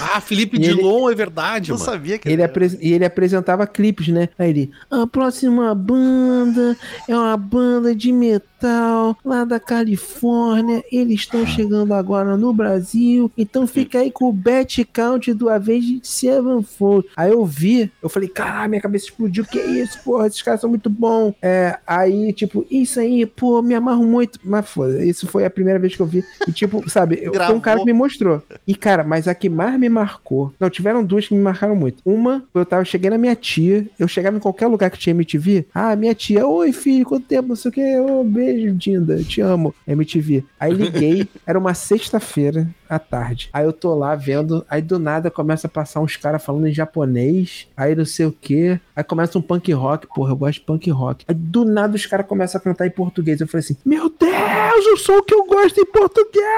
Ah, 0.00 0.20
Felipe 0.20 0.56
E 0.56 0.64
ele- 0.64 0.74
Dilon 0.76 1.10
é 1.10 1.14
verdade, 1.14 1.70
Eu 1.70 1.76
mano. 1.76 1.84
sabia 1.90 2.18
que 2.18 2.28
Ele 2.28 2.42
apres- 2.42 2.78
E 2.80 2.92
ele 2.92 3.04
apresentava 3.04 3.66
clipes, 3.66 4.08
né? 4.08 4.28
Aí 4.38 4.50
ele, 4.50 4.70
a 4.90 5.06
próxima 5.06 5.74
banda 5.74 6.76
é 7.08 7.16
uma 7.16 7.36
banda 7.36 7.94
de 7.94 8.12
metal 8.12 8.47
lá 9.24 9.44
da 9.44 9.60
Califórnia. 9.60 10.82
Eles 10.90 11.20
estão 11.20 11.46
chegando 11.46 11.94
agora 11.94 12.36
no 12.36 12.52
Brasil. 12.52 13.30
Então 13.36 13.66
fica 13.66 14.00
aí 14.00 14.10
com 14.10 14.28
o 14.28 14.32
Bet 14.32 14.84
Count 14.84 15.32
do 15.32 15.48
Avenged 15.48 16.00
Sevenfold. 16.06 17.08
Aí 17.16 17.30
eu 17.30 17.44
vi, 17.44 17.90
eu 18.02 18.08
falei, 18.08 18.28
caralho, 18.28 18.70
minha 18.70 18.82
cabeça 18.82 19.06
explodiu. 19.06 19.44
Que 19.44 19.58
isso, 19.58 20.02
porra, 20.02 20.26
esses 20.26 20.42
caras 20.42 20.60
são 20.60 20.70
muito 20.70 20.90
bons. 20.90 21.34
É, 21.42 21.78
aí, 21.86 22.32
tipo, 22.32 22.66
isso 22.70 23.00
aí, 23.00 23.24
pô, 23.26 23.62
me 23.62 23.74
amarro 23.74 24.04
muito. 24.04 24.38
Mas 24.42 24.68
foda, 24.68 25.04
isso 25.04 25.26
foi 25.26 25.44
a 25.44 25.50
primeira 25.50 25.78
vez 25.78 25.94
que 25.94 26.02
eu 26.02 26.06
vi. 26.06 26.24
E, 26.46 26.52
tipo, 26.52 26.86
sabe, 26.90 27.18
eu, 27.22 27.32
foi 27.32 27.54
um 27.54 27.60
cara 27.60 27.80
que 27.80 27.86
me 27.86 27.92
mostrou. 27.92 28.42
E, 28.66 28.74
cara, 28.74 29.04
mas 29.04 29.28
a 29.28 29.34
que 29.34 29.48
mais 29.48 29.78
me 29.78 29.88
marcou. 29.88 30.52
Não, 30.58 30.68
tiveram 30.68 31.04
duas 31.04 31.28
que 31.28 31.34
me 31.34 31.40
marcaram 31.40 31.76
muito. 31.76 32.02
Uma, 32.04 32.44
eu 32.54 32.64
tava, 32.64 32.84
cheguei 32.84 33.10
na 33.10 33.18
minha 33.18 33.34
tia, 33.34 33.86
eu 33.98 34.08
chegava 34.08 34.36
em 34.36 34.40
qualquer 34.40 34.66
lugar 34.66 34.90
que 34.90 34.98
tinha 34.98 35.14
MTV. 35.14 35.66
Ah, 35.74 35.94
minha 35.96 36.14
tia, 36.14 36.46
oi 36.46 36.72
filho, 36.72 37.04
quanto 37.04 37.26
tempo, 37.26 37.48
não 37.48 37.56
sei 37.56 37.68
o 37.70 37.72
que. 37.72 37.98
Ô, 37.98 38.24
beijo, 38.24 38.47
Dinda, 38.74 39.14
eu 39.14 39.24
te 39.24 39.40
amo. 39.40 39.74
MTV. 39.86 40.44
Aí 40.58 40.72
liguei, 40.72 41.28
era 41.46 41.58
uma 41.58 41.74
sexta-feira 41.74 42.68
à 42.88 42.98
tarde. 42.98 43.50
Aí 43.52 43.64
eu 43.64 43.72
tô 43.72 43.94
lá 43.94 44.14
vendo, 44.14 44.64
aí 44.68 44.80
do 44.80 44.98
nada 44.98 45.30
começa 45.30 45.66
a 45.66 45.70
passar 45.70 46.00
uns 46.00 46.16
caras 46.16 46.42
falando 46.42 46.66
em 46.66 46.72
japonês, 46.72 47.68
aí 47.76 47.94
não 47.94 48.04
sei 48.04 48.26
o 48.26 48.32
que. 48.32 48.80
Aí 48.96 49.04
começa 49.04 49.38
um 49.38 49.42
punk 49.42 49.70
rock, 49.72 50.06
porra, 50.14 50.32
eu 50.32 50.36
gosto 50.36 50.60
de 50.60 50.66
punk 50.66 50.90
rock. 50.90 51.24
Aí 51.28 51.34
do 51.34 51.64
nada 51.64 51.96
os 51.96 52.06
caras 52.06 52.26
começam 52.26 52.58
a 52.58 52.62
cantar 52.62 52.86
em 52.86 52.90
português. 52.90 53.40
Eu 53.40 53.48
falei 53.48 53.64
assim: 53.64 53.76
Meu 53.84 54.08
Deus, 54.08 55.08
o 55.08 55.22
que 55.22 55.34
eu 55.34 55.44
gosto 55.44 55.80
em 55.80 55.86
português! 55.86 56.38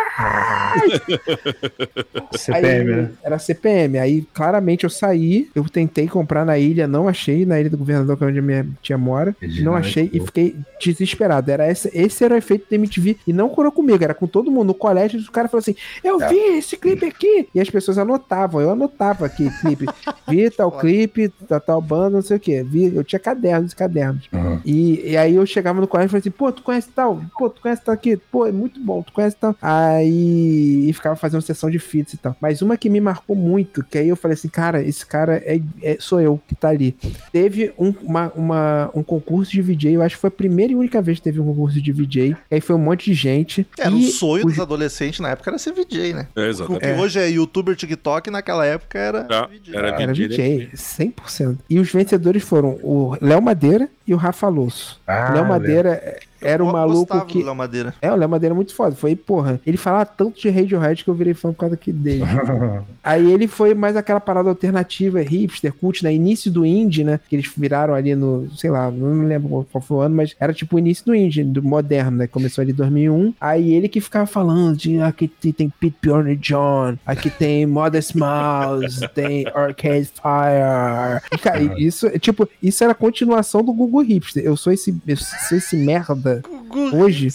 CPM, 2.33 2.93
Aí, 2.93 3.03
né? 3.03 3.11
Era 3.23 3.39
CPM. 3.39 3.99
Aí, 3.99 4.27
claramente, 4.33 4.85
eu 4.85 4.91
saí. 4.91 5.49
Eu 5.55 5.65
tentei 5.65 6.07
comprar 6.07 6.45
na 6.45 6.59
ilha, 6.59 6.87
não 6.87 7.09
achei. 7.09 7.45
Na 7.45 7.61
ilha 7.61 7.71
do 7.71 7.79
governador, 7.79 8.17
que 8.17 8.25
é 8.25 8.27
onde 8.27 8.39
a 8.39 8.43
minha 8.43 8.67
tia 8.83 8.99
mora. 8.99 9.35
Não 9.61 9.75
achei 9.75 10.11
e 10.13 10.17
achou. 10.17 10.27
fiquei 10.27 10.57
desesperado. 10.81 11.51
Era 11.51 11.67
esse, 11.87 11.91
esse 11.99 12.25
era 12.25 12.35
o 12.35 12.39
efeito 12.39 12.67
da 12.71 12.77
MTV. 12.77 13.17
E 13.27 13.33
não 13.33 13.49
curou 13.49 13.73
comigo, 13.73 14.03
era 14.03 14.15
com 14.15 14.27
todo 14.27 14.51
mundo. 14.51 14.69
No 14.69 14.75
colégio, 14.75 15.19
os 15.19 15.29
caras 15.29 15.51
falaram 15.51 15.63
assim: 15.63 15.77
Eu 16.05 16.21
É. 16.23 16.29
vi 16.29 16.37
esse 16.59 16.77
clipe 16.77 17.05
aqui. 17.07 17.49
E 17.55 17.61
as 17.61 17.69
pessoas 17.71 17.99
anotavam. 17.99 18.61
Eu 18.61 18.71
anotava 18.71 19.27
aqui, 19.27 19.49
clipe. 19.61 19.87
Vi 20.29 20.51
tal 20.51 20.71
clipe, 20.73 21.29
tal, 21.49 21.61
tal 21.61 21.81
banda, 21.83 22.11
não 22.17 22.23
sei 22.23 22.37
o 22.37 22.41
quê. 22.41 22.63
Vi, 22.63 22.95
eu 22.95 23.03
tinha 23.05 23.19
cadernos 23.19 23.73
e 23.73 23.77
cadernos. 23.77 24.29
Uhum. 24.33 24.61
E, 24.65 25.11
e 25.11 25.17
aí 25.17 25.35
eu 25.35 25.47
chegava 25.47 25.81
no 25.81 25.87
colégio 25.87 26.09
e 26.09 26.11
falei 26.11 26.21
assim, 26.21 26.31
pô, 26.31 26.53
tu 26.53 26.63
conhece 26.63 26.89
tal? 26.95 27.21
Pô, 27.39 27.49
tu 27.51 27.61
conhece 27.61 27.83
tal 27.83 27.95
aqui? 27.95 28.17
Pô, 28.17 28.47
é 28.47 28.53
muito 28.53 28.79
bom, 28.81 29.03
tu 29.03 29.13
conhece 29.13 29.37
tal? 29.37 29.55
Aí 29.61 30.89
e 30.89 30.93
ficava 30.93 31.17
fazendo 31.17 31.41
sessão 31.43 31.71
de 31.71 31.79
fits 31.79 32.15
e 32.15 32.17
tal. 32.17 32.37
Mas 32.41 32.63
uma 32.63 32.77
que 32.77 32.89
me 32.91 33.01
marcou 33.01 33.35
muito, 33.37 33.83
que 33.85 33.99
aí 33.99 34.09
eu 34.09 34.17
falei 34.17 34.35
assim, 34.35 34.49
cara, 34.49 34.83
esse 34.83 35.05
cara 35.07 35.37
é, 35.45 35.61
é- 35.83 35.97
sou 36.01 36.21
eu 36.21 36.41
que 36.47 36.55
tá 36.55 36.69
ali. 36.69 36.97
Teve 37.33 37.73
um, 37.79 37.93
uma, 38.03 38.33
uma- 38.35 38.91
um 38.95 39.03
concurso 39.03 39.51
de 39.53 39.63
VJ, 39.63 39.95
eu 39.95 40.03
acho 40.03 40.17
que 40.17 40.21
foi 40.21 40.29
a 40.29 40.31
primeira 40.31 40.73
e 40.73 40.77
única 40.77 41.01
vez 41.03 41.19
que 41.19 41.25
teve 41.25 41.41
um 41.41 41.45
concurso 41.47 41.70
de 41.75 41.93
VJ. 41.93 42.35
Aí 42.51 42.61
foi 42.61 42.75
um 42.77 42.79
monte 42.79 43.05
de 43.07 43.15
gente. 43.15 43.67
Era 43.79 43.91
o 43.95 43.99
e 43.99 44.11
sonho 44.11 44.47
os- 44.47 44.53
dos 44.55 44.61
adolescentes 44.63 45.21
na 45.21 45.31
época 45.31 45.51
era 45.51 45.59
ser 45.59 45.73
VJ, 45.73 46.15
né? 46.15 46.27
É, 46.35 46.41
O 46.41 46.45
exatamente. 46.45 46.81
que 46.81 46.93
hoje 47.01 47.19
é 47.19 47.29
youtuber, 47.29 47.77
TikTok, 47.77 48.31
naquela 48.31 48.65
época 48.65 48.99
era 48.99 49.25
Tá, 49.25 49.47
VJ. 49.47 49.77
era 49.77 49.89
Era 49.89 50.13
VJ, 50.13 50.29
VJ, 50.29 50.71
100%. 50.75 51.59
E 51.69 51.79
os 51.79 51.91
vencedores 51.93 52.43
foram 52.43 52.79
o 52.83 53.17
Léo 53.21 53.43
Madeira 53.43 53.89
e 54.07 54.15
o 54.15 54.17
Rafa 54.17 54.49
Losso. 54.49 55.01
Ah, 55.07 55.33
Léo 55.35 55.45
Madeira 55.47 56.19
era 56.41 56.65
um 56.65 56.73
maluco 56.73 57.25
que... 57.27 57.43
Léo 57.43 57.55
Madeira. 57.55 57.95
É, 58.01 58.11
o 58.11 58.17
Léo 58.17 58.29
Madeira 58.29 58.55
é 58.55 58.57
muito 58.57 58.75
foda. 58.75 58.95
Foi, 58.95 59.15
porra, 59.15 59.61
ele 59.67 59.77
falava 59.77 60.07
tanto 60.07 60.41
de 60.41 60.49
Radiohead 60.49 61.05
que 61.05 61.11
eu 61.11 61.15
virei 61.15 61.35
fã 61.35 61.53
por 61.53 61.59
causa 61.61 61.75
aqui 61.75 61.93
dele. 61.93 62.25
Aí 63.03 63.33
ele 63.33 63.47
foi 63.47 63.75
mais 63.75 63.97
aquela 63.97 64.21
parada 64.21 64.49
alternativa, 64.49 65.21
hipster, 65.21 65.73
cult, 65.73 66.03
né? 66.03 66.13
Início 66.13 66.51
do 66.51 66.65
indie, 66.65 67.05
né? 67.05 67.19
Que 67.29 67.37
eles 67.37 67.51
viraram 67.57 67.95
ali 67.95 68.15
no, 68.15 68.49
sei 68.57 68.71
lá, 68.71 68.91
não 68.91 69.15
me 69.15 69.27
lembro 69.27 69.67
qual 69.71 69.83
foi 69.83 69.97
o 69.99 70.01
ano, 70.01 70.17
mas 70.17 70.35
era 70.39 70.53
tipo 70.53 70.77
o 70.77 70.79
início 70.79 71.05
do 71.07 71.15
indie, 71.15 71.45
do 71.45 71.63
moderno, 71.63 72.19
né? 72.19 72.27
Começou 72.27 72.63
ali 72.63 72.73
em 72.73 72.75
2001. 72.75 73.35
Aí 73.41 73.75
ele 73.75 73.89
que 73.89 74.01
ficava 74.01 74.27
falando 74.27 74.77
de 74.77 74.99
"Ah, 75.01 75.09
aqui 75.09 75.29
tem 75.29 75.69
Pete 75.81 75.97
Bjorn 76.03 76.33
e 76.33 76.37
John, 76.37 76.97
aqui 77.05 77.31
tem 77.31 77.67
Modest 77.67 78.15
Mouse, 78.15 79.01
tem 79.15 79.47
Arcade 79.49 80.11
Fire. 80.15 81.23
E, 81.33 81.39
cara, 81.39 81.63
isso, 81.81 82.09
tipo, 82.19 82.49
isso 82.63 82.83
era 82.83 82.93
a 82.93 82.97
continuação 82.97 83.63
do 83.63 83.73
Google 83.73 84.03
Hipster. 84.03 84.43
Eu 84.45 84.57
sou 84.57 84.73
esse, 84.73 84.95
eu 85.07 85.17
sou 85.17 85.59
esse 85.59 85.77
merda 85.77 86.30
hoje 86.93 87.29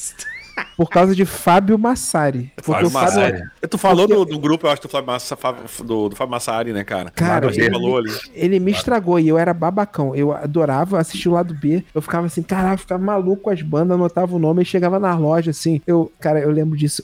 por 0.77 0.89
causa 0.89 1.15
de 1.15 1.25
Fábio 1.25 1.77
Massari. 1.77 2.51
Fábio 2.61 2.87
o 2.87 2.89
Fábio, 2.89 3.15
Massari. 3.15 3.43
Tu 3.69 3.77
falou 3.77 4.07
Porque- 4.07 4.25
do, 4.25 4.31
do 4.35 4.39
grupo, 4.39 4.67
eu 4.67 4.71
acho, 4.71 4.81
do 4.81 4.89
Fábio, 4.89 5.07
Massa, 5.07 5.37
do, 5.83 6.09
do 6.09 6.15
Fábio 6.15 6.31
Massari, 6.31 6.73
né, 6.73 6.83
cara? 6.83 7.09
Cara, 7.11 7.47
ele- 7.53 7.69
falou 7.71 7.97
ali. 7.97 8.11
ele 8.33 8.59
me 8.59 8.71
estragou 8.71 9.19
e 9.19 9.27
eu 9.27 9.37
era 9.37 9.53
babacão. 9.53 10.15
Eu 10.15 10.31
adorava 10.33 10.99
assistir 10.99 11.29
o 11.29 11.33
lado 11.33 11.53
B. 11.53 11.83
Eu 11.93 12.01
ficava 12.01 12.27
assim, 12.27 12.43
caraca, 12.43 12.77
ficava 12.77 13.03
maluco 13.03 13.43
com 13.43 13.49
as 13.49 13.61
bandas, 13.61 13.95
anotava 13.95 14.35
o 14.35 14.39
nome 14.39 14.61
e 14.61 14.65
chegava 14.65 14.99
na 14.99 15.15
loja 15.15 15.51
assim. 15.51 15.81
Eu, 15.87 16.11
cara, 16.19 16.39
eu 16.39 16.51
lembro 16.51 16.77
disso 16.77 17.03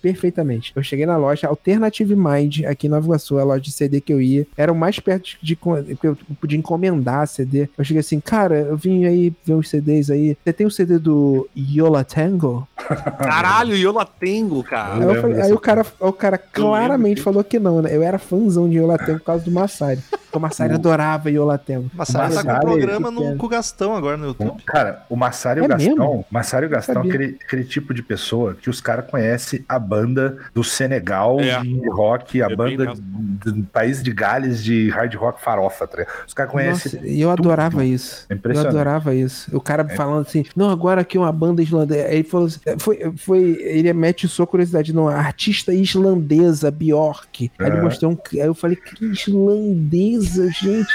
perfeitamente. 0.00 0.72
Eu 0.74 0.82
cheguei 0.82 1.06
na 1.06 1.16
loja 1.16 1.46
Alternative 1.48 2.14
Mind, 2.16 2.64
aqui 2.64 2.86
em 2.86 2.90
Nova 2.90 3.06
Iguaçu, 3.06 3.38
a 3.38 3.44
loja 3.44 3.60
de 3.62 3.70
CD 3.70 4.00
que 4.00 4.12
eu 4.12 4.20
ia. 4.20 4.46
Era 4.56 4.72
o 4.72 4.76
mais 4.76 4.98
perto 4.98 5.36
de, 5.42 5.54
de 5.54 5.58
eu 6.02 6.16
podia 6.40 6.58
encomendar 6.58 7.26
CD. 7.26 7.68
Eu 7.76 7.84
cheguei 7.84 8.00
assim, 8.00 8.20
cara, 8.20 8.56
eu 8.60 8.76
vim 8.76 9.04
aí 9.04 9.32
ver 9.44 9.54
uns 9.54 9.68
CDs 9.68 10.10
aí. 10.10 10.36
Você 10.44 10.52
tem 10.52 10.66
o 10.66 10.70
CD 10.70 10.98
do 10.98 11.48
Yola 11.56 12.04
Tango? 12.04 12.66
Caralho, 13.18 13.74
Yola 13.76 14.04
Tengo, 14.06 14.62
cara. 14.62 14.94
Aí, 15.12 15.20
falei- 15.20 15.40
aí 15.42 15.52
o 15.52 15.58
cara, 15.58 15.86
o 16.00 16.12
cara 16.12 16.38
claramente 16.38 17.18
lembro. 17.18 17.22
falou 17.24 17.44
que 17.44 17.58
não, 17.58 17.82
né? 17.82 17.94
Eu 17.94 18.02
era 18.02 18.18
fãzão 18.18 18.68
de 18.68 18.78
Yolatengo 18.78 19.18
por 19.18 19.24
causa 19.26 19.44
do 19.44 19.50
Massari. 19.50 20.00
O 20.32 20.38
Massari 20.38 20.72
adorava 20.74 21.30
Yolatengo. 21.30 21.90
Massari 21.94 22.34
tá 22.34 22.42
com 22.42 22.48
um 22.48 22.52
Massari, 22.52 22.66
programa 22.66 23.08
que 23.10 23.16
que 23.16 23.22
é? 23.24 23.30
no, 23.30 23.36
com 23.36 23.46
o 23.46 23.48
Gastão 23.48 23.94
agora 23.96 24.16
no 24.16 24.26
YouTube. 24.26 24.62
Cara, 24.64 25.02
o 25.08 25.16
Massaro 25.16 25.60
e 25.60 25.62
o 25.62 25.64
É 25.64 25.68
Gastão, 25.68 25.96
mesmo? 25.96 26.26
Massaro 26.30 26.64
e 26.64 26.68
o 26.68 26.70
Gastão 26.70 27.02
é 27.02 27.06
aquele, 27.08 27.38
aquele 27.44 27.64
tipo 27.64 27.92
de 27.94 28.02
pessoa 28.02 28.54
que 28.54 28.70
os 28.70 28.80
caras 28.80 29.06
conhecem 29.10 29.64
a 29.68 29.78
banda 29.78 30.38
do 30.54 30.64
Senegal 30.64 31.40
É. 31.40 31.60
de 31.60 31.88
rock, 31.90 32.42
a 32.42 32.46
É 32.50 32.56
banda 32.56 32.92
do 32.94 33.62
país 33.64 34.02
de 34.02 34.12
Gales 34.12 34.62
de 34.62 34.88
hard 34.90 35.14
rock 35.14 35.40
farofa, 35.42 35.86
tá? 35.86 36.06
Os 36.26 36.34
caras 36.34 36.52
conhecem. 36.52 36.92
Nossa, 36.94 37.06
e 37.06 37.20
eu 37.20 37.30
adorava 37.30 37.84
isso. 37.84 38.26
É 38.30 38.34
Eu 38.42 38.60
adorava 38.68 39.14
isso. 39.14 39.54
O 39.56 39.60
cara 39.60 39.86
falando 39.88 40.22
assim, 40.26 40.44
não, 40.56 40.70
agora 40.70 41.00
aqui 41.02 41.18
uma 41.18 41.32
banda 41.32 41.62
islandesa. 41.62 42.06
Aí 42.06 42.14
ele 42.16 42.24
falou 42.24 42.46
assim, 42.46 42.60
foi, 42.78 43.12
foi, 43.16 43.40
ele 43.60 43.92
mete 43.92 44.28
sua 44.28 44.46
curiosidade, 44.46 44.92
não, 44.92 45.08
artista 45.08 45.72
islandesa, 45.74 46.70
Bjork. 46.70 47.50
Aí 47.58 47.66
ele 47.66 47.76
É. 47.78 47.82
mostrou 47.82 48.12
um. 48.12 48.18
Aí 48.34 48.40
eu 48.46 48.54
falei, 48.54 48.76
que 48.76 49.04
islandesa, 49.04 50.50
gente. 50.50 50.88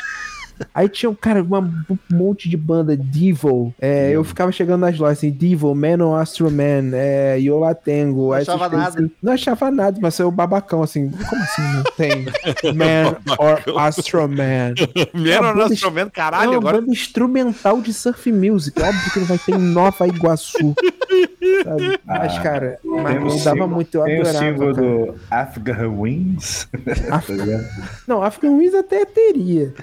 Aí 0.74 0.88
tinha 0.90 1.10
um 1.10 1.16
cara, 1.16 1.42
uma- 1.44 1.60
um 1.90 1.98
monte 2.12 2.50
de 2.50 2.58
banda, 2.58 2.96
Devil. 2.96 3.74
É, 3.80 4.12
eu 4.12 4.24
ficava 4.24 4.52
chegando 4.52 4.82
nas 4.82 4.98
lojas 4.98 5.18
assim, 5.20 5.32
Devil, 5.32 5.74
Man 5.76 6.04
or 6.04 6.20
Astro 6.20 6.50
Man, 6.52 6.92
é, 6.94 7.38
Yola 7.40 7.74
Tengo. 7.76 8.28
Não 8.28 8.34
achava 8.34 8.70
coisas 8.70 8.78
nada. 8.80 9.00
assim. 9.02 9.12
não 9.22 9.34
achava 9.34 9.72
nada, 9.72 10.00
mas 10.02 10.16
saiu 10.16 10.32
babacão 10.32 10.82
assim. 10.84 11.10
Como 11.10 11.42
assim 11.42 11.62
não 11.62 11.84
tem 11.96 12.26
Man 12.76 13.16
or 13.40 13.80
Astro 13.80 14.28
Man? 14.28 14.74
Menos 15.14 15.40
banda 15.40 15.54
nós 15.56 15.72
est- 15.72 15.80
chovendo, 15.82 16.08
é 16.08 16.12
caralho, 16.12 16.52
uma 16.52 16.58
agora. 16.58 16.80
banda 16.82 16.92
instrumental 16.92 17.82
de 17.82 17.94
surf 17.94 18.32
music. 18.32 18.82
Óbvio 18.82 19.12
que 19.12 19.20
não 19.20 19.28
vai 19.28 19.38
ter 19.38 19.56
em 19.56 19.60
Nova 19.60 20.08
Iguaçu. 20.08 20.76
sabe? 21.64 22.00
Mas, 22.06 22.40
cara, 22.40 22.80
mas 22.84 23.16
o 23.16 23.20
não 23.20 23.28
dava 23.28 23.38
símbolo- 23.52 23.68
muito, 23.68 23.98
eu 23.98 24.04
Tem 24.04 24.18
o 24.18 24.22
adorava. 24.22 24.46
símbolo 24.46 24.76
cara. 24.76 24.88
do 24.88 25.16
Afghan 25.32 25.88
Wings. 26.00 26.68
tá 27.10 27.24
ligado? 27.34 27.66
Não, 28.08 28.22
African 28.22 28.58
Wings 28.58 28.74
até 28.76 29.06
teria. 29.06 29.74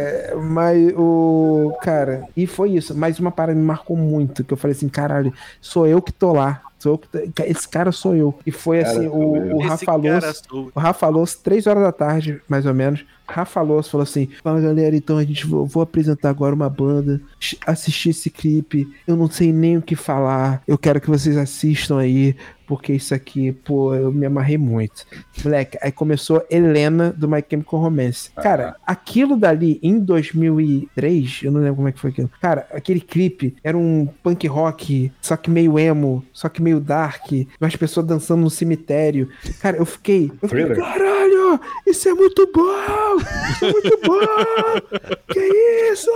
É, 0.00 0.34
mas 0.34 0.92
o. 0.96 1.76
Cara, 1.82 2.26
e 2.36 2.46
foi 2.46 2.70
isso. 2.72 2.96
Mas 2.96 3.18
uma 3.18 3.30
parada 3.30 3.58
me 3.58 3.64
marcou 3.64 3.96
muito. 3.96 4.42
Que 4.44 4.52
eu 4.52 4.56
falei 4.56 4.74
assim: 4.74 4.88
caralho, 4.88 5.32
sou 5.60 5.86
eu 5.86 6.00
que 6.00 6.12
tô 6.12 6.32
lá. 6.32 6.62
Sou 6.80 7.00
esse 7.44 7.68
cara 7.68 7.92
sou 7.92 8.16
eu. 8.16 8.34
E 8.44 8.50
foi 8.50 8.80
assim, 8.80 8.96
Cara, 8.98 9.10
sou 9.10 9.18
o, 9.18 9.56
o 9.56 9.60
Esse 9.60 9.68
Rafa 9.68 9.84
sou- 9.84 10.72
O 10.74 10.80
Rafa 10.80 11.08
Luz, 11.08 11.34
três 11.36 11.66
horas 11.66 11.82
da 11.82 11.92
tarde, 11.92 12.40
mais 12.48 12.66
ou 12.66 12.74
menos. 12.74 13.04
Rafa 13.28 13.60
Luz 13.60 13.86
falou 13.86 14.02
assim: 14.02 14.28
Fala 14.42 14.60
galera, 14.60 14.96
então 14.96 15.16
a 15.16 15.22
gente 15.24 15.46
vou, 15.46 15.64
vou 15.64 15.82
apresentar 15.84 16.30
agora 16.30 16.52
uma 16.54 16.68
banda. 16.68 17.20
Assistir 17.64 18.10
esse 18.10 18.28
clipe. 18.28 18.88
Eu 19.06 19.14
não 19.14 19.30
sei 19.30 19.52
nem 19.52 19.76
o 19.76 19.82
que 19.82 19.94
falar. 19.94 20.62
Eu 20.66 20.76
quero 20.76 21.00
que 21.00 21.08
vocês 21.08 21.36
assistam 21.36 21.98
aí. 21.98 22.34
Porque 22.66 22.92
isso 22.92 23.12
aqui, 23.12 23.50
pô, 23.50 23.92
eu 23.96 24.12
me 24.12 24.24
amarrei 24.26 24.56
muito. 24.56 25.04
Moleque, 25.44 25.76
aí 25.82 25.90
começou 25.90 26.40
Helena 26.48 27.10
do 27.10 27.28
My 27.28 27.42
Chemical 27.48 27.80
Romance. 27.80 28.30
Cara, 28.36 28.76
aquilo 28.86 29.36
dali 29.36 29.80
em 29.82 29.98
2003, 29.98 31.40
eu 31.42 31.50
não 31.50 31.60
lembro 31.60 31.74
como 31.76 31.88
é 31.88 31.92
que 31.92 31.98
foi 31.98 32.10
aquilo. 32.10 32.30
Cara, 32.40 32.66
aquele 32.72 33.00
clipe 33.00 33.56
era 33.64 33.76
um 33.76 34.06
punk 34.22 34.46
rock, 34.46 35.10
só 35.20 35.36
que 35.36 35.50
meio 35.50 35.80
emo, 35.80 36.24
só 36.32 36.48
que 36.48 36.62
meio 36.62 36.69
dark, 36.78 37.26
umas 37.60 37.74
pessoas 37.74 38.06
dançando 38.06 38.42
no 38.42 38.50
cemitério. 38.50 39.28
Cara, 39.60 39.78
eu 39.78 39.86
fiquei. 39.86 40.30
Eu 40.42 40.48
fiquei, 40.48 40.66
caralho, 40.76 41.58
isso 41.86 42.08
é 42.08 42.14
muito 42.14 42.48
bom! 42.54 43.16
Isso 43.50 43.64
é 43.64 43.72
muito 43.72 44.00
bom! 44.06 45.10
que 45.32 45.40
isso? 45.92 46.10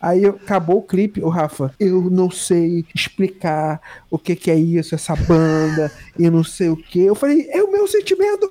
Aí 0.00 0.24
acabou 0.26 0.78
o 0.78 0.82
clipe, 0.82 1.20
o 1.22 1.28
Rafa, 1.28 1.72
eu 1.78 2.08
não 2.10 2.30
sei 2.30 2.84
explicar 2.94 3.80
o 4.10 4.18
que, 4.18 4.34
que 4.36 4.50
é 4.50 4.54
isso, 4.56 4.94
essa 4.94 5.14
banda, 5.16 5.90
e 6.18 6.30
não 6.30 6.42
sei 6.44 6.68
o 6.68 6.76
que. 6.76 7.00
Eu 7.04 7.14
falei, 7.14 7.48
é 7.50 7.62
o 7.62 7.70
meu 7.70 7.86
sentimento! 7.86 8.50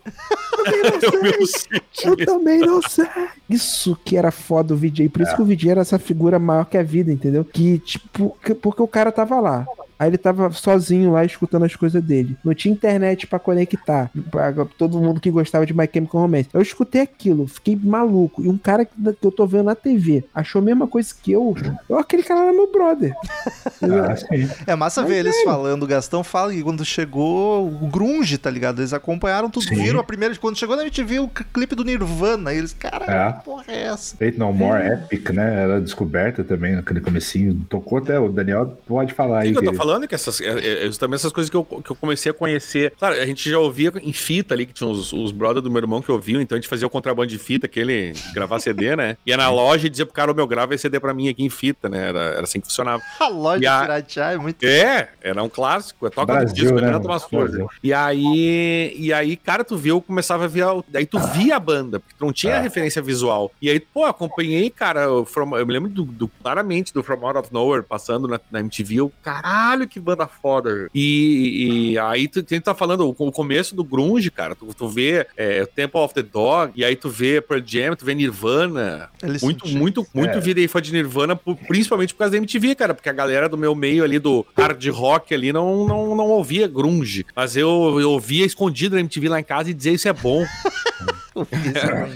Eu 0.57 0.99
também 0.99 1.31
não 1.39 1.45
sei. 1.47 1.81
Meu 2.05 2.13
Eu 2.13 2.25
também 2.25 2.59
não 2.59 2.81
sei. 2.81 3.05
Isso 3.49 3.97
que 4.03 4.17
era 4.17 4.31
foda 4.31 4.73
o 4.73 4.77
VJ. 4.77 5.09
Por 5.09 5.21
isso 5.21 5.35
que 5.35 5.41
o 5.41 5.45
VJ 5.45 5.71
era 5.71 5.81
essa 5.81 5.97
figura 5.97 6.37
maior 6.37 6.65
que 6.65 6.77
a 6.77 6.83
vida, 6.83 7.11
entendeu? 7.11 7.45
Que, 7.45 7.79
tipo, 7.79 8.37
que- 8.43 8.53
porque 8.53 8.81
o 8.81 8.87
cara 8.87 9.11
tava 9.11 9.39
lá. 9.39 9.65
Aí 9.99 10.09
ele 10.09 10.17
tava 10.17 10.51
sozinho 10.51 11.11
lá 11.11 11.25
escutando 11.25 11.65
as 11.65 11.75
coisas 11.75 12.03
dele. 12.03 12.37
Não 12.43 12.53
tinha 12.53 12.71
internet 12.73 13.25
pra 13.27 13.39
conectar. 13.39 14.11
Pra 14.29 14.53
todo 14.77 14.99
mundo 14.99 15.19
que 15.19 15.31
gostava 15.31 15.65
de 15.65 15.73
My 15.75 15.89
Chemical 15.91 16.21
Romance. 16.21 16.49
Eu 16.53 16.61
escutei 16.61 17.01
aquilo, 17.01 17.47
fiquei 17.47 17.75
maluco. 17.75 18.43
E 18.43 18.49
um 18.49 18.57
cara 18.57 18.85
que 18.85 18.91
que 18.97 19.25
eu 19.25 19.31
tô 19.31 19.45
vendo 19.47 19.63
na 19.65 19.75
TV 19.75 20.23
achou 20.33 20.61
a 20.61 20.65
mesma 20.65 20.87
coisa 20.87 21.13
que 21.21 21.31
eu. 21.31 21.55
eu 21.89 21.97
aquele 21.97 22.23
cara 22.23 22.41
era 22.41 22.53
meu 22.53 22.71
brother. 22.71 23.13
Ah. 23.81 24.15
É 24.65 24.75
massa 24.75 25.03
ver 25.03 25.17
eles 25.19 25.41
falando. 25.43 25.83
O 25.83 25.87
Gastão 25.87 26.23
fala 26.23 26.51
que 26.53 26.61
quando 26.63 26.83
chegou 26.85 27.67
o 27.67 27.87
Grunge, 27.87 28.37
tá 28.37 28.49
ligado? 28.49 28.79
Eles 28.81 28.93
acompanharam 28.93 29.49
tudo. 29.49 29.63
Sim. 29.67 29.75
Viram 29.75 29.99
a 29.99 30.03
primeira. 30.03 30.35
Quando 30.35 30.57
chegou 30.57 30.75
na 30.75 30.81
MTV 30.83 31.19
o 31.19 31.25
c- 31.35 31.43
clipe 31.53 31.75
do 31.75 31.83
Nirvana. 31.83 32.53
E 32.53 32.57
eles, 32.57 32.73
caralho, 32.73 33.11
É. 33.11 33.33
que 33.39 33.43
porra 33.45 33.63
é 33.67 33.83
essa? 33.83 34.15
Fate 34.17 34.37
No 34.37 34.51
More 34.53 34.85
Epic, 34.85 35.29
né? 35.31 35.63
Era 35.63 35.81
descoberta 35.81 36.43
também 36.43 36.75
naquele 36.75 36.99
comecinho. 37.01 37.65
Tocou 37.69 37.97
até, 37.99 38.19
o 38.19 38.29
Daniel 38.29 38.77
pode 38.87 39.13
falar 39.13 39.37
O 39.37 39.39
aí. 39.41 39.53
que, 39.55 39.61
que 39.87 39.91
eu 39.91 39.97
que- 39.97 39.97
falando 39.97 40.03
é 40.03 40.07
que 40.07 40.15
essas, 40.15 40.41
é, 40.41 40.45
é, 40.59 40.83
é 40.83 40.85
justamente 40.87 41.19
essas 41.19 41.31
coisas 41.31 41.49
que 41.49 41.55
eu, 41.57 41.63
que 41.63 41.91
eu 41.91 41.95
comecei 41.95 42.29
a 42.31 42.33
conhecer. 42.33 42.93
Claro, 42.97 43.15
a 43.15 43.25
gente 43.25 43.49
já 43.49 43.57
ouvia 43.59 43.91
em 44.01 44.13
fita 44.13 44.53
ali, 44.53 44.65
que 44.65 44.73
tinha 44.73 44.89
os, 44.89 45.13
os 45.13 45.31
brothers 45.31 45.63
do 45.63 45.69
meu 45.71 45.81
irmão 45.81 46.01
que 46.01 46.11
ouviam, 46.11 46.41
então 46.41 46.55
a 46.57 46.61
gente 46.61 46.69
fazia 46.69 46.85
o 46.87 46.89
contrabando 46.89 47.27
de 47.29 47.37
fita, 47.37 47.65
aquele 47.65 48.13
gravar 48.33 48.59
CD, 48.59 48.95
né? 48.95 49.17
Ia 49.25 49.37
na 49.37 49.49
loja 49.49 49.87
e 49.87 49.89
dizia 49.89 50.05
pro 50.05 50.13
cara, 50.13 50.31
ô 50.31 50.33
meu, 50.35 50.47
grava 50.47 50.73
esse 50.75 50.81
CD 50.83 50.99
pra 50.99 51.13
mim 51.13 51.29
aqui 51.29 51.43
em 51.43 51.49
fita, 51.49 51.87
né? 51.89 52.09
Era, 52.09 52.19
era 52.19 52.41
assim 52.43 52.59
que 52.59 52.67
funcionava. 52.67 53.01
A 53.19 53.27
loja 53.27 53.63
E 53.63 53.67
a- 53.67 53.75
de 53.79 53.81
piratear 53.85 54.33
é 54.33 54.37
muito. 54.37 54.63
É, 54.65 55.09
era 55.21 55.41
um 55.43 55.49
clássico. 55.49 56.09
Toca 56.09 56.25
Brasil, 56.33 56.53
disco, 56.55 56.75
né, 56.75 56.81
né? 56.87 56.91
mano? 56.93 57.05
umas 57.05 57.25
coisas. 57.25 57.65
E 57.83 57.93
aí, 57.93 58.93
e 58.97 59.13
aí, 59.13 59.35
cara, 59.35 59.63
tu 59.63 59.77
viu, 59.77 59.97
eu 59.97 60.01
começava 60.01 60.45
a 60.45 60.47
ver. 60.47 60.63
a- 60.63 60.83
Daí 60.87 61.05
tu 61.05 61.19
via 61.19 61.55
a 61.55 61.59
banda, 61.59 61.99
porque 61.99 62.15
tu 62.17 62.25
não 62.25 62.33
tinha 62.33 62.53
É. 62.55 62.59
referência 62.61 63.01
visual. 63.01 63.51
E 63.61 63.69
aí, 63.69 63.79
pô, 63.79 64.05
acompanhei, 64.05 64.69
cara, 64.69 65.11
o 65.11 65.25
From- 65.25 65.57
eu 65.57 65.65
me 65.65 65.73
lembro 65.73 65.89
do, 65.89 66.03
do- 66.03 66.27
claramente 66.41 66.93
do 66.93 67.03
From 67.03 67.25
Out 67.25 67.37
of 67.39 67.53
Nowhere 67.53 67.83
passando 67.83 68.27
na, 68.27 68.39
na 68.51 68.59
MTV. 68.59 68.95
Eu, 68.95 69.11
caralho, 69.23 69.76
que 69.85 69.99
banda 69.99 70.25
foda. 70.27 70.89
E, 70.95 71.91
e 71.93 71.99
aí 71.99 72.27
tu, 72.27 72.41
tu 72.41 72.59
tá 72.61 72.73
falando 72.73 73.01
o, 73.07 73.15
o 73.17 73.31
começo 73.31 73.75
do 73.75 73.83
Grunge, 73.83 74.31
cara. 74.31 74.55
Tu, 74.55 74.65
tu 74.73 74.87
vê 74.87 75.27
é, 75.35 75.65
Temple 75.65 75.99
of 75.99 76.13
the 76.13 76.23
Dog, 76.23 76.71
e 76.75 76.83
aí 76.85 76.95
tu 76.95 77.09
vê 77.09 77.41
Pearl 77.41 77.61
Jam, 77.65 77.95
tu 77.95 78.05
vê 78.05 78.15
Nirvana. 78.15 79.09
Eles 79.21 79.41
Muito, 79.43 79.65
sentiam. 79.65 79.79
muito, 79.81 80.07
muito 80.13 80.37
É. 80.37 80.39
virei 80.39 80.67
fã 80.67 80.81
de 80.81 80.91
Nirvana, 80.93 81.35
por- 81.35 81.55
principalmente 81.55 82.13
por 82.13 82.19
causa 82.19 82.31
da 82.31 82.37
MTV, 82.37 82.75
cara, 82.75 82.93
porque 82.93 83.09
a 83.09 83.13
galera 83.13 83.49
do 83.49 83.57
meu 83.57 83.75
meio 83.75 84.03
ali, 84.03 84.17
do 84.19 84.45
hard 84.57 84.83
rock 84.89 85.33
ali, 85.33 85.51
não, 85.51 85.85
não, 85.85 86.15
não 86.15 86.25
ouvia 86.29 86.67
grunge. 86.67 87.25
Mas 87.35 87.55
eu, 87.57 87.97
eu 87.99 88.11
ouvia 88.11 88.45
escondido 88.45 88.95
na 88.95 89.01
MTV 89.01 89.27
lá 89.29 89.39
em 89.39 89.43
casa 89.43 89.69
e 89.69 89.73
dizia 89.73 89.91
isso 89.91 90.07
é 90.07 90.13
bom. 90.13 90.45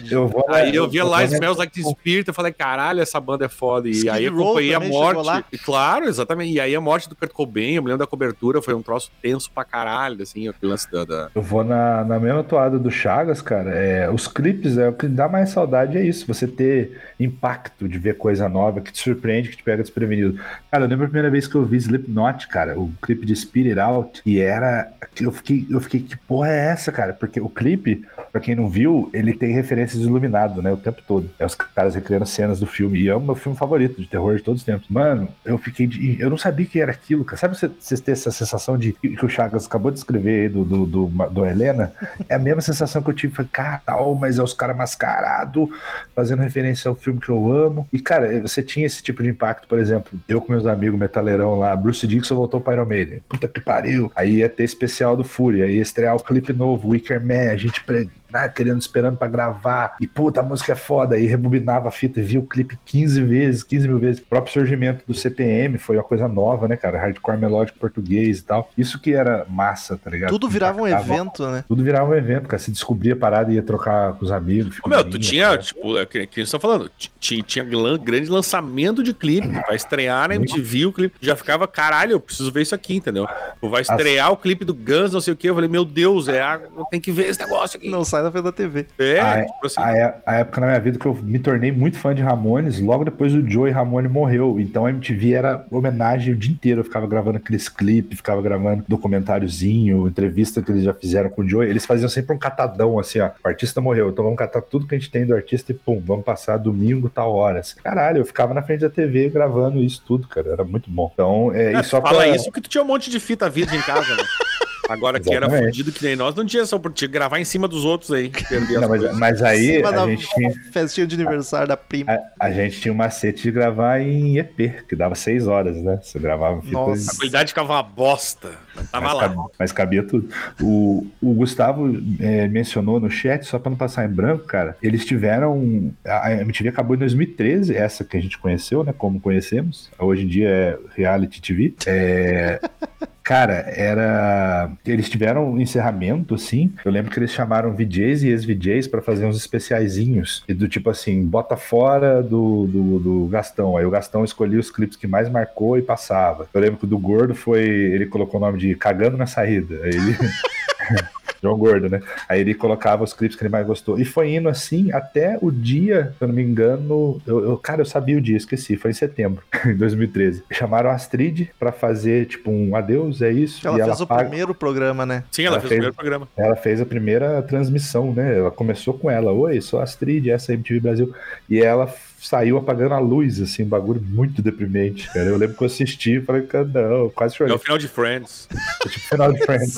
Eu 0.10 0.28
vou, 0.28 0.46
Aí 0.50 0.76
eu 0.76 0.90
via 0.90 1.04
lá 1.04 1.24
Smells 1.24 1.58
Like 1.60 1.74
Teen 1.74 1.90
Spirit, 1.92 2.28
eu 2.28 2.34
falei, 2.34 2.52
caralho, 2.52 3.02
essa 3.02 3.20
banda 3.20 3.46
é 3.46 3.50
foda. 3.50 3.88
E 3.88 3.92
Skid 3.92 4.10
aí 4.10 4.28
acompanhei 4.28 4.74
a 4.74 4.80
morte. 4.80 5.46
E, 5.52 5.58
Claro, 5.58 6.06
exatamente. 6.06 6.54
E 6.54 6.60
aí 6.60 6.76
a 6.76 6.82
morte 6.82 7.08
do 7.10 7.16
Kurt 7.16 7.32
Cobain, 7.32 7.74
eu 7.76 7.82
me 7.84 7.88
lembro 7.90 8.00
da 8.00 8.08
cobertura, 8.08 8.62
foi 8.62 8.74
um 8.74 8.82
troço 8.82 9.12
tenso 9.22 9.50
pra 9.52 9.64
caralho, 9.64 10.22
assim, 10.22 10.50
o 10.50 10.54
lance 10.62 10.92
da... 10.92 11.06
da- 11.06 11.30
Eu 11.34 11.42
vou 11.42 11.64
na, 11.64 12.04
na 12.04 12.20
mesma 12.20 12.44
toada 12.44 12.78
do 12.80 12.90
Chagas, 12.92 13.42
cara. 13.42 13.72
É, 13.72 14.10
os 14.10 14.28
clipes, 14.28 14.78
é 14.78 14.90
o 14.90 14.94
que 14.94 15.08
dá 15.08 15.28
mais 15.30 15.50
saudade 15.50 15.98
é 15.98 16.04
isso. 16.06 16.26
Você 16.28 16.48
ter 16.48 17.00
impacto 17.20 17.88
de 17.88 17.98
ver 17.98 18.18
coisa 18.18 18.50
nova 18.50 18.82
que 18.82 18.92
te 18.92 19.00
surpreende, 19.00 19.50
que 19.50 19.58
te 19.58 19.64
pega 19.64 19.82
desprevenido. 19.84 20.40
Cara, 20.72 20.86
eu 20.86 20.90
lembro 20.90 21.06
a 21.06 21.08
primeira 21.08 21.30
vez 21.30 21.48
que 21.48 21.56
eu 21.56 21.66
vi 21.66 21.78
Slipknot, 21.78 22.48
cara, 22.48 22.78
o 22.80 22.92
clipe 23.02 23.26
de 23.26 23.36
Spirit 23.36 23.80
Out, 23.80 24.22
e 24.26 24.40
era. 24.40 24.92
Eu 25.20 25.32
fiquei, 25.32 25.66
eu 25.70 25.80
fiquei, 25.80 26.00
que 26.02 26.18
porra 26.18 26.50
é 26.50 26.68
essa, 26.72 26.92
cara? 26.92 27.14
Porque 27.14 27.40
o 27.40 27.50
clipe, 27.50 28.04
pra 28.32 28.42
quem 28.42 28.56
não 28.56 28.68
viu, 28.70 29.10
ele 29.14 29.34
tem 29.34 29.52
referências 29.52 30.02
iluminado, 30.02 30.62
né? 30.62 30.72
O 30.72 30.78
tempo 30.78 31.02
todo. 31.08 31.30
É 31.40 31.46
os 31.46 31.56
caras 31.56 31.96
recriando 31.96 32.26
cenas 32.26 32.60
do 32.60 32.66
filme. 32.66 33.00
E 33.00 33.10
é 33.10 33.16
o 33.16 33.22
meu 33.22 33.36
filme 33.36 33.58
favorito 33.58 34.00
de 34.02 34.08
terror 34.08 34.36
de 34.36 34.44
todos 34.44 34.62
os 34.62 34.66
tempos. 34.66 34.88
Mano, 34.90 35.28
eu 35.46 35.58
fiquei. 35.58 35.88
De, 35.88 36.20
eu 36.20 36.30
não 36.30 36.38
sabia 36.38 36.66
que 36.66 36.80
era 36.80 36.92
aquilo, 36.92 37.24
cara. 37.26 37.38
Sabe 37.38 37.58
você, 37.58 37.70
você 37.80 37.98
ter 37.98 38.12
essa 38.12 38.32
sensação 38.32 38.78
de 38.78 38.94
que 38.94 39.26
o 39.26 39.30
Chagas 39.30 39.66
acabou 39.66 39.92
de 39.92 39.98
escrever 39.98 40.44
aí 40.44 40.50
do, 40.50 40.64
do, 40.64 40.86
do, 40.86 41.08
do 41.08 41.46
Helena? 41.46 41.92
É 42.28 42.36
a 42.36 42.40
mesma 42.40 42.62
sensação 42.62 43.02
que 43.02 43.10
eu 43.10 43.14
tive. 43.14 43.34
Falei, 43.34 43.50
cara, 43.52 43.82
tal, 43.86 44.16
mas 44.16 44.40
é 44.40 44.44
os 44.44 44.54
caras 44.54 44.76
mascarados, 44.76 45.70
fazendo 46.16 46.42
referência 46.42 46.90
ao 46.90 46.96
filme 46.96 47.20
que 47.20 47.30
eu 47.30 47.52
amo. 47.52 47.88
E, 47.92 48.00
cara, 48.00 48.42
você 48.42 48.62
tinha 48.62 48.86
esse 48.86 49.02
tipo 49.02 49.24
de 49.24 49.30
impacto, 49.30 49.68
por 49.68 49.80
exemplo, 49.80 50.20
eu 50.28 50.42
com 50.42 50.52
meus 50.52 50.66
amigos 50.66 51.00
metaleirão 51.00 51.58
lá, 51.58 51.76
Bruce 51.76 52.06
Dixon 52.06 52.36
voltou 52.36 52.62
para 52.62 52.74
Iron 52.74 52.86
Maiden. 52.86 53.22
Puta 53.28 53.48
que 53.48 53.62
pariu. 53.62 54.12
Aí 54.16 54.38
ia 54.38 54.50
ter 54.50 54.64
especial 54.64 55.16
do 55.16 55.24
Fury, 55.24 55.62
aí 55.62 55.76
ia 55.76 55.82
estrear 55.82 56.16
o 56.16 56.20
clipe 56.24 56.54
novo, 56.54 56.90
Wicker 56.90 57.24
Man, 57.24 57.52
a 57.52 57.58
gente 57.58 57.84
pre- 57.84 58.10
né, 58.32 58.48
querendo, 58.50 58.80
esperando 58.82 59.18
pra 59.18 59.28
gravar. 59.28 59.96
E 60.00 60.08
puta, 60.08 60.40
a 60.40 60.44
música 60.44 60.74
é 60.74 60.76
foda. 60.76 61.16
Aí 61.16 61.26
rebobinava 61.26 61.88
a 61.88 61.92
fita 61.92 62.20
e 62.20 62.24
via 62.24 62.40
o 62.40 62.46
clipe 62.46 62.78
15 62.86 63.22
vezes, 63.24 63.64
15 63.64 63.88
mil 63.88 64.00
vezes. 64.00 64.22
O 64.22 64.26
próprio 64.26 64.54
surgimento 64.54 65.04
do 65.08 65.14
CPM 65.14 65.78
foi 65.78 65.98
uma 65.98 66.04
coisa 66.04 66.28
nova, 66.28 66.68
né, 66.68 66.76
cara? 66.76 67.00
Hardcore 67.00 67.38
melódico 67.38 67.80
português 67.80 68.40
e 68.40 68.44
tal. 68.44 68.70
Isso 68.78 69.00
que 69.00 69.14
era 69.14 69.46
massa, 69.50 69.98
tá 69.98 70.10
ligado? 70.10 70.30
Tudo 70.30 70.48
virava 70.50 70.82
um 70.82 70.88
evento, 70.88 71.46
né? 71.48 71.64
Tudo 71.68 71.84
virava 71.84 72.12
um 72.12 72.16
evento, 72.16 72.48
cara. 72.48 72.62
Se 72.62 72.72
descobria 72.72 73.14
a 73.14 73.18
parada 73.18 73.52
e 73.52 73.56
ia 73.56 73.64
trocar 73.64 74.14
com 74.14 74.26
os 74.26 74.32
amigos. 74.32 74.78
Ô, 74.84 74.90
meu, 74.90 75.04
tu 75.04 75.18
tinha, 75.20 75.46
cara. 75.50 75.58
tipo, 75.60 75.98
é 75.98 76.06
que, 76.06 76.26
que 76.28 76.40
eles 76.40 76.48
estão 76.48 76.60
falando, 76.60 76.90
tinha, 77.20 77.44
tinha 77.44 77.66
lan- 77.78 77.98
grande 77.98 78.30
lançamento 78.30 79.04
de 79.04 79.14
clipe, 79.14 79.48
vai 79.68 79.76
estrear 79.76 80.30
na 80.30 80.36
MTV 80.36 80.86
o 80.86 80.94
clipe, 80.94 81.16
já 81.22 81.36
ficava, 81.36 81.68
caralho, 81.68 82.14
eu 82.14 82.20
preciso 82.20 82.52
ver 82.52 82.62
isso 82.62 82.76
aqui, 82.76 82.96
entendeu? 82.96 83.28
Tu 83.60 83.70
vai 83.70 83.82
estrear 83.82 84.32
o 84.32 84.38
clipe 84.38 84.66
do 84.66 84.74
Guns, 84.74 85.14
não 85.14 85.22
sei 85.22 85.34
o 85.34 85.38
que, 85.38 85.48
eu 85.50 85.54
falei, 85.56 85.70
meu 85.70 85.86
Deus, 85.86 86.28
é, 86.28 86.42
eu 86.78 86.86
tenho 86.86 87.02
que 87.02 87.12
ver 87.12 87.28
esse 87.28 87.40
negócio 87.40 87.78
aqui. 87.78 87.90
Não 87.90 88.04
sai 88.04 88.21
da 88.24 88.32
frente 88.32 88.44
da 88.44 88.52
TV. 88.52 88.88
É, 88.98 89.20
a, 89.20 89.46
tipo 89.46 89.66
assim, 89.66 89.82
a 89.82 89.98
é- 89.98 90.22
a 90.26 90.36
época 90.36 90.62
na 90.62 90.68
minha 90.68 90.80
vida 90.80 91.00
que 91.00 91.06
eu 91.06 91.14
me 91.16 91.40
tornei 91.40 91.72
muito 91.72 91.98
fã 91.98 92.14
de 92.14 92.22
Ramones, 92.22 92.80
logo 92.80 93.04
depois 93.04 93.34
o 93.34 93.48
Joey 93.48 93.72
Ramone 93.72 94.08
morreu. 94.08 94.60
Então 94.60 94.86
a 94.86 94.90
MTV 94.90 95.34
era 95.34 95.66
homenagem 95.72 96.34
o 96.34 96.38
dia 96.38 96.52
inteiro. 96.52 96.82
Eu 96.82 96.86
ficava 96.86 97.08
gravando 97.08 97.38
aqueles 97.38 97.70
clipes, 97.70 98.18
ficava 98.18 98.42
gravando 98.42 98.84
documentáriozinho, 98.88 100.08
entrevista 100.08 100.62
que 100.62 100.72
eles 100.72 100.84
já 100.84 100.94
fizeram 100.94 101.30
com 101.30 101.42
o 101.42 101.48
Joey. 101.48 101.70
Eles 101.70 101.86
faziam 101.86 102.10
sempre 102.10 102.36
um 102.36 102.40
catadão, 102.40 103.00
assim, 103.00 103.20
ó. 103.20 103.32
O 103.44 103.48
artista 103.48 103.82
morreu, 103.82 104.10
então 104.10 104.24
vamos 104.24 104.38
catar 104.38 104.62
tudo 104.62 104.88
que 104.88 104.96
a 104.96 104.98
gente 104.98 105.12
tem 105.12 105.26
do 105.26 105.34
artista 105.34 105.72
e 105.72 105.76
pum, 105.76 106.02
vamos 106.04 106.26
passar 106.26 106.58
domingo, 106.58 107.10
tal 107.10 107.34
horas. 107.34 107.74
Caralho, 107.74 108.20
eu 108.20 108.26
ficava 108.26 108.54
na 108.54 108.62
frente 108.62 108.82
da 108.82 108.90
TV 108.90 109.30
gravando 109.30 109.80
isso 109.80 110.04
tudo, 110.06 110.28
cara. 110.28 110.50
Era 110.50 110.64
muito 110.64 110.90
bom. 110.90 111.10
Então, 111.14 111.52
é, 111.54 111.74
é, 111.74 111.80
e 111.80 111.84
só 111.84 112.02
fala 112.02 112.18
pra... 112.18 112.28
isso 112.28 112.46
porque 112.46 112.62
tu 112.62 112.70
tinha 112.70 112.84
um 112.84 112.88
monte 112.88 113.10
de 113.10 113.20
fita 113.20 113.50
virgem 113.50 113.80
em 113.80 113.82
casa, 113.82 114.16
né? 114.16 114.24
Agora 114.92 115.20
que 115.20 115.34
era 115.34 115.50
fudido 115.50 115.92
que 115.92 116.04
nem 116.04 116.16
nós, 116.16 116.36
não 116.36 116.46
tinha 116.46 116.64
essa 116.64 116.76
oportunidade 116.76 116.92
de 116.92 117.08
gravar 117.08 117.40
em 117.40 117.46
cima 117.46 117.68
dos 117.68 117.86
outros 117.86 118.12
aí. 118.12 118.32
Não, 118.82 118.90
mas, 118.90 119.18
mas 119.18 119.42
aí 119.42 119.78
Cima 119.78 119.90
a 119.90 119.92
da 119.92 120.06
gente 120.08 120.28
tinha... 120.28 120.52
festinha 120.72 121.08
de 121.08 121.16
aniversário 121.16 121.68
da 121.68 121.78
prima. 121.78 122.12
A, 122.12 122.48
a 122.48 122.52
gente 122.52 122.82
tinha 122.82 122.94
um 122.94 122.98
macete 122.98 123.44
de 123.44 123.52
gravar 123.52 124.00
em 124.02 124.38
EP, 124.38 124.86
que 124.88 124.96
dava 124.96 125.16
seis 125.16 125.48
horas, 125.48 125.78
né? 125.78 126.00
Você 126.02 126.20
gravava 126.20 126.58
em 126.58 126.62
fita 126.62 126.74
Nossa. 126.74 127.12
A 127.12 127.16
qualidade 127.16 127.50
ficava 127.50 127.74
uma 127.74 127.84
bosta. 127.84 128.52
Mas 128.76 128.90
Tava 128.90 129.06
mas, 129.06 129.16
lá. 129.16 129.22
cabia, 129.22 129.44
mas 129.60 129.72
cabia 129.72 130.04
tudo. 130.04 130.30
O, 130.62 131.08
o 131.22 131.34
Gustavo 131.34 131.92
é, 132.20 132.48
mencionou 132.48 133.00
no 133.00 133.10
chat, 133.10 133.46
só 133.46 133.60
para 133.60 133.70
não 133.70 133.78
passar 133.78 134.06
em 134.06 134.10
branco, 134.14 134.46
cara, 134.46 134.78
eles 134.82 135.06
tiveram. 135.06 135.92
A 136.06 136.32
a 136.32 136.42
MTV 136.42 136.70
acabou 136.70 136.96
em 136.96 137.00
2013, 137.00 137.76
essa 137.76 138.04
que 138.04 138.16
a 138.16 138.22
gente 138.22 138.38
conheceu, 138.38 138.84
né? 138.84 138.94
Como 138.98 139.20
conhecemos. 139.20 139.90
Hoje 140.00 140.24
em 140.24 140.28
dia 140.28 140.48
é 140.48 140.78
Reality 140.96 141.42
TV. 141.42 141.74
É, 141.86 142.60
Cara, 143.24 143.64
era. 143.76 144.72
Eles 144.86 145.10
tiveram 145.10 145.52
um 145.52 145.60
encerramento, 145.60 146.36
assim. 146.36 146.74
Eu 146.84 146.92
lembro 146.92 147.12
que 147.12 147.20
eles 147.20 147.32
chamaram 147.32 147.74
VJs 147.74 148.24
e 148.24 148.30
ex-VJs 148.30 148.88
pra 148.88 149.02
fazer 149.02 149.26
uns 149.26 149.38
especiaizinhos. 149.38 150.44
E 150.48 150.54
do 150.54 150.68
tipo 150.68 150.90
assim, 150.90 151.24
bota 151.26 151.56
fora 151.56 152.22
do, 152.24 152.66
do, 152.66 153.00
do 153.00 153.28
Gastão. 153.28 153.78
Aí 153.78 153.86
o 153.86 153.92
Gastão 153.92 154.26
escolhia 154.26 154.60
os 154.60 154.72
clipes 154.72 154.98
que 154.98 155.08
mais 155.08 155.30
marcou 155.30 155.78
e 155.78 155.82
passava. 155.82 156.48
Eu 156.54 156.60
lembro 156.60 156.78
que 156.78 156.86
o 156.86 156.88
do 156.88 156.98
Gordo 156.98 157.36
foi. 157.36 157.64
Ele 157.64 158.08
colocou 158.08 158.40
o 158.40 158.44
nome 158.44 158.58
de 158.58 158.71
Cagando 158.76 159.18
na 159.18 159.26
Saída. 159.28 159.76
Aí 159.84 159.90
ele. 159.92 160.18
João 161.44 161.58
Gordo, 161.58 161.90
né? 161.90 162.02
Aí 162.30 162.40
ele 162.40 162.54
colocava 162.54 163.04
os 163.04 163.14
clipes 163.14 163.36
que 163.36 163.42
ele 163.42 163.50
mais 163.50 163.66
gostou. 163.66 164.00
E 164.00 164.06
foi 164.06 164.32
indo 164.36 164.48
assim 164.48 164.92
até 164.92 165.40
o 165.42 165.50
dia, 165.50 166.14
se 166.16 166.24
eu 166.24 166.28
não 166.28 166.36
me 166.36 166.44
engano. 166.44 167.20
Eu, 167.26 167.44
eu- 167.44 167.58
cara, 167.58 167.82
eu 167.82 167.86
sabia 167.86 168.16
o 168.16 168.22
dia, 168.22 168.38
esqueci. 168.38 168.78
Foi 168.78 168.92
em 168.92 168.94
setembro, 168.94 169.44
em 169.66 169.76
2013. 169.76 170.44
Chamaram 170.52 170.92
a 170.92 170.94
Astrid 170.94 171.50
pra 171.60 171.72
fazer, 171.72 172.28
tipo, 172.28 172.52
um 172.52 172.76
adeus, 172.76 173.24
é 173.24 173.32
isso. 173.32 173.68
Ela 173.68 173.78
e 173.78 173.80
fez 173.80 173.96
ela 173.96 174.04
o 174.04 174.08
paga- 174.08 174.22
primeiro 174.30 174.54
programa, 174.54 175.04
né? 175.04 175.24
Sim, 175.32 175.46
ela 175.46 175.56
Ela 175.56 175.62
fez 175.62 175.66
o 175.66 175.70
fez- 175.70 175.80
primeiro 175.80 175.96
programa. 175.96 176.28
ela 176.38 176.56
fez 176.56 176.80
a 176.80 176.86
primeira 176.86 177.42
transmissão, 177.42 178.14
né? 178.14 178.38
Ela 178.38 178.52
começou 178.52 178.94
com 178.94 179.10
ela, 179.10 179.32
oi, 179.32 179.60
sou 179.62 179.80
a 179.80 179.84
Astrid, 179.84 180.30
essa 180.30 180.52
é 180.52 180.54
a 180.54 180.58
MTV 180.58 180.80
Brasil. 180.80 181.12
E 181.50 181.60
ela 181.60 181.88
saiu 182.22 182.58
apagando 182.58 182.94
a 182.94 183.00
luz, 183.00 183.42
assim, 183.42 183.64
um 183.64 183.68
bagulho 183.68 184.02
muito 184.02 184.42
deprimente, 184.42 185.08
cara. 185.08 185.26
Eu 185.28 185.38
lembro 185.38 185.56
que 185.58 185.64
eu 185.64 185.68
assisti 185.68 186.18
e 186.18 186.22
falei, 186.22 186.48
não, 186.74 186.82
eu 186.82 187.10
quase 187.10 187.34
É 187.36 187.38
chorei. 187.38 187.56
o 187.56 187.60
final 187.60 187.78
de 187.78 187.88
Friends. 187.88 188.48
Foi 188.82 188.92
tipo 188.92 189.06
final 189.08 189.34
de 189.34 189.40
Friends. 189.46 189.76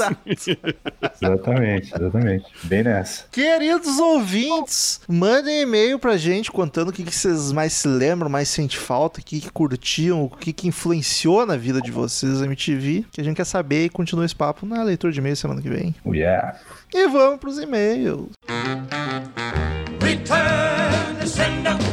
Exatamente, 1.22 1.94
exatamente. 1.96 2.46
Bem 2.64 2.84
nessa. 2.84 3.26
Queridos 3.32 3.98
ouvintes, 4.00 5.00
mandem 5.08 5.62
e-mail 5.62 5.98
pra 6.00 6.18
gente 6.18 6.52
contando 6.52 6.90
o 6.90 6.92
que, 6.92 7.04
que 7.04 7.16
vocês 7.16 7.52
mais 7.52 7.74
se 7.74 7.88
lembram, 7.88 8.30
mais 8.30 8.50
sente 8.50 8.78
falta, 8.78 9.20
o 9.20 9.24
que, 9.24 9.40
que 9.40 9.50
curtiam, 9.52 10.24
o 10.24 10.30
que, 10.30 10.52
que 10.52 10.68
influenciou 10.68 11.46
na 11.46 11.56
vida 11.56 11.82
de 11.82 11.92
vocês 11.92 12.42
a 12.42 12.46
MTV, 12.46 13.06
que 13.12 13.22
a 13.22 13.24
gente 13.24 13.36
quer 13.38 13.46
saber 13.46 13.86
e 13.86 13.90
continua 13.90 14.26
esse 14.26 14.36
papo 14.36 14.66
na 14.66 14.84
leitura 14.84 15.12
de 15.14 15.20
e-mail 15.20 15.36
semana 15.36 15.62
que 15.62 15.70
vem. 15.70 15.96
Oh, 16.04 16.14
yeah. 16.14 16.58
E 16.94 17.08
vamos 17.08 17.40
pros 17.40 17.58
e-mails. 17.58 18.28
Return 20.02 21.16
to 21.20 21.28
sender. 21.28 21.93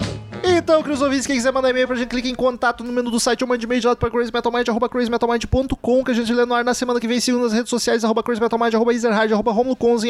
Então, 0.43 0.81
queridos 0.81 1.01
ouvintes, 1.01 1.27
quem 1.27 1.35
quiser 1.35 1.51
mandar 1.51 1.69
e-mail 1.69 1.87
pra 1.87 1.95
gente, 1.95 2.07
clique 2.09 2.29
em 2.29 2.33
contato 2.33 2.83
no 2.83 2.91
menu 2.91 3.11
do 3.11 3.19
site 3.19 3.43
ou 3.43 3.47
mande 3.47 3.65
e-mail 3.65 3.79
direto 3.79 3.99
pra 3.99 4.09
crazymetalmind, 4.09 4.67
arroba 4.69 4.89
crazymetalmind.com, 4.89 6.03
que 6.03 6.11
a 6.11 6.13
gente 6.13 6.33
lê 6.33 6.45
no 6.45 6.53
ar 6.55 6.63
na 6.63 6.73
semana 6.73 6.99
que 6.99 7.07
vem, 7.07 7.19
siga 7.19 7.37
nas 7.37 7.53
redes 7.53 7.69
sociais, 7.69 8.03
arroba 8.03 8.23
crazymetalmind, 8.23 8.73
arroba 8.73 8.93
ezerhard, 8.93 9.31
arroba 9.31 9.51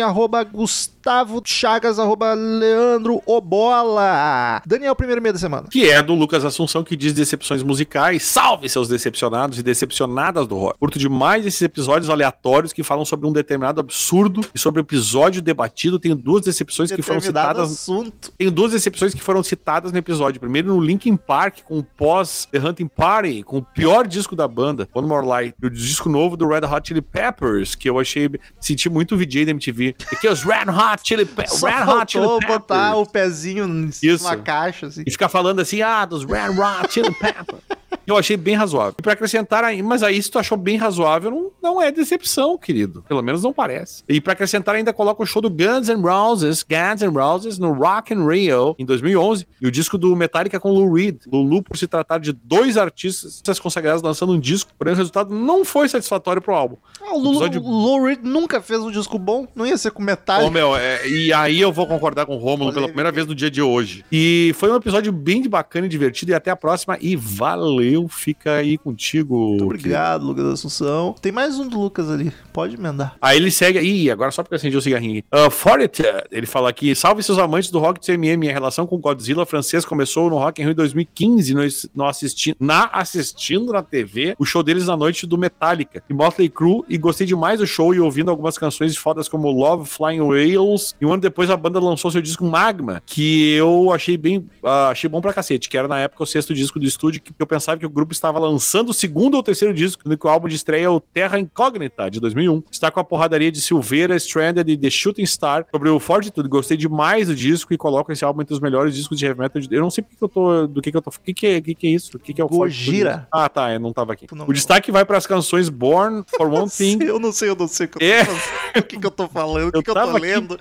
arroba 0.05 0.43
gustavo 0.43 1.41
chagas, 1.43 1.99
arroba 1.99 2.33
leandro 2.33 3.21
obola. 3.25 4.61
Daniel, 4.65 4.95
primeiro 4.95 5.19
e-mail 5.19 5.33
da 5.33 5.39
semana. 5.39 5.67
Que 5.69 5.89
é 5.89 6.01
do 6.01 6.13
Lucas 6.13 6.45
Assunção, 6.45 6.83
que 6.83 6.95
diz 6.95 7.13
decepções 7.13 7.61
musicais. 7.61 8.23
Salve 8.23 8.69
seus 8.69 8.87
decepcionados 8.87 9.59
e 9.59 9.63
decepcionadas 9.63 10.47
do 10.47 10.57
rock. 10.57 10.79
Curto 10.79 10.97
demais 10.97 11.45
esses 11.45 11.61
episódios 11.61 12.09
aleatórios 12.09 12.71
que 12.71 12.83
falam 12.83 13.03
sobre 13.03 13.27
um 13.27 13.33
determinado 13.33 13.81
absurdo 13.81 14.41
e 14.55 14.59
sobre 14.59 14.79
o 14.79 14.83
episódio 14.83 15.41
debatido. 15.41 15.99
Tenho 15.99 16.15
duas 16.15 16.43
decepções 16.43 16.91
que 16.91 17.01
foram 17.01 17.19
citadas. 17.19 17.71
assunto. 17.71 18.31
Tenho 18.37 18.51
duas 18.51 18.71
decepções 18.71 19.13
que 19.13 19.21
foram 19.21 19.43
citadas 19.43 19.91
no 19.91 19.97
episódio. 19.97 20.20
Primeiro 20.39 20.69
no 20.69 20.79
Linkin 20.79 21.15
Park, 21.15 21.61
com 21.63 21.79
o 21.79 21.83
pós 21.83 22.47
The 22.51 22.59
Hunting 22.59 22.87
Party, 22.87 23.43
com 23.43 23.57
o 23.57 23.61
pior 23.61 24.07
disco 24.07 24.35
da 24.35 24.47
banda, 24.47 24.87
One 24.93 25.07
More 25.07 25.25
Light. 25.25 25.55
E 25.61 25.65
o 25.65 25.69
disco 25.69 26.09
novo 26.09 26.37
do 26.37 26.47
Red 26.47 26.65
Hot 26.65 26.87
Chili 26.87 27.01
Peppers, 27.01 27.75
que 27.75 27.89
eu 27.89 27.99
achei. 27.99 28.29
Senti 28.59 28.89
muito 28.89 29.17
VJ 29.17 29.45
da 29.45 29.51
MTV. 29.51 29.95
Aqui 30.11 30.27
é 30.27 30.31
os 30.31 30.43
Red 30.43 30.69
Hot 30.69 31.01
Chili, 31.03 31.25
Pe 31.25 31.47
Só 31.47 31.67
Red 31.67 31.91
Hot 31.91 32.11
Chili 32.11 32.27
Peppers. 32.27 32.47
botar 32.47 32.95
o 32.95 33.05
pezinho 33.05 33.89
Isso. 34.01 34.23
da 34.23 34.37
caixa, 34.37 34.87
assim. 34.87 35.03
E 35.05 35.11
ficar 35.11 35.29
falando 35.29 35.59
assim, 35.59 35.81
ah, 35.81 36.05
dos 36.05 36.23
Red 36.25 36.49
Hot 36.49 36.91
Chili 36.93 37.13
Peppers. 37.13 37.61
Eu 38.05 38.17
achei 38.17 38.35
bem 38.37 38.55
razoável. 38.55 38.95
E 38.97 39.01
pra 39.01 39.13
acrescentar 39.13 39.63
aí, 39.63 39.81
mas 39.81 40.03
aí 40.03 40.21
se 40.21 40.29
tu 40.29 40.39
achou 40.39 40.57
bem 40.57 40.77
razoável, 40.77 41.31
não, 41.31 41.51
não 41.61 41.81
é 41.81 41.91
decepção, 41.91 42.57
querido. 42.57 43.03
Pelo 43.07 43.21
menos 43.21 43.43
não 43.43 43.53
parece. 43.53 44.03
E 44.07 44.19
pra 44.19 44.33
acrescentar 44.33 44.75
ainda 44.75 44.91
coloca 44.93 45.21
o 45.23 45.25
show 45.25 45.41
do 45.41 45.49
Guns 45.49 45.87
N' 45.89 46.01
Roses, 46.01 46.63
Guns 46.63 47.01
N' 47.01 47.13
Roses, 47.17 47.57
no 47.59 47.71
Rock 47.73 48.13
in 48.13 48.25
Rio, 48.27 48.75
em 48.79 48.85
2011. 48.85 49.47
E 49.61 49.67
o 49.67 49.71
disco 49.71 49.97
do 49.97 50.15
Metallica 50.15 50.59
com 50.59 50.71
Lou 50.71 50.93
Reed. 50.93 51.17
Lulu, 51.31 51.61
por 51.63 51.77
se 51.77 51.87
tratar 51.87 52.17
de 52.19 52.31
dois 52.33 52.77
artistas 52.77 53.59
consagrados 53.59 54.01
lançando 54.01 54.33
um 54.33 54.39
disco, 54.39 54.71
porém 54.77 54.93
o 54.93 54.97
resultado 54.97 55.33
não 55.33 55.63
foi 55.63 55.87
satisfatório 55.87 56.41
pro 56.41 56.53
álbum. 56.55 56.77
Ah, 57.01 57.13
o 57.13 57.17
Lulu, 57.17 57.45
Episódio- 57.45 57.61
Lou 57.61 58.03
Reed 58.05 58.19
nunca 58.23 58.61
fez 58.61 58.79
um 58.81 58.91
disco 58.91 59.17
bom, 59.19 59.47
não 59.55 59.65
ia 59.65 59.77
ser 59.77 59.91
com 59.91 60.01
metal. 60.01 60.43
Ô, 60.45 60.49
meu, 60.49 60.75
é, 60.75 61.07
e 61.07 61.31
aí 61.33 61.59
eu 61.59 61.71
vou 61.71 61.85
concordar 61.87 62.25
com 62.25 62.35
o 62.35 62.39
Rômulo 62.39 62.73
pela 62.73 62.87
primeira 62.87 63.11
vez 63.11 63.27
no 63.27 63.35
dia 63.35 63.49
de 63.51 63.61
hoje. 63.61 64.03
E 64.11 64.53
foi 64.57 64.71
um 64.71 64.75
episódio 64.75 65.11
bem 65.11 65.41
de 65.41 65.49
bacana 65.49 65.85
e 65.85 65.89
divertido. 65.89 66.31
E 66.31 66.33
até 66.35 66.51
a 66.51 66.55
próxima. 66.55 66.97
E 67.01 67.15
valeu, 67.15 67.90
fica 68.07 68.55
aí 68.55 68.77
contigo. 68.77 69.49
Muito 69.49 69.65
obrigado, 69.65 70.25
Lucas 70.25 70.45
Assunção. 70.45 71.15
Tem 71.21 71.31
mais 71.31 71.59
um 71.59 71.67
do 71.67 71.79
Lucas 71.79 72.09
ali, 72.09 72.31
pode 72.51 72.75
emendar. 72.75 73.15
Aí 73.21 73.37
ele 73.37 73.51
segue. 73.51 73.79
Ih, 73.79 74.11
agora 74.11 74.31
só 74.31 74.43
porque 74.43 74.55
eu 74.55 74.57
acendi 74.57 74.77
o 74.77 74.81
cigarrinho 74.81 75.19
aqui. 75.19 75.25
Uh, 75.33 75.49
Fortet, 75.49 76.03
ele 76.31 76.45
fala 76.45 76.69
aqui: 76.69 76.95
salve 76.95 77.23
seus 77.23 77.37
amantes 77.37 77.69
do 77.69 77.79
rock 77.79 77.99
do 77.99 78.05
CMM. 78.05 78.37
Minha 78.37 78.53
relação 78.53 78.87
com 78.87 78.97
Godzilla 78.97 79.45
francês 79.45 79.85
começou 79.85 80.29
no 80.29 80.37
Rock 80.37 80.61
in 80.61 80.65
Rio 80.65 80.75
2015, 80.75 81.53
no, 81.53 81.61
no 81.95 82.05
assisti 82.05 82.55
na 82.59 82.85
assistindo 82.85 83.71
na 83.71 83.81
TV 83.81 84.35
o 84.37 84.45
show 84.45 84.63
deles 84.63 84.87
na 84.87 84.95
noite 84.95 85.25
do 85.25 85.37
Metallica 85.37 86.03
e 86.09 86.13
Motley 86.13 86.49
Crue. 86.49 86.83
E 86.89 86.97
gostei 86.97 87.25
demais 87.27 87.59
do 87.59 87.67
show 87.67 87.93
e 87.93 87.99
ouvindo 87.99 88.29
algumas 88.29 88.57
canções 88.57 88.95
fodas 88.95 89.27
como 89.27 89.49
Love 89.49 89.87
Flying 89.87 90.21
Whales. 90.21 90.95
E 90.99 91.05
um 91.05 91.13
ano 91.13 91.21
depois 91.21 91.49
a 91.49 91.57
banda 91.57 91.79
lançou 91.79 92.11
seu 92.11 92.21
disco 92.21 92.45
Magma, 92.45 93.01
que 93.05 93.53
eu 93.53 93.91
achei 93.91 94.17
bem. 94.17 94.47
ah, 94.63 94.89
achei 94.89 95.09
bom 95.09 95.21
pra 95.21 95.33
cacete, 95.33 95.69
que 95.69 95.77
era 95.77 95.87
na 95.87 95.99
época 95.99 96.23
o 96.23 96.25
sexto 96.25 96.53
disco 96.53 96.79
do 96.79 96.85
estúdio, 96.85 97.21
que 97.21 97.33
eu 97.37 97.47
pensava 97.47 97.79
que 97.81 97.85
o 97.85 97.89
grupo 97.89 98.13
estava 98.13 98.39
lançando 98.39 98.89
o 98.89 98.93
segundo 98.93 99.35
ou 99.35 99.43
terceiro 99.43 99.73
disco, 99.73 100.03
sendo 100.03 100.17
que 100.17 100.25
o 100.25 100.29
álbum 100.29 100.47
de 100.47 100.55
estreia 100.55 100.85
é 100.85 100.89
o 100.89 100.99
Terra 101.01 101.37
Incógnita, 101.39 102.09
de 102.09 102.19
2001. 102.19 102.63
Está 102.71 102.89
com 102.89 102.99
a 102.99 103.03
porradaria 103.03 103.51
de 103.51 103.59
Silveira, 103.61 104.15
Stranded 104.15 104.69
e 104.71 104.77
The 104.77 104.89
Shooting 104.89 105.25
Star 105.25 105.65
sobre 105.69 105.89
o 105.89 105.99
Fortitude. 105.99 106.47
Gostei 106.47 106.77
demais 106.77 107.27
do 107.27 107.35
disco 107.35 107.73
e 107.73 107.77
coloco 107.77 108.11
esse 108.11 108.23
álbum 108.23 108.41
entre 108.41 108.53
os 108.53 108.59
melhores 108.59 108.95
discos 108.95 109.17
de 109.19 109.25
heavy 109.25 109.39
metal. 109.39 109.61
de- 109.61 109.75
Eu 109.75 109.81
não 109.81 109.89
sei 109.89 110.03
porque 110.03 110.15
que 110.17 110.23
eu 110.23 110.29
tô. 110.29 110.67
Do 110.67 110.81
que, 110.81 110.91
que 110.91 110.97
eu 110.97 111.01
tô. 111.01 111.09
O 111.09 111.13
que, 111.23 111.33
que, 111.33 111.47
é, 111.47 111.61
que, 111.61 111.75
que 111.75 111.87
é 111.87 111.89
isso? 111.89 112.15
O 112.15 112.19
que, 112.19 112.33
que 112.33 112.41
é 112.41 112.45
o 112.45 112.47
Gojira. 112.47 113.09
Fortitude? 113.11 113.27
Ah, 113.31 113.49
tá. 113.49 113.73
Eu 113.73 113.79
não 113.79 113.91
tava 113.91 114.13
aqui. 114.13 114.27
Não- 114.33 114.47
o 114.47 114.53
destaque 114.53 114.91
vai 114.91 115.03
para 115.03 115.17
as 115.17 115.27
canções 115.27 115.67
Born 115.69 116.23
for 116.37 116.47
One 116.47 116.69
Thing, 116.71 117.03
Eu 117.03 117.19
não 117.19 117.31
sei, 117.31 117.49
eu 117.49 117.55
não 117.55 117.67
sei 117.67 117.85
o 117.87 117.89
que 117.89 117.97
eu 117.97 118.25
tô, 118.25 118.31
É. 118.77 118.79
o 118.79 118.83
que, 118.83 118.99
que 118.99 119.05
eu 119.05 119.11
tô 119.11 119.27
falando, 119.27 119.67
o 119.69 119.71
que, 119.71 119.77
Eu 119.79 119.83
que 119.83 119.89
eu 119.89 119.93
tô 119.95 120.17
lendo. 120.17 120.57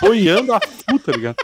boiando 0.00 0.52
a 0.52 0.60
puta, 0.60 1.12
tá 1.12 1.12
ligado? 1.12 1.36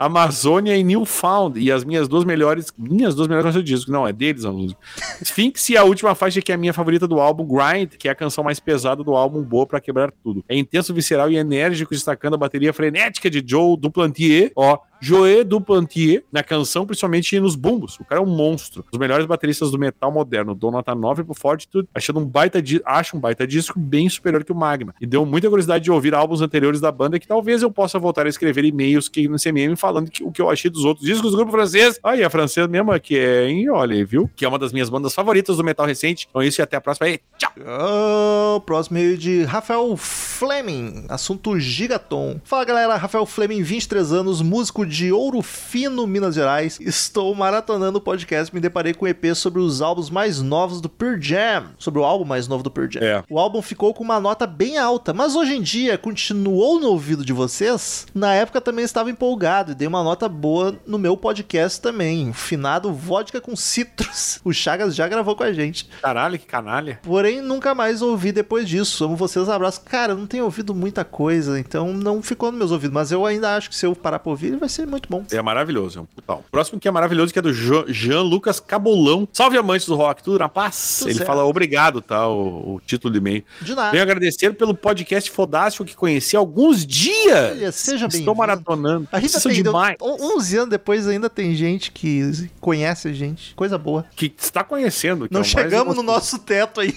Amazônia 0.00 0.74
e 0.74 0.82
Newfound. 0.82 1.60
E 1.60 1.70
as 1.70 1.84
minhas 1.84 2.08
duas 2.08 2.24
melhores. 2.24 2.72
Minhas 2.78 3.14
duas 3.14 3.28
melhores 3.28 3.48
canções 3.48 3.62
do 3.62 3.66
disco. 3.66 3.92
Não, 3.92 4.08
é 4.08 4.12
deles 4.14 4.46
a 4.46 4.50
música. 4.50 4.80
Sphinx 5.20 5.68
e 5.68 5.76
a 5.76 5.84
última 5.84 6.14
faixa 6.14 6.40
que 6.40 6.50
é 6.50 6.54
a 6.54 6.58
minha 6.58 6.72
favorita 6.72 7.06
do 7.06 7.20
álbum, 7.20 7.46
Grind, 7.46 7.96
que 7.98 8.08
é 8.08 8.10
a 8.10 8.14
canção 8.14 8.42
mais 8.42 8.58
pesada 8.58 9.04
do 9.04 9.14
álbum, 9.14 9.42
boa 9.42 9.66
pra 9.66 9.78
quebrar 9.78 10.10
tudo. 10.22 10.42
É 10.48 10.56
intenso, 10.56 10.94
visceral 10.94 11.30
e 11.30 11.36
enérgico, 11.36 11.92
destacando 11.92 12.34
a 12.34 12.38
bateria 12.38 12.72
frenética 12.72 13.28
de 13.28 13.44
Joe 13.46 13.76
Duplantier. 13.76 14.50
Ó, 14.56 14.78
Joe 15.00 15.42
Duplantier, 15.44 16.24
na 16.30 16.42
canção, 16.42 16.84
principalmente 16.84 17.38
nos 17.40 17.56
bumbos. 17.56 17.98
O 17.98 18.04
cara 18.04 18.20
é 18.20 18.24
um 18.24 18.26
monstro. 18.26 18.84
Os 18.92 18.98
melhores 18.98 19.26
bateristas 19.26 19.70
do 19.70 19.78
metal 19.78 20.12
moderno. 20.12 20.54
Dou 20.54 20.70
nota 20.70 20.94
9 20.94 21.24
pro 21.24 21.34
Fortitude, 21.34 21.88
achando 21.94 22.20
um 22.20 22.26
baita 22.26 22.62
acho 22.84 23.16
um 23.16 23.20
baita 23.20 23.46
disco 23.46 23.78
bem 23.78 24.08
superior 24.08 24.44
que 24.44 24.52
o 24.52 24.54
Magma. 24.54 24.94
E 25.00 25.06
deu 25.06 25.24
muita 25.24 25.48
curiosidade 25.48 25.84
de 25.84 25.90
ouvir 25.90 26.14
álbuns 26.14 26.40
anteriores 26.40 26.80
da 26.80 26.92
banda 26.92 27.18
que 27.18 27.26
talvez 27.26 27.62
eu 27.62 27.70
possa 27.70 27.98
voltar 27.98 28.26
a 28.26 28.28
escrever 28.28 28.64
e-mails 28.64 29.08
que 29.08 29.26
no 29.28 29.36
CMM 29.36 29.76
falando 29.76 30.10
que, 30.10 30.22
o 30.22 30.30
que 30.30 30.42
eu 30.42 30.50
achei 30.50 30.70
dos 30.70 30.84
outros 30.84 31.06
discos 31.06 31.30
do 31.30 31.36
grupo 31.36 31.52
francês. 31.52 31.98
Aí, 32.02 32.22
a 32.22 32.30
francesa 32.30 32.68
mesmo, 32.68 32.98
que 33.00 33.18
é 33.18 33.48
em 33.48 33.68
olha, 33.70 34.04
viu? 34.04 34.30
Que 34.36 34.44
é 34.44 34.48
uma 34.48 34.58
das 34.58 34.72
minhas 34.72 34.90
bandas 34.90 35.14
favoritas 35.14 35.56
do 35.56 35.64
metal 35.64 35.86
recente. 35.86 36.26
Então, 36.28 36.42
isso 36.42 36.60
e 36.60 36.62
até 36.62 36.76
a 36.76 36.80
próxima. 36.80 37.08
Tchau! 37.38 37.52
Ah, 37.66 38.60
próximo 38.66 38.98
e-mail 38.98 39.16
de 39.16 39.42
Rafael 39.44 39.96
Fleming, 39.96 41.06
assunto 41.08 41.58
Gigaton. 41.58 42.40
Fala 42.44 42.64
galera, 42.64 42.96
Rafael 42.96 43.24
Fleming, 43.24 43.62
23 43.62 44.12
anos, 44.12 44.42
músico 44.42 44.84
de 44.90 45.12
Ouro 45.12 45.40
Fino, 45.40 46.06
Minas 46.06 46.34
Gerais. 46.34 46.78
Estou 46.80 47.32
maratonando 47.34 47.98
o 47.98 48.00
podcast, 48.00 48.52
me 48.52 48.60
deparei 48.60 48.92
com 48.92 49.04
um 49.04 49.08
EP 49.08 49.34
sobre 49.34 49.60
os 49.60 49.80
álbuns 49.80 50.10
mais 50.10 50.42
novos 50.42 50.80
do 50.80 50.88
Pearl 50.88 51.16
Jam. 51.20 51.66
Sobre 51.78 52.00
o 52.00 52.04
álbum 52.04 52.24
mais 52.24 52.48
novo 52.48 52.64
do 52.64 52.70
Pearl 52.70 52.90
Jam. 52.90 53.02
É. 53.02 53.22
O 53.30 53.38
álbum 53.38 53.62
ficou 53.62 53.94
com 53.94 54.02
uma 54.02 54.18
nota 54.18 54.46
bem 54.46 54.76
alta, 54.76 55.14
mas 55.14 55.36
hoje 55.36 55.54
em 55.54 55.62
dia 55.62 55.96
continuou 55.96 56.80
no 56.80 56.88
ouvido 56.88 57.24
de 57.24 57.32
vocês. 57.32 58.06
Na 58.12 58.34
época 58.34 58.60
também 58.60 58.84
estava 58.84 59.10
empolgado 59.10 59.70
e 59.72 59.74
dei 59.76 59.86
uma 59.86 60.02
nota 60.02 60.28
boa 60.28 60.76
no 60.84 60.98
meu 60.98 61.16
podcast 61.16 61.80
também. 61.80 62.32
Finado 62.32 62.92
Vodka 62.92 63.40
com 63.40 63.54
Citrus. 63.54 64.40
O 64.50 64.52
Chagas 64.52 64.94
já 64.96 65.06
gravou 65.06 65.36
com 65.36 65.44
a 65.44 65.52
gente. 65.52 65.88
Caralho, 66.02 66.38
que 66.38 66.46
canalha. 66.46 66.98
Porém, 67.02 67.40
nunca 67.40 67.74
mais 67.74 68.02
ouvi 68.02 68.32
depois 68.32 68.68
disso. 68.68 69.04
Amo 69.04 69.14
vocês, 69.14 69.48
abraço. 69.48 69.82
Cara, 69.82 70.12
eu 70.12 70.16
não 70.16 70.26
tenho 70.26 70.44
ouvido 70.44 70.74
muita 70.74 71.04
coisa, 71.04 71.60
então 71.60 71.92
não 71.92 72.22
ficou 72.22 72.50
nos 72.50 72.58
meus 72.58 72.70
ouvidos. 72.72 72.94
Mas 72.94 73.12
eu 73.12 73.24
ainda 73.24 73.54
acho 73.54 73.68
que 73.68 73.76
se 73.76 73.86
eu 73.86 73.94
parar 73.94 74.18
pra 74.18 74.30
ouvir, 74.30 74.56
vai 74.56 74.68
ser 74.68 74.79
muito 74.86 75.08
bom. 75.08 75.24
É 75.30 75.40
maravilhoso, 75.42 75.98
é 75.98 76.02
um. 76.34 76.42
Próximo 76.50 76.78
que 76.78 76.86
é 76.86 76.90
maravilhoso, 76.90 77.32
que 77.32 77.38
é 77.38 77.42
do 77.42 77.52
Jean 77.52 78.22
Lucas 78.22 78.60
Cabolão. 78.60 79.28
Salve 79.32 79.56
amantes 79.56 79.86
do 79.86 79.94
rock, 79.96 80.22
tudo 80.22 80.38
na 80.38 80.48
paz. 80.48 80.96
Tudo 80.98 81.08
Ele 81.08 81.18
certo. 81.18 81.26
fala 81.26 81.44
obrigado, 81.44 82.00
tá? 82.00 82.28
O, 82.28 82.74
o 82.74 82.80
título 82.84 83.12
do 83.12 83.18
e-mail. 83.18 83.44
De 83.60 83.74
nada. 83.74 83.90
Venho 83.90 84.02
agradecer 84.02 84.54
pelo 84.54 84.74
podcast 84.74 85.30
fodástico 85.30 85.84
que 85.84 85.94
conheci 85.94 86.36
há 86.36 86.38
alguns 86.38 86.86
dias. 86.86 87.50
Olha, 87.52 87.72
seja 87.72 88.06
bem-vindo. 88.06 88.18
Estou 88.18 88.34
maratonando. 88.34 89.08
A 89.12 89.20
são 89.28 89.50
tem, 89.50 89.62
demais. 89.62 89.96
11 90.00 90.56
anos 90.56 90.70
depois 90.70 91.06
ainda 91.06 91.30
tem 91.30 91.54
gente 91.54 91.90
que 91.90 92.50
conhece 92.60 93.08
a 93.08 93.12
gente. 93.12 93.54
Coisa 93.54 93.78
boa. 93.78 94.04
Que 94.14 94.32
está 94.36 94.62
conhecendo. 94.64 95.28
que 95.28 95.34
Não 95.34 95.40
é 95.40 95.44
chegamos 95.44 95.96
no 95.96 96.02
nosso 96.02 96.38
teto 96.38 96.80
aí. 96.80 96.94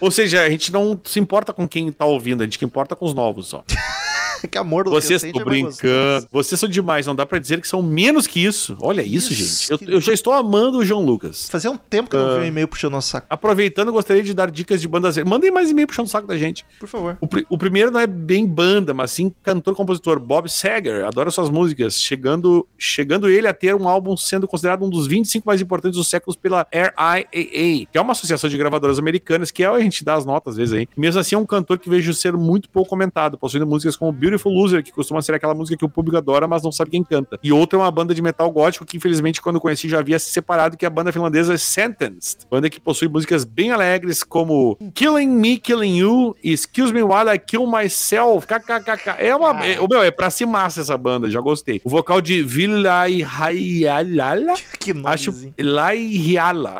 Ou 0.00 0.10
seja, 0.10 0.42
a 0.42 0.50
gente 0.50 0.72
não 0.72 1.00
se 1.04 1.20
importa 1.20 1.52
com 1.52 1.68
quem 1.68 1.92
tá 1.92 2.04
ouvindo, 2.04 2.42
a 2.42 2.44
gente 2.44 2.58
que 2.58 2.64
importa 2.64 2.96
com 2.96 3.06
os 3.06 3.14
novos 3.14 3.46
só. 3.46 3.64
que 4.50 4.58
amor 4.58 4.84
do 4.84 4.90
Vocês 4.90 5.22
estão 5.22 5.40
é 5.40 5.44
brincando. 5.44 6.26
Vocês 6.30 6.58
são 6.60 6.68
demais, 6.68 7.06
não 7.06 7.14
dá 7.14 7.24
pra 7.26 7.38
dizer 7.38 7.60
que 7.60 7.68
são 7.68 7.82
menos 7.82 8.26
que 8.26 8.44
isso. 8.44 8.76
Olha 8.80 9.02
isso, 9.02 9.32
Isso, 9.32 9.68
gente. 9.68 9.78
que 9.78 9.90
Eu, 9.90 9.94
eu 9.96 10.00
já 10.00 10.12
estou 10.12 10.32
amando 10.32 10.78
o 10.78 10.84
João 10.84 11.04
Lucas. 11.04 11.48
Fazia 11.48 11.70
um 11.70 11.76
tempo 11.76 12.10
que 12.10 12.16
eu 12.16 12.20
não 12.20 12.30
Ah. 12.30 12.38
vi 12.38 12.44
um 12.44 12.48
e-mail 12.48 12.68
puxando 12.68 12.92
nosso 12.92 13.08
saco. 13.10 13.26
Aproveitando, 13.30 13.92
gostaria 13.92 14.22
de 14.22 14.32
dar 14.34 14.50
dicas 14.50 14.80
de 14.80 14.88
bandas. 14.88 15.16
Mandem 15.18 15.50
mais 15.50 15.70
e-mail 15.70 15.86
puxando 15.86 16.06
o 16.06 16.10
saco 16.10 16.26
da 16.26 16.36
gente. 16.36 16.64
Por 16.78 16.88
favor. 16.88 17.16
O, 17.20 17.26
pri- 17.26 17.46
o 17.48 17.56
primeiro 17.58 17.90
não 17.90 18.00
é 18.00 18.06
bem 18.06 18.46
banda, 18.46 18.92
mas 18.94 19.10
sim 19.10 19.32
cantor-compositor 19.42 20.18
Bob 20.20 20.48
Seger. 20.50 21.04
Adoro 21.04 21.30
suas 21.30 21.50
músicas. 21.50 21.94
Chegando, 22.00 22.66
chegando 22.78 23.28
ele 23.28 23.46
a 23.46 23.54
ter 23.54 23.74
um 23.74 23.88
álbum 23.88 24.16
sendo 24.16 24.46
considerado 24.48 24.84
um 24.84 24.90
dos 24.90 25.06
25 25.06 25.46
mais 25.46 25.60
importantes 25.60 25.96
dos 25.96 26.08
séculos 26.08 26.36
pela 26.36 26.66
RIAA, 26.72 27.24
que 27.30 27.88
é 27.94 28.00
uma 28.00 28.12
associação 28.12 28.48
de 28.50 28.56
gravadoras 28.58 28.98
americanas, 28.98 29.50
que 29.50 29.62
é 29.62 29.66
a 29.66 29.78
gente 29.80 30.04
dá 30.04 30.14
as 30.14 30.24
notas 30.24 30.52
às 30.52 30.56
vezes 30.56 30.74
aí. 30.74 30.88
Mesmo 30.96 31.20
assim, 31.20 31.34
é 31.34 31.38
um 31.38 31.46
cantor 31.46 31.78
que 31.78 31.88
vejo 31.88 32.12
ser 32.12 32.32
muito 32.34 32.68
pouco 32.68 32.90
comentado, 32.90 33.38
possuindo 33.38 33.66
músicas 33.66 33.96
como 33.96 34.12
Beautiful 34.12 34.31
Loser, 34.44 34.82
que 34.82 34.92
costuma 34.92 35.22
ser 35.22 35.34
aquela 35.34 35.54
música 35.54 35.76
que 35.76 35.84
o 35.84 35.88
público 35.88 36.16
adora, 36.16 36.46
mas 36.46 36.62
não 36.62 36.72
sabe 36.72 36.90
quem 36.90 37.02
canta. 37.02 37.38
E 37.42 37.52
outra 37.52 37.78
é 37.78 37.82
uma 37.82 37.90
banda 37.90 38.14
de 38.14 38.22
metal 38.22 38.50
gótico 38.50 38.84
que, 38.84 38.96
infelizmente, 38.96 39.40
quando 39.40 39.60
conheci, 39.60 39.88
já 39.88 39.98
havia 39.98 40.18
se 40.18 40.30
separado, 40.30 40.76
que 40.76 40.84
é 40.84 40.88
a 40.88 40.90
banda 40.90 41.12
finlandesa 41.12 41.56
Sentenced. 41.56 42.40
Banda 42.50 42.68
que 42.68 42.80
possui 42.80 43.08
músicas 43.08 43.44
bem 43.44 43.70
alegres, 43.70 44.22
como 44.22 44.76
Killing 44.94 45.28
Me, 45.28 45.58
Killing 45.58 45.98
You, 45.98 46.36
Excuse 46.42 46.92
Me 46.92 47.02
While 47.02 47.34
I 47.34 47.38
Kill 47.38 47.66
Myself, 47.66 48.46
kkkk. 48.46 49.16
É 49.18 49.34
uma. 49.34 49.64
É, 49.64 49.80
ô, 49.80 49.86
meu, 49.88 50.02
é 50.02 50.10
pra 50.10 50.30
se 50.30 50.44
massa 50.46 50.80
essa 50.80 50.96
banda, 50.96 51.30
já 51.30 51.40
gostei. 51.40 51.80
O 51.84 51.90
vocal 51.90 52.20
de 52.20 52.42
Vilai 52.42 53.22
Hayalala. 53.22 54.54
Que 54.78 54.92
Acho 55.04 55.32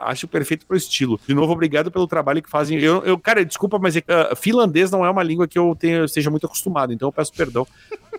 acho 0.05 0.29
perfeito 0.29 0.67
pro 0.67 0.77
estilo. 0.77 1.21
De 1.27 1.35
novo, 1.35 1.53
obrigado 1.53 1.91
pelo 1.91 2.07
trabalho 2.07 2.43
que 2.43 2.51
fazem. 2.51 2.79
Eu, 2.79 3.03
eu 3.05 3.19
cara, 3.19 3.45
desculpa, 3.45 3.79
mas 3.79 3.97
é, 3.97 4.03
ah, 4.09 4.35
finlandês 4.37 4.91
não 4.91 5.05
é 5.05 5.11
uma 5.11 5.23
língua 5.23 5.47
que 5.49 5.59
eu 5.59 5.77
tenho, 5.79 6.09
seja 6.09 6.31
muito 6.31 6.47
acostumado, 6.47 6.93
então 6.93 7.09
eu 7.09 7.13
peço 7.13 7.33
perdón, 7.45 7.67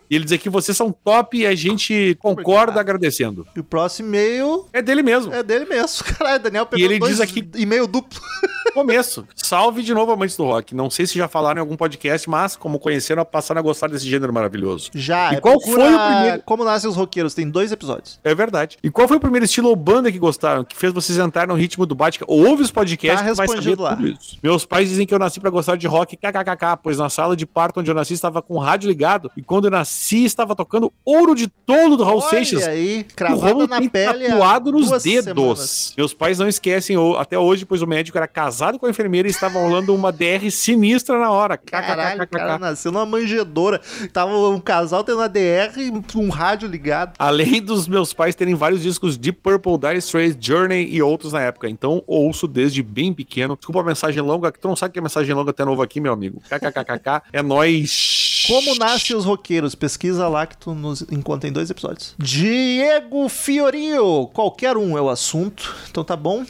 E 0.09 0.15
ele 0.15 0.23
diz 0.25 0.33
aqui: 0.33 0.49
vocês 0.49 0.75
são 0.77 0.91
top 0.91 1.37
e 1.37 1.45
a 1.45 1.55
gente 1.55 2.15
concorda 2.19 2.51
Obrigado. 2.71 2.79
agradecendo. 2.79 3.47
E 3.55 3.59
o 3.59 3.63
próximo 3.63 4.09
e-mail 4.09 4.65
É 4.73 4.81
dele 4.81 5.01
mesmo. 5.03 5.33
é 5.33 5.41
dele 5.43 5.65
mesmo. 5.65 6.03
Caralho, 6.17 6.41
Daniel 6.43 6.65
pegou 6.65 6.85
ele 6.85 6.99
dois 6.99 7.13
diz 7.13 7.21
aqui- 7.21 7.47
e-mail 7.55 7.87
duplo. 7.87 8.19
Começo. 8.73 9.27
Salve 9.35 9.83
de 9.83 9.93
novo, 9.93 10.11
amantes 10.11 10.35
do 10.35 10.43
rock. 10.45 10.73
Não 10.73 10.89
sei 10.89 11.05
se 11.05 11.15
já 11.17 11.27
falaram 11.27 11.59
em 11.59 11.61
algum 11.61 11.75
podcast, 11.75 12.27
mas 12.27 12.55
como 12.55 12.79
conheceram, 12.79 13.23
passaram 13.23 13.59
a 13.59 13.61
gostar 13.61 13.87
desse 13.87 14.09
gênero 14.09 14.33
maravilhoso. 14.33 14.89
Já. 14.95 15.31
E 15.33 15.35
é, 15.35 15.39
qual 15.39 15.61
foi 15.61 15.93
o 15.93 15.99
primeiro- 15.99 16.41
Como 16.43 16.63
nascem 16.63 16.89
os 16.89 16.95
roqueiros. 16.95 17.35
Tem 17.35 17.47
dois 17.47 17.71
episódios. 17.71 18.19
É 18.23 18.33
verdade. 18.33 18.77
E 18.83 18.89
qual 18.89 19.07
foi 19.07 19.17
o 19.17 19.19
primeiro 19.19 19.45
estilo 19.45 19.69
ou 19.69 19.75
banda 19.75 20.11
que 20.11 20.17
gostaram, 20.17 20.63
que 20.63 20.75
fez 20.75 20.91
vocês 20.91 21.19
entrar 21.19 21.47
no 21.47 21.53
ritmo 21.53 21.85
do 21.85 21.93
Batica? 21.93 22.25
Ouve 22.27 22.63
os 22.63 22.71
podcasts 22.71 23.21
Tá 23.21 23.29
que 23.29 23.35
saber 23.35 23.51
respondido 23.51 23.83
lá. 23.83 23.95
tudo 23.95 24.07
isso. 24.07 24.37
Meus 24.41 24.65
pais 24.65 24.89
dizem 24.89 25.05
que 25.05 25.13
eu 25.13 25.19
nasci 25.19 25.39
pra 25.39 25.51
gostar 25.51 25.75
de 25.77 25.85
rock, 25.85 26.17
kkkk, 26.17 26.79
pois 26.81 26.97
na 26.97 27.09
sala 27.09 27.35
de 27.35 27.45
parto 27.45 27.79
onde 27.79 27.91
eu 27.91 27.95
nasci 27.95 28.13
estava 28.15 28.41
com 28.41 28.55
o 28.55 28.59
rádio 28.59 28.87
ligado 28.87 29.29
e 29.37 29.43
quando 29.43 29.65
eu 29.65 29.71
nasci 29.71 29.82
estava 30.25 30.55
tocando 30.55 30.91
Ouro 31.05 31.35
de 31.35 31.47
Tolo 31.47 31.95
do 31.97 32.03
Raul 32.03 32.21
Seixas. 32.21 32.63
Olha 32.63 32.71
aí, 32.71 33.05
O 33.09 33.13
cravada 33.15 33.41
Romulo 33.47 33.67
na 33.67 33.79
tem 33.79 33.89
pele. 33.89 34.27
tatuado 34.27 34.71
nos 34.71 35.03
dedos. 35.03 35.23
semanas. 35.23 35.93
Meus 35.97 36.13
pais 36.13 36.39
não 36.39 36.47
esquecem 36.47 36.95
até 37.17 37.37
hoje, 37.37 37.65
pois 37.65 37.81
o 37.81 37.87
médico 37.87 38.17
era 38.17 38.27
casado 38.27 38.77
com 38.79 38.85
a 38.85 38.89
enfermeira 38.89 39.27
e 39.27 39.31
estava 39.31 39.59
rolando 39.59 39.93
uma 39.93 40.11
DR 40.11 40.49
sinistra 40.51 41.17
na 41.19 41.31
hora. 41.31 41.57
Caralho, 41.57 42.27
cara 42.27 42.57
nasceu 42.57 42.91
numa 42.91 43.05
manjedora. 43.05 43.81
Tava 44.11 44.31
um 44.49 44.59
casal 44.59 45.03
tendo 45.03 45.21
a 45.21 45.27
DR 45.27 45.77
e 45.77 45.91
um 46.17 46.29
rádio 46.29 46.67
ligado. 46.67 47.13
Além 47.19 47.61
dos 47.61 47.87
meus 47.87 48.13
pais 48.13 48.35
terem 48.35 48.55
vários 48.55 48.81
discos 48.81 49.17
de 49.17 49.31
Purple, 49.31 49.77
Dire 49.77 49.97
Straits, 49.97 50.37
Journey 50.39 50.87
e 50.93 51.01
outros 51.01 51.33
na 51.33 51.41
época. 51.41 51.69
Então, 51.69 52.03
ouço 52.07 52.47
desde 52.47 52.81
bem 52.83 53.13
pequeno. 53.13 53.55
Desculpa 53.55 53.81
a 53.81 53.83
mensagem 53.83 54.21
longa, 54.21 54.51
que 54.51 54.59
tu 54.59 54.67
não 54.67 54.75
sabe 54.75 54.93
que 54.93 54.99
é 54.99 55.01
mensagem 55.01 55.33
longa 55.33 55.51
até 55.51 55.63
novo 55.65 55.81
aqui, 55.81 55.99
meu 55.99 56.13
amigo. 56.13 56.41
KKKKK. 56.49 57.21
É 57.31 57.41
nóis. 57.41 58.22
Como 58.47 58.75
nascem 58.75 59.15
os 59.15 59.23
roqueiros? 59.23 59.73
Pesquisa 59.73 60.27
lá 60.27 60.45
que 60.45 60.57
tu 60.57 60.73
nos 60.75 61.01
encontra 61.03 61.49
em 61.49 61.53
dois 61.53 61.69
episódios. 61.69 62.13
Diego 62.17 63.29
Fiorio. 63.29 64.27
Qualquer 64.33 64.75
um 64.75 64.97
é 64.97 65.01
o 65.01 65.09
assunto. 65.09 65.73
Então 65.89 66.03
tá 66.03 66.15
bom. 66.15 66.45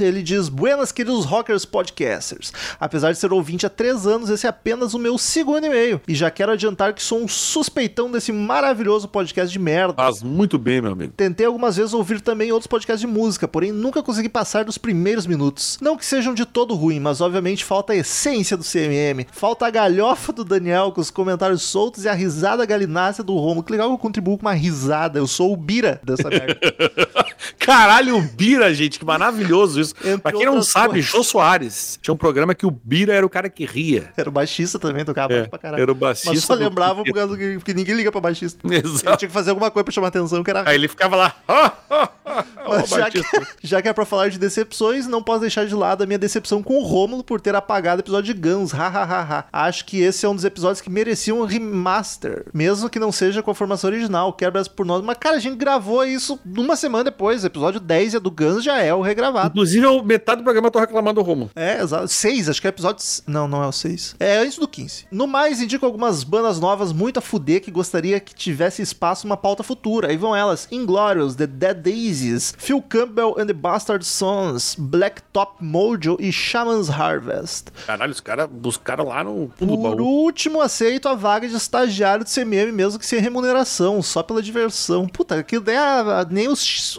Ele 0.00 0.22
diz: 0.22 0.48
Buenas, 0.48 0.92
queridos 0.92 1.26
rockers 1.26 1.66
podcasters. 1.66 2.52
Apesar 2.80 3.12
de 3.12 3.18
ser 3.18 3.32
ouvinte 3.32 3.66
há 3.66 3.70
três 3.70 4.06
anos, 4.06 4.30
esse 4.30 4.46
é 4.46 4.48
apenas 4.48 4.94
o 4.94 4.98
meu 4.98 5.18
segundo 5.18 5.66
e-mail. 5.66 6.00
E 6.08 6.14
já 6.14 6.30
quero 6.30 6.52
adiantar 6.52 6.94
que 6.94 7.02
sou 7.02 7.22
um 7.22 7.28
suspeitão 7.28 8.10
desse 8.10 8.32
maravilhoso 8.32 9.06
podcast 9.06 9.52
de 9.52 9.58
merda. 9.58 9.94
Faz 9.94 10.22
muito 10.22 10.58
bem, 10.58 10.80
meu 10.80 10.92
amigo. 10.92 11.12
Tentei 11.16 11.44
algumas 11.44 11.76
vezes 11.76 11.92
ouvir 11.92 12.20
também 12.22 12.50
outros 12.50 12.66
podcasts 12.66 13.00
de 13.00 13.06
música, 13.06 13.46
porém 13.46 13.72
nunca 13.72 14.02
consegui 14.02 14.30
passar 14.30 14.64
dos 14.64 14.78
primeiros 14.78 15.26
minutos. 15.26 15.76
Não 15.82 15.98
que 15.98 16.06
sejam 16.06 16.32
de 16.32 16.46
todo 16.46 16.74
ruim, 16.74 16.98
mas 16.98 17.20
obviamente 17.20 17.62
falta 17.62 17.92
a 17.92 17.96
essência 17.96 18.56
do 18.56 18.64
CMM. 18.64 19.26
Falta 19.30 19.66
a 19.66 19.70
galhofa 19.70 20.32
do 20.32 20.42
Daniel 20.44 20.92
com 20.92 21.00
os 21.00 21.10
comentários 21.10 21.25
soltos 21.62 22.04
e 22.04 22.08
a 22.08 22.12
risada 22.12 22.64
galinácea 22.64 23.24
do 23.24 23.34
Romulo. 23.34 23.62
Que 23.62 23.72
legal 23.72 23.88
que 23.88 23.94
eu 23.94 23.98
contribuo 23.98 24.36
com 24.36 24.46
uma 24.46 24.54
risada. 24.54 25.18
Eu 25.18 25.26
sou 25.26 25.52
o 25.52 25.56
Bira 25.56 26.00
dessa 26.02 26.28
merda. 26.28 26.58
Caralho, 27.58 28.16
o 28.18 28.22
Bira, 28.22 28.72
gente, 28.74 28.98
que 28.98 29.04
maravilhoso 29.04 29.80
isso. 29.80 29.94
Entre 30.04 30.18
pra 30.18 30.32
quem 30.32 30.46
não 30.46 30.62
sabe, 30.62 30.94
coisas. 30.94 31.10
Jô 31.10 31.22
Soares 31.22 31.98
tinha 32.02 32.12
um 32.14 32.16
programa 32.16 32.54
que 32.54 32.66
o 32.66 32.70
Bira 32.70 33.12
era 33.14 33.24
o 33.24 33.28
cara 33.30 33.48
que 33.48 33.64
ria. 33.64 34.10
Era 34.16 34.28
o 34.28 34.32
baixista 34.32 34.78
também, 34.78 35.04
tocava 35.04 35.32
É, 35.32 35.46
pra 35.48 35.58
caralho. 35.58 35.82
era 35.82 35.92
o 35.92 35.94
baixista 35.94 36.30
Mas 36.32 36.44
só 36.44 36.54
lembrava 36.54 37.02
por 37.04 37.12
causa 37.14 37.36
que, 37.36 37.54
porque 37.56 37.74
ninguém 37.74 37.94
liga 37.94 38.10
pra 38.12 38.20
baixista. 38.20 38.60
Ele 38.66 38.76
Exato. 38.86 39.16
tinha 39.18 39.28
que 39.28 39.34
fazer 39.34 39.50
alguma 39.50 39.70
coisa 39.70 39.84
pra 39.84 39.92
chamar 39.92 40.08
atenção, 40.08 40.42
que 40.42 40.50
era 40.50 40.68
Aí 40.68 40.74
ele 40.76 40.88
ficava 40.88 41.16
lá. 41.16 41.34
"Ah, 41.48 41.72
ah, 41.90 42.08
ah", 42.24 42.44
Mas 42.68 42.88
já, 42.90 43.10
que, 43.10 43.22
já 43.62 43.82
que 43.82 43.88
é 43.88 43.92
pra 43.92 44.04
falar 44.04 44.28
de 44.28 44.38
decepções, 44.38 45.06
não 45.06 45.22
posso 45.22 45.40
deixar 45.40 45.66
de 45.66 45.74
lado 45.74 46.02
a 46.02 46.06
minha 46.06 46.18
decepção 46.18 46.62
com 46.62 46.78
o 46.78 46.82
Rômulo 46.84 47.22
por 47.22 47.40
ter 47.40 47.54
apagado 47.54 48.00
o 48.00 48.02
episódio 48.02 48.34
de 48.34 48.40
Guns. 48.40 48.72
Hahaha. 48.72 49.44
Acho 49.52 49.84
que 49.84 50.00
esse 50.00 50.24
é 50.26 50.28
um 50.28 50.34
dos 50.34 50.44
episódios 50.44 50.80
que 50.80 50.90
mereciam 50.90 51.40
um 51.40 51.44
remaster. 51.44 52.46
Mesmo 52.52 52.88
que 52.90 52.98
não 52.98 53.12
seja 53.12 53.42
com 53.42 53.50
a 53.50 53.54
formação 53.54 53.88
original. 53.90 54.32
Quebra 54.32 54.62
por 54.64 54.84
nós. 54.86 55.02
Mas, 55.02 55.16
cara, 55.18 55.36
a 55.36 55.40
gente 55.40 55.56
gravou 55.56 56.04
isso 56.04 56.38
uma 56.44 56.76
semana 56.76 57.04
depois. 57.04 57.35
O 57.44 57.46
episódio 57.46 57.80
10 57.80 58.14
é 58.14 58.20
do 58.20 58.30
Guns, 58.30 58.62
já 58.64 58.80
é 58.82 58.92
o 58.94 59.00
regravado. 59.00 59.48
Inclusive, 59.48 59.84
eu- 59.84 60.02
metade 60.04 60.40
do 60.40 60.44
programa 60.44 60.68
eu 60.68 60.70
tô 60.70 60.78
reclamando 60.78 61.20
do 61.22 61.26
Romulo. 61.26 61.50
É, 61.54 61.80
exato. 61.80 62.08
6, 62.08 62.48
acho 62.48 62.60
que 62.60 62.66
é 62.66 62.70
episódio. 62.70 63.04
Não, 63.26 63.46
não 63.48 63.62
é 63.62 63.66
o 63.66 63.72
6. 63.72 64.16
É 64.18 64.38
antes 64.38 64.58
do 64.58 64.66
15. 64.68 65.06
No 65.10 65.26
mais, 65.26 65.60
indico 65.60 65.84
algumas 65.86 66.22
bandas 66.24 66.58
novas 66.60 66.92
muito 66.92 67.18
a 67.18 67.22
fuder 67.22 67.60
que 67.62 67.70
gostaria 67.70 68.18
que 68.20 68.34
tivesse 68.34 68.82
espaço 68.82 69.26
numa 69.26 69.36
pauta 69.36 69.62
futura. 69.62 70.08
Aí 70.08 70.16
vão 70.16 70.34
elas: 70.34 70.68
Inglorious, 70.70 71.34
The 71.34 71.46
Dead 71.46 71.76
Daisies, 71.76 72.54
Phil 72.58 72.82
Campbell 72.82 73.34
and 73.38 73.46
the 73.46 73.52
Bastard 73.52 74.04
Sons, 74.04 74.76
Black 74.78 75.22
Top 75.32 75.62
Mojo 75.64 76.16
e 76.20 76.32
Shaman's 76.32 76.88
Harvest. 76.90 77.66
Caralho, 77.86 78.12
os 78.12 78.20
caras 78.20 78.48
buscaram 78.50 79.06
lá 79.08 79.22
no 79.24 79.50
fundo 79.56 79.76
do 79.76 79.82
Por 79.82 80.00
último, 80.00 80.60
aceito 80.60 81.08
a 81.08 81.14
vaga 81.14 81.48
de 81.48 81.54
estagiário 81.56 82.24
do 82.24 82.30
CMM, 82.30 82.72
mesmo 82.72 82.98
que 82.98 83.06
sem 83.06 83.20
remuneração, 83.20 84.02
só 84.02 84.22
pela 84.22 84.42
diversão. 84.42 85.06
Puta, 85.06 85.42
que 85.42 85.56
ideia, 85.56 86.02
nem 86.30 86.48
os, 86.48 86.96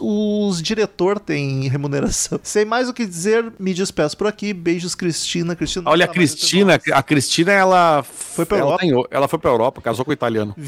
diretor 0.62 1.18
têm 1.18 1.68
remuneração. 1.68 2.38
Sem 2.42 2.64
mais 2.64 2.88
o 2.88 2.94
que 2.94 3.04
dizer, 3.06 3.52
me 3.58 3.72
despeço 3.74 4.16
por 4.16 4.26
aqui. 4.26 4.52
Beijos, 4.52 4.94
Cristina. 4.94 5.54
Cristina 5.56 5.88
Olha, 5.90 6.04
a 6.04 6.08
tá 6.08 6.12
entre 6.12 6.26
Cristina, 6.26 6.80
a 6.92 7.02
Cristina, 7.02 7.52
ela 7.52 8.02
foi 8.02 8.44
pra 8.46 8.58
ela 8.58 8.66
Europa. 8.72 8.80
tem- 8.82 9.04
ela 9.10 9.28
foi 9.28 9.38
pra 9.38 9.50
Europa, 9.50 9.80
casou 9.80 10.04
com 10.04 10.10
o 10.10 10.14
italiano. 10.14 10.54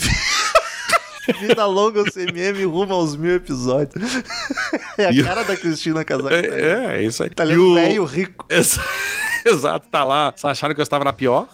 Vida 1.41 1.65
longa 1.67 2.01
o 2.03 2.11
CMM 2.11 2.65
rumo 2.65 2.93
aos 2.93 3.15
mil 3.15 3.35
episódios. 3.37 4.03
É 4.99 5.07
a 5.07 5.25
cara 5.25 5.43
da 5.45 5.57
Cristina 5.57 6.05
casar 6.05 6.29
com 6.29 6.35
ele. 6.35 6.49
É, 6.49 6.97
é, 6.97 6.97
é 6.99 7.03
isso 7.05 7.23
aí. 7.23 7.29
Italiano 7.31 7.71
o- 7.71 7.75
velho, 7.75 8.05
rico. 8.05 8.45
Exa- 8.51 8.85
Exato, 9.47 9.87
tá 9.91 10.05
lá. 10.05 10.31
Vocês 10.37 10.51
acharam 10.51 10.75
que 10.75 10.81
eu 10.81 10.83
estava 10.83 11.05
na 11.05 11.13
pior? 11.13 11.49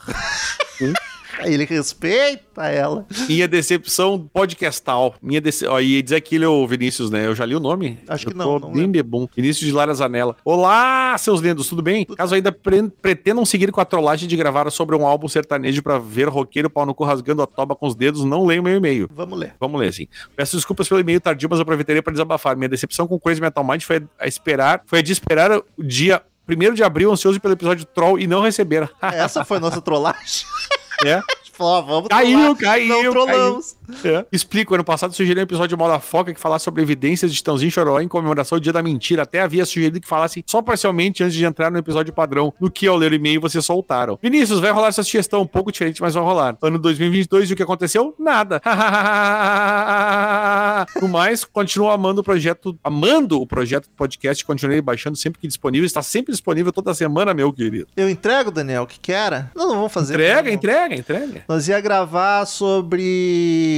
Ele 1.45 1.65
respeita 1.65 2.67
ela. 2.67 3.07
Minha 3.29 3.47
decepção 3.47 4.29
podcastal. 4.33 5.15
Minha 5.23 5.41
dece... 5.41 5.67
Ó, 5.67 5.79
e 5.81 6.01
diz 6.03 6.13
aqui, 6.13 6.45
o 6.45 6.67
Vinícius, 6.67 7.11
né? 7.11 7.27
Eu 7.27 7.35
já 7.35 7.45
li 7.45 7.55
o 7.55 7.61
nome? 7.61 7.99
Acho 8.09 8.27
que 8.27 8.33
Eu 8.33 8.37
não, 8.37 8.61
tô 8.61 8.67
não 8.67 8.73
bem 8.75 8.91
bebum. 8.91 9.27
Vinícius 9.37 9.67
de 9.67 9.73
Lara 9.73 9.93
Zanella. 9.95 10.37
Olá, 10.45 11.17
seus 11.19 11.41
lindos, 11.41 11.69
tudo 11.69 11.83
bem? 11.83 12.05
Caso 12.05 12.35
ainda 12.35 12.51
pre- 12.51 12.89
pretendam 13.03 13.45
seguir 13.45 13.71
com 13.71 13.81
a 13.81 13.85
trollagem 13.85 14.29
de 14.29 14.37
gravar 14.37 14.71
sobre 14.71 14.97
um 14.97 15.07
álbum 15.07 15.29
sertanejo 15.29 15.83
pra 15.83 15.99
ver 15.99 16.29
roqueiro 16.29 16.71
pau 16.71 16.87
no 16.87 16.95
cu 16.95 17.05
rasgando 17.05 17.43
a 17.43 17.47
toba 17.47 17.77
com 17.77 17.87
os 17.87 17.95
dedos, 17.95 18.25
não 18.25 18.45
leio 18.45 18.63
meu 18.63 18.77
e-mail. 18.77 19.09
Vamos 19.15 19.39
ler. 19.39 19.55
Vamos 19.61 19.81
ler, 19.81 19.89
assim. 19.89 20.07
Peço 20.35 20.57
desculpas 20.57 20.89
pelo 20.89 21.01
e-mail 21.01 21.21
tardio, 21.21 21.49
mas 21.51 21.61
aproveitaria 21.61 22.03
para 22.03 22.13
desabafar. 22.13 22.57
Minha 22.57 22.69
decepção 22.69 23.07
com 23.07 23.19
Crazy 23.21 23.41
Metal 23.41 23.63
Mind 23.65 23.83
foi 23.83 24.03
a 24.19 24.27
esperar, 24.27 24.83
foi 24.87 25.01
a 25.01 25.03
de 25.03 25.13
esperar 25.13 25.53
o 25.77 25.83
dia 25.83 26.23
1 26.49 26.75
de 26.75 26.83
abril, 26.83 27.11
ansioso 27.13 27.41
pelo 27.41 27.55
episódio 27.55 27.85
Troll 27.85 28.19
e 28.19 28.27
não 28.27 28.41
receberam. 28.41 28.89
Essa 29.03 29.45
foi 29.45 29.59
nossa 29.59 29.81
trollagem. 29.81 30.47
é. 31.05 31.21
Falou, 31.53 31.77
ah, 31.77 31.81
vamos 31.81 32.09
Caiu, 32.09 32.39
trollar. 32.39 32.57
caiu, 32.57 32.89
Não 32.89 33.11
trollamos. 33.13 33.76
É. 34.05 34.25
Explico, 34.33 34.75
ano 34.75 34.85
passado 34.85 35.15
sugeri 35.15 35.41
um 35.41 35.43
episódio 35.43 35.77
de 35.77 35.77
Moda 35.77 35.99
Foca 35.99 36.33
que 36.33 36.41
falasse 36.41 36.65
sobre 36.65 36.83
evidências 36.83 37.33
de 37.33 37.43
Tãozinho 37.43 37.71
Choró 37.71 38.01
em 38.01 38.09
comemoração 38.09 38.59
do 38.59 38.63
Dia 38.63 38.73
da 38.73 38.83
Mentira. 38.83 39.23
Até 39.23 39.41
havia 39.41 39.65
sugerido 39.65 40.01
que 40.01 40.09
falasse 40.09 40.43
só 40.47 40.63
parcialmente 40.63 41.23
antes 41.23 41.35
de 41.35 41.45
entrar 41.45 41.71
no 41.71 41.79
episódio 41.79 42.13
padrão. 42.13 42.53
No 42.61 42.71
que, 42.71 42.87
ao 42.87 42.97
ler 42.97 43.13
o 43.13 43.15
e-mail, 43.15 43.41
vocês 43.41 43.65
soltaram. 43.65 44.19
Vinícius, 44.23 44.61
vai 44.61 44.71
rolar 44.71 44.89
essa 44.89 45.03
sugestão 45.03 45.43
um 45.43 45.47
pouco 45.47 45.71
diferente, 45.71 46.01
mas 46.01 46.15
vai 46.15 46.23
rolar. 46.23 46.57
Ano 46.63 46.79
2022 46.79 47.51
e 47.51 47.53
o 47.53 47.57
que 47.57 47.63
aconteceu? 47.63 48.15
Nada. 48.19 48.61
no 51.01 51.09
mais, 51.09 51.45
continuo 51.45 51.91
amando 51.91 52.21
o 52.21 52.25
projeto, 52.25 52.79
amando 52.83 53.41
o 53.41 53.47
projeto 53.47 53.85
do 53.85 53.95
podcast, 53.95 54.45
continuei 54.45 54.81
baixando 54.81 55.17
sempre 55.17 55.41
que 55.41 55.47
disponível. 55.47 55.87
Está 55.87 56.03
sempre 56.03 56.33
disponível 56.33 56.73
toda 56.73 56.95
semana, 56.95 57.35
meu 57.35 57.53
querido. 57.53 57.87
Eu 57.97 58.09
entrego, 58.09 58.51
Daniel, 58.51 58.85
o 58.85 58.87
que 58.87 58.99
que 58.99 59.13
era? 59.13 59.51
Não, 59.55 59.69
não 59.69 59.75
vamos 59.77 59.93
fazer. 59.93 60.15
Entrega, 60.15 60.49
não. 60.49 60.55
entrega, 60.55 60.95
entrega. 60.95 61.45
Nós 61.49 61.69
ia 61.69 61.81
gravar 61.81 62.47
sobre 62.47 63.76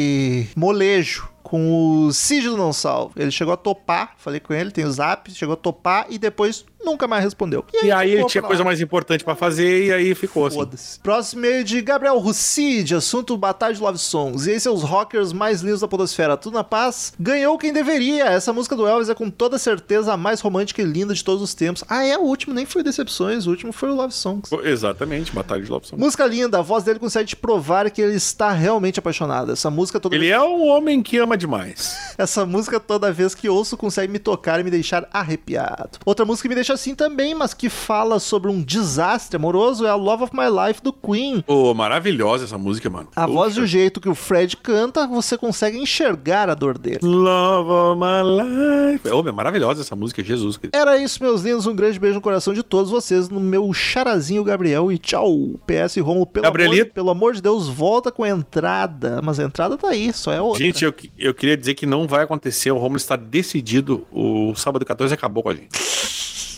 molejo 0.57 1.29
com 1.43 2.07
o 2.07 2.13
do 2.43 2.57
Não 2.57 2.73
Salvo. 2.73 3.13
Ele 3.17 3.31
chegou 3.31 3.55
a 3.55 3.57
topar, 3.57 4.15
falei 4.19 4.39
com 4.39 4.53
ele, 4.53 4.71
tem 4.71 4.85
o 4.85 4.91
zap, 4.91 5.31
chegou 5.33 5.55
a 5.55 5.57
topar 5.57 6.07
e 6.11 6.19
depois 6.19 6.65
nunca 6.85 7.07
mais 7.07 7.25
respondeu. 7.25 7.65
E 7.83 7.91
aí 7.91 8.09
ele 8.11 8.17
ficou 8.17 8.31
tinha 8.31 8.43
pra 8.43 8.49
coisa 8.49 8.65
mais 8.65 8.81
importante 8.81 9.25
pra 9.25 9.35
fazer 9.35 9.87
e 9.87 9.93
aí 9.93 10.15
ficou 10.15 10.47
assim. 10.47 11.01
Próximo 11.03 11.45
e-mail 11.45 11.65
de 11.65 11.81
Gabriel 11.81 12.19
Russi, 12.19 12.83
de 12.83 12.95
assunto 12.95 13.37
Batalha 13.37 13.75
de 13.75 13.81
Love 13.81 13.99
Songs. 13.99 14.47
E 14.47 14.53
aí, 14.53 14.61
seus 14.61 14.83
rockers 14.83 15.33
mais 15.33 15.61
lindos 15.61 15.81
da 15.81 15.89
podosfera, 15.89 16.37
tudo 16.37 16.55
na 16.55 16.65
paz? 16.65 17.13
Ganhou 17.19 17.59
quem 17.59 17.73
deveria. 17.73 18.25
Essa 18.25 18.53
música 18.53 18.75
do 18.77 18.87
Elvis 18.87 19.09
é 19.09 19.15
com 19.15 19.31
toda 19.31 19.59
certeza 19.59 20.13
a 20.13 20.17
mais 20.17 20.41
romântica 20.41 20.83
e 20.83 20.85
linda 20.85 21.15
de 21.15 21.23
todos 21.23 21.43
os 21.43 21.55
tempos. 21.55 21.85
Ah, 21.89 22.05
é, 22.05 22.17
o 22.17 22.23
último 22.23 22.55
nem 22.55 22.67
foi 22.67 22.83
Decepções, 22.83 23.47
o 23.47 23.51
último 23.51 23.73
foi 23.73 23.91
o 23.91 23.95
Love 23.95 24.15
Songs. 24.15 24.51
Exatamente, 24.65 25.33
Batalha 25.33 25.63
de 25.63 25.71
Love 25.71 25.87
Songs. 25.87 26.03
Música 26.03 26.27
linda, 26.27 26.59
a 26.59 26.63
voz 26.63 26.85
dele 26.85 26.99
consegue 26.99 27.29
te 27.29 27.37
provar 27.37 27.91
que 27.91 28.01
ele 28.01 28.15
está 28.15 28.53
realmente 28.53 28.99
apaixonado. 28.99 29.53
Essa 29.53 29.71
música 29.71 30.01
toda 30.01 30.15
Ele 30.15 30.29
é 30.29 30.41
um 30.41 30.67
homem 30.67 31.03
que 31.03 31.19
ama 31.19 31.37
demais. 31.37 31.97
Essa 32.17 32.47
música 32.47 32.79
toda 32.81 33.13
vez 33.13 33.35
que 33.35 33.49
ouço 33.49 33.77
consegue 33.77 34.13
me 34.13 34.19
tocar 34.19 34.61
e 34.61 34.65
me 34.65 34.71
deixar 34.71 35.09
arrepiado. 35.13 35.99
Outra 36.05 36.25
música 36.25 36.45
que 36.45 36.49
me 36.49 36.55
deixa 36.55 36.68
assim 36.73 36.95
também, 36.95 37.35
mas 37.35 37.55
que 37.55 37.69
fala 37.69 38.19
sobre 38.19 38.51
um 38.51 38.63
desastre 38.63 39.37
amoroso 39.37 39.87
é 39.87 39.91
a 39.91 39.95
Love 39.95 40.25
of 40.25 40.33
My 40.35 40.47
Life 40.49 40.83
do 40.83 40.93
Queen. 40.93 41.43
Pô, 41.43 41.73
maravilhosa 41.75 42.45
essa 42.45 42.59
música, 42.59 42.89
mano. 42.91 43.09
A 43.15 43.27
voz 43.27 43.57
e 43.57 43.61
o 43.61 43.67
jeito 43.67 44.01
que 44.01 44.09
o 44.09 44.15
Fred 44.15 44.57
canta, 44.57 45.07
você 45.07 45.37
consegue 45.37 45.79
enxergar 45.79 46.49
a 46.51 46.55
dor 46.55 46.79
dele. 46.79 47.01
Love 47.03 47.71
of 47.71 48.01
my 48.01 48.93
life. 48.93 49.09
Ô, 49.09 49.23
meu, 49.23 49.33
maravilhosa 49.33 49.83
essa 49.83 49.97
música, 49.97 50.23
Jesus. 50.23 50.57
Cristo. 50.57 50.75
Era 50.75 50.97
isso, 50.99 51.23
meus 51.23 51.43
lindos. 51.43 51.67
Um 51.67 51.75
grande 51.75 51.99
beijo 51.99 52.17
no 52.17 52.21
coração 52.21 52.53
de 52.53 52.63
todos 52.63 52.91
vocês, 52.91 53.29
no 53.29 53.41
meu 53.41 53.73
charazinho 53.73 54.45
Gabriel. 54.45 54.91
E 54.93 54.99
tchau. 54.99 55.59
PS 55.67 55.97
Romulo, 55.97 56.27
pelo, 56.27 56.47
amor, 56.47 56.59
Gabrielito. 56.59 56.93
pelo 56.93 57.11
amor 57.11 57.35
de 57.35 57.43
Deus, 57.43 57.69
volta 57.69 58.11
com 58.11 58.25
a 58.25 58.29
entrada. 58.29 59.21
Mas 59.23 59.39
a 59.41 59.45
entrada 59.45 59.77
tá 59.77 59.89
aí, 59.89 60.13
só 60.13 60.33
é 60.33 60.41
outra. 60.41 60.63
Gente, 60.63 60.85
eu, 60.85 60.95
eu 61.19 61.35
queria 61.35 61.57
dizer 61.57 61.75
que 61.75 61.87
não 61.87 62.07
vai 62.07 62.25
acontecer. 62.25 62.71
O 62.71 62.79
Romulo 62.79 62.97
está 62.97 63.17
decidido. 63.17 64.07
O 64.11 64.55
sábado 64.55 64.85
14 64.85 65.13
acabou 65.15 65.43
com 65.43 65.51
a 65.51 65.55
gente. 65.55 65.69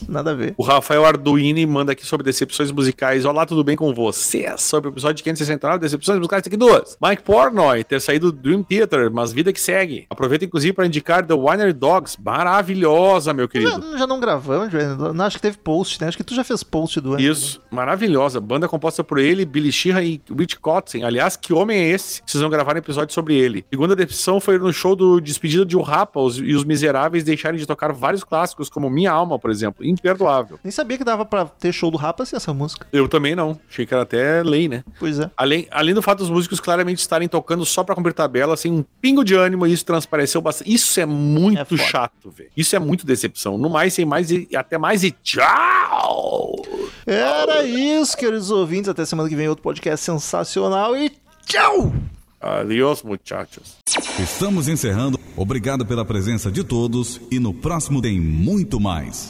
Nada 0.09 0.31
a 0.33 0.35
ver. 0.35 0.55
O 0.57 0.63
Rafael 0.63 1.05
Arduini 1.05 1.65
manda 1.67 1.93
aqui 1.93 2.05
sobre 2.07 2.25
decepções 2.25 2.71
musicais. 2.71 3.25
Olá, 3.25 3.45
tudo 3.47 3.63
bem 3.65 3.77
com 3.77 3.93
você? 3.95 4.53
Sobre 4.57 4.89
o 4.89 4.93
episódio 4.93 5.17
de 5.17 5.23
569, 5.23 5.79
decepções 5.79 6.19
musicais, 6.19 6.43
tem 6.43 6.51
aqui 6.51 6.57
duas. 6.57 6.97
Mike 7.03 7.23
Portnoy 7.23 7.85
ter 7.85 8.01
saído 8.01 8.33
do 8.33 8.39
Dream 8.41 8.63
Theater, 8.63 9.11
mas 9.11 9.33
vida 9.33 9.53
que 9.53 9.61
segue. 9.61 10.07
Aproveita 10.11 10.45
inclusive 10.45 10.73
para 10.73 10.87
indicar 10.87 11.27
The 11.27 11.35
Winery 11.35 11.73
Dogs. 11.73 12.17
Maravilhosa, 12.23 13.33
meu 13.33 13.49
querido. 13.49 13.71
Já, 13.93 13.99
já 13.99 14.07
não 14.07 14.21
gravamos. 14.21 14.71
Não, 15.15 15.25
acho 15.25 15.37
que 15.37 15.43
teve 15.43 15.59
post, 15.59 16.01
né? 16.01 16.09
Acho 16.09 16.17
que 16.17 16.25
tu 16.25 16.35
já 16.35 16.45
fez 16.45 16.63
post 16.63 17.01
do 17.01 17.13
ano. 17.15 17.21
Isso, 17.21 17.61
maravilhosa. 17.71 18.41
Banda 18.41 18.69
composta 18.69 19.03
por 19.05 19.19
ele, 19.19 19.45
Billy 19.45 19.73
Sheehan 19.73 20.03
e 20.03 20.21
Rich 20.37 20.59
Kotzen. 20.59 21.05
Aliás, 21.05 21.37
que 21.37 21.53
homem 21.53 21.79
é 21.79 21.89
esse? 21.91 22.23
Vocês 22.27 22.41
vão 22.41 22.51
gravar 22.51 22.75
um 22.75 22.79
episódio 22.79 23.15
sobre 23.15 23.35
ele. 23.37 23.65
Segunda 23.71 23.97
decepção 23.97 24.41
foi 24.41 24.59
no 24.59 24.73
show 24.73 24.95
do 24.95 25.21
Despedida 25.21 25.65
de 25.65 25.77
um 25.77 25.83
Rapa 25.83 26.21
os- 26.21 26.39
e 26.39 26.55
os 26.55 26.65
Miseráveis 26.65 27.25
deixarem 27.25 27.59
de 27.59 27.67
tocar 27.67 27.93
vários 27.93 28.25
clássicos, 28.25 28.69
como 28.69 28.89
Minha 28.91 29.11
Alma, 29.13 29.39
por 29.39 29.51
exemplo. 29.51 29.85
Imperdoável. 29.91 30.59
Nem 30.63 30.71
sabia 30.71 30.97
que 30.97 31.05
dava 31.05 31.25
pra 31.25 31.45
ter 31.45 31.73
show 31.73 31.91
do 31.91 31.97
Rapa 31.97 32.23
assim 32.23 32.37
essa 32.37 32.53
música. 32.55 32.87
Eu 32.93 33.09
também 33.09 33.35
não. 33.35 33.59
Achei 33.69 33.85
que 33.85 33.93
era 33.93 34.03
até 34.03 34.43
lei, 34.43 34.69
né? 34.69 34.85
Pois 34.99 35.19
é. 35.19 35.31
Além, 35.37 35.67
além 35.71 35.95
do 35.95 36.03
fato 36.03 36.19
dos 36.19 36.31
músicos 36.31 36.61
claramente 36.61 36.99
estarem 36.99 37.29
tocando 37.29 37.65
só 37.65 37.83
pra 37.83 37.95
cumprir 37.95 38.13
tabela, 38.15 38.57
sem 38.57 38.73
um 38.73 38.85
pingo 39.01 39.25
de 39.25 39.35
ânimo, 39.35 39.67
e 39.67 39.73
isso 39.73 39.85
transpareceu 39.85 40.41
bastante. 40.41 40.73
Isso 40.73 41.01
é 41.01 41.07
muito 41.07 41.75
É 41.75 41.79
chato, 41.79 42.31
velho. 42.31 42.51
Isso 42.57 42.75
é 42.77 42.79
muito 42.79 43.05
decepção. 43.07 43.59
No 43.59 43.69
mais, 43.69 43.95
sem 43.95 44.05
mais 44.05 44.31
e 44.31 44.49
até 44.55 44.79
mais 44.79 45.03
e 45.03 45.11
tchau! 45.11 46.55
Era 47.07 47.65
isso, 47.65 48.17
queridos 48.17 48.51
ouvintes. 48.51 48.89
Até 48.89 49.05
semana 49.05 49.29
que 49.29 49.37
vem, 49.37 49.49
outro 49.49 49.63
podcast 49.63 50.05
sensacional 50.05 50.97
e 50.97 51.11
tchau! 51.47 51.93
Adiós, 52.41 53.03
muchachos. 53.03 53.77
Estamos 54.19 54.67
encerrando. 54.67 55.21
Obrigado 55.37 55.85
pela 55.85 56.07
presença 56.07 56.51
de 56.51 56.65
todos 56.65 57.21
e 57.31 57.39
no 57.39 57.53
próximo 57.53 58.01
tem 58.01 58.19
muito 58.19 58.81
mais. 58.81 59.29